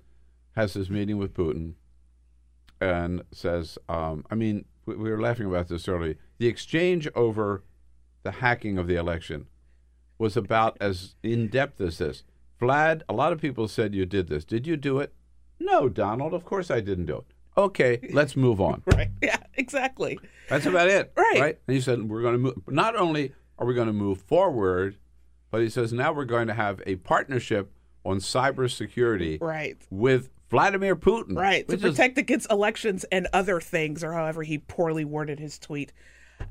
has 0.55 0.73
his 0.73 0.89
meeting 0.89 1.17
with 1.17 1.33
Putin, 1.35 1.73
and 2.81 3.21
says, 3.31 3.77
um, 3.87 4.25
I 4.29 4.35
mean, 4.35 4.65
we, 4.85 4.95
we 4.95 5.09
were 5.11 5.21
laughing 5.21 5.45
about 5.45 5.67
this 5.69 5.87
earlier. 5.87 6.15
The 6.39 6.47
exchange 6.47 7.07
over 7.15 7.63
the 8.23 8.31
hacking 8.31 8.77
of 8.77 8.87
the 8.87 8.95
election 8.95 9.45
was 10.17 10.35
about 10.35 10.77
as 10.81 11.15
in 11.23 11.47
depth 11.47 11.79
as 11.79 11.99
this. 11.99 12.23
Vlad, 12.59 13.01
a 13.07 13.13
lot 13.13 13.31
of 13.33 13.39
people 13.39 13.67
said 13.67 13.95
you 13.95 14.05
did 14.05 14.27
this. 14.27 14.43
Did 14.45 14.67
you 14.67 14.75
do 14.77 14.99
it? 14.99 15.13
No, 15.59 15.87
Donald. 15.89 16.33
Of 16.33 16.43
course 16.45 16.69
I 16.69 16.79
didn't 16.81 17.05
do 17.05 17.17
it. 17.17 17.25
Okay, 17.57 17.99
let's 18.13 18.35
move 18.35 18.59
on. 18.61 18.81
Right. 18.95 19.09
Yeah, 19.21 19.37
exactly. 19.55 20.19
That's 20.49 20.65
about 20.65 20.87
it. 20.89 21.11
Right. 21.15 21.39
Right. 21.39 21.59
And 21.67 21.75
he 21.75 21.81
said, 21.81 22.07
we're 22.09 22.21
going 22.21 22.33
to 22.33 22.39
move. 22.39 22.61
Not 22.67 22.95
only 22.95 23.33
are 23.59 23.65
we 23.67 23.73
going 23.73 23.87
to 23.87 23.93
move 23.93 24.21
forward, 24.21 24.97
but 25.51 25.61
he 25.61 25.69
says 25.69 25.91
now 25.93 26.13
we're 26.13 26.25
going 26.25 26.47
to 26.47 26.53
have 26.53 26.81
a 26.85 26.95
partnership 26.97 27.71
on 28.05 28.17
cybersecurity 28.19 29.39
Right. 29.41 29.77
with 29.89 30.29
Vladimir 30.51 30.95
Putin. 30.95 31.35
Right. 31.37 31.67
To 31.67 31.75
which 31.75 31.83
is- 31.83 31.91
protect 31.91 32.17
against 32.19 32.51
elections 32.51 33.03
and 33.11 33.27
other 33.33 33.59
things, 33.59 34.03
or 34.03 34.13
however 34.13 34.43
he 34.43 34.59
poorly 34.59 35.03
worded 35.05 35.39
his 35.39 35.57
tweet. 35.57 35.91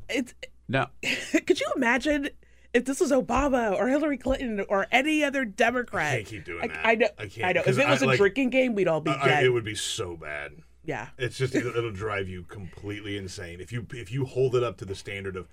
It's 0.09 0.35
now, 0.69 0.91
could 1.47 1.61
you 1.61 1.67
imagine 1.77 2.31
if 2.73 2.85
this 2.85 3.01
was 3.01 3.11
Obama 3.13 3.73
or 3.77 3.89
Hillary 3.89 4.17
Clinton 4.19 4.65
or 4.69 4.87
any 4.91 5.23
other 5.25 5.45
Democrat? 5.45 6.13
I 6.13 6.17
can't 6.17 6.27
keep 6.27 6.45
doing 6.45 6.63
I, 6.65 6.67
that. 6.69 6.87
I 6.87 6.95
know. 6.95 7.09
I 7.19 7.27
can't, 7.27 7.47
I 7.49 7.53
know. 7.53 7.63
If 7.67 7.79
it 7.79 7.89
was 7.89 8.03
I- 8.03 8.07
a 8.07 8.09
like, 8.09 8.19
drinking 8.19 8.51
game, 8.51 8.75
we'd 8.75 8.89
all 8.89 9.01
be 9.01 9.11
I- 9.11 9.21
I- 9.23 9.29
dead. 9.29 9.45
it 9.45 9.51
would 9.51 9.65
be 9.65 9.75
so 9.75 10.17
bad. 10.17 10.53
yeah. 10.85 11.09
It's 11.19 11.37
just 11.37 11.55
it'll, 11.55 11.77
it'll 11.77 11.93
drive 11.93 12.29
you 12.29 12.45
completely 12.45 13.17
insane 13.17 13.61
if 13.61 13.71
you 13.73 13.87
if 13.93 14.11
you 14.13 14.25
hold 14.25 14.55
it 14.57 14.63
up 14.63 14.77
to 14.79 14.85
the 14.85 14.95
standard 14.95 15.37
of 15.37 15.47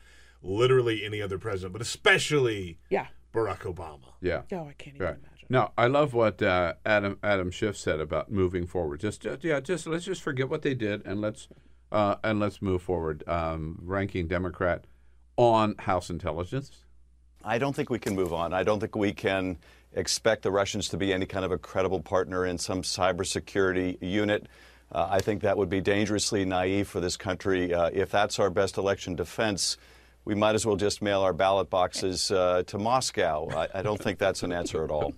literally 0.43 1.03
any 1.03 1.21
other 1.21 1.37
president, 1.39 1.73
but 1.73 1.81
especially 1.81 2.77
Yeah. 2.89 3.07
Barack 3.33 3.59
Obama. 3.61 4.13
Yeah. 4.21 4.43
Oh, 4.51 4.67
I 4.67 4.73
can't 4.77 4.95
even 4.95 5.07
Right. 5.07 5.17
No, 5.49 5.71
I 5.77 5.87
love 5.87 6.13
what 6.13 6.41
uh, 6.41 6.73
Adam 6.85 7.17
Adam 7.23 7.51
Schiff 7.51 7.77
said 7.77 7.99
about 7.99 8.31
moving 8.31 8.65
forward. 8.65 8.99
Just, 8.99 9.21
just 9.21 9.43
yeah, 9.43 9.59
just 9.59 9.87
let's 9.87 10.05
just 10.05 10.21
forget 10.21 10.49
what 10.49 10.61
they 10.61 10.73
did 10.73 11.05
and 11.05 11.21
let's 11.21 11.47
uh, 11.91 12.15
and 12.23 12.39
let's 12.39 12.61
move 12.61 12.81
forward. 12.81 13.23
Um, 13.27 13.79
ranking 13.81 14.27
Democrat 14.27 14.85
on 15.37 15.75
House 15.79 16.09
intelligence. 16.09 16.83
I 17.43 17.59
don't 17.59 17.75
think 17.75 17.89
we 17.89 17.99
can 17.99 18.15
move 18.15 18.33
on. 18.33 18.53
I 18.53 18.63
don't 18.63 18.79
think 18.79 18.95
we 18.95 19.13
can 19.13 19.57
expect 19.93 20.41
the 20.41 20.51
Russians 20.51 20.89
to 20.89 20.97
be 20.97 21.13
any 21.13 21.25
kind 21.25 21.45
of 21.45 21.51
a 21.51 21.57
credible 21.57 22.01
partner 22.01 22.45
in 22.45 22.57
some 22.57 22.81
cybersecurity 22.81 23.97
unit. 24.01 24.47
Uh, 24.91 25.07
I 25.09 25.19
think 25.19 25.41
that 25.41 25.57
would 25.57 25.69
be 25.69 25.79
dangerously 25.79 26.43
naive 26.45 26.87
for 26.87 26.99
this 26.99 27.15
country. 27.15 27.73
Uh, 27.73 27.89
if 27.93 28.11
that's 28.11 28.39
our 28.39 28.49
best 28.49 28.77
election 28.77 29.15
defense, 29.15 29.77
we 30.27 30.35
might 30.35 30.55
as 30.55 30.65
well 30.65 30.75
just 30.75 31.01
mail 31.01 31.21
our 31.21 31.31
ballot 31.31 31.69
boxes 31.69 32.31
uh, 32.31 32.61
to 32.67 32.77
Moscow. 32.77 33.47
I, 33.49 33.79
I 33.79 33.81
don't 33.81 34.01
think 34.01 34.19
that's 34.19 34.43
an 34.43 34.51
answer 34.51 34.83
at 34.83 34.91
all. 34.91 35.13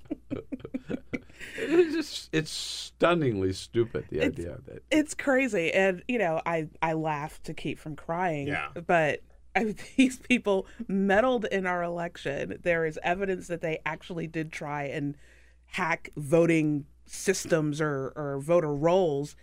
It's 1.58 1.96
just, 1.96 2.30
it's 2.32 2.52
stunningly 2.52 3.54
stupid. 3.54 4.06
The 4.12 4.22
idea 4.22 4.54
of 4.54 4.66
that. 4.68 4.84
It's 4.92 5.16
crazy, 5.16 5.74
and 5.74 6.04
you 6.08 6.20
know, 6.20 6.42
I 6.46 6.68
I 6.82 6.94
laugh 6.94 7.42
to 7.44 7.54
keep 7.56 7.80
from 7.80 7.96
crying. 7.96 8.48
Yeah. 8.48 8.70
But 8.86 9.22
I, 9.56 9.76
these 9.98 10.20
people 10.20 10.68
meddled 10.88 11.46
in 11.46 11.66
our 11.66 11.82
election. 11.82 12.60
There 12.62 12.86
is 12.86 13.00
evidence 13.02 13.48
that 13.48 13.62
they 13.62 13.80
actually 13.86 14.28
did 14.28 14.52
try 14.52 14.84
and 14.84 15.18
hack 15.66 16.12
voting 16.18 16.86
systems 17.08 17.82
or 17.82 18.14
or 18.16 18.40
voter 18.40 18.74
rolls. 18.74 19.36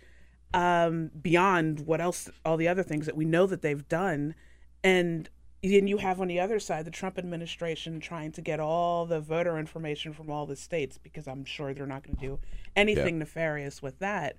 Um, 0.53 1.11
beyond 1.21 1.81
what 1.81 1.99
else, 1.99 2.29
all 2.45 2.55
the 2.55 2.69
other 2.69 2.83
things 2.83 3.05
that 3.05 3.17
we 3.17 3.25
know 3.25 3.47
that 3.47 3.61
they've 3.61 3.87
done, 3.89 4.33
and 4.81 5.29
then 5.63 5.87
you 5.87 5.97
have 5.97 6.21
on 6.21 6.27
the 6.27 6.39
other 6.39 6.59
side 6.59 6.85
the 6.85 6.91
Trump 6.91 7.17
administration 7.17 7.99
trying 7.99 8.31
to 8.31 8.41
get 8.41 8.59
all 8.59 9.05
the 9.05 9.19
voter 9.19 9.57
information 9.57 10.13
from 10.13 10.29
all 10.29 10.45
the 10.45 10.55
states 10.55 10.97
because 10.97 11.27
I'm 11.27 11.45
sure 11.45 11.73
they're 11.73 11.87
not 11.87 12.03
going 12.03 12.15
to 12.15 12.21
do 12.21 12.39
anything 12.75 13.19
nefarious 13.19 13.81
with 13.81 13.99
that 13.99 14.37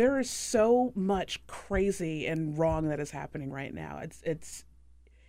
there 0.00 0.18
is 0.18 0.30
so 0.30 0.92
much 0.94 1.46
crazy 1.46 2.26
and 2.26 2.56
wrong 2.56 2.88
that 2.88 3.00
is 3.00 3.10
happening 3.10 3.50
right 3.50 3.74
now. 3.74 3.98
It's 4.02 4.22
it's 4.24 4.64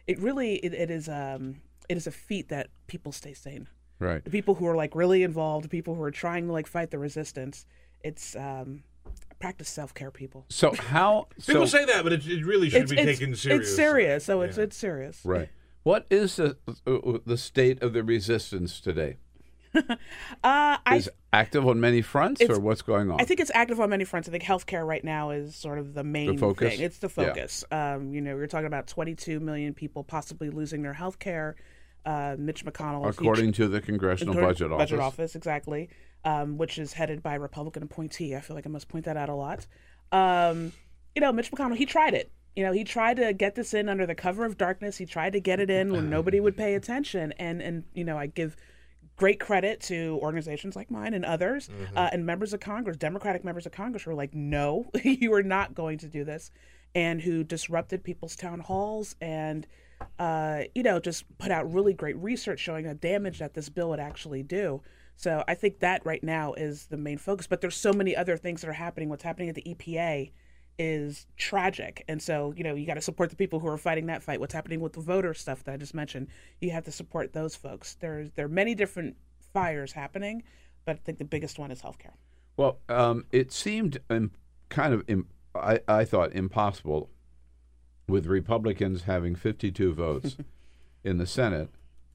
it 0.07 0.17
really 0.17 0.55
it, 0.55 0.73
it 0.73 0.89
is 0.89 1.09
um 1.09 1.57
it 1.89 1.97
is 1.97 2.07
a 2.07 2.11
feat 2.11 2.47
that 2.47 2.69
people 2.87 3.11
stay 3.11 3.33
sane. 3.33 3.67
Right. 3.99 4.23
The 4.23 4.31
people 4.31 4.55
who 4.55 4.65
are 4.67 4.77
like 4.77 4.95
really 4.95 5.23
involved, 5.23 5.69
people 5.69 5.93
who 5.95 6.01
are 6.03 6.11
trying 6.11 6.47
to 6.47 6.53
like 6.53 6.67
fight 6.67 6.89
the 6.89 6.99
resistance. 6.99 7.65
It's 7.99 8.33
um 8.37 8.83
practice 9.41 9.69
self 9.69 9.93
care, 9.93 10.11
people. 10.11 10.45
So 10.49 10.73
how? 10.73 11.27
People 11.45 11.67
so, 11.67 11.77
say 11.79 11.85
that, 11.85 12.03
but 12.03 12.13
it, 12.13 12.25
it 12.27 12.45
really 12.45 12.69
should 12.69 12.83
It's, 12.83 12.91
be 12.91 12.97
it's, 12.99 13.19
taken 13.19 13.35
serious. 13.35 13.67
it's 13.67 13.75
serious. 13.75 14.25
So 14.25 14.41
it's 14.41 14.57
it's 14.57 14.77
serious. 14.77 15.19
Right. 15.25 15.49
What 15.83 16.05
is 16.09 16.35
the 16.37 16.57
uh, 16.87 17.17
the 17.25 17.37
state 17.37 17.81
of 17.81 17.93
the 17.93 18.03
resistance 18.03 18.79
today? 18.79 19.17
Uh, 20.43 20.77
I 20.85 20.95
Is 20.97 21.09
active 21.31 21.65
on 21.67 21.79
many 21.79 22.01
fronts, 22.01 22.41
or 22.41 22.59
what's 22.59 22.81
going 22.81 23.09
on? 23.11 23.21
I 23.21 23.25
think 23.25 23.39
it's 23.39 23.51
active 23.53 23.79
on 23.79 23.89
many 23.89 24.03
fronts. 24.03 24.27
I 24.27 24.31
think 24.31 24.43
healthcare 24.43 24.85
right 24.85 25.03
now 25.03 25.29
is 25.31 25.55
sort 25.55 25.77
of 25.79 25.93
the 25.93 26.03
main 26.03 26.37
focus? 26.37 26.73
thing. 26.75 26.81
It's 26.81 26.97
the 26.97 27.07
Yeah. 27.07 27.27
focus. 27.27 27.63
Um, 27.71 28.13
you 28.13 28.21
know, 28.21 28.35
we're 28.35 28.47
talking 28.47 28.65
about 28.67 28.87
22 28.87 29.39
million 29.39 29.73
people 29.73 30.03
possibly 30.03 30.49
losing 30.49 30.81
their 30.81 30.93
health 30.93 31.19
care. 31.19 31.55
Uh, 32.05 32.35
Mitch 32.37 32.65
McConnell, 32.65 33.03
he- 33.03 33.09
According 33.09 33.51
to 33.53 33.67
the 33.67 33.79
Congressional 33.79 34.33
According- 34.33 34.49
Budget 34.67 34.77
Budget 34.77 34.99
Office. 34.99 35.13
Office, 35.19 35.35
exactly, 35.35 35.89
um, 36.25 36.57
which 36.57 36.77
is 36.77 36.93
headed 36.93 37.23
by 37.23 37.35
a 37.35 37.39
Republican 37.39 37.83
appointee. 37.83 38.35
I 38.35 38.39
feel 38.39 38.55
like 38.55 38.65
I 38.65 38.69
must 38.69 38.87
point 38.87 39.05
that 39.05 39.17
out 39.17 39.29
a 39.29 39.35
lot. 39.35 39.65
Um, 40.11 40.73
you 41.15 41.21
know, 41.21 41.31
Mitch 41.31 41.51
McConnell, 41.51 41.77
he 41.77 41.85
tried 41.85 42.13
it. 42.13 42.31
You 42.55 42.65
know, 42.65 42.73
he 42.73 42.83
tried 42.83 43.17
to 43.17 43.33
get 43.33 43.55
this 43.55 43.73
in 43.73 43.87
under 43.87 44.05
the 44.05 44.15
cover 44.15 44.45
of 44.45 44.57
darkness. 44.57 44.97
He 44.97 45.05
tried 45.05 45.33
to 45.33 45.39
get 45.39 45.59
it 45.59 45.69
in 45.69 45.91
when 45.93 46.09
nobody 46.09 46.39
would 46.39 46.57
pay 46.57 46.75
attention. 46.75 47.33
And 47.39 47.61
and 47.61 47.85
you 47.93 48.03
know, 48.03 48.17
I 48.17 48.27
give 48.27 48.57
great 49.15 49.39
credit 49.39 49.79
to 49.81 50.19
organizations 50.21 50.75
like 50.75 50.89
mine 50.89 51.13
and 51.13 51.23
others, 51.23 51.69
uh, 51.95 52.09
and 52.11 52.25
members 52.25 52.53
of 52.53 52.59
Congress, 52.59 52.97
Democratic 52.97 53.45
members 53.45 53.65
of 53.65 53.71
Congress, 53.71 54.03
who 54.03 54.09
were 54.09 54.15
like, 54.15 54.33
"No, 54.33 54.89
you 55.03 55.33
are 55.33 55.43
not 55.43 55.73
going 55.73 55.97
to 55.99 56.07
do 56.07 56.25
this," 56.25 56.51
and 56.93 57.21
who 57.21 57.43
disrupted 57.43 58.03
people's 58.03 58.35
town 58.35 58.59
halls 58.59 59.15
and, 59.21 59.65
uh, 60.19 60.63
you 60.75 60.83
know, 60.83 60.99
just 60.99 61.25
put 61.37 61.51
out 61.51 61.71
really 61.71 61.93
great 61.93 62.17
research 62.17 62.59
showing 62.59 62.85
the 62.85 62.93
damage 62.93 63.39
that 63.39 63.53
this 63.53 63.69
bill 63.69 63.89
would 63.89 63.99
actually 63.99 64.43
do. 64.43 64.81
So 65.21 65.43
I 65.47 65.53
think 65.53 65.81
that 65.81 66.03
right 66.03 66.23
now 66.23 66.53
is 66.53 66.87
the 66.87 66.97
main 66.97 67.19
focus. 67.19 67.45
But 67.45 67.61
there's 67.61 67.75
so 67.75 67.93
many 67.93 68.15
other 68.15 68.37
things 68.37 68.61
that 68.61 68.69
are 68.69 68.73
happening. 68.73 69.07
What's 69.07 69.21
happening 69.21 69.49
at 69.49 69.55
the 69.55 69.61
EPA 69.61 70.31
is 70.79 71.27
tragic. 71.37 72.03
And 72.07 72.19
so, 72.19 72.55
you 72.57 72.63
know, 72.63 72.73
you 72.73 72.87
got 72.87 72.95
to 72.95 73.01
support 73.01 73.29
the 73.29 73.35
people 73.35 73.59
who 73.59 73.67
are 73.67 73.77
fighting 73.77 74.07
that 74.07 74.23
fight. 74.23 74.39
What's 74.39 74.55
happening 74.55 74.79
with 74.79 74.93
the 74.93 74.99
voter 74.99 75.35
stuff 75.35 75.63
that 75.65 75.73
I 75.73 75.77
just 75.77 75.93
mentioned, 75.93 76.27
you 76.59 76.71
have 76.71 76.85
to 76.85 76.91
support 76.91 77.33
those 77.33 77.55
folks. 77.55 77.97
There's 77.99 78.31
there 78.31 78.45
are 78.45 78.49
many 78.49 78.73
different 78.73 79.15
fires 79.53 79.91
happening, 79.91 80.41
but 80.85 80.95
I 80.95 80.99
think 81.03 81.19
the 81.19 81.25
biggest 81.25 81.59
one 81.59 81.69
is 81.69 81.83
healthcare. 81.83 82.13
Well, 82.57 82.79
um, 82.89 83.25
it 83.31 83.51
seemed 83.51 83.99
um, 84.09 84.31
kind 84.69 84.91
of 84.91 85.03
Im- 85.07 85.27
I, 85.53 85.81
I 85.87 86.03
thought 86.03 86.33
impossible 86.33 87.11
with 88.07 88.25
Republicans 88.25 89.03
having 89.03 89.35
52 89.35 89.93
votes 89.93 90.35
in 91.03 91.19
the 91.19 91.27
Senate, 91.27 91.69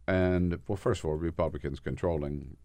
and 0.08 0.58
well, 0.66 0.76
first 0.76 1.04
of 1.04 1.06
all, 1.06 1.14
Republicans 1.14 1.78
controlling 1.78 2.56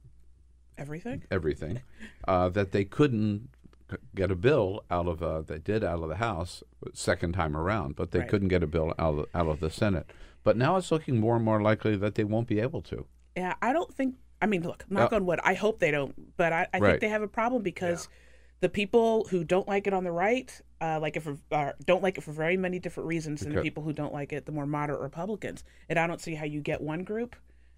Everything. 0.82 1.24
everything, 1.30 1.82
uh, 2.28 2.50
that 2.50 2.72
they 2.72 2.84
couldn't 2.84 3.50
get 4.16 4.32
a 4.32 4.36
bill 4.36 4.84
out 4.90 5.08
of 5.08 5.22
uh, 5.22 5.42
they 5.42 5.60
did 5.60 5.84
out 5.84 6.02
of 6.02 6.10
the 6.10 6.16
House 6.16 6.64
second 6.94 7.34
time 7.34 7.56
around, 7.56 7.96
but 7.96 8.12
they 8.12 8.20
Right. 8.20 8.30
couldn't 8.30 8.48
get 8.48 8.64
a 8.64 8.68
bill 8.68 8.94
out 8.98 9.20
of, 9.20 9.26
out 9.36 9.48
of 9.48 9.60
the 9.60 9.70
Senate. 9.70 10.10
But 10.44 10.58
now 10.58 10.78
it's 10.78 10.92
looking 10.92 11.20
more 11.20 11.36
and 11.36 11.46
more 11.46 11.62
likely 11.62 11.96
that 11.98 12.16
they 12.16 12.24
won't 12.24 12.48
be 12.48 12.60
able 12.60 12.82
to. 12.84 13.06
Yeah, 13.36 13.54
I 13.62 13.74
don't 13.74 13.94
think. 13.94 14.16
I 14.42 14.48
mean, 14.48 14.64
look, 14.64 14.86
knock 14.90 15.14
Uh, 15.14 15.18
on 15.18 15.26
wood. 15.28 15.40
I 15.44 15.54
hope 15.54 15.80
they 15.80 15.92
don't, 15.92 16.36
but 16.36 16.52
I, 16.52 16.68
I 16.74 16.80
Right. 16.80 16.90
think 16.92 17.02
they 17.02 17.10
have 17.10 17.22
a 17.22 17.28
problem 17.28 17.62
because 17.62 18.10
the 18.60 18.70
people 18.70 19.26
who 19.30 19.44
don't 19.44 19.68
like 19.68 19.86
it 19.88 19.94
on 19.94 20.04
the 20.04 20.12
right, 20.12 20.50
uh, 20.80 20.98
like 21.00 21.16
it 21.18 21.20
for 21.20 21.38
uh, 21.52 21.74
don't 21.86 22.02
like 22.02 22.18
it 22.18 22.22
for 22.22 22.32
very 22.32 22.58
many 22.58 22.80
different 22.80 23.08
reasons, 23.08 23.42
than 23.42 23.54
the 23.54 23.62
people 23.62 23.84
who 23.84 23.94
don't 23.94 24.14
like 24.14 24.34
it, 24.34 24.46
the 24.48 24.52
more 24.52 24.66
moderate 24.66 25.02
Republicans. 25.02 25.64
And 25.90 26.00
I 26.00 26.08
don't 26.08 26.22
see 26.22 26.34
how 26.36 26.46
you 26.46 26.60
get 26.62 26.82
one 26.82 27.04
group 27.04 27.36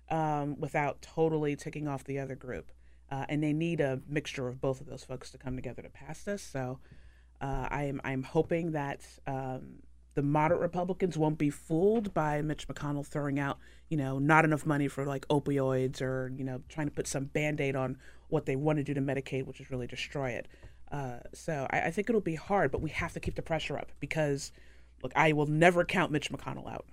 um, 0.10 0.60
without 0.60 1.02
totally 1.02 1.56
ticking 1.56 1.88
off 1.88 2.04
the 2.04 2.20
other 2.20 2.36
group. 2.36 2.72
Uh, 3.12 3.26
and 3.30 3.44
they 3.44 3.54
need 3.54 3.80
a 3.80 4.02
mixture 4.08 4.48
of 4.48 4.60
both 4.60 4.82
of 4.82 4.88
those 4.88 5.04
folks 5.04 5.30
to 5.32 5.38
come 5.38 5.56
together 5.56 5.82
to 5.82 5.90
pass 5.90 6.24
this. 6.24 6.42
So 6.42 6.80
uh, 7.42 7.68
I 7.70 7.84
am 7.84 8.02
I'm 8.04 8.24
hoping 8.24 8.72
that 8.72 9.06
um, 9.28 9.84
the 10.16 10.22
moderate 10.22 10.62
Republicans 10.62 11.18
won't 11.18 11.38
be 11.38 11.50
fooled 11.50 12.14
by 12.14 12.42
Mitch 12.42 12.68
McConnell 12.68 13.06
throwing 13.06 13.40
out 13.40 13.60
you 13.90 13.98
know 13.98 14.18
not 14.18 14.46
enough 14.46 14.66
money 14.66 14.88
for 14.88 15.06
like 15.06 15.28
opioids 15.28 16.02
or 16.02 16.32
you 16.36 16.44
know 16.44 16.62
trying 16.70 16.88
to 16.88 16.94
put 16.94 17.08
some 17.08 17.26
band 17.26 17.60
aid 17.62 17.76
on 17.76 17.98
what 18.30 18.46
they 18.46 18.56
want 18.56 18.78
to 18.78 18.84
do 18.84 18.94
to 18.94 19.02
Medicaid, 19.02 19.46
which 19.46 19.60
is 19.60 19.70
really 19.70 19.88
destroy 19.88 20.32
it. 20.32 20.48
Uh, 20.92 21.20
so 21.34 21.68
I, 21.72 21.82
I 21.82 21.92
think 21.92 22.10
it'll 22.10 22.22
be 22.22 22.36
hard, 22.36 22.72
but 22.72 22.82
we 22.82 22.90
have 22.92 23.14
to 23.14 23.20
keep 23.20 23.36
the 23.36 23.42
pressure 23.42 23.78
up 23.78 23.92
because 24.00 24.52
look, 25.02 25.12
I 25.16 25.34
will 25.34 25.48
never 25.48 25.84
count 25.84 26.12
Mitch 26.12 26.32
McConnell 26.32 26.72
out. 26.72 26.86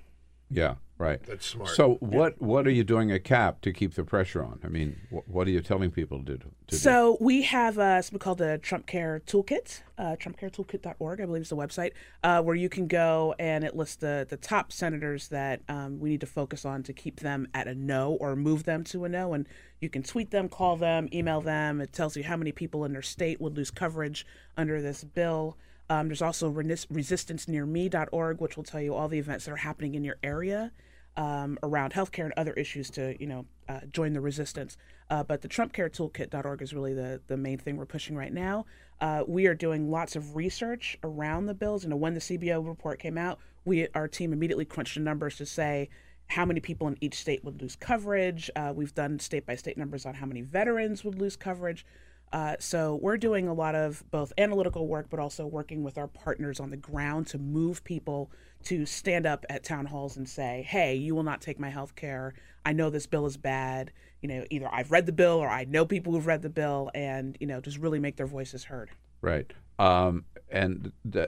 Yeah, 0.50 0.74
right. 0.98 1.22
That's 1.22 1.46
smart. 1.46 1.70
So 1.70 1.94
what 2.00 2.40
what 2.42 2.66
are 2.66 2.72
you 2.72 2.82
doing 2.82 3.12
at 3.12 3.22
CAP 3.22 3.60
to 3.62 3.72
keep 3.72 3.94
the 3.94 4.02
pressure 4.04 4.42
on? 4.42 4.58
I 4.64 4.68
mean, 4.68 4.96
wh- 5.10 5.28
what 5.28 5.46
are 5.46 5.50
you 5.50 5.60
telling 5.60 5.92
people 5.92 6.18
to 6.18 6.24
do? 6.24 6.38
To 6.38 6.50
do? 6.66 6.76
So 6.76 7.16
we 7.20 7.42
have 7.42 7.78
uh, 7.78 8.02
something 8.02 8.18
called 8.18 8.38
the 8.38 8.58
Trump 8.58 8.86
Care 8.86 9.22
Toolkit, 9.26 9.82
uh, 9.96 10.16
TrumpCareToolkit.org, 10.18 11.20
I 11.20 11.26
believe 11.26 11.42
is 11.42 11.50
the 11.50 11.56
website, 11.56 11.92
uh, 12.24 12.42
where 12.42 12.56
you 12.56 12.68
can 12.68 12.88
go 12.88 13.34
and 13.38 13.62
it 13.62 13.76
lists 13.76 13.96
the, 13.96 14.26
the 14.28 14.36
top 14.36 14.72
senators 14.72 15.28
that 15.28 15.60
um, 15.68 16.00
we 16.00 16.10
need 16.10 16.20
to 16.20 16.26
focus 16.26 16.64
on 16.64 16.82
to 16.84 16.92
keep 16.92 17.20
them 17.20 17.46
at 17.54 17.68
a 17.68 17.74
no 17.74 18.12
or 18.14 18.34
move 18.34 18.64
them 18.64 18.82
to 18.84 19.04
a 19.04 19.08
no. 19.08 19.34
And 19.34 19.46
you 19.80 19.88
can 19.88 20.02
tweet 20.02 20.32
them, 20.32 20.48
call 20.48 20.76
them, 20.76 21.08
email 21.12 21.40
them. 21.40 21.80
It 21.80 21.92
tells 21.92 22.16
you 22.16 22.24
how 22.24 22.36
many 22.36 22.50
people 22.50 22.84
in 22.84 22.92
their 22.92 23.02
state 23.02 23.40
would 23.40 23.56
lose 23.56 23.70
coverage 23.70 24.26
under 24.56 24.82
this 24.82 25.04
bill. 25.04 25.56
Um, 25.90 26.06
there's 26.06 26.22
also 26.22 26.50
resistancenearme.org, 26.50 28.40
which 28.40 28.56
will 28.56 28.64
tell 28.64 28.80
you 28.80 28.94
all 28.94 29.08
the 29.08 29.18
events 29.18 29.44
that 29.44 29.50
are 29.50 29.56
happening 29.56 29.94
in 29.96 30.04
your 30.04 30.16
area 30.22 30.70
um, 31.16 31.58
around 31.64 31.92
healthcare 31.92 32.24
and 32.24 32.32
other 32.36 32.52
issues 32.52 32.88
to, 32.90 33.20
you 33.20 33.26
know, 33.26 33.44
uh, 33.68 33.80
join 33.92 34.12
the 34.12 34.20
resistance. 34.20 34.76
Uh, 35.10 35.24
but 35.24 35.42
the 35.42 35.48
TrumpCareToolkit.org 35.48 36.62
is 36.62 36.72
really 36.72 36.94
the, 36.94 37.20
the 37.26 37.36
main 37.36 37.58
thing 37.58 37.76
we're 37.76 37.86
pushing 37.86 38.14
right 38.16 38.32
now. 38.32 38.66
Uh, 39.00 39.24
we 39.26 39.46
are 39.46 39.54
doing 39.54 39.90
lots 39.90 40.14
of 40.14 40.36
research 40.36 40.96
around 41.02 41.46
the 41.46 41.54
bills. 41.54 41.82
You 41.82 41.90
know, 41.90 41.96
when 41.96 42.14
the 42.14 42.20
CBO 42.20 42.66
report 42.66 43.00
came 43.00 43.18
out, 43.18 43.40
we 43.64 43.88
our 43.94 44.08
team 44.08 44.32
immediately 44.32 44.64
crunched 44.64 44.94
the 44.94 45.00
numbers 45.00 45.36
to 45.36 45.46
say 45.46 45.88
how 46.28 46.44
many 46.44 46.60
people 46.60 46.86
in 46.86 46.96
each 47.00 47.14
state 47.14 47.44
would 47.44 47.60
lose 47.60 47.74
coverage. 47.74 48.48
Uh, 48.54 48.72
we've 48.74 48.94
done 48.94 49.18
state 49.18 49.44
by 49.44 49.56
state 49.56 49.76
numbers 49.76 50.06
on 50.06 50.14
how 50.14 50.26
many 50.26 50.42
veterans 50.42 51.02
would 51.02 51.20
lose 51.20 51.34
coverage. 51.34 51.84
Uh, 52.32 52.54
so 52.60 52.98
we're 53.02 53.16
doing 53.16 53.48
a 53.48 53.54
lot 53.54 53.74
of 53.74 54.04
both 54.10 54.32
analytical 54.38 54.86
work, 54.86 55.06
but 55.10 55.18
also 55.18 55.46
working 55.46 55.82
with 55.82 55.98
our 55.98 56.06
partners 56.06 56.60
on 56.60 56.70
the 56.70 56.76
ground 56.76 57.26
to 57.26 57.38
move 57.38 57.82
people 57.82 58.30
to 58.62 58.86
stand 58.86 59.26
up 59.26 59.44
at 59.48 59.64
town 59.64 59.86
halls 59.86 60.16
and 60.16 60.28
say, 60.28 60.64
"Hey, 60.68 60.94
you 60.94 61.14
will 61.14 61.22
not 61.22 61.40
take 61.40 61.58
my 61.58 61.70
health 61.70 61.96
care. 61.96 62.34
I 62.64 62.72
know 62.72 62.90
this 62.90 63.06
bill 63.06 63.26
is 63.26 63.36
bad. 63.36 63.90
You 64.20 64.28
know, 64.28 64.44
either 64.50 64.68
I've 64.70 64.92
read 64.92 65.06
the 65.06 65.12
bill 65.12 65.38
or 65.38 65.48
I 65.48 65.64
know 65.64 65.84
people 65.84 66.12
who've 66.12 66.26
read 66.26 66.42
the 66.42 66.50
bill, 66.50 66.90
and 66.94 67.36
you 67.40 67.46
know, 67.46 67.60
just 67.60 67.78
really 67.78 67.98
make 67.98 68.16
their 68.16 68.26
voices 68.26 68.64
heard." 68.64 68.90
Right. 69.22 69.52
Um, 69.78 70.24
and 70.50 70.92
uh, 71.14 71.26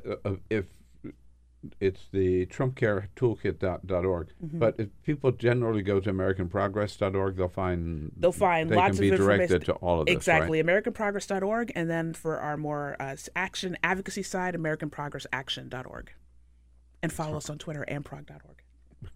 if 0.50 0.66
it's 1.80 2.08
the 2.12 2.46
TrumpCareToolkit.org, 2.46 4.28
Mhm. 4.44 4.58
but 4.58 4.74
if 4.78 4.88
people 5.02 5.32
generally 5.32 5.82
go 5.82 6.00
to 6.00 6.12
AmericanProgress.org, 6.12 7.36
they'll 7.36 7.48
find 7.48 8.12
They'll 8.16 8.32
find 8.32 8.70
they 8.70 8.76
lots 8.76 8.98
can 8.98 9.00
be 9.00 9.10
of 9.10 9.18
directed 9.18 9.64
to 9.66 9.72
all 9.74 10.00
of 10.00 10.06
this. 10.06 10.14
exactly. 10.14 10.62
Right? 10.62 10.84
AmericanProgress.org, 10.84 11.72
and 11.74 11.88
then 11.90 12.12
for 12.14 12.38
our 12.38 12.56
more 12.56 12.96
uh, 13.00 13.16
action 13.36 13.76
advocacy 13.82 14.22
side, 14.22 14.54
AmericanProgressAction.org, 14.54 16.12
and 17.02 17.12
follow 17.12 17.36
us 17.36 17.48
on 17.50 17.58
Twitter 17.58 17.82
and 17.82 18.04
prog.org. 18.04 18.61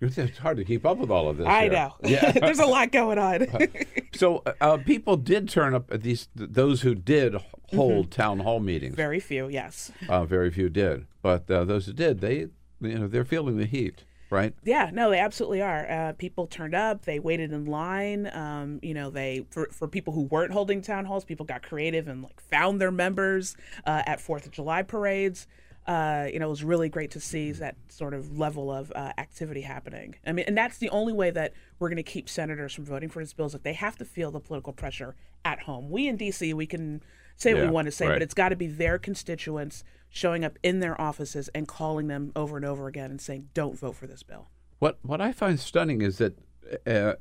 It's 0.00 0.38
hard 0.38 0.56
to 0.58 0.64
keep 0.64 0.84
up 0.84 0.98
with 0.98 1.10
all 1.10 1.28
of 1.28 1.36
this. 1.36 1.46
I 1.46 1.62
here. 1.62 1.72
know. 1.72 1.94
Yeah. 2.04 2.30
There's 2.40 2.58
a 2.58 2.66
lot 2.66 2.92
going 2.92 3.18
on. 3.18 3.46
so 4.14 4.42
uh, 4.60 4.78
people 4.78 5.16
did 5.16 5.48
turn 5.48 5.74
up 5.74 5.90
at 5.92 6.02
these. 6.02 6.28
Those 6.34 6.82
who 6.82 6.94
did 6.94 7.36
hold 7.74 8.10
town 8.10 8.40
hall 8.40 8.60
meetings. 8.60 8.92
Mm-hmm. 8.92 8.96
Very 8.96 9.20
few, 9.20 9.48
yes. 9.48 9.90
Uh, 10.08 10.24
very 10.24 10.50
few 10.50 10.68
did, 10.68 11.06
but 11.22 11.50
uh, 11.50 11.64
those 11.64 11.86
who 11.86 11.92
did, 11.92 12.20
they 12.20 12.48
you 12.80 12.98
know 12.98 13.08
they're 13.08 13.24
feeling 13.24 13.56
the 13.56 13.66
heat, 13.66 14.04
right? 14.30 14.54
Yeah, 14.64 14.90
no, 14.92 15.10
they 15.10 15.18
absolutely 15.18 15.62
are. 15.62 15.90
Uh, 15.90 16.12
people 16.12 16.46
turned 16.46 16.74
up. 16.74 17.04
They 17.04 17.18
waited 17.18 17.52
in 17.52 17.66
line. 17.66 18.30
Um, 18.32 18.78
you 18.82 18.94
know, 18.94 19.10
they 19.10 19.46
for 19.50 19.68
for 19.72 19.88
people 19.88 20.12
who 20.12 20.22
weren't 20.22 20.52
holding 20.52 20.82
town 20.82 21.04
halls, 21.06 21.24
people 21.24 21.46
got 21.46 21.62
creative 21.62 22.06
and 22.08 22.22
like 22.22 22.40
found 22.40 22.80
their 22.80 22.92
members 22.92 23.56
uh, 23.86 24.02
at 24.06 24.20
Fourth 24.20 24.46
of 24.46 24.52
July 24.52 24.82
parades. 24.82 25.46
Uh, 25.86 26.26
you 26.32 26.38
know, 26.40 26.46
it 26.46 26.50
was 26.50 26.64
really 26.64 26.88
great 26.88 27.12
to 27.12 27.20
see 27.20 27.52
that 27.52 27.76
sort 27.88 28.12
of 28.12 28.36
level 28.36 28.72
of 28.72 28.90
uh, 28.96 29.12
activity 29.18 29.60
happening. 29.60 30.16
I 30.26 30.32
mean, 30.32 30.44
and 30.48 30.56
that's 30.56 30.78
the 30.78 30.90
only 30.90 31.12
way 31.12 31.30
that 31.30 31.52
we're 31.78 31.88
going 31.88 31.96
to 31.96 32.02
keep 32.02 32.28
senators 32.28 32.74
from 32.74 32.84
voting 32.84 33.08
for 33.08 33.20
these 33.20 33.32
bills. 33.32 33.52
That 33.52 33.62
they 33.62 33.74
have 33.74 33.96
to 33.98 34.04
feel 34.04 34.30
the 34.32 34.40
political 34.40 34.72
pressure 34.72 35.14
at 35.44 35.60
home. 35.60 35.88
We 35.90 36.08
in 36.08 36.16
D.C. 36.16 36.52
we 36.54 36.66
can 36.66 37.02
say 37.36 37.54
what 37.54 37.60
Yeah, 37.60 37.66
we 37.66 37.70
want 37.72 37.86
to 37.86 37.92
say, 37.92 38.06
right. 38.08 38.14
but 38.14 38.22
it's 38.22 38.34
got 38.34 38.48
to 38.48 38.56
be 38.56 38.66
their 38.66 38.98
constituents 38.98 39.84
showing 40.08 40.44
up 40.44 40.58
in 40.62 40.80
their 40.80 41.00
offices 41.00 41.48
and 41.54 41.68
calling 41.68 42.08
them 42.08 42.32
over 42.34 42.56
and 42.56 42.64
over 42.66 42.88
again 42.88 43.10
and 43.10 43.20
saying, 43.20 43.48
"Don't 43.54 43.78
vote 43.78 43.94
for 43.94 44.06
this 44.08 44.22
bill." 44.24 44.48
What 44.80 44.98
what 45.02 45.20
I 45.20 45.30
find 45.32 45.60
stunning 45.60 46.02
is 46.02 46.18
that 46.18 46.36
uh, 46.84 47.14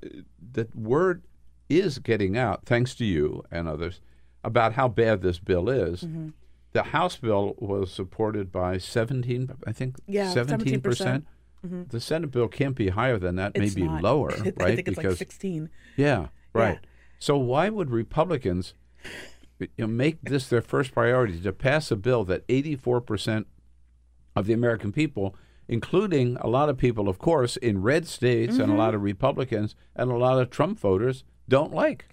that 0.53 0.75
word 0.75 1.21
is 1.69 1.99
getting 1.99 2.35
out, 2.35 2.65
thanks 2.65 2.95
to 2.95 3.05
you 3.05 3.43
and 3.51 3.67
others, 3.67 4.01
about 4.43 4.73
how 4.73 4.87
bad 4.87 5.21
this 5.21 5.37
bill 5.37 5.69
is. 5.69 6.01
Mhm. 6.01 6.33
The 6.75 6.83
House 6.83 7.15
bill 7.15 7.55
was 7.57 7.89
supported 7.89 8.51
by 8.51 8.77
seventeen, 8.79 9.49
I 9.65 9.71
think, 9.71 9.95
Yeah, 10.07 10.29
seventeen 10.33 10.81
percent. 10.81 11.25
Mhm. 11.65 11.89
The 11.89 12.01
Senate 12.01 12.31
bill 12.31 12.49
can't 12.49 12.75
be 12.75 12.89
higher 12.89 13.17
than 13.17 13.37
that, 13.37 13.53
It's 13.55 13.73
maybe 13.75 13.87
not. 13.87 14.03
lower, 14.03 14.31
I 14.33 14.51
right? 14.57 14.75
think 14.75 14.89
it's 14.89 14.97
like 14.97 15.11
16. 15.11 15.69
Yeah, 15.95 16.27
right. 16.53 16.79
Yeah. 16.83 16.89
So 17.17 17.37
why 17.37 17.69
would 17.69 17.89
Republicans 17.91 18.73
you 19.59 19.67
know, 19.77 19.87
make 19.87 20.21
this 20.23 20.49
their 20.49 20.61
first 20.61 20.91
priority 20.91 21.39
to 21.39 21.53
pass 21.53 21.91
a 21.91 21.95
bill 21.95 22.25
that 22.25 22.43
eighty-four 22.49 22.99
percent 22.99 23.47
of 24.35 24.45
the 24.45 24.53
American 24.53 24.91
people, 24.91 25.33
including 25.69 26.35
a 26.41 26.47
lot 26.47 26.67
of 26.67 26.77
people, 26.77 27.07
of 27.07 27.19
course, 27.19 27.55
in 27.55 27.81
red 27.81 28.05
states 28.05 28.57
and 28.57 28.69
a 28.69 28.75
Mhm. 28.75 28.77
lot 28.79 28.93
of 28.93 29.01
Republicans 29.01 29.75
and 29.95 30.11
a 30.11 30.17
lot 30.17 30.41
of 30.41 30.49
Trump 30.49 30.77
voters 30.77 31.23
don't 31.47 31.73
like? 31.73 32.09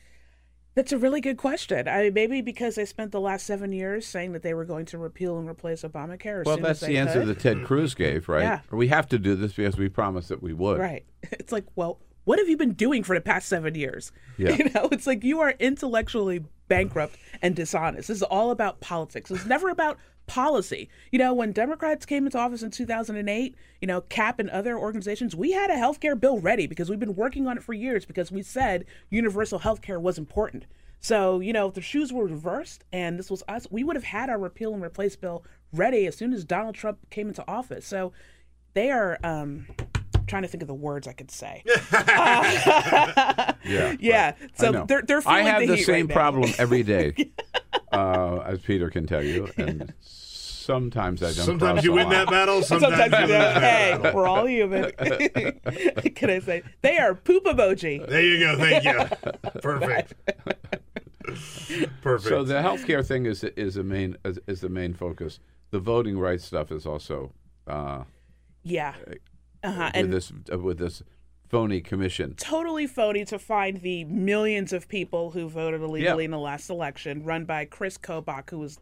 That's 0.74 0.92
a 0.92 0.98
really 0.98 1.20
good 1.20 1.36
question. 1.36 1.86
I 1.86 2.10
maybe 2.10 2.40
because 2.40 2.76
they 2.76 2.84
spent 2.86 3.12
the 3.12 3.20
last 3.20 3.46
seven 3.46 3.72
years 3.72 4.06
saying 4.06 4.32
that 4.32 4.42
they 4.42 4.54
were 4.54 4.64
going 4.64 4.86
to 4.86 4.98
repeal 4.98 5.38
and 5.38 5.48
replace 5.48 5.82
Obamacare. 5.82 6.44
Well, 6.44 6.56
that's 6.56 6.80
the 6.80 6.96
answer 6.96 7.20
could. 7.20 7.28
that 7.28 7.40
Ted 7.40 7.64
Cruz 7.64 7.94
gave, 7.94 8.28
right? 8.28 8.42
Yeah. 8.42 8.60
We 8.70 8.88
have 8.88 9.08
to 9.10 9.18
do 9.18 9.34
this 9.34 9.52
because 9.52 9.76
we 9.76 9.88
promised 9.88 10.30
that 10.30 10.42
we 10.42 10.52
would. 10.52 10.78
Right. 10.78 11.04
It's 11.32 11.52
like, 11.52 11.66
well, 11.76 11.98
what 12.24 12.38
have 12.38 12.48
you 12.48 12.56
been 12.56 12.72
doing 12.72 13.02
for 13.02 13.14
the 13.14 13.20
past 13.20 13.48
seven 13.48 13.74
years? 13.74 14.12
Yeah. 14.38 14.50
You 14.56 14.70
know, 14.70 14.88
it's 14.92 15.06
like 15.06 15.24
you 15.24 15.40
are 15.40 15.50
intellectually 15.58 16.44
bankrupt 16.68 17.16
and 17.42 17.54
dishonest. 17.54 18.08
This 18.08 18.18
is 18.18 18.22
all 18.22 18.50
about 18.50 18.80
politics. 18.80 19.30
It's 19.30 19.44
never 19.44 19.68
about 19.68 19.98
policy. 20.26 20.88
You 21.10 21.18
know, 21.18 21.34
when 21.34 21.52
Democrats 21.52 22.06
came 22.06 22.26
into 22.26 22.38
office 22.38 22.62
in 22.62 22.70
2008, 22.70 23.54
you 23.80 23.86
know, 23.86 24.00
CAP 24.02 24.38
and 24.38 24.50
other 24.50 24.78
organizations, 24.78 25.36
we 25.36 25.52
had 25.52 25.70
a 25.70 25.76
health 25.76 26.00
care 26.00 26.16
bill 26.16 26.38
ready 26.38 26.66
because 26.66 26.88
we've 26.88 27.00
been 27.00 27.16
working 27.16 27.46
on 27.46 27.56
it 27.56 27.62
for 27.62 27.72
years 27.72 28.04
because 28.04 28.30
we 28.30 28.42
said 28.42 28.84
universal 29.10 29.60
health 29.60 29.82
care 29.82 30.00
was 30.00 30.18
important. 30.18 30.66
So, 31.00 31.40
you 31.40 31.52
know, 31.52 31.68
if 31.68 31.74
the 31.74 31.80
shoes 31.80 32.12
were 32.12 32.26
reversed 32.26 32.84
and 32.92 33.18
this 33.18 33.30
was 33.30 33.42
us, 33.48 33.66
we 33.70 33.82
would 33.82 33.96
have 33.96 34.04
had 34.04 34.30
our 34.30 34.38
repeal 34.38 34.72
and 34.72 34.82
replace 34.82 35.16
bill 35.16 35.44
ready 35.72 36.06
as 36.06 36.16
soon 36.16 36.32
as 36.32 36.44
Donald 36.44 36.76
Trump 36.76 36.98
came 37.10 37.28
into 37.28 37.44
office. 37.48 37.86
So 37.86 38.12
they 38.74 38.90
are 38.90 39.18
um 39.24 39.66
trying 40.26 40.42
to 40.42 40.48
think 40.48 40.62
of 40.62 40.68
the 40.68 40.74
words 40.74 41.06
I 41.08 41.12
could 41.12 41.30
say. 41.30 41.62
Yeah. 43.64 43.94
Yeah. 44.00 44.34
So 44.54 44.70
know. 44.70 44.84
they're 44.86 45.02
they're 45.02 45.22
I 45.24 45.42
have 45.42 45.60
the, 45.60 45.68
the, 45.68 45.76
heat 45.76 45.84
same 45.84 46.06
right 46.06 46.08
now. 46.08 46.14
problem 46.14 46.50
every 46.58 46.82
day, 46.82 47.14
uh, 47.92 48.38
as 48.38 48.58
Peter 48.60 48.90
can 48.90 49.06
tell 49.06 49.22
you, 49.22 49.48
and 49.56 49.92
sometimes 50.00 51.22
I 51.22 51.26
don't. 51.26 51.46
Sometimes 51.46 51.84
you 51.84 51.92
win 51.92 52.08
line. 52.08 52.12
that 52.12 52.28
battle, 52.28 52.62
Sometimes, 52.62 52.96
sometimes 52.96 53.30
you 53.30 53.34
don't. 53.34 53.62
hey, 53.62 53.98
battle. 54.02 54.14
we're 54.14 54.26
all 54.26 54.46
human. 54.46 54.90
Can 56.16 56.30
I 56.30 56.40
say 56.40 56.62
they 56.80 56.98
are 56.98 57.14
poop 57.14 57.44
emoji? 57.44 58.06
There 58.08 58.20
you 58.20 58.40
go. 58.40 58.56
Thank 58.58 58.84
you. 58.84 59.60
Perfect. 59.60 60.14
Perfect. 62.02 62.28
So 62.28 62.42
the 62.42 62.54
healthcare 62.54 63.06
thing 63.06 63.26
is 63.26 63.44
is 63.44 63.74
the 63.74 63.84
main 63.84 64.16
is, 64.24 64.40
is 64.46 64.60
the 64.60 64.68
main 64.68 64.92
focus. 64.92 65.38
The 65.70 65.78
voting 65.78 66.18
rights 66.18 66.44
stuff 66.44 66.72
is 66.72 66.84
also 66.84 67.32
uh, 67.66 68.02
Yeah. 68.64 68.94
Uh-huh. 69.62 69.90
with 69.94 69.96
And 69.96 70.12
this 70.12 70.32
uh, 70.52 70.58
with 70.58 70.78
this 70.78 71.02
phony 71.48 71.80
commission. 71.80 72.34
totally 72.38 72.86
phony 72.86 73.24
to 73.26 73.38
find 73.38 73.82
the 73.82 74.04
millions 74.04 74.72
of 74.72 74.88
people 74.88 75.30
who 75.30 75.48
voted 75.48 75.82
illegally 75.82 76.24
in 76.24 76.30
the 76.30 76.38
last 76.38 76.70
election, 76.70 77.22
run 77.24 77.44
by 77.44 77.66
Chris 77.66 77.98
Kobach, 77.98 78.48
who 78.48 78.58
was 78.58 78.78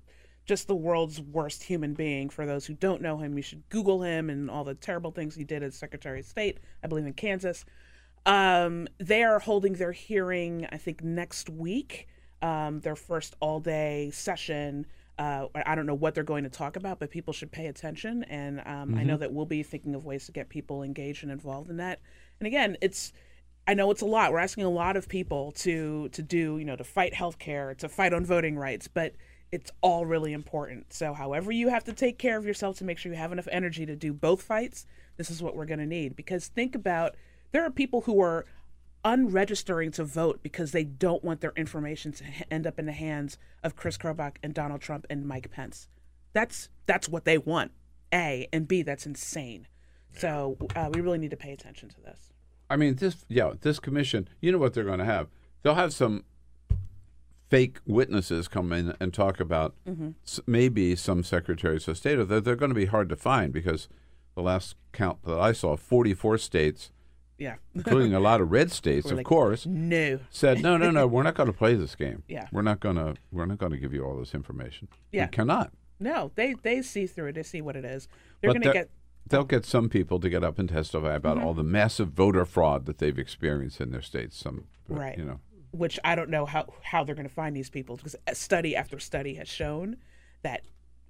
just 0.47 0.69
the 0.69 0.74
world's 0.74 1.20
worst 1.20 1.65
human 1.65 1.94
being. 1.94 2.31
For 2.31 2.47
those 2.47 2.66
who 2.66 2.74
don't 2.74 3.02
know 3.02 3.19
him, 3.19 3.36
you 3.36 3.43
should 3.43 3.69
Google 3.69 4.02
him 4.02 4.31
and 4.31 4.51
all 4.51 4.65
the 4.65 4.74
terrible 4.74 5.11
things 5.11 5.35
he 5.35 5.44
did 5.44 5.62
as 5.62 5.74
Secretary 5.74 6.20
of 6.20 6.27
State, 6.27 6.59
I 6.82 6.86
believe 6.86 7.07
in 7.07 7.12
Kansas. 7.12 7.65
Um, 8.27 8.86
they 8.98 9.23
are 9.23 9.39
holding 9.39 9.74
their 9.74 9.93
hearing, 9.93 10.66
I 10.70 10.77
think, 10.77 11.02
next 11.02 11.48
week, 11.51 12.09
um, 12.43 12.81
their 12.81 12.97
first 12.97 13.35
all 13.40 13.61
day 13.61 14.11
session. 14.12 14.86
Uh, 15.20 15.48
I 15.66 15.74
don't 15.74 15.84
know 15.84 15.94
what 15.94 16.14
they're 16.14 16.24
going 16.24 16.44
to 16.44 16.51
talk 16.51 16.76
about, 16.76 16.98
but 16.98 17.10
people 17.10 17.34
should 17.34 17.52
pay 17.52 17.66
attention. 17.66 18.24
And 18.24 18.60
um, 18.64 18.94
I 18.94 19.05
know 19.05 19.16
Mhm. 19.16 19.20
that 19.20 19.32
we'll 19.34 19.44
be 19.44 19.62
thinking 19.62 19.94
of 19.94 20.06
ways 20.06 20.24
to 20.26 20.32
get 20.32 20.48
people 20.48 20.82
engaged 20.82 21.22
and 21.22 21.30
involved 21.30 21.68
in 21.68 21.76
that. 21.76 22.01
And 22.40 22.47
again, 22.47 22.78
it's 22.80 23.12
I 23.68 23.74
know 23.74 23.90
it's 23.90 24.01
a 24.01 24.06
lot. 24.06 24.32
We're 24.32 24.38
asking 24.38 24.64
a 24.64 24.70
lot 24.70 24.97
of 24.97 25.09
people 25.09 25.52
to 25.52 26.09
to 26.09 26.22
do, 26.22 26.56
you 26.56 26.64
know, 26.64 26.74
to 26.76 26.84
fight 26.84 27.12
healthcare, 27.12 27.76
to 27.76 27.88
fight 27.88 28.14
on 28.14 28.24
voting 28.24 28.56
rights, 28.56 28.88
but 28.88 29.14
it's 29.52 29.70
all 29.82 30.06
really 30.06 30.32
important. 30.32 30.92
So, 30.94 31.12
however 31.12 31.52
you 31.52 31.68
have 31.68 31.84
to 31.84 31.92
take 31.92 32.16
care 32.18 32.38
of 32.38 32.47
yourself 32.47 32.78
to 32.78 32.84
make 32.84 32.97
sure 32.97 33.12
you 33.12 33.18
have 33.18 33.32
enough 33.32 33.48
energy 33.52 33.84
to 33.84 33.94
do 33.97 34.14
both 34.14 34.40
fights, 34.42 34.86
this 35.18 35.30
is 35.30 35.42
what 35.42 35.55
we're 35.55 35.66
going 35.66 35.80
to 35.80 35.86
need. 35.86 36.16
Because 36.16 36.48
think 36.48 36.74
about 36.74 37.14
there 37.52 37.62
are 37.62 37.70
people 37.70 38.01
who 38.02 38.20
are 38.22 38.47
unregistering 39.05 39.90
to 39.93 40.05
vote 40.05 40.40
because 40.43 40.72
they 40.72 40.85
don't 40.85 41.24
want 41.24 41.40
their 41.40 41.52
information 41.56 42.12
to 42.12 42.24
end 42.51 42.66
up 42.66 42.78
in 42.78 42.86
the 42.86 42.93
hands 42.93 43.39
of 43.62 43.77
Chris 43.77 43.97
Kobach 43.97 44.36
and 44.43 44.52
Donald 44.55 44.81
Trump 44.81 45.06
and 45.10 45.27
Mike 45.27 45.51
Pence. 45.51 45.89
That's 46.32 46.68
that's 46.86 47.09
what 47.09 47.24
they 47.24 47.39
want. 47.39 47.72
A 48.12 48.48
and 48.52 48.66
B. 48.68 48.82
That's 48.82 49.06
insane. 49.06 49.66
So 50.12 50.56
uh, 50.74 50.90
we 50.93 51.01
really 51.01 51.18
need 51.18 51.31
to 51.31 51.36
pay 51.36 51.52
attention 51.52 51.89
to 51.90 52.01
this. 52.01 52.32
I 52.68 52.77
mean, 52.77 52.97
this 52.97 53.24
yeah, 53.28 53.52
this 53.60 53.78
commission. 53.81 54.28
You 54.40 54.52
know 54.52 54.59
what 54.59 54.74
they're 54.74 54.85
going 54.85 54.98
to 54.98 55.05
have? 55.05 55.28
They'll 55.62 55.74
have 55.74 55.93
some 55.93 56.24
fake 57.48 57.78
witnesses 57.85 58.47
come 58.48 58.72
in 58.72 58.94
and 59.01 59.12
talk 59.12 59.40
about 59.40 59.74
Mhm. 59.86 60.14
maybe 60.47 60.94
some 60.94 61.24
secretaries 61.24 61.89
of 61.89 61.97
state. 61.98 62.14
They're, 62.28 62.40
they're 62.40 62.55
going 62.56 62.70
to 62.70 62.74
be 62.77 62.86
hard 62.86 63.09
to 63.09 63.16
find 63.16 63.52
because 63.52 63.89
the 64.36 64.43
last 64.43 64.77
count 64.93 65.18
that 65.24 65.39
I 65.39 65.52
saw, 65.52 65.77
forty-four 65.77 66.39
states, 66.39 66.93
Yeah. 67.41 67.57
including 67.75 68.15
a 68.15 68.21
lot 68.21 68.41
of 68.41 68.53
red 68.53 68.71
states, 68.71 69.07
We're 69.07 69.12
of 69.12 69.17
like, 69.19 69.27
course, 69.27 69.67
no. 69.67 70.21
said 70.31 70.62
no, 70.62 70.77
no, 70.77 70.91
no. 70.91 71.07
We're 71.07 71.23
not 71.25 71.35
going 71.35 71.49
to 71.49 71.53
play 71.57 71.75
this 71.75 71.97
game. 71.97 72.23
Yeah. 72.29 72.47
we're 72.53 72.62
not 72.62 72.79
going 72.79 72.97
to. 72.97 73.15
We're 73.33 73.47
not 73.47 73.59
going 73.59 73.73
to 73.73 73.79
give 73.79 73.93
you 73.93 74.05
all 74.05 74.17
this 74.19 74.35
information. 74.35 74.87
Yeah. 75.11 75.25
we 75.25 75.31
cannot. 75.31 75.73
No, 75.99 76.31
they 76.37 76.55
they 76.55 76.83
see 76.83 77.07
through 77.07 77.29
it. 77.29 77.33
They 77.35 77.43
see 77.43 77.61
what 77.62 77.77
it 77.77 77.85
is. 77.85 78.07
They're 78.41 78.53
going 78.53 78.62
to 78.62 78.73
get 78.73 78.91
They'll 79.27 79.45
get 79.45 79.65
some 79.65 79.89
people 79.89 80.19
to 80.21 80.29
get 80.29 80.43
up 80.43 80.59
and 80.59 80.69
testify 80.69 81.15
about 81.15 81.37
Mhm. 81.39 81.45
all 81.45 81.55
the 81.55 81.62
massive 81.62 82.09
voter 82.09 82.45
fraud 82.45 82.87
that 82.87 82.99
they've 82.99 83.19
experienced 83.19 83.81
in 83.81 83.91
their 83.93 84.03
states. 84.03 84.37
Some, 84.37 84.65
right. 84.89 85.17
you 85.17 85.25
know, 85.25 85.41
which 85.73 85.99
I 86.05 86.15
don't 86.15 86.31
know 86.31 86.47
how 86.47 86.67
how 86.83 87.05
they're 87.05 87.15
going 87.15 87.29
to 87.29 87.35
find 87.35 87.55
these 87.57 87.71
people 87.71 87.97
because 87.97 88.17
study 88.33 88.75
after 88.75 88.99
study 88.99 89.35
has 89.35 89.49
shown 89.49 89.97
that 90.43 90.62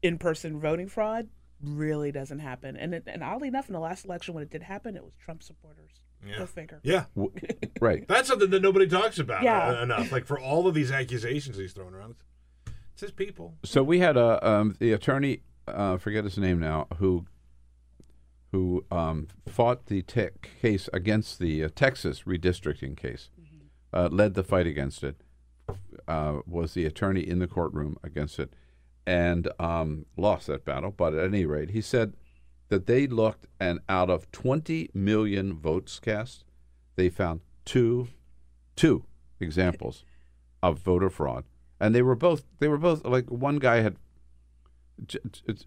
in 0.02 0.18
person 0.18 0.60
voting 0.60 0.88
fraud 0.88 1.28
really 1.62 2.10
doesn't 2.12 2.40
happen. 2.40 2.76
And 2.76 2.94
it, 2.94 3.04
and 3.06 3.22
oddly 3.22 3.48
enough, 3.48 3.68
in 3.68 3.72
the 3.74 3.80
last 3.80 4.04
election 4.04 4.34
when 4.34 4.42
it 4.42 4.50
did 4.50 4.62
happen, 4.64 4.96
it 4.96 5.04
was 5.04 5.12
Trump 5.24 5.42
supporters. 5.42 5.92
Yeah. 6.26 6.38
Go 6.38 6.46
figure. 6.46 6.80
Yeah. 6.82 7.04
right. 7.80 8.06
That's 8.08 8.28
something 8.28 8.50
that 8.50 8.62
nobody 8.62 8.86
talks 8.86 9.18
about 9.18 9.42
Yeah. 9.42 9.70
uh, 9.78 9.82
enough. 9.82 10.12
Like 10.12 10.26
for 10.26 10.38
all 10.38 10.66
of 10.66 10.74
these 10.74 10.90
accusations 10.92 11.56
he's 11.56 11.72
throwing 11.72 11.94
around, 11.94 12.14
it's 12.92 13.00
his 13.00 13.10
people. 13.10 13.54
So 13.64 13.82
we 13.82 14.00
had 14.00 14.16
a 14.16 14.46
um, 14.46 14.76
the 14.78 14.92
attorney, 14.92 15.40
uh, 15.66 15.96
forget 15.96 16.24
his 16.24 16.36
name 16.38 16.60
now, 16.60 16.86
who 16.98 17.24
who 18.52 18.84
um, 18.90 19.28
fought 19.48 19.86
the 19.86 20.02
te- 20.02 20.28
case 20.60 20.88
against 20.92 21.38
the 21.38 21.64
uh, 21.64 21.68
Texas 21.74 22.22
redistricting 22.24 22.96
case, 22.96 23.30
uh, 23.94 24.08
led 24.10 24.34
the 24.34 24.42
fight 24.42 24.66
against 24.66 25.04
it, 25.04 25.22
uh, 26.08 26.38
was 26.46 26.74
the 26.74 26.84
attorney 26.84 27.20
in 27.20 27.38
the 27.38 27.46
courtroom 27.46 27.96
against 28.02 28.40
it, 28.40 28.52
and 29.06 29.48
um, 29.60 30.04
lost 30.16 30.48
that 30.48 30.64
battle. 30.64 30.90
But 30.90 31.14
at 31.14 31.24
any 31.24 31.46
rate, 31.46 31.70
he 31.70 31.80
said 31.80 32.14
that 32.70 32.86
they 32.86 33.06
looked 33.06 33.46
and 33.58 33.80
out 33.88 34.08
of 34.08 34.30
20 34.32 34.90
million 34.94 35.52
votes 35.52 35.98
cast, 36.00 36.44
they 36.96 37.10
found 37.10 37.40
two 37.64 38.08
two 38.76 39.04
examples 39.38 40.04
of 40.62 40.78
voter 40.78 41.10
fraud, 41.10 41.44
and 41.78 41.94
they 41.94 42.02
were 42.02 42.14
both 42.14 42.44
they 42.58 42.68
were 42.68 42.78
both 42.78 43.04
like 43.04 43.30
one 43.30 43.58
guy 43.58 43.80
had 43.80 43.96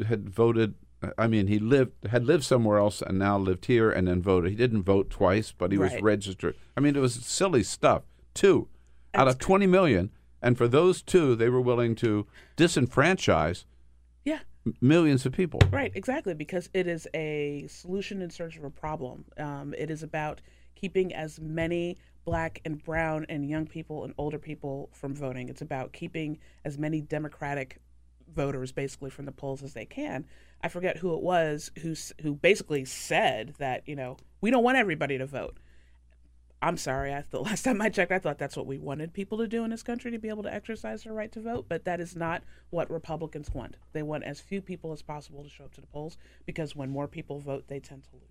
had 0.07 0.29
voted. 0.29 0.75
I 1.17 1.27
mean, 1.27 1.47
he 1.47 1.59
lived 1.59 2.07
had 2.07 2.25
lived 2.25 2.43
somewhere 2.43 2.77
else 2.77 3.01
and 3.01 3.19
now 3.19 3.37
lived 3.37 3.65
here 3.65 3.91
and 3.91 4.07
then 4.07 4.21
voted. 4.21 4.51
He 4.51 4.55
didn't 4.55 4.83
vote 4.83 5.09
twice, 5.09 5.51
but 5.51 5.71
he 5.71 5.77
was 5.77 6.01
registered. 6.01 6.55
I 6.77 6.79
mean, 6.79 6.95
it 6.95 6.99
was 6.99 7.13
silly 7.13 7.63
stuff. 7.63 8.03
Two 8.33 8.69
out 9.13 9.27
of 9.27 9.37
twenty 9.37 9.67
million, 9.67 10.11
and 10.41 10.57
for 10.57 10.67
those 10.67 11.01
two, 11.01 11.35
they 11.35 11.49
were 11.49 11.61
willing 11.61 11.95
to 11.95 12.25
disenfranchise 12.55 13.65
millions 14.81 15.25
of 15.25 15.33
people. 15.33 15.59
Right, 15.71 15.91
exactly, 15.95 16.33
because 16.33 16.69
it 16.73 16.87
is 16.87 17.07
a 17.13 17.65
solution 17.67 18.21
in 18.21 18.29
search 18.29 18.57
of 18.57 18.63
a 18.63 18.69
problem. 18.69 19.25
Um, 19.37 19.73
it 19.77 19.89
is 19.89 20.03
about 20.03 20.41
keeping 20.75 21.13
as 21.13 21.39
many 21.39 21.97
black 22.25 22.61
and 22.65 22.83
brown 22.83 23.25
and 23.29 23.49
young 23.49 23.65
people 23.65 24.03
and 24.03 24.13
older 24.17 24.39
people 24.39 24.89
from 24.93 25.15
voting. 25.15 25.49
It's 25.49 25.61
about 25.61 25.93
keeping 25.93 26.39
as 26.63 26.77
many 26.77 27.01
Democratic 27.01 27.79
voters 28.33 28.71
basically 28.71 29.09
from 29.09 29.25
the 29.25 29.31
polls 29.31 29.63
as 29.63 29.73
they 29.73 29.85
can. 29.85 30.25
I 30.61 30.69
forget 30.69 30.97
who 30.97 31.13
it 31.13 31.21
was 31.21 31.71
who 31.81 31.93
who 32.21 32.35
basically 32.35 32.85
said 32.85 33.53
that 33.59 33.87
you 33.87 33.95
know 33.95 34.17
we 34.41 34.49
don't 34.49 34.63
want 34.63 34.77
everybody 34.77 35.17
to 35.17 35.25
vote. 35.25 35.57
I'm 36.63 36.77
sorry. 36.77 37.13
I 37.13 37.23
the 37.29 37.41
last 37.49 37.63
time 37.63 37.81
I 37.81 37.89
checked, 37.89 38.11
I 38.11 38.19
thought 38.19 38.37
that's 38.37 38.55
what 38.57 38.65
we 38.65 38.77
wanted 38.79 39.13
people 39.13 39.37
to 39.39 39.47
do 39.47 39.63
in 39.63 39.69
this 39.69 39.83
country 39.83 40.09
to 40.11 40.17
be 40.17 40.29
able 40.29 40.43
to 40.43 40.53
exercise 40.53 41.03
their 41.03 41.13
right 41.13 41.31
to 41.33 41.41
vote. 41.41 41.65
But 41.69 41.85
that 41.85 41.99
is 41.99 42.15
not 42.15 42.43
what 42.71 42.89
Republicans 42.89 43.51
want. 43.53 43.75
They 43.91 44.01
want 44.03 44.23
as 44.23 44.39
few 44.39 44.61
people 44.61 44.91
as 44.93 45.01
possible 45.01 45.43
to 45.43 45.49
show 45.49 45.65
up 45.65 45.73
to 45.75 45.81
the 45.81 45.87
polls 45.87 46.17
because 46.45 46.75
when 46.75 46.89
more 46.89 47.07
people 47.07 47.39
vote, 47.39 47.65
they 47.67 47.79
tend 47.79 48.03
to 48.05 48.09
lose. 48.13 48.23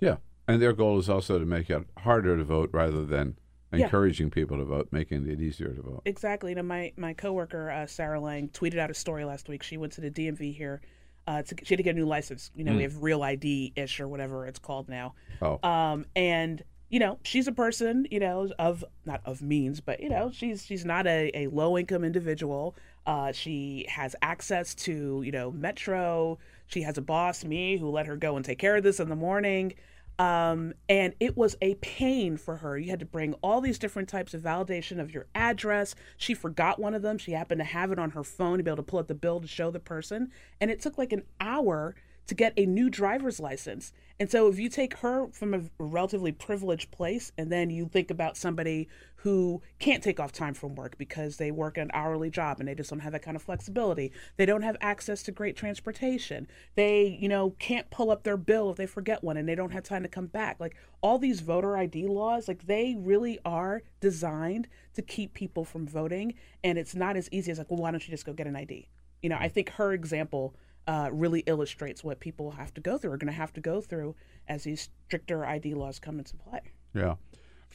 Yeah, 0.00 0.16
and 0.46 0.60
their 0.60 0.72
goal 0.72 0.98
is 0.98 1.08
also 1.08 1.38
to 1.38 1.46
make 1.46 1.70
it 1.70 1.82
harder 1.98 2.36
to 2.36 2.44
vote 2.44 2.70
rather 2.72 3.04
than 3.06 3.36
Yeah. 3.72 3.84
encouraging 3.86 4.30
people 4.30 4.58
to 4.58 4.64
vote, 4.64 4.88
making 4.90 5.28
it 5.28 5.40
easier 5.40 5.72
to 5.72 5.82
vote. 5.82 6.02
Exactly. 6.04 6.50
You 6.52 6.56
know, 6.56 6.62
my 6.62 6.92
my 6.96 7.14
coworker 7.14 7.70
uh, 7.70 7.86
Sarah 7.86 8.20
Lang 8.20 8.48
tweeted 8.48 8.78
out 8.78 8.90
a 8.90 8.94
story 8.94 9.24
last 9.24 9.48
week. 9.48 9.62
She 9.62 9.76
went 9.76 9.92
to 9.94 10.00
the 10.00 10.10
DMV 10.10 10.54
here. 10.54 10.80
Uh, 11.28 11.42
to, 11.42 11.56
she 11.64 11.74
had 11.74 11.78
to 11.78 11.82
get 11.82 11.96
a 11.96 11.98
new 11.98 12.06
license. 12.06 12.52
You 12.54 12.62
know, 12.62 12.72
we 12.72 12.78
Mm. 12.78 12.82
have 12.82 13.02
Real 13.02 13.22
ID 13.24 13.72
ish 13.74 13.98
or 13.98 14.06
whatever 14.06 14.46
it's 14.46 14.60
called 14.60 14.88
now. 14.88 15.14
Oh. 15.42 15.58
Um, 15.68 16.04
and 16.14 16.62
you 16.88 17.00
know, 17.00 17.18
she's 17.24 17.48
a 17.48 17.52
person, 17.52 18.06
you 18.10 18.20
know, 18.20 18.50
of 18.58 18.84
not 19.04 19.20
of 19.24 19.42
means, 19.42 19.80
but 19.80 20.00
you 20.00 20.08
know, 20.08 20.30
she's 20.32 20.64
she's 20.64 20.84
not 20.84 21.06
a, 21.06 21.30
a 21.34 21.46
low 21.48 21.76
income 21.76 22.04
individual. 22.04 22.76
Uh, 23.06 23.32
she 23.32 23.86
has 23.88 24.14
access 24.22 24.74
to 24.74 25.22
you 25.24 25.32
know 25.32 25.50
Metro. 25.50 26.38
She 26.68 26.82
has 26.82 26.98
a 26.98 27.02
boss, 27.02 27.44
me, 27.44 27.76
who 27.76 27.90
let 27.90 28.06
her 28.06 28.16
go 28.16 28.36
and 28.36 28.44
take 28.44 28.58
care 28.58 28.76
of 28.76 28.82
this 28.82 29.00
in 29.00 29.08
the 29.08 29.16
morning. 29.16 29.74
Um, 30.18 30.72
and 30.88 31.14
it 31.20 31.36
was 31.36 31.56
a 31.60 31.74
pain 31.76 32.38
for 32.38 32.56
her. 32.56 32.78
You 32.78 32.90
had 32.90 33.00
to 33.00 33.06
bring 33.06 33.34
all 33.34 33.60
these 33.60 33.78
different 33.78 34.08
types 34.08 34.32
of 34.32 34.40
validation 34.40 34.98
of 34.98 35.12
your 35.12 35.26
address. 35.34 35.94
She 36.16 36.32
forgot 36.32 36.78
one 36.78 36.94
of 36.94 37.02
them. 37.02 37.18
She 37.18 37.32
happened 37.32 37.58
to 37.58 37.64
have 37.64 37.92
it 37.92 37.98
on 37.98 38.10
her 38.12 38.24
phone 38.24 38.58
to 38.58 38.64
be 38.64 38.70
able 38.70 38.76
to 38.76 38.82
pull 38.82 38.98
up 38.98 39.08
the 39.08 39.14
bill 39.14 39.40
to 39.40 39.46
show 39.46 39.70
the 39.70 39.78
person. 39.78 40.30
And 40.60 40.70
it 40.70 40.80
took 40.80 40.96
like 40.96 41.12
an 41.12 41.24
hour 41.38 41.94
to 42.26 42.34
get 42.34 42.52
a 42.56 42.66
new 42.66 42.90
driver's 42.90 43.38
license. 43.40 43.92
And 44.18 44.30
so 44.30 44.48
if 44.48 44.58
you 44.58 44.68
take 44.68 44.98
her 44.98 45.28
from 45.32 45.54
a 45.54 45.62
relatively 45.78 46.32
privileged 46.32 46.90
place 46.90 47.32
and 47.36 47.52
then 47.52 47.70
you 47.70 47.88
think 47.88 48.10
about 48.10 48.36
somebody 48.36 48.88
who 49.16 49.60
can't 49.78 50.02
take 50.02 50.18
off 50.18 50.32
time 50.32 50.54
from 50.54 50.74
work 50.74 50.96
because 50.96 51.36
they 51.36 51.50
work 51.50 51.76
an 51.76 51.90
hourly 51.92 52.30
job 52.30 52.58
and 52.58 52.68
they 52.68 52.74
just 52.74 52.90
don't 52.90 53.00
have 53.00 53.12
that 53.12 53.22
kind 53.22 53.36
of 53.36 53.42
flexibility. 53.42 54.12
They 54.36 54.46
don't 54.46 54.62
have 54.62 54.76
access 54.80 55.22
to 55.24 55.32
great 55.32 55.56
transportation. 55.56 56.46
They, 56.76 57.18
you 57.20 57.28
know, 57.28 57.50
can't 57.58 57.90
pull 57.90 58.10
up 58.10 58.22
their 58.22 58.36
bill 58.36 58.70
if 58.70 58.76
they 58.76 58.86
forget 58.86 59.22
one 59.22 59.36
and 59.36 59.48
they 59.48 59.54
don't 59.54 59.72
have 59.72 59.84
time 59.84 60.02
to 60.02 60.08
come 60.08 60.26
back. 60.26 60.58
Like 60.60 60.76
all 61.02 61.18
these 61.18 61.40
voter 61.40 61.76
ID 61.76 62.06
laws, 62.06 62.48
like 62.48 62.66
they 62.66 62.96
really 62.98 63.38
are 63.44 63.82
designed 64.00 64.68
to 64.94 65.02
keep 65.02 65.34
people 65.34 65.64
from 65.64 65.86
voting 65.86 66.34
and 66.64 66.78
it's 66.78 66.94
not 66.94 67.16
as 67.16 67.28
easy 67.30 67.50
as 67.50 67.58
like, 67.58 67.70
well, 67.70 67.80
why 67.80 67.90
don't 67.90 68.06
you 68.06 68.12
just 68.12 68.26
go 68.26 68.32
get 68.32 68.46
an 68.46 68.56
ID? 68.56 68.88
You 69.22 69.28
know, 69.28 69.38
I 69.38 69.48
think 69.48 69.70
her 69.70 69.92
example 69.92 70.54
uh, 70.86 71.10
really 71.12 71.40
illustrates 71.46 72.04
what 72.04 72.20
people 72.20 72.52
have 72.52 72.72
to 72.74 72.80
go 72.80 72.96
through, 72.98 73.12
are 73.12 73.16
going 73.16 73.32
to 73.32 73.38
have 73.38 73.52
to 73.54 73.60
go 73.60 73.80
through 73.80 74.14
as 74.48 74.64
these 74.64 74.88
stricter 75.06 75.44
ID 75.44 75.74
laws 75.74 75.98
come 75.98 76.18
into 76.18 76.36
play. 76.36 76.60
Yeah. 76.94 77.14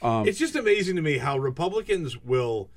Um, 0.01 0.27
it's 0.27 0.39
just 0.39 0.55
amazing 0.55 0.95
to 0.95 1.01
me 1.01 1.17
how 1.17 1.37
Republicans 1.37 2.17
will, 2.17 2.69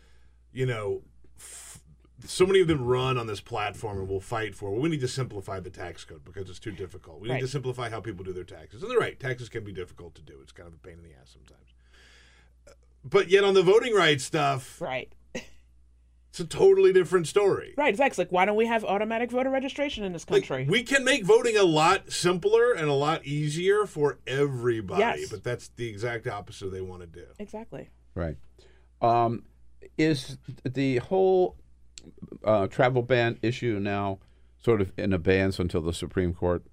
you 0.52 0.66
know, 0.66 1.02
f- 1.38 1.80
so 2.26 2.44
many 2.46 2.60
of 2.60 2.68
them 2.68 2.84
run 2.84 3.16
on 3.16 3.26
this 3.26 3.40
platform 3.40 3.98
and 3.98 4.08
will 4.08 4.20
fight 4.20 4.54
for. 4.54 4.70
Well, 4.70 4.80
we 4.80 4.88
need 4.88 5.00
to 5.00 5.08
simplify 5.08 5.60
the 5.60 5.70
tax 5.70 6.04
code 6.04 6.24
because 6.24 6.50
it's 6.50 6.58
too 6.58 6.72
difficult. 6.72 7.20
We 7.20 7.28
need 7.28 7.34
Right. 7.34 7.40
to 7.42 7.48
simplify 7.48 7.88
how 7.90 8.00
people 8.00 8.24
do 8.24 8.32
their 8.32 8.44
taxes. 8.44 8.82
And 8.82 8.90
they're 8.90 8.98
right, 8.98 9.18
taxes 9.18 9.48
can 9.48 9.64
be 9.64 9.72
difficult 9.72 10.14
to 10.16 10.22
do. 10.22 10.38
It's 10.42 10.52
kind 10.52 10.66
of 10.66 10.74
a 10.74 10.78
pain 10.78 10.94
in 10.98 11.02
the 11.02 11.14
ass 11.20 11.32
sometimes. 11.32 11.60
But 13.04 13.28
yet 13.28 13.44
on 13.44 13.52
the 13.54 13.62
voting 13.62 13.94
rights 13.94 14.24
stuff, 14.24 14.80
right? 14.80 15.12
It's 16.34 16.40
a 16.40 16.44
totally 16.44 16.92
different 16.92 17.28
story. 17.28 17.74
Right, 17.76 17.90
exactly. 17.90 18.24
Like, 18.24 18.32
why 18.32 18.44
don't 18.44 18.56
we 18.56 18.66
have 18.66 18.84
automatic 18.84 19.30
voter 19.30 19.50
registration 19.50 20.02
in 20.02 20.12
this 20.12 20.24
country? 20.24 20.66
We 20.68 20.82
can 20.82 21.04
make 21.04 21.24
voting 21.24 21.56
a 21.56 21.62
lot 21.62 22.10
simpler 22.10 22.72
and 22.72 22.88
a 22.88 22.92
lot 22.92 23.24
easier 23.24 23.86
for 23.86 24.18
everybody, 24.26 24.98
Yes. 24.98 25.30
but 25.30 25.44
that's 25.44 25.68
the 25.76 25.86
exact 25.88 26.26
opposite 26.26 26.72
they 26.72 26.80
want 26.80 27.02
to 27.02 27.06
do. 27.06 27.24
exactly. 27.38 27.88
Right. 28.16 28.36
Um, 29.00 29.44
is 29.96 30.36
the 30.64 30.96
whole 30.96 31.54
uh, 32.42 32.66
travel 32.66 33.02
ban 33.02 33.38
issue 33.40 33.78
now 33.78 34.18
sort 34.60 34.80
of 34.80 34.90
in 34.98 35.12
abeyance 35.12 35.60
until 35.60 35.82
the 35.82 35.92
Supreme 35.92 36.34
Court 36.34 36.64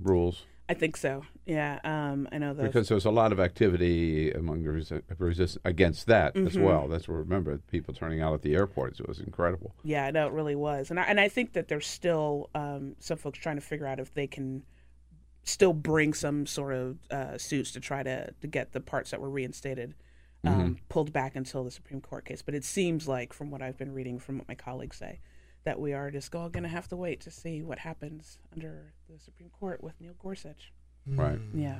rules? 0.00 0.46
I 0.68 0.74
think 0.74 0.96
so. 0.96 1.22
Yeah. 1.44 1.78
Um, 1.84 2.28
I 2.32 2.38
know 2.38 2.52
the 2.52 2.64
Because 2.64 2.88
there's 2.88 3.04
a 3.04 3.10
lot 3.10 3.30
of 3.30 3.38
activity 3.38 4.32
among 4.32 4.64
the 4.64 4.70
resi- 4.70 5.02
resist 5.18 5.58
against 5.64 6.06
that 6.08 6.36
as 6.36 6.56
Mhm. 6.56 6.62
well. 6.64 6.88
That's 6.88 7.06
what 7.06 7.14
I 7.14 7.18
remember 7.18 7.58
people 7.70 7.94
turning 7.94 8.20
out 8.20 8.34
at 8.34 8.42
the 8.42 8.54
airports. 8.54 8.98
It 8.98 9.06
was 9.06 9.20
incredible. 9.20 9.74
Yeah, 9.84 10.10
no, 10.10 10.26
it 10.26 10.32
really 10.32 10.56
was, 10.56 10.90
and 10.90 10.98
I 10.98 11.04
and 11.04 11.20
I 11.20 11.28
think 11.28 11.52
that 11.52 11.68
there's 11.68 11.86
still 11.86 12.50
um, 12.54 12.96
some 12.98 13.16
folks 13.16 13.38
trying 13.38 13.56
to 13.56 13.62
figure 13.62 13.86
out 13.86 14.00
if 14.00 14.12
they 14.14 14.26
can 14.26 14.64
still 15.44 15.72
bring 15.72 16.12
some 16.12 16.44
sort 16.46 16.74
of 16.74 16.98
uh, 17.12 17.38
suits 17.38 17.70
to 17.72 17.80
try 17.80 18.02
to 18.02 18.32
to 18.40 18.46
get 18.48 18.72
the 18.72 18.80
parts 18.80 19.12
that 19.12 19.20
were 19.20 19.30
reinstated 19.30 19.94
um, 20.44 20.74
Mhm. 20.76 20.78
pulled 20.88 21.12
back 21.12 21.34
until 21.36 21.62
the 21.64 21.70
Supreme 21.70 22.00
Court 22.00 22.24
case. 22.24 22.42
But 22.42 22.54
it 22.54 22.64
seems 22.64 23.06
like, 23.08 23.32
from 23.32 23.50
what 23.50 23.62
I've 23.62 23.76
been 23.78 23.92
reading, 23.92 24.18
from 24.18 24.38
what 24.38 24.46
my 24.48 24.54
colleagues 24.54 24.96
say, 24.96 25.20
that 25.66 25.80
we 25.80 25.92
are 25.92 26.10
just 26.12 26.34
all 26.34 26.48
going 26.48 26.62
to 26.62 26.68
have 26.68 26.88
to 26.88 26.96
wait 26.96 27.20
to 27.20 27.30
see 27.30 27.60
what 27.60 27.80
happens 27.80 28.38
under 28.54 28.94
the 29.10 29.18
Supreme 29.18 29.50
Court 29.50 29.82
with 29.82 30.00
Neil 30.00 30.14
Gorsuch. 30.22 30.72
Right. 31.06 31.40
Yeah. 31.52 31.78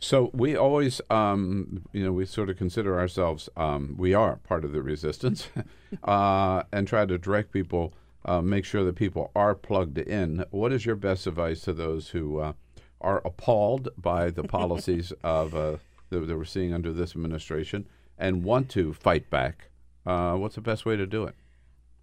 So 0.00 0.30
we 0.32 0.56
always, 0.56 1.00
um, 1.10 1.84
you 1.92 2.02
know, 2.02 2.12
we 2.12 2.24
sort 2.24 2.48
of 2.48 2.56
consider 2.56 2.98
ourselves, 2.98 3.50
um, 3.56 3.96
we 3.98 4.14
are 4.14 4.36
part 4.36 4.64
of 4.64 4.72
the 4.72 4.80
resistance, 4.80 5.48
uh, 6.04 6.62
and 6.72 6.88
try 6.88 7.04
to 7.04 7.18
direct 7.18 7.52
people, 7.52 7.92
uh, 8.24 8.40
make 8.40 8.64
sure 8.64 8.82
that 8.84 8.96
people 8.96 9.30
are 9.36 9.54
plugged 9.54 9.98
in. 9.98 10.44
What 10.50 10.72
is 10.72 10.86
your 10.86 10.96
best 10.96 11.26
advice 11.26 11.60
to 11.62 11.74
those 11.74 12.08
who 12.08 12.38
uh, 12.38 12.52
are 13.00 13.20
appalled 13.26 13.90
by 13.98 14.30
the 14.30 14.42
policies 14.58 15.12
of 15.22 15.54
uh, 15.54 15.76
that, 16.08 16.20
that 16.20 16.36
we're 16.36 16.44
seeing 16.44 16.72
under 16.72 16.92
this 16.94 17.14
administration 17.14 17.86
and 18.16 18.42
want 18.42 18.70
to 18.70 18.94
fight 18.94 19.28
back? 19.28 19.68
Uh, 20.06 20.36
what's 20.36 20.54
the 20.54 20.62
best 20.62 20.86
way 20.86 20.96
to 20.96 21.06
do 21.06 21.24
it? 21.24 21.34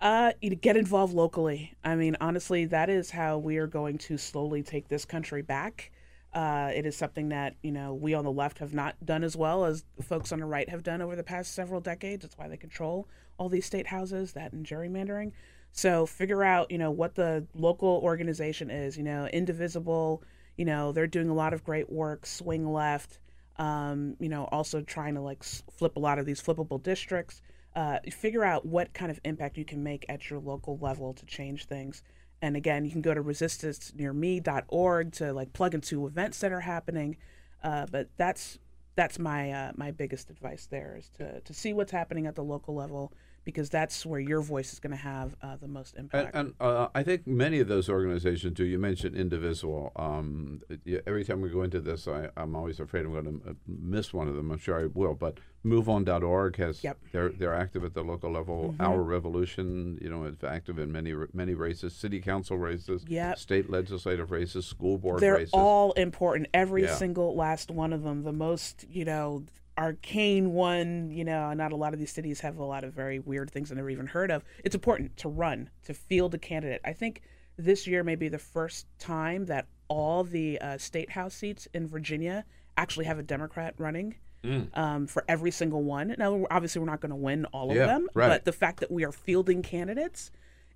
Uh, 0.05 0.33
get 0.61 0.77
involved 0.77 1.15
locally. 1.15 1.73
I 1.83 1.95
mean, 1.95 2.15
honestly, 2.21 2.65
that 2.65 2.91
is 2.91 3.09
how 3.09 3.39
we 3.39 3.57
are 3.57 3.65
going 3.65 3.97
to 3.97 4.19
slowly 4.19 4.61
take 4.61 4.87
this 4.87 5.03
country 5.03 5.41
back. 5.41 5.89
Uh, 6.31 6.71
it 6.75 6.85
is 6.85 6.95
something 6.95 7.29
that 7.29 7.55
you 7.63 7.71
know 7.71 7.95
we 7.95 8.13
on 8.13 8.23
the 8.23 8.31
left 8.31 8.59
have 8.59 8.71
not 8.71 9.03
done 9.03 9.23
as 9.23 9.35
well 9.35 9.65
as 9.65 9.83
folks 10.03 10.31
on 10.31 10.41
the 10.41 10.45
right 10.45 10.69
have 10.69 10.83
done 10.83 11.01
over 11.01 11.15
the 11.15 11.23
past 11.23 11.55
several 11.55 11.81
decades. 11.81 12.21
That's 12.21 12.37
why 12.37 12.47
they 12.47 12.55
control 12.55 13.07
all 13.39 13.49
these 13.49 13.65
state 13.65 13.87
houses, 13.87 14.33
that 14.33 14.53
and 14.53 14.63
gerrymandering. 14.63 15.31
So 15.71 16.05
figure 16.05 16.43
out 16.43 16.69
you 16.69 16.77
know 16.77 16.91
what 16.91 17.15
the 17.15 17.47
local 17.55 17.99
organization 18.03 18.69
is. 18.69 18.95
You 18.95 19.03
know, 19.03 19.25
indivisible. 19.33 20.21
You 20.55 20.65
know, 20.65 20.91
they're 20.91 21.07
doing 21.07 21.29
a 21.29 21.33
lot 21.33 21.51
of 21.51 21.63
great 21.63 21.91
work. 21.91 22.27
Swing 22.27 22.71
left. 22.71 23.17
Um, 23.57 24.17
you 24.19 24.29
know, 24.29 24.43
also 24.51 24.81
trying 24.81 25.15
to 25.15 25.21
like 25.21 25.43
flip 25.43 25.95
a 25.95 25.99
lot 25.99 26.19
of 26.19 26.27
these 26.27 26.43
flippable 26.43 26.83
districts 26.83 27.41
uh, 27.75 27.99
figure 28.11 28.43
out 28.43 28.65
what 28.65 28.93
kind 28.93 29.11
of 29.11 29.19
impact 29.23 29.57
you 29.57 29.65
can 29.65 29.83
make 29.83 30.05
at 30.07 30.29
your 30.29 30.39
local 30.39 30.77
level 30.77 31.13
to 31.13 31.25
change 31.25 31.65
things. 31.65 32.01
And 32.41 32.55
again, 32.55 32.85
you 32.85 32.91
can 32.91 33.01
go 33.01 33.13
to 33.13 33.21
resistancenearme.org 33.21 35.11
to 35.13 35.33
like 35.33 35.53
plug 35.53 35.73
into 35.73 36.05
events 36.05 36.39
that 36.39 36.51
are 36.51 36.61
happening. 36.61 37.17
Uh, 37.63 37.85
but 37.91 38.09
that's 38.17 38.59
that's 38.95 39.19
my 39.19 39.51
uh, 39.51 39.71
my 39.75 39.91
biggest 39.91 40.29
advice 40.29 40.67
there 40.69 40.95
is 40.97 41.09
to 41.17 41.41
to 41.41 41.53
see 41.53 41.73
what's 41.73 41.91
happening 41.91 42.27
at 42.27 42.35
the 42.35 42.43
local 42.43 42.75
level 42.75 43.11
because 43.45 43.69
that's 43.69 44.05
where 44.05 44.19
your 44.19 44.41
voice 44.41 44.73
is 44.73 44.79
going 44.79 44.91
to 44.91 44.97
have 44.97 45.35
uh, 45.41 45.55
the 45.55 45.67
most 45.67 45.95
impact. 45.95 46.35
and 46.35 46.53
uh, 46.59 46.87
I 46.95 47.03
think 47.03 47.25
many 47.27 47.59
of 47.59 47.67
those 47.67 47.87
organizations 47.87 48.55
do. 48.55 48.65
You 48.65 48.79
mentioned 48.79 49.15
Indivisible. 49.15 49.91
Um, 49.95 50.61
every 51.05 51.23
time 51.23 51.41
we 51.41 51.49
go 51.49 51.61
into 51.61 51.79
this, 51.79 52.07
I, 52.07 52.29
I'm 52.35 52.55
always 52.55 52.79
afraid 52.79 53.05
I'm 53.05 53.13
going 53.13 53.39
to 53.41 53.55
miss 53.67 54.11
one 54.13 54.27
of 54.27 54.35
them. 54.35 54.51
I'm 54.51 54.57
sure 54.57 54.81
I 54.83 54.87
will. 54.87 55.13
But 55.13 55.37
MoveOn.org 55.63 56.57
has 56.57 56.83
Yep. 56.83 56.97
they're 57.11 57.29
they're 57.29 57.53
active 57.55 57.83
at 57.83 57.93
the 57.93 58.03
local 58.03 58.31
level. 58.31 58.73
Mhm. 58.77 58.83
Our 58.85 59.01
Revolution, 59.01 59.97
you 60.01 60.09
know, 60.09 60.25
is 60.25 60.43
active 60.43 60.79
in 60.79 60.91
many 60.91 61.13
many 61.33 61.53
races, 61.53 61.95
city 61.95 62.19
council 62.21 62.57
races, 62.57 63.05
Yep. 63.07 63.37
state 63.37 63.69
legislative 63.69 64.31
races, 64.31 64.65
school 64.65 64.97
board 64.97 65.19
They're 65.21 65.35
races. 65.35 65.51
all 65.53 65.91
important. 65.93 66.47
Every 66.53 66.83
Yeah. 66.83 66.95
single 66.95 67.35
last 67.35 67.69
one 67.71 67.93
of 67.93 68.01
them. 68.03 68.23
The 68.23 68.33
most, 68.33 68.85
you 68.89 69.05
know, 69.05 69.43
arcane 69.77 70.53
one, 70.53 71.11
you 71.11 71.23
know, 71.25 71.53
not 71.53 71.71
a 71.71 71.75
lot 71.75 71.93
of 71.93 71.99
these 71.99 72.11
cities 72.11 72.39
have 72.41 72.57
a 72.57 72.63
lot 72.63 72.83
of 72.83 72.93
very 72.93 73.19
weird 73.19 73.51
things 73.51 73.71
I 73.71 73.75
never 73.75 73.89
even 73.89 74.07
heard 74.07 74.31
of. 74.31 74.43
It's 74.63 74.75
important 74.75 75.17
to 75.17 75.29
run, 75.29 75.69
to 75.83 75.93
field 75.93 76.33
a 76.33 76.37
candidate. 76.37 76.81
I 76.85 76.93
think 76.93 77.21
this 77.57 77.85
year 77.87 78.03
may 78.03 78.15
be 78.15 78.27
the 78.27 78.39
first 78.39 78.87
time 78.99 79.45
that 79.45 79.67
all 79.87 80.23
the 80.23 80.59
uh, 80.59 80.77
state 80.77 81.11
house 81.11 81.33
seats 81.35 81.67
in 81.73 81.87
Virginia 81.87 82.45
actually 82.77 83.05
have 83.05 83.19
a 83.19 83.23
Democrat 83.23 83.75
running. 83.77 84.15
Mm. 84.43 84.77
Um, 84.77 85.07
for 85.07 85.25
every 85.27 85.49
single 85.49 85.81
one. 85.81 86.13
Now, 86.19 86.45
obviously, 86.51 86.79
we're 86.79 86.85
not 86.85 87.01
going 87.01 87.09
to 87.09 87.15
win 87.15 87.45
all 87.45 87.71
of 87.71 87.77
Yeah, 87.77 87.87
them, 87.87 88.07
right. 88.13 88.27
but 88.27 88.45
the 88.45 88.51
fact 88.51 88.79
that 88.81 88.91
we 88.91 89.03
are 89.03 89.11
fielding 89.11 89.63
candidates 89.63 90.29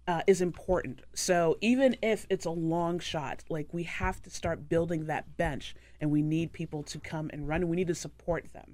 uh, 0.07 0.21
is 0.25 0.41
important. 0.41 1.01
So 1.13 1.55
even 1.61 1.95
if 2.01 2.25
it's 2.31 2.45
a 2.45 2.49
long 2.49 2.97
shot, 2.97 3.43
like 3.47 3.67
we 3.71 3.83
have 3.83 4.23
to 4.23 4.31
start 4.31 4.69
building 4.69 5.05
that 5.05 5.37
bench, 5.37 5.75
and 6.01 6.09
we 6.09 6.23
need 6.23 6.51
people 6.51 6.81
to 6.81 6.97
come 6.99 7.29
and 7.31 7.47
run. 7.47 7.61
and 7.61 7.69
We 7.69 7.75
need 7.75 7.89
to 7.89 7.93
support 7.95 8.51
them. 8.53 8.73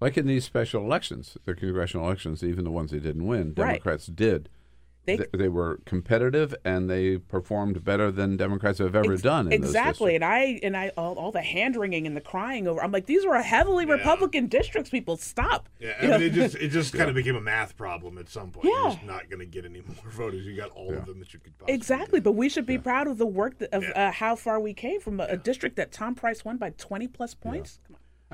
Like 0.00 0.16
in 0.16 0.26
these 0.26 0.44
special 0.44 0.82
elections, 0.84 1.36
the 1.44 1.54
congressional 1.54 2.06
elections, 2.06 2.42
even 2.42 2.64
the 2.64 2.70
ones 2.70 2.90
they 2.90 2.98
didn't 3.00 3.26
win, 3.26 3.54
Right. 3.56 3.72
Democrats 3.72 4.06
did. 4.06 4.48
They- 5.06 5.16
They, 5.16 5.26
they 5.36 5.48
were 5.48 5.80
competitive 5.84 6.54
and 6.64 6.88
they 6.88 7.18
performed 7.18 7.84
better 7.84 8.10
than 8.10 8.38
Democrats 8.38 8.78
have 8.78 8.94
ever 8.96 9.12
Ex- 9.12 9.20
done. 9.20 9.48
In 9.48 9.52
exactly, 9.52 10.14
and 10.14 10.24
I 10.24 10.58
and 10.62 10.74
I 10.74 10.92
all, 10.96 11.14
all 11.18 11.30
the 11.30 11.42
hand 11.42 11.76
wringing 11.76 12.06
and 12.06 12.16
the 12.16 12.22
crying 12.22 12.66
over. 12.66 12.82
I'm 12.82 12.90
like, 12.90 13.04
these 13.04 13.26
were 13.26 13.36
heavily 13.42 13.84
Republican 13.84 14.46
districts. 14.46 14.88
People, 14.88 15.18
stop. 15.18 15.68
Yeah, 15.78 16.02
You 16.06 16.12
I 16.14 16.16
mean, 16.18 16.26
it 16.28 16.32
just 16.32 16.54
it 16.56 16.68
just 16.68 16.94
kind 16.94 17.10
of 17.10 17.14
became 17.14 17.36
a 17.36 17.40
math 17.42 17.76
problem 17.76 18.16
at 18.16 18.30
some 18.30 18.50
point. 18.50 18.64
Yeah. 18.66 18.80
You're 18.80 18.90
just 18.92 19.04
not 19.04 19.28
going 19.28 19.40
to 19.40 19.46
get 19.46 19.66
any 19.66 19.82
more 19.86 20.10
voters. 20.10 20.46
You 20.46 20.56
got 20.56 20.70
all 20.70 20.94
of 20.94 21.04
them 21.04 21.18
that 21.18 21.34
you 21.34 21.38
could 21.38 21.52
possibly. 21.58 21.74
Exactly, 21.74 22.20
but 22.20 22.32
we 22.32 22.48
should 22.48 22.64
be 22.64 22.78
proud 22.78 23.06
of 23.06 23.18
the 23.18 23.26
work 23.26 23.58
that, 23.58 23.74
of 23.74 23.84
uh, 23.94 24.10
how 24.10 24.36
far 24.36 24.58
we 24.58 24.72
came 24.72 25.00
from 25.02 25.20
a, 25.20 25.24
a 25.24 25.36
district 25.36 25.76
that 25.76 25.92
Tom 25.92 26.14
Price 26.14 26.46
won 26.46 26.56
by 26.56 26.70
20 26.70 27.08
plus 27.08 27.34
points. 27.34 27.78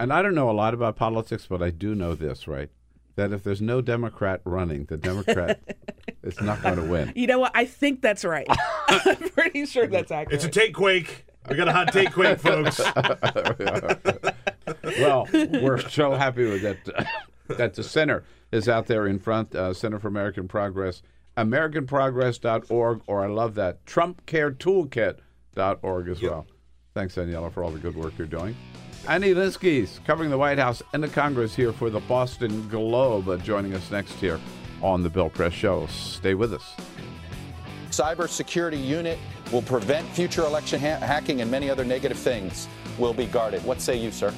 And 0.00 0.14
I 0.14 0.22
don't 0.22 0.34
know 0.34 0.50
a 0.50 0.52
lot 0.52 0.72
about 0.72 0.96
politics, 0.96 1.46
but 1.46 1.62
I 1.62 1.68
do 1.70 1.94
know 1.94 2.14
this, 2.14 2.48
right? 2.48 2.70
That 3.16 3.32
if 3.32 3.44
there's 3.44 3.60
no 3.60 3.82
Democrat 3.82 4.40
running, 4.44 4.86
the 4.86 4.96
Democrat 4.96 5.60
is 6.22 6.40
not 6.40 6.62
going 6.62 6.76
to 6.76 6.84
win. 6.84 7.12
You 7.14 7.26
know 7.26 7.38
what? 7.38 7.52
I 7.54 7.66
think 7.66 8.00
that's 8.00 8.24
right. 8.24 8.46
I'm 8.88 9.28
pretty 9.30 9.66
sure 9.66 9.86
that's 9.86 10.10
accurate. 10.10 10.34
It's 10.34 10.44
a 10.44 10.48
take 10.48 10.74
quake. 10.74 11.26
We 11.50 11.56
got 11.56 11.68
a 11.68 11.72
hot 11.72 11.92
take 11.92 12.12
quake, 12.12 12.40
folks. 12.40 12.78
well, 14.98 15.28
we're 15.32 15.86
so 15.88 16.14
happy 16.14 16.48
with 16.48 16.62
that. 16.62 16.78
uh, 16.94 17.04
that 17.56 17.74
the 17.74 17.82
center 17.82 18.24
is 18.52 18.70
out 18.70 18.86
there 18.86 19.06
in 19.06 19.18
front, 19.18 19.54
uh, 19.54 19.74
Center 19.74 19.98
for 19.98 20.08
American 20.08 20.48
Progress, 20.48 21.02
AmericanProgress.org, 21.36 23.02
or 23.06 23.24
I 23.24 23.26
love 23.26 23.54
that, 23.56 23.84
TrumpCareToolkit.org 23.84 26.08
as 26.08 26.22
well. 26.22 26.46
Thanks, 26.94 27.16
Daniella, 27.16 27.50
for 27.50 27.62
all 27.62 27.70
the 27.70 27.78
good 27.78 27.96
work 27.96 28.14
you're 28.16 28.26
doing. 28.26 28.56
Annie 29.08 29.34
Linskey's 29.34 30.00
covering 30.06 30.30
the 30.30 30.38
White 30.38 30.58
House 30.58 30.82
and 30.92 31.02
the 31.02 31.08
Congress 31.08 31.54
here 31.54 31.72
for 31.72 31.90
the 31.90 32.00
Boston 32.00 32.68
Globe, 32.68 33.28
uh, 33.28 33.36
joining 33.38 33.74
us 33.74 33.90
next 33.90 34.12
here 34.14 34.38
on 34.82 35.02
the 35.02 35.10
Bill 35.10 35.30
Press 35.30 35.52
Show. 35.52 35.86
Stay 35.86 36.34
with 36.34 36.52
us. 36.52 36.74
Cybersecurity 37.90 38.82
unit 38.84 39.18
will 39.52 39.62
prevent 39.62 40.06
future 40.08 40.42
election 40.42 40.80
ha- 40.80 41.00
hacking 41.00 41.40
and 41.40 41.50
many 41.50 41.68
other 41.68 41.84
negative 41.84 42.18
things 42.18 42.68
will 42.98 43.14
be 43.14 43.26
guarded. 43.26 43.64
What 43.64 43.80
say 43.80 43.96
you, 43.96 44.12
sir? 44.12 44.32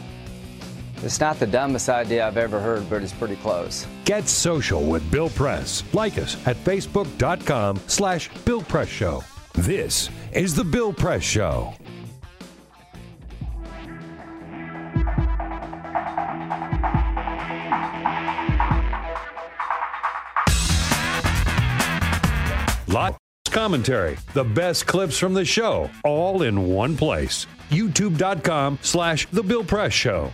It's 1.02 1.18
not 1.18 1.40
the 1.40 1.46
dumbest 1.46 1.88
idea 1.88 2.24
I've 2.26 2.36
ever 2.36 2.60
heard, 2.60 2.88
but 2.88 3.02
it's 3.02 3.12
pretty 3.12 3.36
close. 3.36 3.86
Get 4.04 4.28
social 4.28 4.84
with 4.84 5.08
Bill 5.10 5.28
Press. 5.30 5.82
Like 5.92 6.16
us 6.16 6.36
at 6.46 6.56
facebook.com 6.56 7.80
slash 7.88 8.30
Bill 8.44 8.62
Press 8.62 8.88
Show. 8.88 9.24
This 9.54 10.08
is 10.32 10.54
the 10.54 10.64
Bill 10.64 10.92
Press 10.92 11.22
Show. 11.22 11.74
Commentary, 23.52 24.16
the 24.32 24.42
best 24.42 24.86
clips 24.86 25.18
from 25.18 25.34
the 25.34 25.44
show, 25.44 25.90
all 26.04 26.42
in 26.42 26.66
one 26.68 26.96
place. 26.96 27.46
YouTube.com 27.70 28.78
slash 28.82 29.26
The 29.26 29.42
Bill 29.42 29.64
Press 29.64 29.92
Show. 29.92 30.32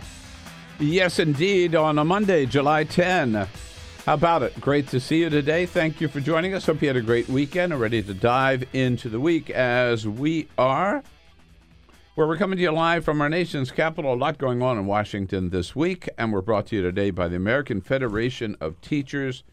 Yes, 0.79 1.19
indeed, 1.19 1.75
on 1.75 1.99
a 1.99 2.05
Monday, 2.05 2.45
July 2.45 2.85
10. 2.85 3.47
How 4.05 4.13
about 4.13 4.43
it? 4.43 4.59
Great 4.59 4.87
to 4.87 4.99
see 4.99 5.19
you 5.19 5.29
today. 5.29 5.65
Thank 5.65 5.99
you 6.01 6.07
for 6.07 6.21
joining 6.21 6.53
us. 6.53 6.65
Hope 6.65 6.81
you 6.81 6.87
had 6.87 6.97
a 6.97 7.01
great 7.01 7.27
weekend 7.27 7.73
and 7.73 7.81
ready 7.81 8.01
to 8.01 8.13
dive 8.13 8.63
into 8.73 9.09
the 9.09 9.19
week 9.19 9.49
as 9.49 10.07
we 10.07 10.47
are. 10.57 11.03
Where 12.15 12.27
we're 12.27 12.37
coming 12.37 12.57
to 12.57 12.63
you 12.63 12.71
live 12.71 13.05
from 13.05 13.21
our 13.21 13.29
nation's 13.29 13.71
capital. 13.71 14.13
A 14.13 14.15
lot 14.15 14.37
going 14.37 14.61
on 14.61 14.77
in 14.77 14.85
Washington 14.85 15.49
this 15.49 15.75
week, 15.75 16.09
and 16.17 16.33
we're 16.33 16.41
brought 16.41 16.67
to 16.67 16.77
you 16.77 16.81
today 16.81 17.11
by 17.11 17.27
the 17.27 17.35
American 17.35 17.81
Federation 17.81 18.55
of 18.59 18.79
Teachers. 18.81 19.43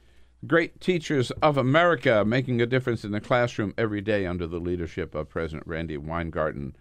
Great 0.47 0.81
Teachers 0.81 1.31
of 1.43 1.56
America, 1.56 2.24
making 2.24 2.60
a 2.60 2.66
difference 2.66 3.05
in 3.05 3.12
the 3.12 3.20
classroom 3.20 3.73
every 3.78 4.01
day 4.01 4.27
under 4.27 4.47
the 4.47 4.60
leadership 4.60 5.14
of 5.14 5.28
President 5.28 5.66
Randi 5.66 5.97
Weingarten. 5.97 6.77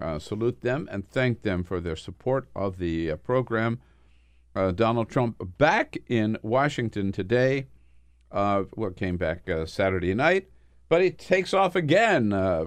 Uh, 0.00 0.18
salute 0.18 0.62
them 0.62 0.88
and 0.90 1.08
thank 1.10 1.42
them 1.42 1.62
for 1.62 1.80
their 1.80 1.96
support 1.96 2.48
of 2.56 2.78
the 2.78 3.10
uh, 3.10 3.16
program. 3.16 3.80
Uh, 4.56 4.72
Donald 4.72 5.08
Trump 5.08 5.36
back 5.58 5.96
in 6.08 6.38
Washington 6.42 7.12
today. 7.12 7.66
Uh, 8.32 8.64
what 8.72 8.96
came 8.96 9.16
back 9.16 9.48
uh, 9.48 9.64
Saturday 9.64 10.12
night, 10.14 10.48
but 10.88 11.00
he 11.00 11.10
takes 11.10 11.54
off 11.54 11.76
again 11.76 12.32
uh, 12.32 12.64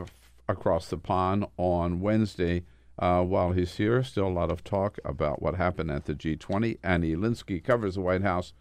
across 0.48 0.88
the 0.88 0.98
pond 0.98 1.46
on 1.58 2.00
Wednesday. 2.00 2.64
While 3.00 3.52
he's 3.52 3.76
here, 3.76 4.02
still 4.02 4.28
a 4.28 4.30
lot 4.30 4.52
of 4.52 4.64
talk 4.64 4.98
about 5.04 5.42
what 5.42 5.56
happened 5.56 5.92
at 5.92 6.06
the 6.06 6.16
G20. 6.16 6.80
Annie 6.84 7.16
Linskey 7.16 7.64
covers 7.64 7.96
the 7.96 8.02
White 8.02 8.24
House 8.24 8.54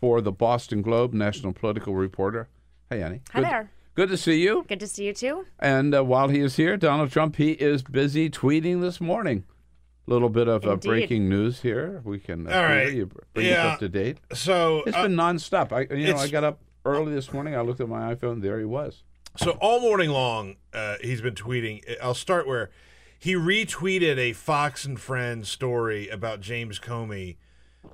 for 0.00 0.20
the 0.20 0.32
Boston 0.32 0.82
Globe, 0.82 1.12
national 1.14 1.52
political 1.52 1.94
reporter. 1.94 2.48
Hey, 2.90 3.02
Annie. 3.02 3.20
Hi 3.32 3.40
Good- 3.40 3.48
there. 3.48 3.70
Good 3.94 4.08
to 4.10 4.18
see 4.18 4.42
you. 4.42 4.66
Good 4.68 4.80
to 4.80 4.86
see 4.86 5.06
you 5.06 5.14
too. 5.14 5.46
And 5.58 5.94
uh, 5.94 6.04
while 6.04 6.28
he 6.28 6.40
is 6.40 6.56
here, 6.56 6.76
Donald 6.76 7.10
Trump, 7.10 7.36
he 7.36 7.52
is 7.52 7.82
busy 7.82 8.28
tweeting 8.28 8.82
this 8.82 9.00
morning. 9.00 9.44
A 10.06 10.10
little 10.10 10.28
bit 10.28 10.48
of 10.48 10.66
uh, 10.66 10.76
breaking 10.76 11.30
news 11.30 11.62
here. 11.62 12.02
We 12.04 12.18
can 12.18 12.46
uh, 12.46 12.54
All 12.54 12.62
right. 12.62 12.92
You 12.92 13.06
bring 13.32 13.46
us 13.46 13.52
Yeah. 13.52 13.66
up 13.68 13.78
to 13.78 13.88
date. 13.88 14.18
So 14.34 14.82
It's 14.86 14.94
uh, 14.94 15.04
been 15.04 15.16
nonstop. 15.16 15.72
I 15.72 15.92
you 15.94 16.12
know 16.12 16.18
I 16.18 16.28
got 16.28 16.44
up 16.44 16.60
early 16.84 17.14
this 17.14 17.32
morning. 17.32 17.56
I 17.56 17.62
looked 17.62 17.80
at 17.80 17.88
my 17.88 18.14
iPhone. 18.14 18.42
There 18.42 18.58
he 18.58 18.66
was. 18.66 19.02
So 19.38 19.52
all 19.62 19.80
morning 19.80 20.10
long, 20.10 20.56
uh, 20.74 20.96
he's 21.00 21.22
been 21.22 21.34
tweeting. 21.34 21.80
I'll 22.02 22.12
start 22.14 22.46
where 22.46 22.70
he 23.18 23.34
retweeted 23.34 24.18
a 24.18 24.34
Fox 24.34 24.84
and 24.84 25.00
Friends 25.00 25.48
story 25.48 26.08
about 26.10 26.42
James 26.42 26.78
Comey, 26.78 27.36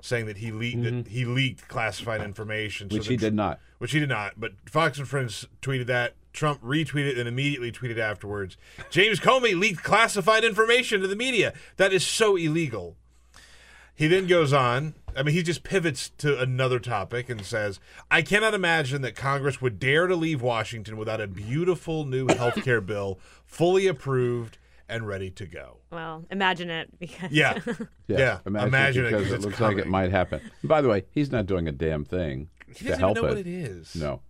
saying 0.01 0.27
that 0.27 0.39
he 0.39 0.51
leaked 0.51 0.82
that 0.82 1.09
he 1.09 1.24
leaked 1.24 1.69
classified 1.69 2.20
information, 2.23 2.90
so 2.90 2.94
Mm-hmm. 2.94 2.98
Which 2.98 3.09
he 3.09 3.16
did 3.16 3.35
not. 3.35 3.60
Which 3.78 3.93
he 3.93 4.01
did 4.01 4.09
not. 4.09 4.39
But 4.39 4.52
Fox 4.69 4.98
and 4.98 5.09
Friends 5.09 5.47
tweeted 5.60 5.86
that. 5.86 6.14
Trump 6.32 6.62
retweeted 6.62 7.19
and 7.19 7.28
immediately 7.28 7.70
tweeted 7.70 7.98
afterwards. 7.98 8.56
James 8.89 9.20
Comey 9.20 9.59
leaked 9.59 9.82
classified 9.82 10.44
information 10.44 11.02
to 11.02 11.06
the 11.06 11.16
media. 11.16 11.52
That 11.77 11.93
is 11.93 12.06
so 12.06 12.36
illegal. 12.36 12.97
He 13.94 14.06
then 14.06 14.27
goes 14.27 14.52
on. 14.52 14.94
I 15.14 15.23
mean, 15.23 15.35
he 15.35 15.43
just 15.43 15.62
pivots 15.62 16.09
to 16.19 16.40
another 16.40 16.78
topic 16.78 17.28
and 17.28 17.44
says, 17.44 17.78
I 18.10 18.23
cannot 18.23 18.55
imagine 18.55 19.02
that 19.02 19.14
Congress 19.14 19.60
would 19.60 19.78
dare 19.78 20.06
to 20.06 20.16
leave 20.16 20.40
Washington 20.40 20.97
without 20.97 21.20
a 21.20 21.27
beautiful 21.27 22.06
new 22.06 22.27
health 22.28 22.64
care 22.64 22.81
bill 22.81 23.20
fully 23.44 23.86
approved 23.86 24.56
and 24.93 25.06
ready 25.06 25.31
to 25.31 25.47
go. 25.47 25.78
Well, 25.90 26.24
imagine 26.31 26.70
it 26.70 26.98
because 26.98 27.31
Yeah. 27.32 27.59
Yeah. 28.06 28.39
Imagine, 28.47 28.69
Imagine 28.69 29.05
it, 29.06 29.10
because 29.10 29.23
'cause 29.24 29.32
it 29.32 29.36
it's 29.36 29.44
looks 29.44 29.60
like 29.60 29.78
it 29.78 29.86
might 29.86 30.10
happen. 30.10 30.40
And 30.60 30.69
by 30.69 30.81
the 30.81 30.89
way, 30.89 31.05
he's 31.10 31.31
not 31.32 31.47
doing 31.47 31.66
a 31.69 31.73
damn 31.73 32.05
thing 32.05 32.48
He 32.69 32.74
to 32.74 32.85
doesn't 32.85 33.01
help 33.01 33.16
even 33.19 33.23
know 33.23 33.28
it. 33.28 33.36
what 33.36 33.47
it 33.47 33.47
is. 33.47 33.94
No. 33.97 34.20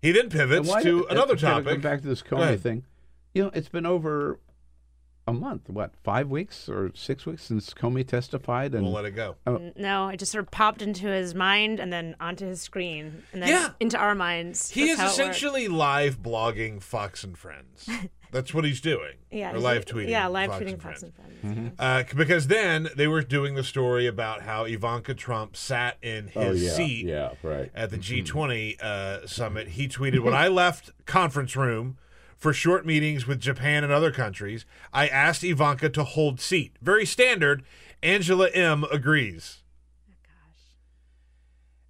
He 0.00 0.10
then 0.12 0.28
pivots 0.30 0.68
why- 0.68 0.82
to 0.82 1.06
uh, 1.06 1.10
another 1.12 1.36
topic. 1.36 1.80
Back 1.80 2.02
to 2.02 2.08
this 2.08 2.22
Comey 2.22 2.58
thing. 2.58 2.84
You 3.34 3.44
know, 3.44 3.50
it's 3.54 3.68
been 3.68 3.86
over 3.86 4.40
a 5.28 5.32
month. 5.32 5.70
What, 5.70 5.94
five 6.02 6.28
weeks 6.28 6.68
or 6.68 6.90
six 6.94 7.24
weeks 7.24 7.44
since 7.44 7.72
Comey 7.72 8.04
testified? 8.06 8.74
And 8.74 8.82
We'll 8.82 8.92
let 8.92 9.04
it 9.04 9.12
go. 9.12 9.36
N- 9.46 9.72
no, 9.76 10.08
it 10.08 10.16
just 10.18 10.32
sort 10.32 10.42
of 10.44 10.50
popped 10.50 10.82
into 10.82 11.06
his 11.06 11.32
mind 11.36 11.78
and 11.78 11.92
then 11.92 12.16
onto 12.18 12.44
his 12.44 12.60
screen 12.60 13.22
and 13.32 13.40
then 13.42 13.48
Yeah. 13.48 13.68
into 13.78 13.96
our 13.96 14.16
minds. 14.16 14.70
He 14.70 14.80
That's 14.88 14.92
is 14.92 14.98
how 14.98 15.04
it 15.04 15.06
works. 15.06 15.18
essentially 15.36 15.68
live 15.68 16.20
blogging 16.20 16.82
Fox 16.82 17.22
and 17.22 17.38
Friends. 17.38 17.88
That's 18.32 18.52
what 18.52 18.64
he's 18.64 18.80
doing. 18.80 19.12
Yeah, 19.30 19.50
or 19.50 19.52
he's- 19.52 19.62
live 19.62 19.84
tweeting. 19.84 20.08
yeah, 20.08 20.26
live 20.26 20.50
Fox 20.50 20.64
tweeting 20.64 20.72
and 20.72 20.82
Fox 20.82 21.00
Friends. 21.00 21.14
and 21.42 21.54
Friends. 21.54 21.72
Uh, 21.78 22.04
because 22.16 22.46
then 22.48 22.88
they 22.96 23.06
were 23.06 23.22
doing 23.22 23.54
the 23.54 23.62
story 23.62 24.06
about 24.06 24.42
how 24.42 24.64
Ivanka 24.64 25.14
Trump 25.14 25.54
sat 25.56 25.98
in 26.02 26.28
his 26.28 26.36
Oh, 26.36 26.52
yeah, 26.52 26.70
seat 26.72 27.06
yeah, 27.06 27.30
right. 27.42 27.70
at 27.74 27.90
the 27.90 27.98
G20 27.98 28.80
uh, 28.82 29.26
summit. 29.26 29.68
He 29.68 29.86
tweeted, 29.86 30.20
"When 30.20 30.34
I 30.34 30.48
left 30.48 30.90
conference 31.06 31.54
room 31.54 31.98
for 32.36 32.52
short 32.52 32.84
meetings 32.84 33.26
with 33.26 33.38
Japan 33.38 33.84
and 33.84 33.92
other 33.92 34.10
countries, 34.10 34.64
I 34.92 35.06
asked 35.06 35.44
Ivanka 35.44 35.88
to 35.90 36.02
hold 36.02 36.40
seat. 36.40 36.72
Very 36.82 37.06
standard. 37.06 37.62
Angela 38.02 38.48
M 38.50 38.84
agrees." 38.90 39.61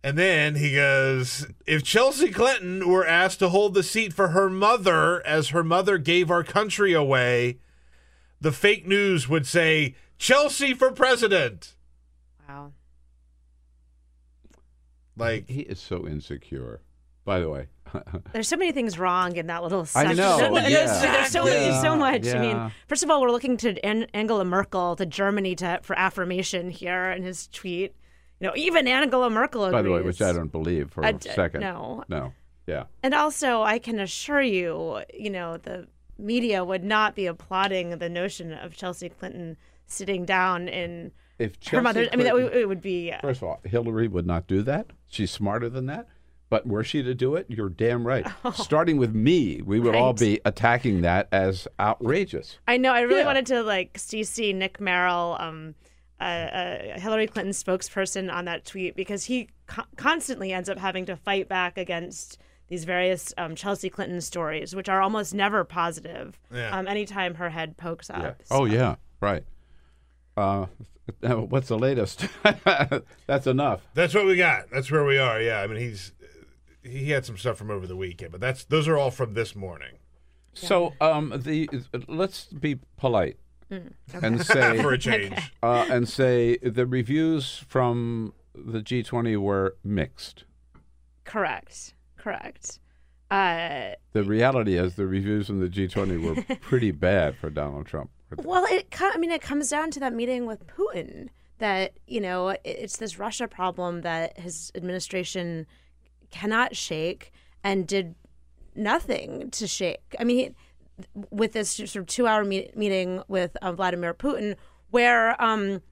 And 0.04 0.18
then 0.18 0.56
he 0.56 0.74
goes, 0.74 1.46
if 1.64 1.84
Chelsea 1.84 2.30
Clinton 2.30 2.88
were 2.88 3.06
asked 3.06 3.38
to 3.38 3.50
hold 3.50 3.74
the 3.74 3.84
seat 3.84 4.12
for 4.12 4.28
her 4.28 4.50
mother 4.50 5.24
as 5.24 5.50
her 5.50 5.62
mother 5.62 5.96
gave 5.96 6.28
our 6.30 6.42
country 6.42 6.92
away, 6.92 7.58
the 8.40 8.50
fake 8.50 8.86
news 8.86 9.28
would 9.28 9.46
say, 9.46 9.94
Chelsea 10.18 10.74
for 10.74 10.90
president. 10.90 11.74
Wow. 12.48 12.72
Like 15.16 15.48
he 15.48 15.60
is 15.60 15.78
so 15.80 16.06
insecure. 16.06 16.80
By 17.24 17.38
the 17.38 17.48
way, 17.48 17.66
There's 18.32 18.48
so 18.48 18.56
many 18.56 18.72
things 18.72 18.98
wrong 18.98 19.36
in 19.36 19.46
that 19.46 19.62
little 19.62 19.86
I 19.94 20.12
know, 20.14 20.38
There- 20.38 20.50
there- 20.52 20.70
yeah. 20.70 21.00
There's 21.00 21.30
so, 21.30 21.46
Yeah, 21.46 21.80
so 21.80 21.94
much. 21.94 22.26
I 22.26 22.38
mean, 22.40 22.72
first 22.88 23.02
of 23.04 23.10
all, 23.10 23.20
we're 23.20 23.30
looking 23.30 23.56
to 23.58 23.78
Angela 23.84 24.44
Merkel, 24.44 24.96
to 24.96 25.06
Germany, 25.06 25.54
to 25.56 25.78
for 25.82 25.96
affirmation 25.96 26.70
here 26.70 27.10
in 27.12 27.22
his 27.22 27.46
tweet. 27.48 27.94
You 28.42 28.48
know, 28.48 28.54
even 28.56 28.88
Angela 28.88 29.30
Merkel 29.30 29.66
agrees. 29.66 29.72
by 29.78 29.82
the 29.82 29.90
way, 29.92 30.02
which 30.02 30.20
I 30.20 30.32
don't 30.32 30.50
believe 30.50 30.90
for 30.90 31.04
I 31.04 31.10
a 31.10 31.20
second. 31.20 31.60
no. 31.60 32.02
No. 32.08 32.32
Yeah. 32.66 32.84
And 33.04 33.14
also, 33.14 33.62
I 33.62 33.78
can 33.78 34.00
assure 34.00 34.42
you, 34.42 35.00
you 35.14 35.30
know, 35.30 35.58
the 35.58 35.86
media 36.18 36.64
would 36.64 36.82
not 36.82 37.14
be 37.14 37.26
applauding 37.26 37.98
the 37.98 38.08
notion 38.08 38.52
of 38.52 38.74
Chelsea 38.76 39.08
Clinton 39.08 39.56
sitting 39.86 40.24
down 40.24 40.66
in 40.66 41.12
If 41.38 41.52
her 41.52 41.56
Chelsea 41.60 41.82
mother. 41.84 42.08
I 42.12 42.16
mean, 42.16 42.24
that 42.24 42.34
would, 42.34 42.52
it 42.52 42.66
would 42.66 42.82
be. 42.82 43.12
First 43.20 43.42
of 43.42 43.48
all, 43.48 43.60
Hillary 43.62 44.08
would 44.08 44.26
not 44.26 44.48
do 44.48 44.62
that. 44.62 44.88
She's 45.06 45.30
smarter 45.30 45.68
than 45.68 45.86
that. 45.86 46.08
But 46.50 46.66
were 46.66 46.82
she 46.82 47.00
to 47.04 47.14
do 47.14 47.36
it, 47.36 47.46
you're 47.48 47.68
damn 47.70 48.04
right. 48.04 48.26
Starting 48.54 48.96
with 48.96 49.14
me, 49.14 49.62
we 49.64 49.78
would 49.78 49.94
all 49.94 50.12
be 50.14 50.40
attacking 50.44 51.00
that 51.02 51.28
as 51.30 51.68
outrageous. 51.80 52.58
I 52.66 52.76
know. 52.76 52.92
I 52.92 53.02
really 53.02 53.20
Yeah. 53.20 53.26
wanted 53.26 53.46
to 53.46 53.62
like 53.62 53.94
CC 53.98 54.52
Nick 54.54 54.80
Merrill, 54.80 55.36
um, 55.38 55.74
uh, 56.22 56.24
uh, 56.24 57.00
Hillary 57.00 57.26
Clinton 57.26 57.52
spokesperson, 57.52 58.32
on 58.32 58.44
that 58.44 58.64
tweet 58.64 58.94
because 58.94 59.24
he 59.24 59.48
co- 59.66 59.84
constantly 59.96 60.52
ends 60.52 60.68
up 60.68 60.78
having 60.78 61.04
to 61.06 61.16
fight 61.16 61.48
back 61.48 61.76
against 61.76 62.38
these 62.68 62.84
various 62.84 63.34
um, 63.36 63.54
Chelsea 63.54 63.90
Clinton 63.90 64.20
stories, 64.20 64.74
which 64.74 64.88
are 64.88 65.02
almost 65.02 65.34
never 65.34 65.64
positive. 65.64 66.38
Yeah. 66.54 66.76
Um, 66.76 66.86
anytime 66.86 67.34
her 67.34 67.50
head 67.50 67.76
pokes 67.76 68.08
up. 68.08 68.22
Yeah. 68.22 68.32
Oh 68.50 68.64
yeah, 68.64 68.96
right. 69.20 69.44
Uh, 70.36 70.66
what's 71.20 71.68
the 71.68 71.78
latest? 71.78 72.26
That's 73.26 73.46
enough. 73.46 73.82
That's 73.94 74.14
what 74.14 74.26
we 74.26 74.36
got. 74.36 74.70
That's 74.70 74.90
where 74.90 75.04
we 75.04 75.18
are. 75.18 75.40
Yeah, 75.40 75.60
I 75.60 75.66
mean 75.66 75.78
he's 75.78 76.12
he 76.82 77.10
had 77.10 77.24
some 77.26 77.36
stuff 77.36 77.58
from 77.58 77.70
over 77.70 77.86
the 77.86 77.96
weekend, 77.96 78.32
but 78.32 78.40
that's 78.40 78.64
those 78.64 78.88
are 78.88 78.96
all 78.96 79.10
from 79.10 79.34
this 79.34 79.54
morning. 79.54 79.98
So, 80.54 80.92
um, 81.00 81.32
the 81.44 81.68
let's 82.08 82.44
be 82.44 82.78
polite 82.96 83.38
Mm, 83.72 83.92
and 84.22 84.44
say 84.44 84.78
For 84.82 84.92
a 84.92 84.98
change. 84.98 85.32
Okay. 85.32 85.42
uh, 85.62 85.86
and 85.90 86.08
say 86.08 86.58
the 86.58 86.86
reviews 86.86 87.64
from 87.68 88.34
the 88.54 88.80
G20 88.80 89.38
were 89.38 89.76
mixed. 89.82 90.44
Correct. 91.24 91.94
Correct. 92.16 92.78
Uh, 93.30 93.92
The 94.12 94.24
reality 94.24 94.76
is 94.76 94.96
the 94.96 95.06
reviews 95.06 95.46
from 95.46 95.60
the 95.60 95.68
G20 95.68 96.22
were 96.22 96.56
pretty 96.60 96.90
bad 96.90 97.36
for 97.36 97.48
Donald 97.48 97.86
Trump. 97.86 98.10
Well, 98.36 98.66
it 98.70 98.88
I 99.00 99.16
mean, 99.18 99.30
it 99.30 99.42
comes 99.42 99.68
down 99.70 99.90
to 99.92 100.00
that 100.00 100.12
meeting 100.12 100.46
with 100.46 100.66
Putin 100.66 101.28
that 101.58 101.92
you 102.06 102.20
know 102.20 102.56
it's 102.64 102.96
this 102.96 103.18
Russia 103.18 103.46
problem 103.46 104.00
that 104.02 104.38
his 104.38 104.72
administration 104.74 105.66
cannot 106.30 106.74
shake 106.74 107.30
and 107.62 107.86
did 107.86 108.14
nothing 108.74 109.50
to 109.50 109.66
shake. 109.66 110.14
I 110.18 110.24
mean, 110.24 110.36
he, 110.36 110.54
with 111.30 111.52
this 111.52 111.70
sort 111.70 111.96
of 111.96 112.06
two-hour 112.06 112.44
meet, 112.44 112.76
meeting 112.76 113.22
with 113.28 113.56
uh, 113.62 113.72
Vladimir 113.72 114.14
Putin, 114.14 114.56
where 114.90 115.40
um, 115.42 115.82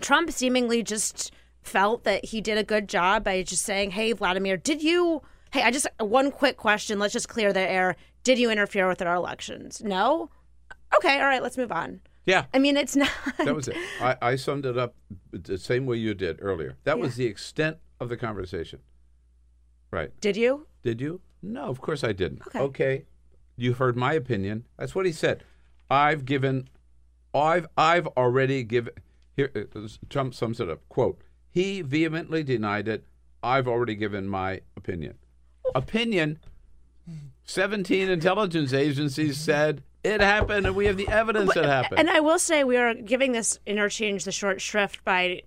Trump 0.00 0.30
seemingly 0.30 0.82
just 0.82 1.32
felt 1.62 2.04
that 2.04 2.26
he 2.26 2.40
did 2.40 2.58
a 2.58 2.64
good 2.64 2.88
job 2.88 3.24
by 3.24 3.42
just 3.42 3.62
saying, 3.62 3.92
"Hey, 3.92 4.12
Vladimir, 4.12 4.56
did 4.56 4.82
you?" 4.82 5.22
Hey, 5.52 5.62
I 5.62 5.70
just 5.70 5.86
one 6.00 6.30
quick 6.30 6.56
question. 6.56 6.98
Let's 6.98 7.12
just 7.12 7.28
clear 7.28 7.52
the 7.52 7.60
air. 7.60 7.96
Did 8.24 8.38
you 8.38 8.50
interfere 8.50 8.88
with 8.88 9.02
our 9.02 9.14
elections? 9.14 9.82
No. 9.84 10.30
Okay, 10.96 11.20
all 11.20 11.26
right. 11.26 11.42
Let's 11.42 11.58
move 11.58 11.70
on. 11.72 12.00
Yeah. 12.26 12.46
I 12.54 12.58
mean, 12.58 12.76
it's 12.76 12.96
not. 12.96 13.10
That 13.38 13.54
was 13.54 13.68
it. 13.68 13.76
I, 14.00 14.16
I 14.22 14.36
summed 14.36 14.66
it 14.66 14.78
up 14.78 14.94
the 15.30 15.58
same 15.58 15.86
way 15.86 15.96
you 15.96 16.14
did 16.14 16.38
earlier. 16.40 16.76
That 16.84 16.98
was 16.98 17.16
the 17.16 17.26
extent 17.26 17.78
of 18.00 18.08
the 18.08 18.16
conversation. 18.16 18.80
Right. 19.90 20.10
Did 20.20 20.36
you? 20.36 20.66
Did 20.82 21.00
you? 21.00 21.20
No, 21.42 21.64
of 21.64 21.80
course 21.80 22.02
I 22.02 22.12
didn't. 22.12 22.42
Okay. 22.56 23.04
You 23.56 23.74
heard 23.74 23.96
my 23.96 24.12
opinion. 24.14 24.64
That's 24.78 24.94
what 24.94 25.06
he 25.06 25.12
said. 25.12 25.44
I've 25.90 26.24
given 26.24 26.68
I've 27.34 27.66
I've 27.76 28.06
already 28.08 28.62
given 28.64 28.94
here 29.36 29.50
uh, 29.54 29.88
Trump 30.08 30.34
sums 30.34 30.60
it 30.60 30.68
up. 30.68 30.88
Quote, 30.88 31.20
he 31.50 31.82
vehemently 31.82 32.42
denied 32.42 32.88
it. 32.88 33.04
I've 33.42 33.68
already 33.68 33.94
given 33.94 34.28
my 34.28 34.60
opinion. 34.76 35.18
Opinion 35.74 36.38
17 37.44 38.08
intelligence 38.08 38.72
agencies 38.72 39.36
said 39.36 39.82
it 40.02 40.20
happened 40.20 40.66
and 40.66 40.74
we 40.74 40.86
have 40.86 40.96
the 40.96 41.08
evidence 41.08 41.54
it 41.56 41.64
happened. 41.64 41.98
And 41.98 42.10
I 42.10 42.20
will 42.20 42.38
say 42.38 42.64
we 42.64 42.76
are 42.76 42.94
giving 42.94 43.32
this 43.32 43.58
interchange 43.66 44.24
the 44.24 44.32
short 44.32 44.60
shrift 44.60 45.04
by 45.04 45.42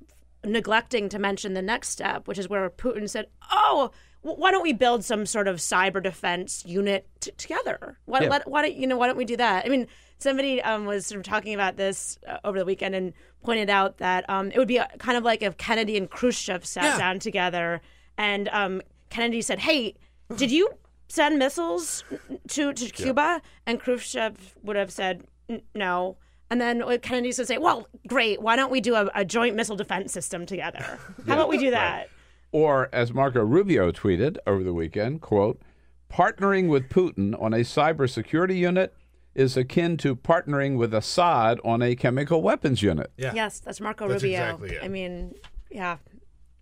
neglecting 0.47 1.09
to 1.09 1.19
mention 1.19 1.53
the 1.53 1.61
next 1.61 1.89
step, 1.89 2.27
which 2.27 2.37
is 2.39 2.47
where 2.49 2.69
Putin 2.69 3.09
said, 3.09 3.27
"Oh, 3.51 3.91
why 4.21 4.51
don't 4.51 4.63
we 4.63 4.73
build 4.73 5.03
some 5.05 5.25
sort 5.25 5.47
of 5.47 5.57
cyber 5.57 6.01
defense 6.01 6.63
unit 6.65 7.07
t- 7.19 7.31
together? 7.37 7.97
Why, 8.05 8.21
Yeah. 8.23 8.29
let, 8.29 8.47
why 8.47 8.61
don't 8.63 8.75
you 8.75 8.87
know? 8.87 8.97
Why 8.97 9.07
don't 9.07 9.17
we 9.17 9.25
do 9.25 9.37
that? 9.37 9.65
I 9.65 9.69
mean, 9.69 9.87
somebody 10.17 10.61
um, 10.61 10.85
was 10.85 11.05
sort 11.05 11.19
of 11.19 11.25
talking 11.25 11.53
about 11.53 11.77
this 11.77 12.17
uh, 12.27 12.37
over 12.43 12.57
the 12.59 12.65
weekend 12.65 12.95
and 12.95 13.13
pointed 13.43 13.69
out 13.69 13.97
that 13.99 14.27
um, 14.29 14.51
it 14.51 14.57
would 14.57 14.67
be 14.67 14.77
a, 14.77 14.87
kind 14.99 15.17
of 15.17 15.23
like 15.23 15.41
if 15.41 15.57
Kennedy 15.57 15.95
and 15.97 16.09
Khrushchev 16.09 16.65
sat 16.65 16.97
down 16.97 17.19
together, 17.19 17.81
and 18.17 18.47
um, 18.49 18.81
Kennedy 19.09 19.41
said, 19.41 19.59
"Hey, 19.59 19.95
did 20.35 20.51
you 20.51 20.69
send 21.07 21.37
missiles 21.39 22.03
to 22.49 22.73
to 22.73 22.89
Cuba?" 22.89 23.41
And 23.65 23.79
Khrushchev 23.79 24.55
would 24.63 24.75
have 24.75 24.91
said, 24.91 25.23
"N- 25.49 25.61
"No." 25.75 26.17
And 26.49 26.61
then 26.61 26.81
Kennedy 27.01 27.33
would 27.37 27.47
say, 27.47 27.57
"Well, 27.57 27.87
great. 28.07 28.41
Why 28.41 28.55
don't 28.55 28.71
we 28.71 28.79
do 28.81 28.95
a, 28.95 29.09
a 29.13 29.25
joint 29.25 29.55
missile 29.55 29.75
defense 29.75 30.13
system 30.13 30.45
together? 30.45 30.97
How 31.27 31.33
about 31.33 31.49
we 31.49 31.57
do 31.57 31.71
that?" 31.71 32.09
Or, 32.53 32.87
as 32.93 33.13
Marco 33.13 33.43
Rubio 33.43 33.91
tweeted 33.91 34.37
over 34.47 34.63
the 34.63 34.73
weekend, 34.73 35.19
quote, 35.21 35.61
partnering 36.09 36.69
with 36.69 36.87
Putin 36.89 37.39
on 37.41 37.53
a 37.53 37.57
cybersecurity 37.57 38.55
unit 38.57 38.93
is 39.35 39.57
akin 39.57 39.97
to 39.97 40.15
partnering 40.15 40.77
with 40.77 40.93
Assad 40.93 41.59
on 41.65 41.81
a 41.81 41.95
chemical 41.95 42.41
weapons 42.41 42.81
unit. 42.81 43.11
Yes, 43.17 43.59
that's 43.59 43.81
Marco 43.81 44.07
That's 44.07 44.23
Rubio. 44.23 44.39
exactly 44.41 44.69
it. 44.77 44.83
I 44.83 44.87
mean, 44.87 45.35
yeah. 45.69 45.97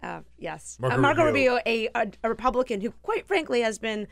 Uh, 0.02 0.22
yes, 0.40 0.78
Marco 0.80 0.98
Uh, 0.98 1.00
Marco 1.00 1.24
Rubio. 1.24 1.54
Rubio, 1.58 1.62
a, 1.66 1.90
a 1.96 2.12
a 2.24 2.30
Republican 2.30 2.82
who, 2.82 2.90
quite 3.04 3.28
frankly, 3.28 3.62
has 3.62 3.78
been, 3.78 4.08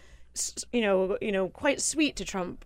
you 0.72 0.82
know, 0.82 1.18
you 1.22 1.32
know, 1.32 1.50
quite 1.50 1.82
sweet 1.82 2.16
to 2.18 2.24
Trump 2.26 2.64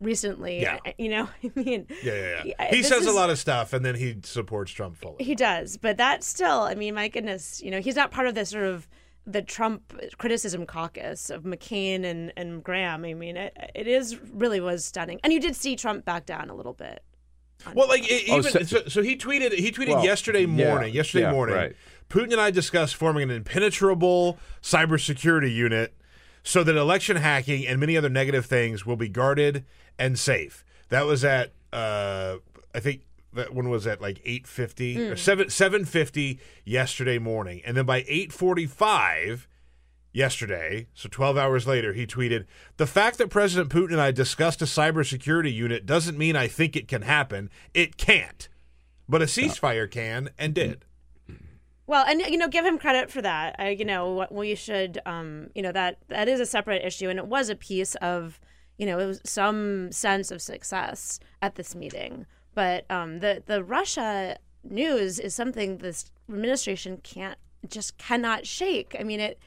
recently. 0.00 0.60
Yeah. 0.62 0.78
You 0.98 1.08
know, 1.08 1.28
I 1.44 1.50
mean, 1.54 1.86
Yeah, 2.02 2.14
yeah, 2.14 2.42
yeah. 2.58 2.70
He 2.70 2.78
this 2.82 2.88
says 2.88 3.06
a 3.06 3.12
lot 3.12 3.30
of 3.30 3.38
stuff, 3.38 3.72
and 3.72 3.84
then 3.84 3.94
he 3.94 4.16
supports 4.24 4.70
Trump 4.72 4.96
fully. 4.96 5.24
He 5.24 5.34
does, 5.34 5.76
but 5.76 5.96
that 5.96 6.22
still, 6.24 6.60
I 6.62 6.74
mean, 6.74 6.94
my 6.94 7.08
goodness, 7.08 7.60
you 7.62 7.70
know, 7.70 7.80
he's 7.80 7.96
not 7.96 8.10
part 8.10 8.26
of 8.28 8.34
this 8.34 8.50
sort 8.50 8.64
of 8.64 8.88
the 9.26 9.42
Trump 9.42 9.92
criticism 10.16 10.64
caucus 10.64 11.28
of 11.28 11.42
McCain 11.42 12.04
and, 12.04 12.32
and 12.36 12.62
Graham. 12.64 13.04
I 13.04 13.12
mean, 13.12 13.36
it, 13.36 13.54
it 13.74 13.86
is 13.86 14.18
really 14.32 14.60
was 14.60 14.84
stunning, 14.86 15.20
and 15.22 15.32
you 15.32 15.40
did 15.40 15.54
see 15.56 15.76
Trump 15.76 16.04
back 16.04 16.24
down 16.26 16.48
a 16.48 16.54
little 16.54 16.72
bit. 16.72 17.02
Well, 17.74 17.88
like 17.88 18.10
e- 18.10 18.26
Oh, 18.30 18.38
even 18.38 18.52
so- 18.52 18.62
so, 18.62 18.82
so, 18.86 19.02
he 19.02 19.16
tweeted 19.16 19.52
he 19.52 19.72
tweeted 19.72 19.88
Well, 19.96 20.04
yesterday 20.04 20.42
yeah, 20.42 20.46
morning. 20.68 20.94
yesterday 20.94 21.24
yeah, 21.24 21.32
morning, 21.32 21.56
right. 21.56 21.76
Putin 22.08 22.30
and 22.32 22.40
I 22.40 22.50
discussed 22.52 22.94
forming 22.94 23.24
an 23.24 23.30
impenetrable 23.36 24.38
cybersecurity 24.62 25.52
unit 25.52 25.92
so 26.48 26.64
that 26.64 26.76
election 26.76 27.16
hacking 27.18 27.66
and 27.66 27.78
many 27.78 27.94
other 27.94 28.08
negative 28.08 28.46
things 28.46 28.86
will 28.86 28.96
be 28.96 29.08
guarded 29.08 29.66
and 29.98 30.18
safe. 30.18 30.64
That 30.88 31.04
was 31.04 31.22
at 31.22 31.52
uh, 31.74 32.36
I 32.74 32.80
think 32.80 33.02
that 33.34 33.52
one 33.52 33.68
was 33.68 33.86
at 33.86 34.00
like 34.00 34.20
eight 34.24 34.46
fifty 34.46 34.96
or 35.10 35.14
Mm. 35.14 35.18
seven 35.18 35.50
seven 35.50 35.84
fifty 35.84 36.38
yesterday 36.64 37.18
morning, 37.18 37.60
and 37.66 37.76
then 37.76 37.84
by 37.84 38.04
eight 38.08 38.32
forty 38.32 38.64
five 38.66 39.46
yesterday, 40.10 40.86
so 40.94 41.08
12 41.08 41.36
hours 41.36 41.66
later, 41.66 41.92
he 41.92 42.06
tweeted, 42.06 42.46
The 42.78 42.86
fact 42.86 43.18
that 43.18 43.28
President 43.28 43.70
Putin 43.70 43.92
and 43.92 44.00
I 44.00 44.10
discussed 44.10 44.62
a 44.62 44.64
cybersecurity 44.64 45.52
unit 45.54 45.84
doesn't 45.86 46.16
mean 46.18 46.34
I 46.34 46.48
think 46.48 46.74
it 46.76 46.88
can 46.88 47.02
happen. 47.02 47.50
It 47.74 47.98
can't. 47.98 48.48
But 49.08 49.22
a 49.22 49.26
ceasefire 49.26 49.88
can 49.88 50.30
and 50.38 50.54
did. 50.54 50.84
Well, 51.88 52.04
and 52.06 52.20
you 52.20 52.36
know, 52.36 52.48
give 52.48 52.66
him 52.66 52.78
credit 52.78 53.10
for 53.10 53.22
that. 53.22 53.56
I, 53.58 53.70
you 53.70 53.84
know, 53.86 54.26
we 54.30 54.54
should, 54.54 55.00
um, 55.06 55.48
you 55.54 55.62
know, 55.62 55.72
that 55.72 55.96
that 56.08 56.28
is 56.28 56.38
a 56.38 56.44
separate 56.44 56.84
issue, 56.84 57.08
and 57.08 57.18
it 57.18 57.26
was 57.26 57.48
a 57.48 57.56
piece 57.56 57.94
of, 57.96 58.38
you 58.76 58.84
know, 58.84 58.98
it 58.98 59.06
was 59.06 59.22
some 59.24 59.90
sense 59.90 60.30
of 60.30 60.42
success 60.42 61.18
at 61.40 61.54
this 61.54 61.74
meeting. 61.74 62.26
But 62.54 62.84
um, 62.90 63.20
the 63.20 63.42
the 63.44 63.64
Russia 63.64 64.36
news 64.62 65.18
is 65.18 65.34
something 65.34 65.78
this 65.78 66.10
administration 66.28 66.98
can't 67.02 67.38
just 67.66 67.96
cannot 67.96 68.46
shake. 68.46 68.94
I 69.00 69.02
mean, 69.02 69.20
it 69.20 69.38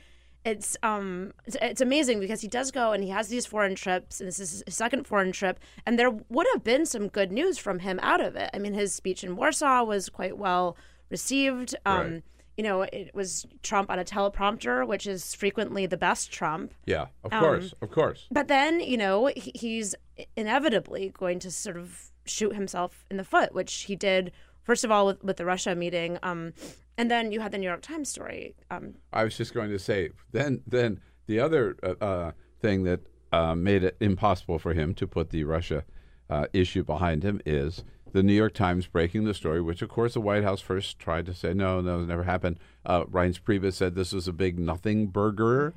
it's 0.43 0.75
um 0.81 1.33
it's, 1.45 1.57
it's 1.61 1.81
amazing 1.81 2.19
because 2.19 2.41
he 2.41 2.47
does 2.47 2.71
go 2.71 2.91
and 2.91 3.03
he 3.03 3.11
has 3.11 3.27
these 3.27 3.45
foreign 3.45 3.75
trips 3.75 4.19
and 4.19 4.27
this 4.27 4.39
is 4.39 4.63
his 4.65 4.75
second 4.75 5.05
foreign 5.05 5.31
trip 5.31 5.59
and 5.85 5.99
there 5.99 6.09
would 6.09 6.47
have 6.53 6.63
been 6.63 6.83
some 6.87 7.07
good 7.07 7.31
news 7.31 7.59
from 7.59 7.77
him 7.77 7.99
out 8.01 8.19
of 8.19 8.35
it. 8.35 8.49
I 8.51 8.57
mean, 8.57 8.73
his 8.73 8.95
speech 8.95 9.23
in 9.23 9.35
Warsaw 9.35 9.83
was 9.83 10.09
quite 10.09 10.39
well 10.39 10.75
received. 11.11 11.75
Um, 11.85 12.11
Right. 12.13 12.23
You 12.57 12.63
know, 12.63 12.81
it 12.81 13.15
was 13.15 13.45
Trump 13.63 13.89
on 13.89 13.97
a 13.97 14.03
teleprompter, 14.03 14.85
which 14.85 15.07
is 15.07 15.33
frequently 15.33 15.85
the 15.85 15.97
best 15.97 16.31
Trump. 16.31 16.73
Yeah, 16.85 17.07
of 17.23 17.31
Um, 17.33 17.39
course, 17.39 17.73
of 17.81 17.91
course. 17.91 18.27
But 18.29 18.47
then, 18.47 18.79
you 18.81 18.97
know, 18.97 19.27
he, 19.35 19.51
he's 19.55 19.95
inevitably 20.35 21.13
going 21.17 21.39
to 21.39 21.51
sort 21.51 21.77
of 21.77 22.11
shoot 22.25 22.53
himself 22.53 23.05
in 23.09 23.17
the 23.17 23.23
foot, 23.23 23.53
which 23.53 23.73
he 23.83 23.95
did, 23.95 24.31
first 24.63 24.83
of 24.83 24.91
all, 24.91 25.05
with, 25.07 25.23
with 25.23 25.37
the 25.37 25.45
Russia 25.45 25.75
meeting. 25.75 26.19
Um, 26.23 26.53
and 26.97 27.09
then 27.09 27.31
you 27.31 27.39
had 27.39 27.51
the 27.51 27.57
New 27.57 27.67
York 27.67 27.81
Times 27.81 28.09
story. 28.09 28.53
Um, 28.69 28.95
I 29.13 29.23
was 29.23 29.37
just 29.37 29.53
going 29.53 29.69
to 29.71 29.79
say, 29.79 30.09
then, 30.31 30.61
then 30.67 30.99
the 31.27 31.39
other 31.39 31.77
uh, 31.81 32.03
uh, 32.03 32.31
thing 32.59 32.83
that 32.83 32.99
uh, 33.31 33.55
made 33.55 33.83
it 33.83 33.95
impossible 34.01 34.59
for 34.59 34.73
him 34.73 34.93
to 34.95 35.07
put 35.07 35.29
the 35.29 35.45
Russia 35.45 35.85
uh, 36.29 36.47
issue 36.53 36.83
behind 36.83 37.23
him 37.23 37.41
is 37.45 37.83
the 38.13 38.23
New 38.23 38.33
York 38.33 38.53
Times 38.53 38.87
breaking 38.87 39.23
the 39.23 39.33
story, 39.33 39.61
which 39.61 39.81
of 39.81 39.89
course 39.89 40.13
the 40.13 40.21
White 40.21 40.43
House 40.43 40.61
first 40.61 40.99
tried 40.99 41.25
to 41.27 41.33
say 41.33 41.53
no, 41.53 41.81
no, 41.81 42.01
it 42.01 42.07
never 42.07 42.23
happened. 42.23 42.59
Uh, 42.85 43.03
Reince 43.05 43.39
Priebus 43.41 43.73
said 43.73 43.95
this 43.95 44.11
was 44.13 44.27
a 44.27 44.33
big 44.33 44.59
nothing 44.59 45.07
burger, 45.07 45.73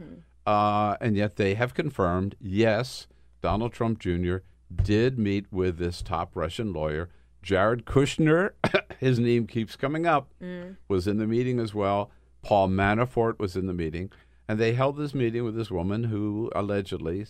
uh, 0.46 0.96
and 1.00 1.16
yet 1.16 1.36
they 1.36 1.54
have 1.54 1.74
confirmed 1.74 2.36
yes, 2.40 3.06
Donald 3.40 3.72
Trump 3.72 3.98
Jr. 3.98 4.36
did 4.74 5.18
meet 5.18 5.46
with 5.52 5.78
this 5.78 6.02
top 6.02 6.32
Russian 6.34 6.72
lawyer, 6.72 7.08
Jared 7.42 7.84
Kushner. 7.84 8.50
his 8.98 9.18
name 9.18 9.46
keeps 9.46 9.76
coming 9.76 10.06
up 10.06 10.28
Mm. 10.42 10.76
was 10.88 11.06
in 11.06 11.18
the 11.18 11.26
meeting 11.26 11.60
as 11.60 11.74
well. 11.74 12.10
Paul 12.42 12.68
Manafort 12.68 13.38
was 13.38 13.56
in 13.56 13.66
the 13.66 13.72
meeting. 13.74 14.10
And 14.46 14.58
they 14.58 14.74
held 14.74 14.98
this 14.98 15.14
meeting 15.14 15.42
with 15.44 15.56
this 15.56 15.70
woman 15.70 16.04
who 16.04 16.50
allegedly 16.54 17.24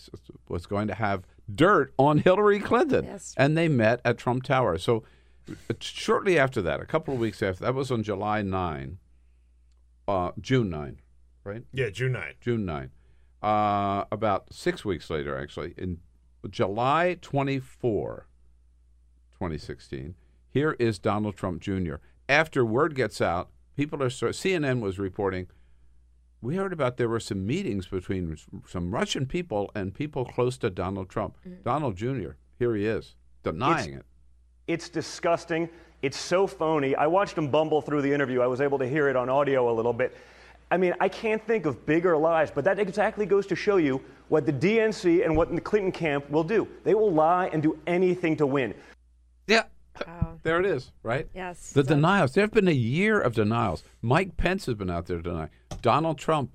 was 0.48 0.66
going 0.66 0.89
to 0.89 0.94
have 0.94 1.22
dirt 1.52 1.92
on 1.98 2.18
Hillary 2.18 2.60
Clinton. 2.60 3.04
Yes. 3.04 3.34
And 3.36 3.56
they 3.56 3.68
met 3.68 4.00
at 4.04 4.18
Trump 4.18 4.42
Tower. 4.44 4.78
So 4.78 5.04
uh, 5.48 5.74
shortly 5.80 6.38
after 6.38 6.62
that, 6.62 6.80
a 6.80 6.86
couple 6.86 7.14
of 7.14 7.20
weeks 7.20 7.42
after, 7.42 7.64
that 7.64 7.74
was 7.74 7.90
on 7.90 8.02
July 8.02 8.42
9, 8.42 8.98
uh, 10.08 10.30
June 10.40 10.70
9, 10.70 11.00
right? 11.44 11.62
Yeah, 11.72 11.90
June 11.90 12.12
9. 12.12 12.34
June 12.40 12.64
9. 12.64 12.90
Uh, 13.42 14.04
about 14.10 14.52
six 14.52 14.84
weeks 14.84 15.10
later, 15.10 15.38
actually, 15.38 15.74
in 15.76 15.98
July 16.48 17.18
24, 17.20 18.26
2016, 19.32 20.14
here 20.48 20.76
is 20.78 20.98
Donald 20.98 21.36
Trump 21.36 21.60
Jr. 21.60 21.96
After 22.28 22.64
word 22.64 22.94
gets 22.94 23.20
out, 23.20 23.50
people 23.76 24.02
are 24.02 24.10
so, 24.10 24.28
CNN 24.28 24.80
was 24.80 24.98
reporting. 24.98 25.48
We 26.44 26.56
heard 26.56 26.74
about 26.74 26.98
there 26.98 27.08
were 27.08 27.20
some 27.20 27.46
meetings 27.46 27.86
between 27.86 28.36
some 28.68 28.90
Russian 28.90 29.24
people 29.24 29.70
and 29.74 29.94
people 29.94 30.26
close 30.26 30.58
to 30.58 30.68
Donald 30.68 31.08
Trump. 31.08 31.38
Mm. 31.48 31.64
Donald 31.64 31.96
Jr. 31.96 32.32
Here 32.58 32.76
he 32.76 32.84
is 32.84 33.14
denying 33.42 33.94
it. 33.94 34.04
It's 34.66 34.90
disgusting. 34.90 35.70
It's 36.02 36.18
so 36.18 36.46
phony. 36.46 36.94
I 36.96 37.06
watched 37.06 37.38
him 37.38 37.50
bumble 37.50 37.80
through 37.80 38.02
the 38.02 38.12
interview. 38.12 38.42
I 38.42 38.46
was 38.46 38.60
able 38.60 38.78
to 38.80 38.86
hear 38.86 39.08
it 39.08 39.16
on 39.16 39.30
audio 39.30 39.70
a 39.70 39.74
little 39.74 39.94
bit. 39.94 40.14
I 40.70 40.76
mean, 40.76 40.92
I 41.00 41.08
can't 41.08 41.42
think 41.46 41.64
of 41.64 41.86
bigger 41.86 42.14
lies, 42.14 42.50
but 42.50 42.62
that 42.64 42.78
exactly 42.78 43.24
goes 43.24 43.46
to 43.46 43.56
show 43.56 43.78
you 43.78 44.02
what 44.28 44.44
the 44.44 44.52
DNC 44.52 45.24
and 45.24 45.34
what 45.34 45.50
the 45.54 45.62
Clinton 45.62 45.92
camp 45.92 46.28
will 46.28 46.44
do. 46.44 46.68
They 46.84 46.94
will 46.94 47.12
lie 47.12 47.46
and 47.54 47.62
do 47.62 47.78
anything 47.86 48.36
to 48.36 48.46
win. 48.46 48.74
Yeah. 49.46 49.62
There 50.44 50.60
it 50.60 50.66
is, 50.66 50.92
right? 51.02 51.26
Yes. 51.34 51.72
The 51.72 51.82
denials. 51.82 52.34
There 52.34 52.42
have 52.44 52.52
been 52.52 52.68
a 52.68 52.72
year 52.72 53.18
of 53.18 53.34
denials. 53.34 53.82
Mike 54.02 54.36
Pence 54.36 54.66
has 54.66 54.74
been 54.74 54.90
out 54.90 55.06
there 55.06 55.18
denying. 55.20 55.48
Donald 55.80 56.18
Trump, 56.18 56.50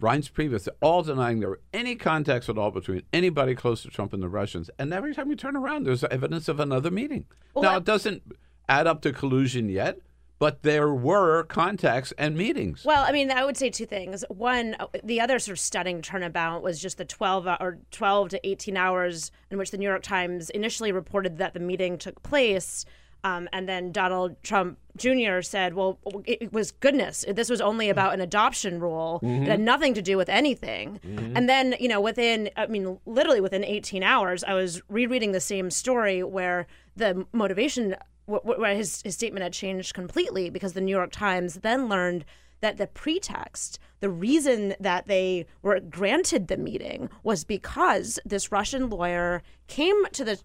Reince 0.00 0.32
Priebus, 0.32 0.64
they're 0.64 0.74
all 0.80 1.02
denying 1.02 1.40
there 1.40 1.50
were 1.50 1.60
any 1.74 1.96
contacts 1.96 2.48
at 2.48 2.56
all 2.56 2.70
between 2.70 3.02
anybody 3.12 3.54
close 3.54 3.82
to 3.82 3.88
Trump 3.88 4.14
and 4.14 4.22
the 4.22 4.28
Russians. 4.28 4.70
And 4.78 4.92
every 4.94 5.14
time 5.14 5.28
you 5.28 5.36
turn 5.36 5.54
around, 5.54 5.84
there's 5.84 6.02
evidence 6.04 6.48
of 6.48 6.58
another 6.60 6.90
meeting. 6.90 7.26
Well, 7.52 7.62
now, 7.64 7.74
I- 7.74 7.76
it 7.76 7.84
doesn't 7.84 8.22
add 8.70 8.86
up 8.86 9.02
to 9.02 9.12
collusion 9.12 9.68
yet, 9.68 9.98
but 10.38 10.62
there 10.62 10.94
were 10.94 11.42
contacts 11.44 12.12
and 12.16 12.34
meetings. 12.38 12.86
Well, 12.86 13.04
I 13.06 13.12
mean, 13.12 13.30
I 13.30 13.44
would 13.44 13.58
say 13.58 13.68
two 13.68 13.84
things. 13.84 14.24
One, 14.30 14.76
uh, 14.80 14.86
the 15.04 15.20
other 15.20 15.38
sort 15.38 15.52
of 15.56 15.60
stunning 15.60 16.00
turnabout 16.00 16.62
was 16.62 16.80
just 16.80 16.96
the 16.96 17.04
12 17.04 17.46
or 17.46 17.80
12 17.90 18.30
to 18.30 18.48
18 18.48 18.78
hours 18.78 19.30
in 19.50 19.58
which 19.58 19.70
the 19.72 19.76
New 19.76 19.86
York 19.86 20.02
Times 20.02 20.48
initially 20.48 20.90
reported 20.92 21.36
that 21.36 21.52
the 21.52 21.60
meeting 21.60 21.98
took 21.98 22.22
place. 22.22 22.86
Um, 23.22 23.48
and 23.52 23.68
then 23.68 23.92
Donald 23.92 24.36
Trump 24.42 24.78
Jr. 24.96 25.40
said, 25.42 25.74
well, 25.74 25.98
it, 26.24 26.52
was 26.52 26.70
goodness. 26.72 27.24
This 27.28 27.50
was 27.50 27.60
only 27.60 27.88
about 27.90 28.14
an 28.14 28.20
adoption 28.20 28.80
rule. 28.80 29.20
Mhm. 29.22 29.42
It 29.42 29.48
had 29.48 29.60
nothing 29.60 29.94
to 29.94 30.02
do 30.02 30.16
with 30.16 30.28
anything. 30.28 31.00
Mhm. 31.04 31.32
And 31.36 31.48
then, 31.48 31.74
you 31.78 31.88
know, 31.88 32.00
within, 32.00 32.50
I 32.56 32.66
mean, 32.66 32.98
literally 33.06 33.40
within 33.40 33.64
18 33.64 34.02
hours, 34.02 34.42
I 34.44 34.54
was 34.54 34.80
rereading 34.88 35.32
the 35.32 35.40
same 35.40 35.70
story 35.70 36.22
where 36.22 36.66
the 36.96 37.26
motivation, 37.32 37.94
wh- 38.26 38.36
wh- 38.42 38.58
where 38.58 38.74
his, 38.74 39.00
his 39.02 39.14
statement 39.14 39.42
had 39.42 39.52
changed 39.52 39.94
completely 39.94 40.50
because 40.50 40.72
the 40.72 40.80
New 40.80 40.94
York 40.94 41.12
Times 41.12 41.56
then 41.62 41.88
learned 41.88 42.24
that 42.60 42.76
the 42.76 42.86
pretext, 42.86 43.78
the 44.00 44.10
reason 44.10 44.74
that 44.80 45.06
they 45.06 45.46
were 45.62 45.80
granted 45.80 46.48
the 46.48 46.56
meeting 46.58 47.08
was 47.22 47.44
because 47.44 48.18
this 48.24 48.52
Russian 48.52 48.90
lawyer 48.90 49.42
came 49.66 50.04
to 50.12 50.24
the 50.24 50.38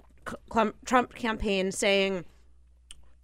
Trump 0.85 1.13
campaign 1.15 1.71
saying, 1.71 2.25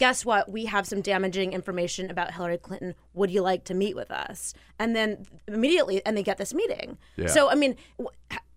guess 0.02 0.26
what? 0.26 0.52
We 0.52 0.66
have 0.66 0.88
some 0.88 1.02
damaging 1.02 1.54
information 1.54 2.10
about 2.10 2.34
Hillary 2.34 2.58
Clinton. 2.58 2.96
Would 3.14 3.30
you 3.30 3.44
like 3.44 3.64
to 3.66 3.76
meet 3.76 3.96
with 3.96 4.10
us? 4.10 4.56
And 4.80 4.96
then 4.96 5.28
immediately, 5.48 6.04
and 6.06 6.18
they 6.18 6.24
get 6.24 6.40
this 6.40 6.56
meeting. 6.56 6.98
Yeah. 7.18 7.28
So 7.28 7.52
I 7.52 7.56
mean, 7.56 7.76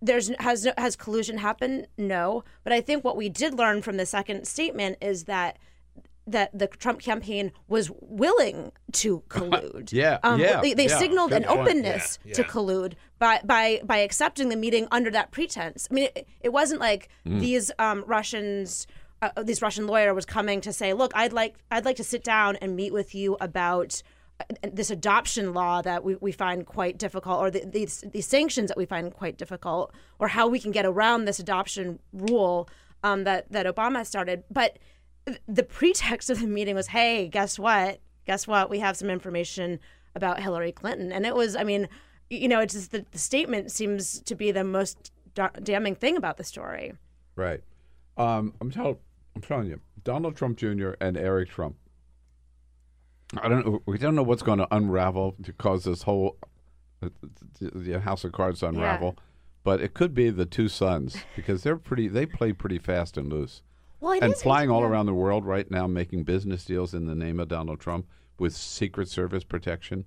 there's 0.01 0.29
has 0.41 0.67
has 0.79 0.97
collusion 0.97 1.37
happened? 1.39 1.87
No, 1.99 2.45
but 2.65 2.73
I 2.73 2.81
think 2.81 3.05
what 3.05 3.17
we 3.19 3.29
did 3.29 3.53
learn 3.59 3.83
from 3.83 3.99
the 3.99 4.07
second 4.07 4.47
statement 4.47 4.97
is 5.03 5.25
that 5.25 5.59
that 6.27 6.59
the 6.59 6.67
Trump 6.67 7.01
campaign 7.03 7.53
was 7.69 7.91
willing 8.01 8.73
to 8.93 9.23
collude. 9.29 9.93
Yeah, 10.03 10.19
um, 10.23 10.41
yeah, 10.41 10.63
They, 10.63 10.73
they 10.73 10.87
yeah. 10.89 10.99
signaled 10.99 11.35
an 11.35 11.45
point. 11.45 11.61
openness 11.61 12.19
Yeah, 12.25 12.33
to 12.37 12.45
collude 12.45 12.95
by 13.19 13.41
by 13.45 13.83
by 13.85 13.99
accepting 13.99 14.49
the 14.49 14.57
meeting 14.57 14.89
under 14.91 15.11
that 15.11 15.31
pretense. 15.31 15.87
I 15.91 15.95
mean, 15.95 16.09
it, 16.17 16.27
it 16.41 16.53
wasn't 16.55 16.81
like 16.81 17.11
Mm. 17.27 17.41
these 17.41 17.71
um, 17.79 18.03
Russians. 18.07 18.87
Uh, 19.25 19.43
this 19.43 19.63
Russian 19.63 19.87
lawyer 19.87 20.13
was 20.13 20.27
coming 20.27 20.61
to 20.61 20.73
say, 20.73 20.93
"Look, 20.93 21.13
I'd 21.15 21.33
like 21.33 21.55
I'd 21.71 21.87
like 21.87 21.97
to 21.97 22.05
sit 22.05 22.23
down 22.23 22.57
and 22.57 22.77
meet 22.77 22.93
with 22.93 23.15
you 23.15 23.39
about 23.41 24.03
uh, 24.39 24.45
this 24.71 24.91
adoption 24.91 25.55
law 25.55 25.81
that 25.81 26.05
we, 26.05 26.17
we 26.17 26.31
find 26.31 26.67
quite 26.67 26.99
difficult, 26.99 27.41
or 27.41 27.51
the, 27.51 27.65
these 27.65 28.05
these 28.13 28.27
sanctions 28.27 28.69
that 28.69 28.77
we 28.77 28.85
find 28.85 29.15
quite 29.15 29.39
difficult, 29.39 29.95
or 30.19 30.29
how 30.29 30.47
we 30.47 30.61
can 30.61 30.73
get 30.73 30.85
around 30.85 31.25
this 31.25 31.39
adoption 31.39 32.01
rule 32.13 32.69
um, 33.03 33.25
that 33.25 33.51
that 33.51 33.65
Obama 33.65 34.05
started." 34.05 34.45
But 34.51 34.79
the 35.49 35.63
pretext 35.63 36.29
of 36.29 36.41
the 36.41 36.47
meeting 36.47 36.75
was, 36.75 36.89
"Hey, 36.89 37.29
guess 37.29 37.59
what? 37.59 38.01
Guess 38.27 38.47
what? 38.47 38.69
We 38.69 38.81
have 38.81 38.95
some 38.95 39.09
information 39.09 39.81
about 40.15 40.41
Hillary 40.41 40.73
Clinton," 40.73 41.13
and 41.13 41.25
it 41.25 41.35
was, 41.35 41.57
I 41.57 41.65
mean, 41.65 41.89
you 42.29 42.49
know, 42.49 42.61
it's 42.61 42.75
just 42.75 42.93
the, 42.93 43.07
the 43.11 43.19
statement 43.19 43.73
seems 43.73 44.21
to 44.21 44.35
be 44.35 44.53
the 44.53 44.65
most 44.65 45.13
da- 45.35 45.49
damning 45.63 45.95
thing 45.95 46.19
about 46.19 46.37
the 46.37 46.45
story. 46.45 46.93
Right. 47.37 47.63
Um, 48.17 48.55
I'm 48.61 48.71
telling 48.71 48.99
I'm 49.35 49.43
telling 49.43 49.67
you, 49.67 49.81
Donald 50.03 50.37
Trump 50.37 50.59
Jr. 50.59 50.93
and 51.01 51.17
Eric 51.17 51.51
Trump. 51.51 51.77
I 53.43 53.49
don't 53.49 53.67
know. 53.67 53.83
We 53.87 53.99
don't 53.99 54.15
know 54.15 54.23
what's 54.23 54.43
going 54.43 54.59
to 54.59 54.69
unravel 54.71 55.35
to 55.43 55.53
cause 55.53 55.85
this 55.85 56.03
whole 56.03 56.37
uh, 57.03 57.09
the, 57.61 58.01
House 58.01 58.25
of 58.25 58.33
Cards 58.33 58.61
to 58.61 58.69
unravel, 58.69 59.17
but 59.65 59.81
it 59.81 59.95
could 59.95 60.15
be 60.15 60.31
the 60.31 60.47
two 60.47 60.69
sons 60.69 61.17
because 61.35 61.63
they're 61.63 61.77
pretty. 61.77 62.07
They 62.09 62.27
play 62.27 62.53
pretty 62.53 62.79
fast 62.79 63.17
and 63.17 63.33
loose, 63.33 63.63
Well, 64.01 64.19
and 64.23 64.37
flying 64.37 64.71
all 64.71 64.83
around 64.83 65.07
the 65.07 65.15
world 65.15 65.45
right 65.45 65.69
now, 65.71 65.87
making 65.87 66.25
business 66.25 66.65
deals 66.65 66.95
in 66.95 67.07
the 67.07 67.15
name 67.15 67.41
of 67.41 67.49
Donald 67.49 67.81
Trump 67.81 68.07
with 68.39 68.55
Secret 68.55 69.09
Service 69.09 69.43
protection. 69.43 70.07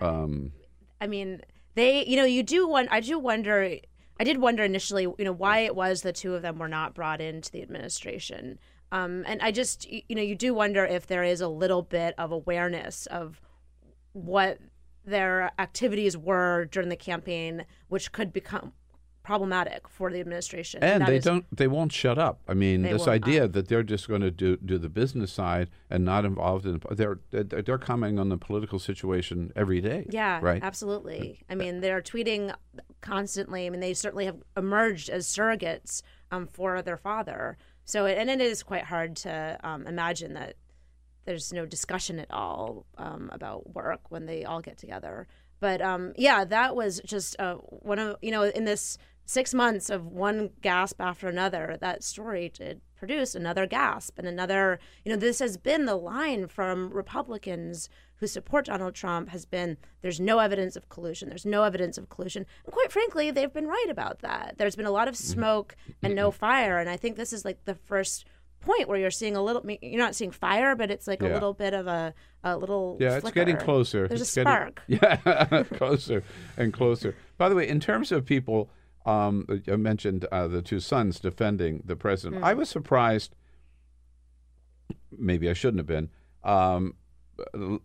Um, 0.00 0.52
I 1.00 1.06
mean, 1.06 1.42
they, 1.74 2.04
you 2.04 2.16
know, 2.16 2.24
you 2.24 2.42
do 2.42 2.68
one. 2.68 2.88
I 2.90 3.00
do 3.00 3.18
wonder. 3.18 3.78
I 4.20 4.24
did 4.24 4.38
wonder 4.38 4.64
initially, 4.64 5.02
you 5.04 5.24
know, 5.24 5.32
why 5.32 5.60
it 5.60 5.74
was 5.76 6.02
the 6.02 6.12
two 6.12 6.34
of 6.34 6.42
them 6.42 6.58
were 6.58 6.68
not 6.68 6.94
brought 6.94 7.20
into 7.20 7.50
the 7.52 7.62
administration. 7.62 8.58
Um, 8.90 9.24
and 9.26 9.40
I 9.42 9.50
just, 9.50 9.86
you 9.90 10.02
know, 10.16 10.22
you 10.22 10.34
do 10.34 10.54
wonder 10.54 10.84
if 10.84 11.06
there 11.06 11.22
is 11.22 11.40
a 11.40 11.48
little 11.48 11.82
bit 11.82 12.14
of 12.18 12.32
awareness 12.32 13.06
of 13.06 13.40
what 14.12 14.58
their 15.04 15.52
activities 15.58 16.16
were 16.16 16.64
during 16.66 16.88
the 16.88 16.96
campaign, 16.96 17.64
which 17.88 18.12
could 18.12 18.32
become 18.32 18.72
problematic 19.22 19.86
for 19.88 20.10
the 20.10 20.20
administration. 20.20 20.82
and 20.82 21.02
that 21.02 21.06
they 21.10 21.16
is- 21.18 21.24
don't. 21.24 21.44
They 21.54 21.68
won't 21.68 21.92
shut 21.92 22.16
up. 22.18 22.40
I 22.48 22.54
mean, 22.54 22.80
this 22.80 23.06
idea 23.06 23.46
that 23.46 23.68
they're 23.68 23.82
just 23.82 24.08
going 24.08 24.22
to 24.22 24.30
do 24.30 24.56
do 24.56 24.78
the 24.78 24.88
business 24.88 25.30
side 25.30 25.68
and 25.90 26.02
not 26.02 26.24
involved 26.24 26.64
in. 26.64 26.80
They're 26.90 27.18
they're 27.30 27.44
they're 27.44 27.76
commenting 27.78 28.18
on 28.18 28.30
the 28.30 28.38
political 28.38 28.78
situation 28.78 29.52
every 29.54 29.82
day. 29.82 30.06
Yeah, 30.08 30.40
Right. 30.42 30.62
absolutely. 30.62 31.40
I 31.50 31.54
mean, 31.56 31.80
they're 31.80 32.00
tweeting 32.00 32.54
constantly. 33.00 33.66
I 33.66 33.70
mean, 33.70 33.80
they 33.80 33.94
certainly 33.94 34.26
have 34.26 34.42
emerged 34.56 35.08
as 35.08 35.26
surrogates 35.26 36.02
um, 36.30 36.46
for 36.46 36.82
their 36.82 36.96
father. 36.96 37.56
So, 37.84 38.06
and 38.06 38.28
it 38.28 38.40
is 38.40 38.62
quite 38.62 38.84
hard 38.84 39.16
to 39.16 39.58
um, 39.62 39.86
imagine 39.86 40.34
that 40.34 40.56
there's 41.24 41.52
no 41.52 41.66
discussion 41.66 42.18
at 42.18 42.30
all 42.30 42.86
um, 42.96 43.30
about 43.32 43.74
work 43.74 44.10
when 44.10 44.26
they 44.26 44.44
all 44.44 44.60
get 44.60 44.78
together. 44.78 45.26
But 45.60 45.82
um, 45.82 46.12
yeah, 46.16 46.44
that 46.44 46.76
was 46.76 47.00
just 47.04 47.38
uh, 47.38 47.54
one 47.56 47.98
of 47.98 48.16
you 48.22 48.30
know 48.30 48.42
in 48.44 48.64
this 48.64 48.98
six 49.26 49.52
months 49.52 49.90
of 49.90 50.06
one 50.06 50.50
gasp 50.62 51.00
after 51.00 51.28
another, 51.28 51.76
that 51.80 52.02
story 52.02 52.48
did 52.48 52.80
produce 52.96 53.34
another 53.34 53.66
gasp 53.66 54.18
and 54.18 54.26
another. 54.26 54.78
You 55.04 55.12
know, 55.12 55.18
this 55.18 55.38
has 55.40 55.56
been 55.58 55.84
the 55.84 55.96
line 55.96 56.46
from 56.46 56.90
Republicans 56.90 57.90
who 58.20 58.26
support 58.26 58.66
Donald 58.66 58.94
Trump 58.94 59.28
has 59.30 59.44
been 59.44 59.76
there's 60.02 60.20
no 60.20 60.38
evidence 60.38 60.76
of 60.76 60.88
collusion. 60.88 61.28
There's 61.28 61.46
no 61.46 61.62
evidence 61.62 61.98
of 61.98 62.08
collusion. 62.08 62.46
And 62.64 62.72
quite 62.72 62.90
frankly, 62.92 63.30
they've 63.30 63.52
been 63.52 63.66
right 63.66 63.86
about 63.90 64.20
that. 64.20 64.54
There's 64.58 64.76
been 64.76 64.86
a 64.86 64.90
lot 64.90 65.08
of 65.08 65.16
smoke 65.16 65.76
and 66.02 66.14
no 66.14 66.30
fire. 66.30 66.78
And 66.78 66.88
I 66.90 66.96
think 66.96 67.16
this 67.16 67.32
is 67.32 67.44
like 67.44 67.64
the 67.64 67.74
first 67.74 68.24
point 68.60 68.88
where 68.88 68.98
you're 68.98 69.10
seeing 69.10 69.36
a 69.36 69.42
little, 69.42 69.64
you're 69.80 69.98
not 70.02 70.16
seeing 70.16 70.32
fire, 70.32 70.74
but 70.74 70.90
it's 70.90 71.06
like 71.06 71.22
a 71.22 71.28
little 71.28 71.54
bit 71.54 71.74
of 71.74 71.86
a, 71.86 72.12
a 72.42 72.56
little. 72.56 72.96
Yeah, 73.00 73.16
it's 73.18 73.30
getting 73.30 73.56
closer. 73.56 74.08
There's 74.08 74.20
It's 74.22 74.36
a 74.36 74.44
getting- 74.44 74.52
spark. 74.52 74.82
yeah, 74.88 75.62
closer 75.74 76.24
and 76.56 76.72
closer. 76.72 77.14
By 77.36 77.48
the 77.48 77.54
way, 77.54 77.68
in 77.68 77.78
terms 77.78 78.10
of 78.10 78.24
people, 78.24 78.68
um, 79.06 79.46
I 79.70 79.76
mentioned 79.76 80.26
uh, 80.32 80.48
the 80.48 80.60
two 80.60 80.80
sons 80.80 81.20
defending 81.20 81.82
the 81.84 81.94
president. 81.94 82.42
Mm. 82.42 82.46
I 82.46 82.54
was 82.54 82.68
surprised. 82.68 83.36
Maybe 85.16 85.48
I 85.48 85.52
shouldn't 85.52 85.78
have 85.78 85.86
been. 85.86 86.10
Um, 86.44 86.94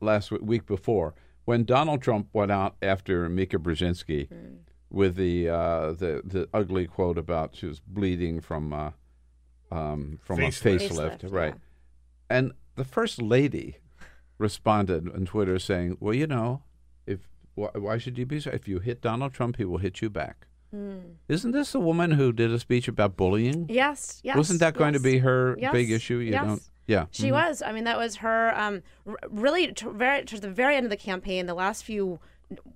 last 0.01 0.31
week 0.31 0.65
before, 0.65 1.13
when 1.45 1.63
Donald 1.65 2.01
Trump 2.01 2.27
went 2.33 2.51
out 2.51 2.75
after 2.81 3.27
Mika 3.29 3.57
Brzezinski 3.57 4.27
Mm. 4.29 4.57
with 4.89 5.15
the 5.15 5.49
uh, 5.49 5.91
the 5.93 6.21
the 6.25 6.47
ugly 6.53 6.85
quote 6.87 7.17
about 7.17 7.55
she 7.55 7.65
was 7.67 7.79
bleeding 7.79 8.41
from 8.41 8.73
uh, 8.73 8.91
um, 9.71 10.19
from 10.23 10.39
a 10.39 10.47
Facelift. 10.47 10.89
facelift, 10.89 11.19
Facelift, 11.21 11.31
right? 11.33 11.55
And 12.29 12.53
the 12.75 12.85
first 12.85 13.21
lady 13.21 13.77
responded 14.37 15.09
on 15.13 15.25
Twitter 15.25 15.59
saying, 15.59 15.97
"Well, 15.99 16.13
you 16.13 16.27
know, 16.27 16.63
if 17.05 17.27
why, 17.55 17.69
why 17.75 17.97
should 17.97 18.17
you 18.17 18.25
be? 18.25 18.39
so- 18.39 18.51
If 18.51 18.67
you 18.67 18.79
hit 18.79 19.01
Donald 19.01 19.33
Trump, 19.33 19.57
he 19.57 19.65
will 19.65 19.79
hit 19.79 20.01
you 20.01 20.09
back." 20.09 20.47
Mm. 20.73 21.17
Isn't 21.27 21.51
this 21.51 21.71
the 21.71 21.79
woman 21.79 22.11
who 22.11 22.31
did 22.33 22.49
a 22.51 22.57
speech 22.57 22.87
about 22.87 23.15
bullying? 23.15 23.67
Yes, 23.69 24.19
yes. 24.23 24.35
Wasn't 24.35 24.59
that 24.59 24.73
going 24.75 24.93
to 24.93 24.99
be 24.99 25.19
her 25.19 25.55
yes, 25.59 25.71
big 25.71 25.91
issue? 25.91 26.17
You 26.17 26.31
yes. 26.31 26.43
don't. 26.45 26.63
Yeah. 26.87 27.05
She 27.11 27.27
mhm. 27.29 27.31
was. 27.33 27.61
I 27.61 27.71
mean, 27.71 27.83
that 27.85 27.97
was 27.97 28.17
her. 28.17 28.53
Um, 28.57 28.81
r- 29.07 29.17
really, 29.29 29.71
to 29.73 29.91
very 29.91 30.23
to 30.25 30.39
the 30.39 30.49
very 30.49 30.75
end 30.75 30.85
of 30.85 30.89
the 30.89 30.97
campaign, 30.97 31.45
the 31.45 31.53
last 31.53 31.83
few 31.83 32.19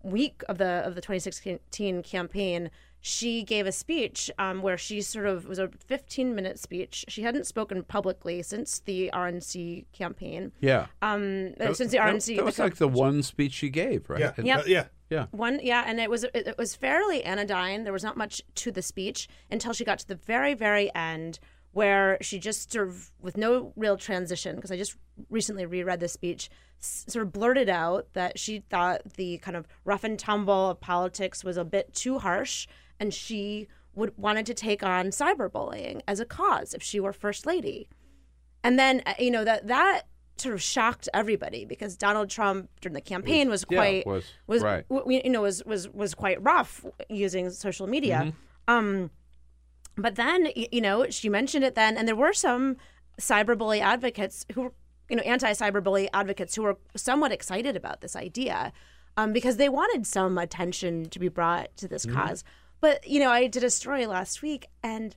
week 0.04 0.44
of 0.50 0.58
the 0.58 0.82
of 0.86 0.96
the 0.96 1.02
2016 1.02 2.04
campaign, 2.04 2.72
she 3.02 3.44
gave 3.44 3.68
a 3.68 3.72
speech 3.72 4.32
um, 4.40 4.62
where 4.62 4.78
she 4.78 5.02
sort 5.02 5.26
of 5.26 5.46
it 5.46 5.50
was 5.50 5.60
a 5.60 5.70
15 5.86 6.34
minute 6.34 6.60
speech. 6.60 7.06
She 7.08 7.22
hadn't 7.22 7.46
spoken 7.46 7.84
publicly 7.84 8.42
since 8.44 8.80
the 8.80 9.10
RNC 9.14 9.86
campaign. 9.94 10.52
Yeah. 10.60 10.88
Um, 11.02 11.54
That- 11.58 11.76
since 11.76 11.92
the 11.92 11.98
that- 11.98 12.08
RNC. 12.08 12.38
That 12.38 12.46
was 12.46 12.60
like 12.60 12.76
the 12.78 12.88
one 12.88 13.24
speech 13.24 13.54
she 13.54 13.70
gave, 13.70 14.10
right? 14.10 14.20
Yeah. 14.20 14.34
And- 14.38 14.48
Yep. 14.48 14.68
yeah. 14.68 14.86
Yeah. 15.10 15.28
One, 15.32 15.62
yeah, 15.64 15.86
and 15.88 16.02
it 16.02 16.10
was 16.10 16.26
it, 16.26 16.32
it 16.36 16.58
was 16.58 16.76
fairly 16.76 17.24
anodyne. 17.24 17.86
There 17.86 17.94
was 17.94 18.04
not 18.04 18.18
much 18.18 18.42
to 18.56 18.72
the 18.74 18.82
speech 18.82 19.30
until 19.50 19.72
she 19.72 19.86
got 19.86 20.00
to 20.00 20.08
the 20.08 20.16
very, 20.16 20.54
very 20.54 20.94
end, 20.94 21.40
where 21.78 22.18
she 22.22 22.40
just 22.40 22.72
sort 22.72 22.88
of, 22.88 23.12
with 23.22 23.38
no 23.38 23.72
real 23.76 23.98
transition, 23.98 24.56
because 24.56 24.72
I 24.72 24.78
just 24.78 24.96
recently 25.30 25.66
reread 25.66 26.00
the 26.00 26.08
speech, 26.08 26.50
s- 26.82 27.06
sort 27.08 27.26
of 27.26 27.32
blurted 27.32 27.70
out 27.70 28.08
that 28.14 28.40
she 28.40 28.64
thought 28.72 29.02
the 29.14 29.38
kind 29.40 29.56
of 29.56 29.68
rough 29.86 30.04
and 30.04 30.18
tumble 30.18 30.72
of 30.72 30.80
politics 30.80 31.44
was 31.44 31.56
a 31.56 31.64
bit 31.64 31.94
too 31.94 32.18
harsh, 32.20 32.68
and 33.00 33.14
she 33.14 33.68
would 33.94 34.12
wanted 34.18 34.46
to 34.48 34.54
take 34.56 34.82
on 34.84 35.08
cyberbullying 35.08 36.02
as 36.08 36.20
a 36.20 36.26
cause 36.26 36.74
if 36.74 36.82
she 36.82 37.00
were 37.00 37.14
first 37.14 37.46
lady. 37.46 37.88
And 38.64 38.80
then 38.80 39.02
uh, 39.06 39.14
you 39.20 39.30
know 39.32 39.44
that 39.44 39.68
that 39.68 40.04
sort 40.38 40.56
of 40.56 40.62
shocked 40.62 41.08
everybody 41.14 41.64
because 41.66 41.96
Donald 41.98 42.30
Trump 42.30 42.70
during 42.82 42.94
the 42.94 43.02
campaign 43.02 43.50
was, 43.50 43.66
Was- 43.68 43.72
yeah, 43.72 43.78
quite 43.78 44.08
was- 44.08 44.34
was 44.48 44.62
right. 44.64 44.84
you 44.90 45.30
know 45.30 45.42
was 45.44 45.64
was 45.66 45.90
was 45.90 46.16
quite 46.16 46.42
rough 46.42 46.86
using 47.10 47.50
social 47.52 47.86
media. 47.88 48.18
Mm-hmm. 48.26 48.74
Um, 48.76 49.12
but 49.98 50.16
then 50.16 50.50
you 50.56 50.82
know 50.82 51.10
she 51.10 51.30
mentioned 51.30 51.64
it 51.66 51.76
then, 51.76 51.98
and 51.98 52.08
there 52.08 52.16
were 52.16 52.34
some 52.34 52.78
cyberbully 53.20 53.80
advocates 53.82 54.46
who 54.54 54.62
were 54.64 54.74
you 55.10 55.16
know 55.16 55.24
anti-cyberbully 55.24 56.08
advocates 56.14 56.56
who 56.56 56.64
were 56.64 56.78
somewhat 56.96 57.32
excited 57.32 57.76
about 57.76 58.02
this 58.02 58.16
idea 58.16 58.72
um, 59.16 59.34
because 59.34 59.58
they 59.58 59.70
wanted 59.70 60.06
some 60.06 60.38
attention 60.38 61.10
to 61.10 61.20
be 61.20 61.28
brought 61.30 61.76
to 61.78 61.88
this 61.88 62.06
Mhm. 62.06 62.14
cause. 62.14 62.44
But 62.80 63.08
you 63.08 63.20
know 63.20 63.30
I 63.32 63.48
did 63.48 63.64
a 63.64 63.70
story 63.70 64.06
last 64.06 64.42
week 64.42 64.68
and 64.84 65.16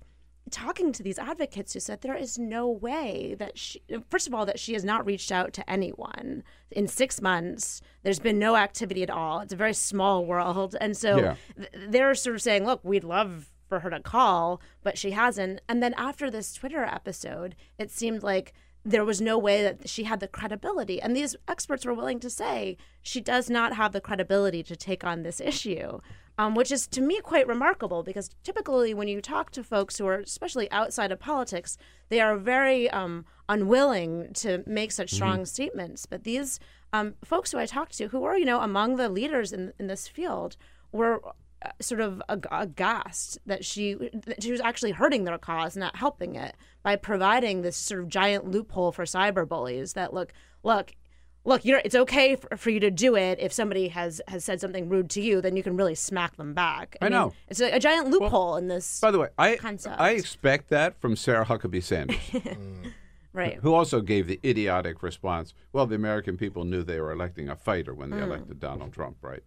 talking 0.51 0.91
to 0.93 1.03
these 1.03 1.19
advocates 1.19 1.75
who 1.75 1.81
said 1.81 2.01
there 2.01 2.17
is 2.17 2.39
no 2.39 2.69
way 2.69 3.37
that 3.39 3.57
she 3.59 3.83
first 4.09 4.27
of 4.27 4.35
all 4.35 4.47
that 4.47 4.59
she 4.59 4.73
has 4.73 4.83
not 4.85 5.05
reached 5.07 5.31
out 5.31 5.53
to 5.53 5.71
anyone 5.71 6.43
in 6.73 6.89
six 6.89 7.21
months 7.21 7.81
there's 8.03 8.19
been 8.19 8.39
no 8.39 8.57
activity 8.57 9.03
at 9.05 9.11
all 9.11 9.41
it's 9.41 9.53
a 9.53 9.57
very 9.57 9.75
small 9.75 10.25
world 10.25 10.75
and 10.81 10.97
so 10.97 11.19
Yeah. 11.19 11.35
th- 11.57 11.69
they're 11.91 12.15
sort 12.17 12.35
of 12.35 12.43
saying 12.43 12.65
look 12.65 12.81
we'd 12.83 13.05
love 13.05 13.53
for 13.71 13.81
her 13.81 13.89
to 13.91 14.01
call 14.01 14.61
but 14.83 14.99
she 14.99 15.13
hasn't 15.13 15.61
and 15.69 15.83
then 15.83 15.95
after 15.95 16.31
this 16.31 16.53
twitter 16.53 16.85
episode 16.85 17.55
it 17.79 17.91
seemed 17.91 18.23
like 18.23 18.53
there 18.85 19.05
was 19.05 19.21
no 19.21 19.37
way 19.39 19.63
that 19.63 19.89
she 19.89 20.05
had 20.05 20.21
the 20.21 20.29
credibility 20.29 21.01
and 21.01 21.15
these 21.15 21.37
experts 21.49 21.85
were 21.87 21.95
willing 21.95 22.19
to 22.21 22.29
say 22.31 22.77
she 23.03 23.21
does 23.21 23.49
not 23.49 23.75
have 23.77 23.93
the 23.93 24.01
credibility 24.01 24.63
to 24.63 24.75
take 24.77 25.05
on 25.05 25.23
this 25.23 25.41
issue 25.41 26.01
Um, 26.39 26.55
which 26.55 26.73
is 26.73 26.87
to 26.97 27.03
me 27.03 27.21
quite 27.21 27.47
remarkable 27.47 28.03
because 28.03 28.31
typically 28.49 28.95
when 28.95 29.09
you 29.09 29.21
talk 29.21 29.51
to 29.53 29.63
folks 29.63 29.99
who 29.99 30.07
are 30.11 30.21
especially 30.21 30.69
outside 30.81 31.13
of 31.13 31.19
politics, 31.21 31.77
they 32.09 32.19
are 32.27 32.37
very 32.39 32.89
um, 33.01 33.27
unwilling 33.55 34.33
to 34.43 34.65
make 34.67 34.91
such 34.93 35.11
strong 35.19 35.41
Mhm. 35.41 35.49
statements. 35.57 36.07
But 36.07 36.25
these 36.25 36.59
um, 36.97 37.15
folks 37.33 37.53
who 37.53 37.59
I 37.59 37.67
talked 37.67 37.95
to, 37.99 38.09
who 38.09 38.21
were 38.21 38.37
you 38.41 38.47
know 38.51 38.61
among 38.61 38.97
the 38.97 39.11
leaders 39.19 39.53
in 39.53 39.63
in 39.79 39.87
this 39.93 40.09
field, 40.09 40.57
were 40.93 41.21
sort 41.81 42.01
of 42.01 42.23
ag- 42.29 42.47
aghast 42.51 43.39
that 43.47 43.65
she 43.65 43.95
that 44.27 44.43
she 44.43 44.53
was 44.53 44.61
actually 44.61 44.93
hurting 44.93 45.25
their 45.25 45.39
cause, 45.39 45.77
not 45.77 45.97
helping 45.97 46.35
it, 46.37 46.55
by 46.83 46.97
providing 46.97 47.63
this 47.63 47.77
sort 47.77 48.01
of 48.01 48.09
giant 48.09 48.51
loophole 48.51 48.93
for 48.93 49.05
cyber 49.05 49.47
bullies. 49.49 49.93
That 49.95 50.13
look, 50.15 50.33
look. 50.63 50.93
Look, 51.43 51.65
you're, 51.65 51.81
it's 51.83 51.95
okay 51.95 52.37
for, 52.37 52.55
for 52.59 52.69
you 52.69 52.81
to 52.81 52.91
do 52.91 53.17
it 53.17 53.39
if 53.41 53.51
somebody 53.51 53.89
has, 53.89 54.21
has 54.29 54.45
said 54.45 54.61
something 54.61 54.91
rude 54.91 55.09
to 55.11 55.23
you. 55.23 55.41
Then 55.41 55.57
you 55.57 55.63
can 55.63 55.75
really 55.75 55.95
smack 55.95 56.37
them 56.37 56.53
back. 56.53 56.99
I 57.01 57.09
know. 57.09 57.33
it's 57.49 57.61
a, 57.63 57.77
a 57.77 57.81
giant 57.81 58.09
loophole 58.11 58.57
in 58.57 58.69
this. 58.69 59.01
By 59.01 59.11
the 59.11 59.19
way, 59.21 59.29
I 59.39 59.57
concept. 59.57 59.99
I 59.99 60.11
expect 60.11 60.69
that 60.69 61.01
from 61.01 61.17
Sarah 61.17 61.47
Huckabee 61.47 61.83
Sanders, 61.83 62.19
right. 63.33 63.59
who 63.63 63.73
also 63.73 64.03
gave 64.03 64.27
the 64.27 64.39
idiotic 64.45 65.03
response. 65.03 65.55
Well, 65.73 65.87
the 65.87 65.95
American 65.95 66.37
people 66.37 66.65
knew 66.65 66.83
they 66.83 67.01
were 67.01 67.11
electing 67.13 67.49
a 67.49 67.57
fighter 67.57 67.95
when 67.95 68.11
they 68.11 68.19
Mm. 68.19 68.25
elected 68.25 68.61
Donald 68.61 68.93
Trump, 68.93 69.17
right? 69.23 69.43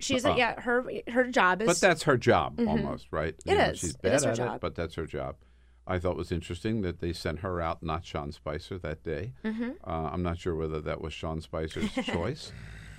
She's 0.00 0.24
Uh, 0.24 0.34
yeah. 0.36 0.60
Her 0.60 0.84
her 1.08 1.24
job 1.30 1.62
is. 1.62 1.66
But 1.66 1.80
that's 1.80 2.02
her 2.04 2.16
job 2.16 2.56
Mhm. 2.56 2.68
almost, 2.68 3.06
right? 3.10 3.34
It 3.44 3.54
know, 3.54 3.64
is. 3.66 3.78
She's 3.78 3.96
bad 3.96 4.14
is 4.14 4.24
at 4.24 4.36
job. 4.36 4.56
it, 4.56 4.60
but 4.60 4.74
that's 4.74 4.94
her 4.96 5.06
job. 5.06 5.36
I 5.86 5.98
thought 6.00 6.12
it 6.12 6.16
was 6.16 6.32
interesting 6.32 6.82
that 6.82 6.98
they 7.00 7.12
sent 7.12 7.40
her 7.40 7.60
out, 7.60 7.82
not 7.82 8.04
Sean 8.04 8.32
Spicer, 8.32 8.76
that 8.78 9.04
day. 9.04 9.34
Mhm. 9.44 9.76
Uh, 9.86 10.10
I'm 10.12 10.22
not 10.22 10.38
sure 10.38 10.54
whether 10.56 10.80
that 10.80 11.00
was 11.00 11.12
Sean 11.12 11.40
Spicer's 11.40 11.90
choice, 12.04 12.50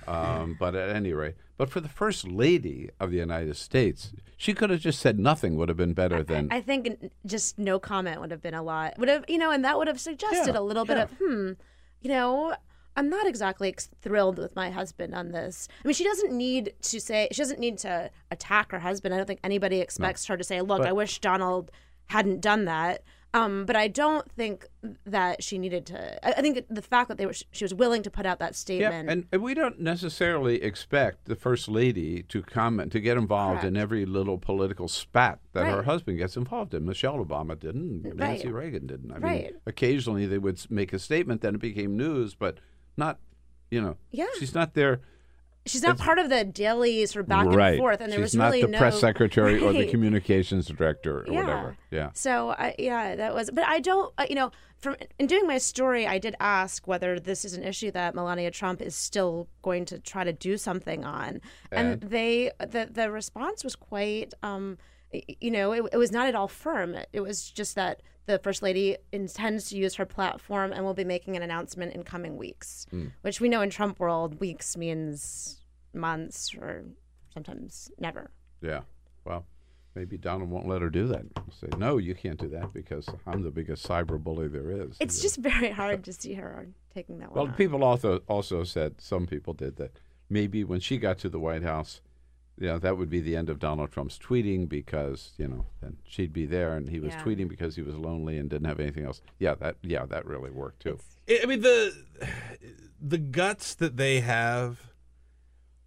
um, 0.06 0.56
but 0.58 0.74
at 0.74 0.88
any 0.96 1.12
rate, 1.12 1.34
but 1.58 1.68
for 1.68 1.80
the 1.80 1.88
first 1.88 2.26
lady 2.26 2.88
of 2.98 3.10
the 3.10 3.18
United 3.18 3.56
States, 3.56 4.12
she 4.38 4.54
could 4.54 4.70
have 4.70 4.80
just 4.80 5.00
said 5.00 5.18
nothing. 5.18 5.56
Would 5.56 5.68
have 5.68 5.76
been 5.76 5.92
better 5.92 6.22
than 6.22 6.48
I 6.50 6.62
think 6.62 7.10
just 7.26 7.58
no 7.58 7.78
comment 7.78 8.20
would 8.22 8.30
have 8.30 8.40
been 8.40 8.54
a 8.54 8.62
lot. 8.62 8.98
Would 8.98 9.10
have 9.10 9.24
you 9.28 9.36
know, 9.36 9.50
and 9.50 9.62
that 9.66 9.76
would 9.76 9.88
have 9.88 10.00
suggested 10.00 10.54
Yeah, 10.54 10.60
a 10.60 10.62
little 10.62 10.86
bit 10.86 10.96
of 10.96 11.10
hmm, 11.22 11.52
you 12.00 12.08
know. 12.10 12.54
I'm 12.98 13.08
not 13.08 13.26
exactly 13.28 13.68
ex- 13.68 13.88
thrilled 14.02 14.38
with 14.38 14.56
my 14.56 14.70
husband 14.70 15.14
on 15.14 15.30
this. 15.30 15.68
I 15.84 15.86
mean, 15.86 15.94
she 15.94 16.02
doesn't 16.02 16.32
need 16.36 16.74
to 16.82 17.00
say, 17.00 17.28
she 17.30 17.40
doesn't 17.40 17.60
need 17.60 17.78
to 17.78 18.10
attack 18.32 18.72
her 18.72 18.80
husband. 18.80 19.14
I 19.14 19.18
don't 19.18 19.26
think 19.26 19.38
anybody 19.44 19.80
expects 19.80 20.26
her 20.26 20.36
to 20.36 20.42
say, 20.42 20.60
look, 20.60 20.78
But- 20.78 20.88
I 20.88 20.92
wish 20.92 21.20
Donald 21.20 21.70
hadn't 22.06 22.40
done 22.40 22.64
that. 22.64 23.04
Um, 23.34 23.66
but 23.66 23.76
I 23.76 23.88
don't 23.88 24.28
think 24.32 24.66
that 25.04 25.44
she 25.44 25.58
needed 25.58 25.84
to. 25.86 26.26
I 26.26 26.32
I 26.38 26.40
think 26.40 26.64
the 26.70 26.80
fact 26.80 27.08
that 27.08 27.18
they 27.18 27.26
were, 27.26 27.34
she 27.34 27.62
was 27.62 27.74
willing 27.74 28.02
to 28.04 28.10
put 28.10 28.24
out 28.24 28.38
that 28.38 28.56
statement. 28.56 29.06
Yeah, 29.06 29.24
and, 29.30 29.42
we 29.42 29.52
don't 29.52 29.78
necessarily 29.78 30.62
expect 30.62 31.26
the 31.26 31.36
first 31.36 31.68
lady 31.68 32.22
to 32.22 32.40
comment 32.42 32.90
to 32.92 33.00
get 33.00 33.18
involved 33.18 33.64
in 33.64 33.76
every 33.76 34.06
little 34.06 34.38
political 34.38 34.88
spat 34.88 35.40
that 35.52 35.66
her 35.66 35.82
husband 35.82 36.16
gets 36.16 36.38
involved 36.38 36.72
in. 36.72 36.86
Michelle 36.86 37.22
Obama 37.22 37.56
didn't. 37.56 38.16
Nancy 38.16 38.48
Right. 38.48 38.54
Reagan 38.64 38.86
didn't. 38.86 39.12
I 39.12 39.18
Right. 39.18 39.42
mean, 39.52 39.60
occasionally 39.66 40.24
they 40.26 40.38
would 40.38 40.58
make 40.70 40.94
a 40.94 40.98
statement, 40.98 41.42
then 41.42 41.56
it 41.56 41.60
became 41.60 41.98
news, 41.98 42.34
but 42.34 42.56
not. 42.98 43.18
You 43.70 43.80
know, 43.82 43.96
Yeah. 44.10 44.26
she's 44.38 44.54
not 44.54 44.74
there. 44.74 45.00
She's 45.66 45.82
not 45.82 45.98
part 45.98 46.18
of 46.18 46.30
the 46.30 46.44
daily 46.44 47.04
sort 47.04 47.24
of 47.24 47.28
back 47.28 47.44
right. 47.46 47.72
and 47.72 47.78
forth, 47.78 48.00
and 48.00 48.10
there 48.10 48.18
she's 48.20 48.22
was 48.32 48.34
not 48.36 48.46
really 48.46 48.62
the 48.62 48.68
no 48.68 48.78
press 48.78 48.98
secretary 48.98 49.60
or 49.60 49.74
the 49.74 49.86
communications 49.86 50.66
director 50.66 51.20
or 51.20 51.26
Yeah. 51.26 51.40
whatever. 51.40 51.76
Yeah. 51.90 52.10
So 52.14 52.50
I, 52.50 52.74
yeah, 52.78 53.16
that 53.16 53.34
was. 53.34 53.50
But 53.52 53.64
I 53.66 53.80
don't. 53.80 54.10
Uh, 54.16 54.24
you 54.28 54.34
know, 54.34 54.50
from 54.78 54.96
in 55.18 55.26
doing 55.26 55.46
my 55.46 55.58
story, 55.58 56.06
I 56.06 56.18
did 56.18 56.36
ask 56.40 56.88
whether 56.88 57.20
this 57.20 57.44
is 57.44 57.52
an 57.52 57.64
issue 57.64 57.90
that 57.90 58.14
Melania 58.14 58.50
Trump 58.50 58.80
is 58.80 58.94
still 58.96 59.46
going 59.60 59.84
to 59.86 59.98
try 59.98 60.24
to 60.24 60.32
do 60.32 60.56
something 60.56 61.04
on, 61.04 61.42
and, 61.70 62.02
And? 62.02 62.02
they 62.02 62.50
the 62.60 62.88
the 62.90 63.10
response 63.10 63.62
was 63.62 63.76
quite. 63.76 64.32
Um, 64.42 64.78
you 65.40 65.50
know, 65.50 65.72
it, 65.72 65.84
it 65.92 65.96
was 65.98 66.12
not 66.12 66.28
at 66.28 66.34
all 66.34 66.48
firm. 66.48 66.96
It 67.12 67.20
was 67.20 67.50
just 67.50 67.74
that 67.74 68.02
the 68.28 68.38
first 68.38 68.62
lady 68.62 68.96
intends 69.10 69.70
to 69.70 69.76
use 69.76 69.94
her 69.96 70.04
platform 70.06 70.70
and 70.72 70.84
will 70.84 70.94
be 70.94 71.02
making 71.04 71.34
an 71.36 71.42
announcement 71.42 71.94
in 71.94 72.02
coming 72.04 72.36
weeks, 72.36 72.86
Mm. 72.92 73.10
which 73.22 73.40
we 73.40 73.48
know 73.48 73.62
in 73.62 73.70
Trump 73.70 73.98
world, 73.98 74.38
weeks 74.38 74.76
means 74.76 75.60
months 75.94 76.54
or 76.54 76.84
sometimes 77.32 77.90
never. 77.98 78.30
Yeah. 78.60 78.82
Well, 79.24 79.46
maybe 79.94 80.18
Donald 80.18 80.50
won't 80.50 80.68
let 80.68 80.82
her 80.82 80.90
do 80.90 81.06
that. 81.08 81.24
Say, 81.58 81.68
no, 81.78 81.96
you 81.96 82.14
can't 82.14 82.38
do 82.38 82.48
that 82.48 82.72
because 82.74 83.08
I'm 83.26 83.42
the 83.42 83.50
biggest 83.50 83.88
cyber 83.88 84.22
bully 84.22 84.48
there 84.48 84.70
is. 84.70 84.96
It's 85.00 85.22
just 85.22 85.38
very 85.38 85.70
hard 85.82 86.04
to 86.04 86.12
see 86.12 86.34
her 86.34 86.68
taking 86.94 87.18
that 87.20 87.32
Well, 87.32 87.44
one. 87.44 87.52
on. 87.52 87.56
people 87.56 87.82
also 87.82 88.18
also 88.28 88.62
said 88.62 89.00
some 89.00 89.26
people 89.26 89.54
did 89.54 89.76
that 89.76 89.98
maybe 90.28 90.64
when 90.64 90.80
she 90.80 90.98
got 90.98 91.16
to 91.20 91.30
the 91.30 91.40
White 91.40 91.62
House, 91.62 92.02
you 92.60 92.66
know, 92.66 92.78
that 92.78 92.96
would 92.98 93.08
be 93.10 93.20
the 93.20 93.36
end 93.36 93.48
of 93.50 93.58
Donald 93.58 93.92
Trump's 93.92 94.18
tweeting 94.18 94.68
because 94.68 95.32
you 95.38 95.46
know 95.48 95.66
then 95.80 95.96
she'd 96.04 96.32
be 96.32 96.44
there 96.46 96.74
and 96.76 96.88
he 96.88 97.00
was 97.00 97.14
Yeah. 97.14 97.22
tweeting 97.22 97.48
because 97.48 97.76
he 97.76 97.82
was 97.82 97.94
lonely 97.96 98.36
and 98.38 98.50
didn't 98.50 98.66
have 98.68 98.80
anything 98.80 99.04
else. 99.04 99.20
Yeah, 99.38 99.54
that 99.56 99.76
yeah 99.82 100.06
that 100.06 100.26
really 100.26 100.50
worked 100.50 100.80
too. 100.82 100.98
I 101.28 101.40
I 101.42 101.46
mean 101.46 101.60
the 101.60 101.94
the 103.00 103.18
guts 103.18 103.74
that 103.76 103.96
they 103.96 104.20
have 104.20 104.80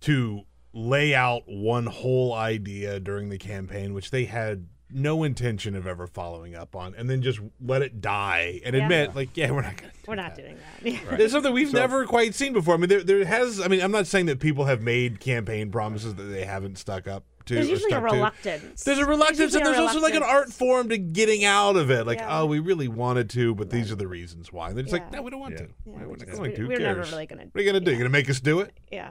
to 0.02 0.44
lay 0.74 1.14
out 1.14 1.44
one 1.48 1.86
whole 1.86 2.34
idea 2.34 3.00
during 3.00 3.30
the 3.30 3.38
campaign, 3.38 3.94
which 3.94 4.10
they 4.12 4.26
had 4.26 4.68
no 4.94 5.24
intention 5.24 5.76
of 5.76 5.86
ever 5.88 6.08
following 6.08 6.56
up 6.56 6.76
on, 6.76 6.94
and 6.96 7.10
then 7.10 7.22
just 7.22 7.40
let 7.64 7.82
it 7.82 8.02
die 8.02 8.62
and 8.66 8.76
Yeah. 8.76 8.84
admit, 8.84 9.16
like, 9.16 9.36
yeah, 9.36 9.52
we're 9.52 9.62
not 9.62 9.78
going 9.78 9.92
to. 9.92 9.98
We're 10.08 10.16
not 10.16 10.36
doing 10.36 10.58
that. 10.84 11.20
It's 11.20 11.32
something 11.34 11.54
we've 11.54 11.70
So- 11.70 11.78
never 11.80 12.06
quite 12.06 12.34
seen 12.36 12.54
before. 12.54 12.74
I 12.74 12.78
mean, 12.78 12.90
there, 12.90 13.04
there 13.04 13.26
has. 13.26 13.60
I 13.62 13.68
mean, 13.68 13.82
I'm 13.82 13.92
not 13.92 14.08
saying 14.08 14.26
that 14.28 14.40
people 14.40 14.66
have 14.66 14.82
made 14.82 15.20
campaign 15.20 15.72
promises 15.72 16.16
that 16.16 16.24
they 16.24 16.44
haven't 16.46 16.78
stuck 16.78 17.08
up 17.08 17.24
to. 17.46 17.56
There's 17.56 17.70
usually 17.70 17.92
a 17.92 17.96
stuck 17.98 18.10
to. 18.10 18.16
reluctance. 18.16 18.84
There's 18.84 19.00
a 19.00 19.06
reluctance, 19.06 19.40
usually 19.40 19.62
and 19.62 19.68
a 19.70 19.72
there's 19.72 19.80
also 19.96 20.00
like 20.02 20.14
an 20.16 20.24
art 20.24 20.52
form 20.52 20.90
to 20.90 20.98
getting 20.98 21.44
out 21.44 21.76
of 21.76 21.90
it. 21.92 22.06
Like, 22.06 22.20
Yeah. 22.20 22.40
oh, 22.42 22.46
we 22.46 22.60
really 22.60 22.88
wanted 22.88 23.30
to, 23.32 23.56
but 23.56 23.70
these 23.70 23.92
are 23.92 23.96
the 23.96 24.08
reasons 24.08 24.52
why. 24.54 24.68
And 24.70 24.78
they're 24.78 24.84
just 24.84 24.94
like, 24.94 25.12
no, 25.12 25.22
we 25.22 25.32
don't 25.32 25.40
want 25.40 25.58
to. 25.58 25.64
Yeah, 25.64 25.70
we're 25.86 26.04
we 26.04 26.08
not 26.12 26.20
just- 26.20 26.32
going 26.32 26.50
we- 26.52 26.56
to. 26.56 26.62
Who 26.62 26.68
we're 26.68 26.80
never 26.80 26.96
cares? 27.02 27.12
really 27.12 27.26
gonna- 27.26 27.46
What 27.52 27.60
are 27.60 27.64
you 27.64 27.72
going 27.72 27.84
to 27.84 27.86
do? 27.86 27.92
You're 27.92 28.00
going 28.00 28.12
to 28.12 28.18
make 28.18 28.30
us 28.30 28.40
do 28.40 28.60
it? 28.60 28.74
Yeah. 28.92 29.10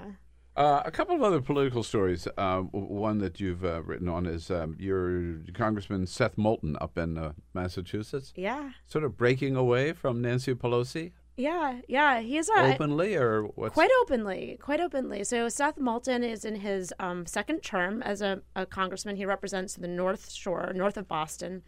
Uh, 0.56 0.82
a 0.84 0.90
couple 0.90 1.14
of 1.14 1.22
other 1.22 1.40
political 1.40 1.82
stories. 1.82 2.26
Uh, 2.36 2.58
one 2.60 3.18
that 3.18 3.40
you've 3.40 3.64
uh, 3.64 3.82
written 3.82 4.08
on 4.08 4.26
is 4.26 4.50
um, 4.50 4.76
your 4.78 5.38
Congressman 5.54 6.06
Seth 6.06 6.36
Moulton 6.36 6.76
up 6.80 6.98
in 6.98 7.16
uh, 7.16 7.32
Massachusetts, 7.54 8.32
Yeah. 8.36 8.70
sort 8.86 9.04
of 9.04 9.16
breaking 9.16 9.56
away 9.56 9.92
from 9.92 10.20
Nancy 10.20 10.54
Pelosi 10.54 11.12
Yeah, 11.36 11.80
yeah, 11.88 12.20
he's 12.20 12.48
a 12.50 12.74
openly, 12.74 13.14
or 13.14 13.44
what's 13.54 13.74
quite 13.74 13.90
openly, 14.02 14.58
quite 14.60 14.80
openly. 14.80 15.24
So 15.24 15.48
Seth 15.48 15.78
Moulton 15.78 16.22
is 16.24 16.44
in 16.44 16.56
his 16.56 16.92
um, 16.98 17.24
second 17.26 17.60
term 17.62 18.02
as 18.02 18.20
a, 18.20 18.42
a 18.56 18.66
congressman. 18.66 19.16
He 19.16 19.24
represents 19.24 19.74
the 19.76 19.88
North 19.88 20.30
Shore, 20.32 20.72
north 20.74 20.96
of 20.98 21.06
Boston. 21.08 21.62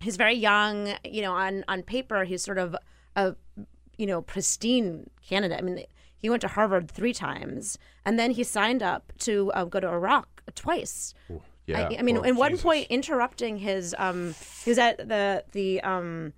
He's 0.00 0.16
very 0.16 0.34
young. 0.34 0.94
You 1.04 1.22
know, 1.22 1.32
on 1.32 1.64
on 1.68 1.84
paper, 1.84 2.24
he's 2.24 2.42
sort 2.42 2.58
of 2.58 2.74
a 3.16 3.36
you 3.96 4.06
know 4.06 4.20
pristine 4.20 5.08
candidate. 5.26 5.58
I 5.58 5.62
mean, 5.62 5.84
he 6.22 6.30
went 6.30 6.40
to 6.42 6.48
Harvard 6.48 6.88
three 6.90 7.12
times, 7.12 7.78
and 8.06 8.18
then 8.18 8.30
he 8.30 8.44
signed 8.44 8.82
up 8.82 9.12
to 9.18 9.50
uh, 9.52 9.64
go 9.64 9.80
to 9.80 9.88
Iraq 9.88 10.42
twice. 10.54 11.12
yeah, 11.66 11.88
I, 11.90 11.98
I 11.98 12.02
mean, 12.02 12.16
well, 12.16 12.24
in 12.24 12.36
one 12.36 12.56
point, 12.56 12.86
interrupting 12.90 13.58
his, 13.58 13.94
um, 13.98 14.34
he 14.64 14.70
was 14.70 14.78
at 14.78 14.96
the 15.08 15.44
the 15.50 15.80
um, 15.80 16.32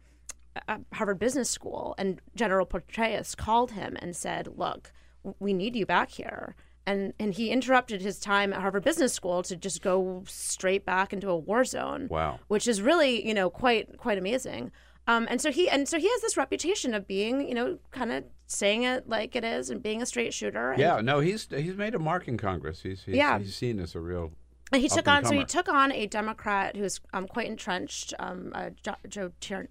uh, 0.66 0.78
Harvard 0.94 1.18
Business 1.18 1.50
School, 1.50 1.94
and 1.98 2.18
General 2.34 2.64
Petraeus 2.64 3.36
called 3.36 3.72
him 3.72 3.96
and 4.00 4.16
said, 4.16 4.48
"Look, 4.56 4.90
we 5.38 5.52
need 5.52 5.76
you 5.76 5.84
back 5.84 6.10
here." 6.10 6.56
And 6.86 7.12
and 7.20 7.34
he 7.34 7.50
interrupted 7.50 8.00
his 8.00 8.18
time 8.18 8.54
at 8.54 8.60
Harvard 8.62 8.84
Business 8.84 9.12
School 9.12 9.42
to 9.44 9.56
just 9.56 9.82
go 9.82 10.22
straight 10.26 10.86
back 10.86 11.12
into 11.12 11.28
a 11.28 11.36
war 11.36 11.64
zone. 11.64 12.08
Wow. 12.10 12.40
which 12.48 12.66
is 12.66 12.80
really 12.80 13.26
you 13.26 13.34
know 13.34 13.50
quite 13.50 13.98
quite 13.98 14.16
amazing. 14.16 14.72
Um, 15.06 15.26
and 15.30 15.40
so 15.40 15.52
he 15.52 15.68
and 15.68 15.88
so 15.88 15.98
he 15.98 16.08
has 16.08 16.20
this 16.22 16.36
reputation 16.36 16.94
of 16.94 17.06
being 17.06 17.46
you 17.46 17.54
know 17.54 17.78
kind 17.90 18.10
of 18.12 18.24
saying 18.46 18.84
it 18.84 19.08
like 19.08 19.36
it 19.36 19.44
is 19.44 19.68
and 19.70 19.82
being 19.82 20.00
a 20.02 20.06
straight 20.06 20.32
shooter. 20.32 20.70
And 20.72 20.80
Yeah, 20.80 21.00
no, 21.02 21.20
he's 21.20 21.46
he's 21.50 21.76
made 21.76 21.94
a 21.94 21.98
mark 21.98 22.26
in 22.28 22.36
Congress. 22.38 22.82
He's 22.82 23.02
he's, 23.04 23.14
Yeah. 23.16 23.38
he's 23.38 23.54
seen 23.54 23.80
as 23.80 23.94
a 23.94 24.00
real. 24.00 24.32
And 24.72 24.80
he 24.80 24.88
took 24.88 25.06
on 25.06 25.24
so 25.24 25.32
he 25.34 25.44
took 25.44 25.68
on 25.68 25.92
a 25.92 26.06
Democrat 26.06 26.74
who's 26.76 27.00
um, 27.12 27.28
quite 27.28 27.46
entrenched, 27.48 28.14
um, 28.18 28.50
uh, 28.54 28.70
jo- 28.82 28.96
Joe 29.08 29.30
Tierney, 29.40 29.68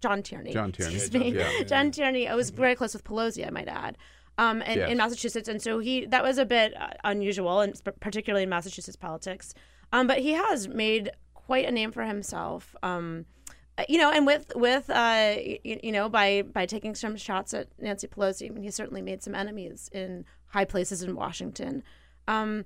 John 0.00 0.22
Tierney. 0.22 0.52
John 0.52 0.72
Tierney. 0.72 0.94
Excuse 0.96 1.12
me. 1.20 1.32
Yeah, 1.38 1.50
John- 1.58 1.66
John 1.68 1.90
Tierney. 1.92 2.28
I 2.28 2.34
was 2.34 2.50
very 2.50 2.74
close 2.74 2.94
with 2.94 3.04
Pelosi, 3.04 3.46
I 3.46 3.50
might 3.50 3.68
add, 3.68 3.98
um, 4.38 4.62
in, 4.62 4.78
Yes. 4.78 4.90
in 4.90 4.96
Massachusetts, 4.98 5.48
and 5.48 5.60
so 5.62 5.78
he 5.80 6.06
that 6.06 6.22
was 6.24 6.38
a 6.38 6.46
bit 6.46 6.74
uh, 6.80 6.88
unusual, 7.04 7.60
and 7.60 7.78
particularly 8.00 8.44
in 8.44 8.48
Massachusetts 8.48 8.96
politics. 8.96 9.54
Um, 9.92 10.06
but 10.06 10.18
he 10.20 10.32
has 10.32 10.66
made 10.66 11.10
quite 11.34 11.66
a 11.66 11.70
name 11.70 11.92
for 11.92 12.04
himself. 12.04 12.74
Um, 12.82 13.26
you 13.88 13.98
know, 13.98 14.10
and 14.10 14.26
with 14.26 14.52
with 14.54 14.90
uh, 14.90 15.34
you, 15.64 15.80
you 15.82 15.92
know 15.92 16.08
by 16.08 16.42
by 16.42 16.66
taking 16.66 16.94
some 16.94 17.16
shots 17.16 17.54
at 17.54 17.68
Nancy 17.78 18.06
Pelosi, 18.06 18.50
I 18.50 18.54
mean, 18.54 18.62
he 18.62 18.70
certainly 18.70 19.02
made 19.02 19.22
some 19.22 19.34
enemies 19.34 19.88
in 19.92 20.24
high 20.46 20.64
places 20.64 21.02
in 21.02 21.14
Washington. 21.14 21.82
Um, 22.28 22.64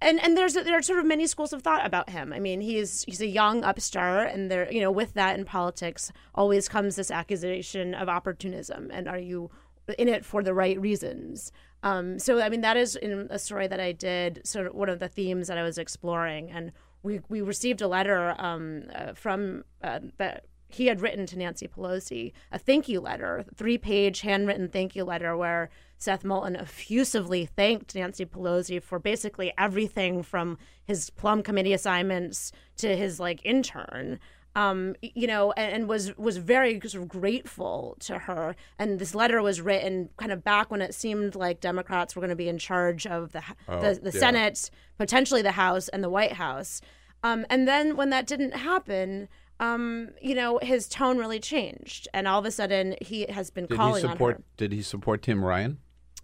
and 0.00 0.20
and 0.22 0.36
there's 0.36 0.54
there 0.54 0.76
are 0.76 0.82
sort 0.82 0.98
of 0.98 1.06
many 1.06 1.26
schools 1.26 1.52
of 1.52 1.62
thought 1.62 1.84
about 1.84 2.10
him. 2.10 2.32
I 2.32 2.40
mean, 2.40 2.60
he's 2.60 3.04
he's 3.04 3.20
a 3.20 3.26
young 3.26 3.64
upstart, 3.64 4.32
and 4.32 4.50
there 4.50 4.70
you 4.72 4.80
know 4.80 4.90
with 4.90 5.14
that 5.14 5.38
in 5.38 5.44
politics 5.44 6.12
always 6.34 6.68
comes 6.68 6.96
this 6.96 7.10
accusation 7.10 7.94
of 7.94 8.08
opportunism. 8.08 8.90
And 8.92 9.08
are 9.08 9.18
you 9.18 9.50
in 9.96 10.08
it 10.08 10.24
for 10.24 10.42
the 10.42 10.54
right 10.54 10.78
reasons. 10.80 11.52
Um, 11.82 12.18
so 12.18 12.40
I 12.40 12.48
mean 12.48 12.60
that 12.62 12.76
is 12.76 12.96
in 12.96 13.28
a 13.30 13.38
story 13.38 13.68
that 13.68 13.80
I 13.80 13.92
did 13.92 14.40
sort 14.44 14.66
of 14.66 14.74
one 14.74 14.88
of 14.88 14.98
the 14.98 15.08
themes 15.08 15.46
that 15.48 15.56
I 15.56 15.62
was 15.62 15.78
exploring, 15.78 16.50
and 16.50 16.72
we 17.02 17.20
we 17.28 17.40
received 17.40 17.80
a 17.80 17.88
letter 17.88 18.34
um, 18.38 18.84
uh, 18.94 19.12
from 19.14 19.64
uh, 19.82 20.00
that 20.18 20.44
he 20.68 20.86
had 20.86 21.00
written 21.00 21.26
to 21.26 21.38
Nancy 21.38 21.66
Pelosi 21.66 22.32
a 22.52 22.58
thank 22.58 22.88
you 22.88 23.00
letter, 23.00 23.44
three 23.54 23.78
page 23.78 24.20
handwritten 24.20 24.68
thank 24.68 24.94
you 24.94 25.04
letter 25.04 25.36
where 25.36 25.70
Seth 25.98 26.24
Moulton 26.24 26.56
effusively 26.56 27.46
thanked 27.46 27.94
Nancy 27.94 28.24
Pelosi 28.24 28.80
for 28.82 28.98
basically 28.98 29.52
everything 29.58 30.22
from 30.22 30.58
his 30.84 31.10
plum 31.10 31.42
committee 31.42 31.72
assignments 31.72 32.52
to 32.76 32.96
his 32.96 33.18
like 33.18 33.40
intern. 33.44 34.20
Um, 34.56 34.96
you 35.00 35.26
know, 35.28 35.52
and, 35.52 35.72
and, 35.72 35.88
was 35.88 36.16
was 36.18 36.38
very 36.38 36.80
sort 36.80 37.02
of 37.02 37.08
grateful 37.08 37.96
to 38.00 38.18
her. 38.18 38.56
And 38.78 38.98
this 38.98 39.14
letter 39.14 39.40
was 39.40 39.60
written 39.60 40.08
kind 40.16 40.32
of 40.32 40.42
back 40.42 40.70
when 40.70 40.82
it 40.82 40.94
seemed 40.94 41.36
like 41.36 41.60
Democrats 41.60 42.16
were 42.16 42.20
going 42.20 42.30
to 42.30 42.36
be 42.36 42.48
in 42.48 42.58
charge 42.58 43.06
of 43.06 43.32
the 43.32 43.42
Oh, 43.68 43.80
the, 43.80 44.00
the 44.00 44.10
yeah. 44.10 44.18
Senate, 44.20 44.70
potentially 44.96 45.42
the 45.42 45.52
House 45.52 45.88
and 45.88 46.02
the 46.02 46.08
White 46.10 46.32
House. 46.32 46.80
Um, 47.22 47.46
and 47.50 47.68
then 47.68 47.96
when 47.96 48.10
that 48.10 48.26
didn't 48.26 48.56
happen, 48.56 49.28
um, 49.60 50.10
you 50.20 50.34
know, 50.34 50.58
his 50.62 50.88
tone 50.88 51.18
really 51.18 51.40
changed, 51.40 52.08
and 52.14 52.26
all 52.26 52.38
of 52.38 52.44
a 52.44 52.50
sudden 52.50 52.96
he 53.00 53.26
has 53.28 53.50
been 53.50 53.66
Did 53.66 53.76
calling 53.76 54.02
he 54.02 54.06
on 54.08 54.14
support? 54.14 54.36
her. 54.38 54.42
Did 54.56 54.72
he 54.72 54.82
support 54.82 55.22
Tim 55.22 55.44
Ryan? 55.44 55.78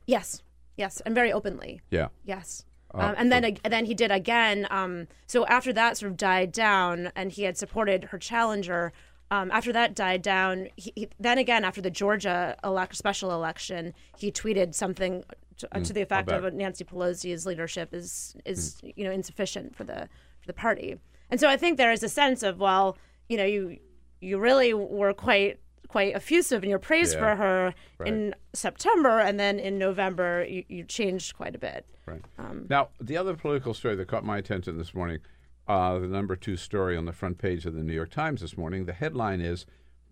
Yes, 0.06 0.42
yes, 0.76 1.00
and 1.04 1.14
very 1.14 1.32
openly. 1.32 1.80
Yeah. 1.90 2.08
Yes. 2.24 2.64
Oh, 2.94 3.00
um, 3.00 3.14
and 3.18 3.32
then 3.32 3.44
and 3.44 3.72
then 3.72 3.84
he 3.86 3.94
did 3.94 4.10
again. 4.10 4.66
Um, 4.70 5.08
so 5.26 5.46
after 5.46 5.72
that 5.72 5.96
sort 5.96 6.12
of 6.12 6.16
died 6.16 6.52
down, 6.52 7.10
and 7.16 7.32
he 7.32 7.42
had 7.42 7.56
supported 7.56 8.04
her 8.04 8.18
challenger. 8.18 8.92
Um, 9.30 9.50
after 9.50 9.72
that 9.72 9.94
died 9.96 10.22
down, 10.22 10.68
he, 10.76 10.92
he, 10.94 11.08
then 11.18 11.38
again 11.38 11.64
after 11.64 11.80
the 11.80 11.90
Georgia 11.90 12.56
elect, 12.62 12.94
special 12.96 13.32
election, 13.32 13.94
he 14.16 14.30
tweeted 14.30 14.74
something 14.74 15.24
to, 15.56 15.66
uh, 15.74 15.78
Mm, 15.80 15.86
to 15.86 15.92
the 15.92 16.02
effect 16.02 16.30
of. 16.30 16.52
Nancy 16.54 16.84
Pelosi's 16.84 17.46
leadership 17.46 17.92
is 17.94 18.36
is 18.44 18.76
Mm. 18.82 18.92
you 18.96 19.04
know 19.04 19.10
insufficient 19.12 19.74
for 19.74 19.84
the 19.84 20.08
for 20.40 20.46
the 20.46 20.52
party. 20.52 20.96
And 21.30 21.40
so 21.40 21.48
I 21.48 21.56
think 21.56 21.78
there 21.78 21.90
is 21.90 22.02
a 22.02 22.08
sense 22.08 22.42
of 22.42 22.60
well, 22.60 22.96
you 23.28 23.36
know, 23.36 23.44
you 23.46 23.78
you 24.20 24.38
really 24.38 24.72
were 24.74 25.12
quite 25.14 25.58
quite 25.88 26.14
effusive 26.14 26.62
in 26.62 26.70
your 26.70 26.78
praise 26.78 27.12
Yeah. 27.14 27.18
for 27.20 27.36
her 27.36 27.74
Right. 27.98 28.08
in 28.08 28.34
September, 28.52 29.18
and 29.20 29.40
then 29.40 29.58
in 29.58 29.78
November 29.78 30.44
you, 30.48 30.64
you 30.68 30.84
changed 30.84 31.34
quite 31.36 31.54
a 31.54 31.58
bit. 31.58 31.86
Right. 32.06 32.22
Um, 32.38 32.66
Now, 32.68 32.88
the 33.00 33.16
other 33.16 33.34
political 33.34 33.72
story 33.74 33.96
that 33.96 34.08
caught 34.08 34.24
my 34.24 34.38
attention 34.38 34.76
this 34.76 34.94
morning, 34.94 35.20
uh, 35.66 35.98
the 35.98 36.06
number 36.06 36.36
two 36.36 36.56
story 36.56 36.96
on 36.96 37.06
the 37.06 37.12
front 37.12 37.38
page 37.38 37.64
of 37.66 37.74
the 37.74 37.82
New 37.82 37.94
York 37.94 38.10
Times 38.10 38.40
this 38.42 38.56
morning, 38.56 38.84
the 38.84 38.92
headline 38.92 39.40
is 39.40 39.64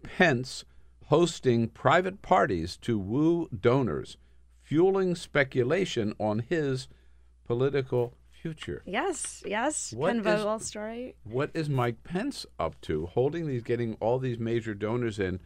Pence 0.03 0.65
hosting 1.07 1.69
private 1.69 2.23
parties 2.23 2.77
to 2.79 2.99
woo 2.99 3.49
donors, 3.49 4.17
fueling 4.63 5.15
speculation 5.15 6.15
on 6.19 6.39
his 6.49 6.89
political 7.47 8.15
future. 8.31 8.83
Yes, 8.87 9.43
yes, 9.47 9.93
What 9.93 10.17
is- 10.17 10.67
story. 10.67 11.15
What 11.25 11.51
is 11.55 11.69
Mike 11.69 12.03
Pence 12.03 12.47
up 12.59 12.81
to, 12.83 13.07
holding 13.07 13.47
these, 13.47 13.63
getting 13.63 13.95
all 14.01 14.19
these 14.19 14.39
major 14.39 14.75
donors 14.75 15.19
in, 15.19 15.39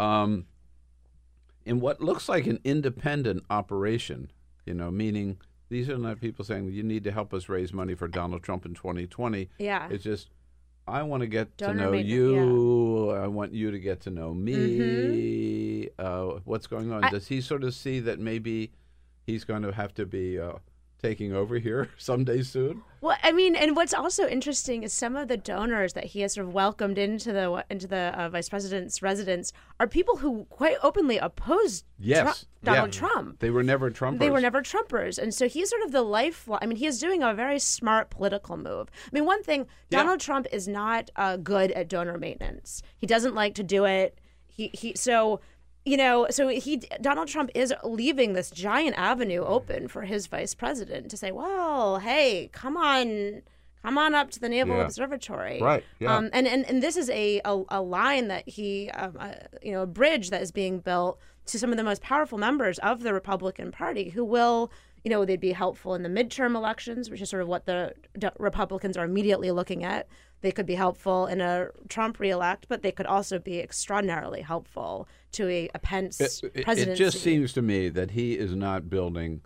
um, 0.00 0.46
in 1.64 1.78
what 1.80 2.00
looks 2.00 2.28
like 2.28 2.46
an 2.46 2.58
independent 2.64 3.44
operation? 3.48 4.30
You 4.66 4.74
know, 4.74 4.90
meaning 4.90 5.38
these 5.74 5.90
are 5.90 5.98
not 5.98 6.20
people 6.20 6.44
saying 6.44 6.70
you 6.70 6.84
need 6.84 7.02
to 7.02 7.10
help 7.10 7.34
us 7.34 7.48
raise 7.48 7.72
money 7.72 7.96
for 7.96 8.06
Donald 8.06 8.44
Trump 8.44 8.64
in 8.64 8.74
2020. 8.74 9.48
Yeah. 9.58 9.88
it's 9.90 10.04
just 10.04 10.28
I 10.86 11.02
want 11.02 11.22
to 11.22 11.26
get 11.26 11.58
to 11.58 11.74
know 11.74 11.90
made- 11.90 12.06
you. 12.06 13.10
I 13.10 13.26
want 13.26 13.52
you 13.52 13.72
to 13.72 13.78
get 13.80 14.00
to 14.02 14.10
know 14.10 14.32
me. 14.32 15.88
Uh, 15.98 16.38
what's 16.44 16.68
going 16.68 16.92
on? 16.92 17.02
I- 17.02 17.10
Does 17.10 17.26
he 17.26 17.40
sort 17.40 17.64
of 17.64 17.74
see 17.74 17.98
that 18.00 18.20
maybe 18.20 18.70
he's 19.26 19.42
going 19.44 19.62
to 19.62 19.72
have 19.72 19.92
to 19.94 20.06
be 20.06 20.38
uh, 20.38 20.52
taking 21.04 21.34
over 21.34 21.58
here 21.58 21.90
someday 21.98 22.42
soon? 22.42 22.82
Well, 23.00 23.16
I 23.22 23.32
mean, 23.32 23.54
and 23.54 23.76
what's 23.76 23.92
also 23.92 24.26
interesting 24.26 24.82
is 24.82 24.92
some 24.92 25.14
of 25.16 25.28
the 25.28 25.36
donors 25.36 25.92
that 25.92 26.04
he 26.04 26.20
has 26.20 26.32
sort 26.32 26.46
of 26.46 26.54
welcomed 26.54 26.96
into 26.96 27.32
the 27.32 27.64
into 27.68 27.86
the 27.86 28.12
uh, 28.18 28.30
vice 28.30 28.48
president's 28.48 29.02
residence 29.02 29.52
are 29.78 29.86
people 29.86 30.16
who 30.16 30.46
quite 30.48 30.76
openly 30.82 31.18
opposed 31.18 31.84
Yes, 31.98 32.22
Trump, 32.22 32.38
Donald 32.64 32.94
yeah. 32.94 33.00
Trump. 33.00 33.40
They 33.40 33.50
were 33.50 33.62
never 33.62 33.90
Trumpers. 33.90 34.18
They 34.18 34.30
were 34.30 34.40
never 34.40 34.62
Trumpers. 34.62 35.18
And 35.18 35.34
so 35.34 35.48
he's 35.48 35.70
sort 35.70 35.82
of 35.82 35.92
the 35.92 36.02
lifeline. 36.02 36.60
I 36.62 36.66
mean, 36.66 36.76
he 36.76 36.86
is 36.86 36.98
doing 36.98 37.22
a 37.22 37.34
very 37.34 37.58
smart 37.58 38.10
political 38.10 38.56
move. 38.56 38.90
I 38.90 39.10
mean, 39.12 39.26
one 39.26 39.42
thing, 39.42 39.66
Donald 39.90 40.20
Trump 40.20 40.46
is 40.50 40.66
not 40.66 41.10
uh, 41.16 41.36
good 41.36 41.72
at 41.72 41.88
donor 41.88 42.18
maintenance. 42.18 42.82
He 42.96 43.06
doesn't 43.06 43.34
like 43.34 43.54
to 43.54 43.62
do 43.62 43.84
it. 43.84 44.18
He, 44.46 44.70
he, 44.72 44.94
so, 44.96 45.40
you 45.84 45.96
know, 45.96 46.26
so 46.30 46.48
he, 46.48 46.78
Donald 47.00 47.28
Trump 47.28 47.50
is 47.54 47.72
leaving 47.84 48.32
this 48.32 48.50
giant 48.50 48.96
avenue 48.98 49.44
open 49.44 49.88
for 49.88 50.02
his 50.02 50.26
vice 50.26 50.54
president 50.54 51.10
to 51.10 51.16
say, 51.16 51.30
well, 51.30 51.98
hey, 51.98 52.48
come 52.52 52.76
on. 52.76 53.42
Come 53.82 53.98
on 53.98 54.14
up 54.14 54.30
to 54.30 54.40
the 54.40 54.48
Naval 54.48 54.78
Yeah. 54.78 54.84
Observatory. 54.84 55.60
Right, 55.60 55.84
yeah. 55.98 56.16
Um, 56.16 56.30
and, 56.32 56.46
and 56.48 56.64
and 56.70 56.82
this 56.82 56.96
is 56.96 57.10
a 57.10 57.42
a, 57.44 57.64
a 57.68 57.82
line 57.82 58.28
that 58.28 58.48
he, 58.48 58.88
um, 58.92 59.18
uh, 59.20 59.34
you 59.62 59.72
know, 59.72 59.82
a 59.82 59.86
bridge 59.86 60.30
that 60.30 60.40
is 60.40 60.50
being 60.50 60.78
built 60.78 61.18
to 61.44 61.58
some 61.58 61.70
of 61.70 61.76
the 61.76 61.84
most 61.84 62.00
powerful 62.00 62.38
members 62.38 62.78
of 62.78 63.02
the 63.02 63.12
Republican 63.12 63.70
Party 63.70 64.08
who 64.08 64.24
will, 64.24 64.72
you 65.02 65.10
know, 65.10 65.26
they'd 65.26 65.38
be 65.38 65.52
helpful 65.52 65.94
in 65.94 66.02
the 66.02 66.08
midterm 66.08 66.56
elections, 66.56 67.10
which 67.10 67.20
is 67.20 67.28
sort 67.28 67.42
of 67.42 67.48
what 67.48 67.66
the 67.66 67.92
Republicans 68.38 68.96
are 68.96 69.04
immediately 69.04 69.50
looking 69.50 69.84
at. 69.84 70.08
They 70.44 70.52
could 70.52 70.66
be 70.66 70.74
helpful 70.74 71.26
in 71.26 71.40
a 71.40 71.68
Trump 71.88 72.20
reelect, 72.20 72.66
but 72.68 72.82
they 72.82 72.92
could 72.92 73.06
also 73.06 73.38
be 73.38 73.60
extraordinarily 73.60 74.42
helpful 74.42 75.08
to 75.32 75.48
a, 75.48 75.70
a 75.74 75.78
Pence 75.78 76.20
It, 76.20 76.50
it- 76.54 76.78
it 76.78 76.94
just 76.96 77.22
seems 77.22 77.54
to 77.54 77.62
me 77.62 77.88
that 77.88 78.10
he 78.10 78.34
is 78.34 78.54
not 78.54 78.90
building 78.90 79.40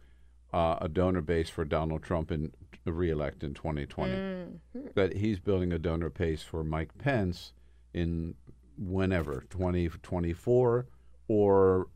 uh, 0.53 0.79
a 0.81 0.89
donor 0.89 1.21
base 1.21 1.49
for 1.49 1.65
Donald 1.65 2.03
Trump 2.03 2.33
in 2.33 2.53
reelect 2.85 3.45
in 3.45 3.55
2020. 3.55 4.13
Mm-hmm. 4.13 4.81
That 4.97 5.19
he's 5.19 5.39
building 5.39 5.73
a 5.73 5.79
donor 5.79 6.11
base 6.11 6.43
for 6.43 6.65
Mike 6.65 6.99
Pence 6.99 7.53
in 7.95 8.35
whenever 8.77 9.45
2024, 9.51 10.87
or 11.29 11.87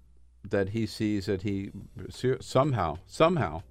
that 0.48 0.68
he 0.68 0.86
sees 0.86 1.26
that 1.26 1.42
he 1.42 1.72
somehow 2.38 2.98
somehow 3.06 3.62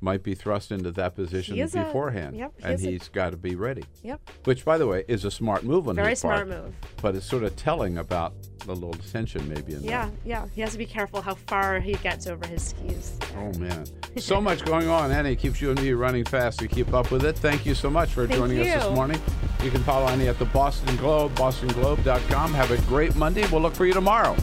might 0.00 0.22
be 0.22 0.34
thrust 0.34 0.70
into 0.70 0.92
that 0.92 1.14
position 1.16 1.56
He 1.56 1.60
is 1.60 1.74
a- 1.74 1.82
beforehand, 1.84 2.36
yep, 2.36 2.52
he 2.58 2.64
and 2.64 2.80
he's 2.80 3.08
got 3.08 3.30
to 3.30 3.36
be 3.36 3.54
ready. 3.56 3.84
Yep. 4.02 4.20
Which, 4.44 4.64
by 4.64 4.78
the 4.78 4.86
way, 4.86 5.04
is 5.08 5.24
a 5.24 5.30
smart 5.30 5.64
move 5.64 5.88
on 5.88 5.96
Very 5.96 6.10
his 6.10 6.22
part. 6.22 6.46
Very 6.46 6.50
smart 6.50 6.64
move. 6.64 6.74
But 7.02 7.16
it's 7.16 7.26
sort 7.26 7.42
of 7.42 7.56
telling 7.56 7.98
about 7.98 8.34
the 8.64 8.74
little 8.74 8.92
tension 8.94 9.48
maybe 9.48 9.74
in 9.74 9.82
Yeah, 9.82 10.10
yeah. 10.24 10.46
He 10.54 10.60
has 10.60 10.72
to 10.72 10.78
be 10.78 10.86
careful 10.86 11.20
how 11.20 11.34
far 11.34 11.80
he 11.80 11.94
gets 11.94 12.26
over 12.26 12.46
his 12.46 12.62
skis. 12.68 13.18
Oh 13.36 13.52
man, 13.58 13.86
so 14.18 14.40
much 14.40 14.64
going 14.64 14.88
on, 14.88 15.10
Annie. 15.10 15.34
Keeps 15.36 15.60
you 15.60 15.70
and 15.70 15.80
me 15.82 15.92
running 15.92 16.24
fast 16.24 16.58
to 16.60 16.68
keep 16.68 16.92
up 16.94 17.10
with 17.10 17.24
it. 17.24 17.36
Thank 17.36 17.66
you 17.66 17.74
so 17.74 17.90
much 17.90 18.10
for 18.10 18.26
Thank 18.26 18.38
joining 18.38 18.60
us 18.60 18.84
this 18.84 18.94
morning. 18.94 19.20
You 19.64 19.70
can 19.72 19.82
follow 19.82 20.06
Annie 20.06 20.28
at 20.28 20.38
the 20.38 20.44
Boston 20.46 20.94
Globe, 20.96 21.34
bostonglobe.com. 21.34 22.54
Have 22.54 22.70
a 22.70 22.78
great 22.82 23.16
Monday. 23.16 23.44
We'll 23.50 23.60
look 23.62 23.74
for 23.74 23.86
you 23.86 23.92
tomorrow. 23.94 24.36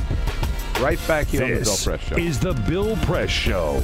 Right 0.81 0.99
back 1.07 1.27
here 1.27 1.43
on 1.43 1.51
the 1.51 1.61
Bill 1.61 1.77
Press 1.83 2.01
Show. 2.01 2.17
is 2.17 2.39
the 2.39 2.53
Bill 2.67 2.97
Press 2.97 3.29
Show. 3.29 3.81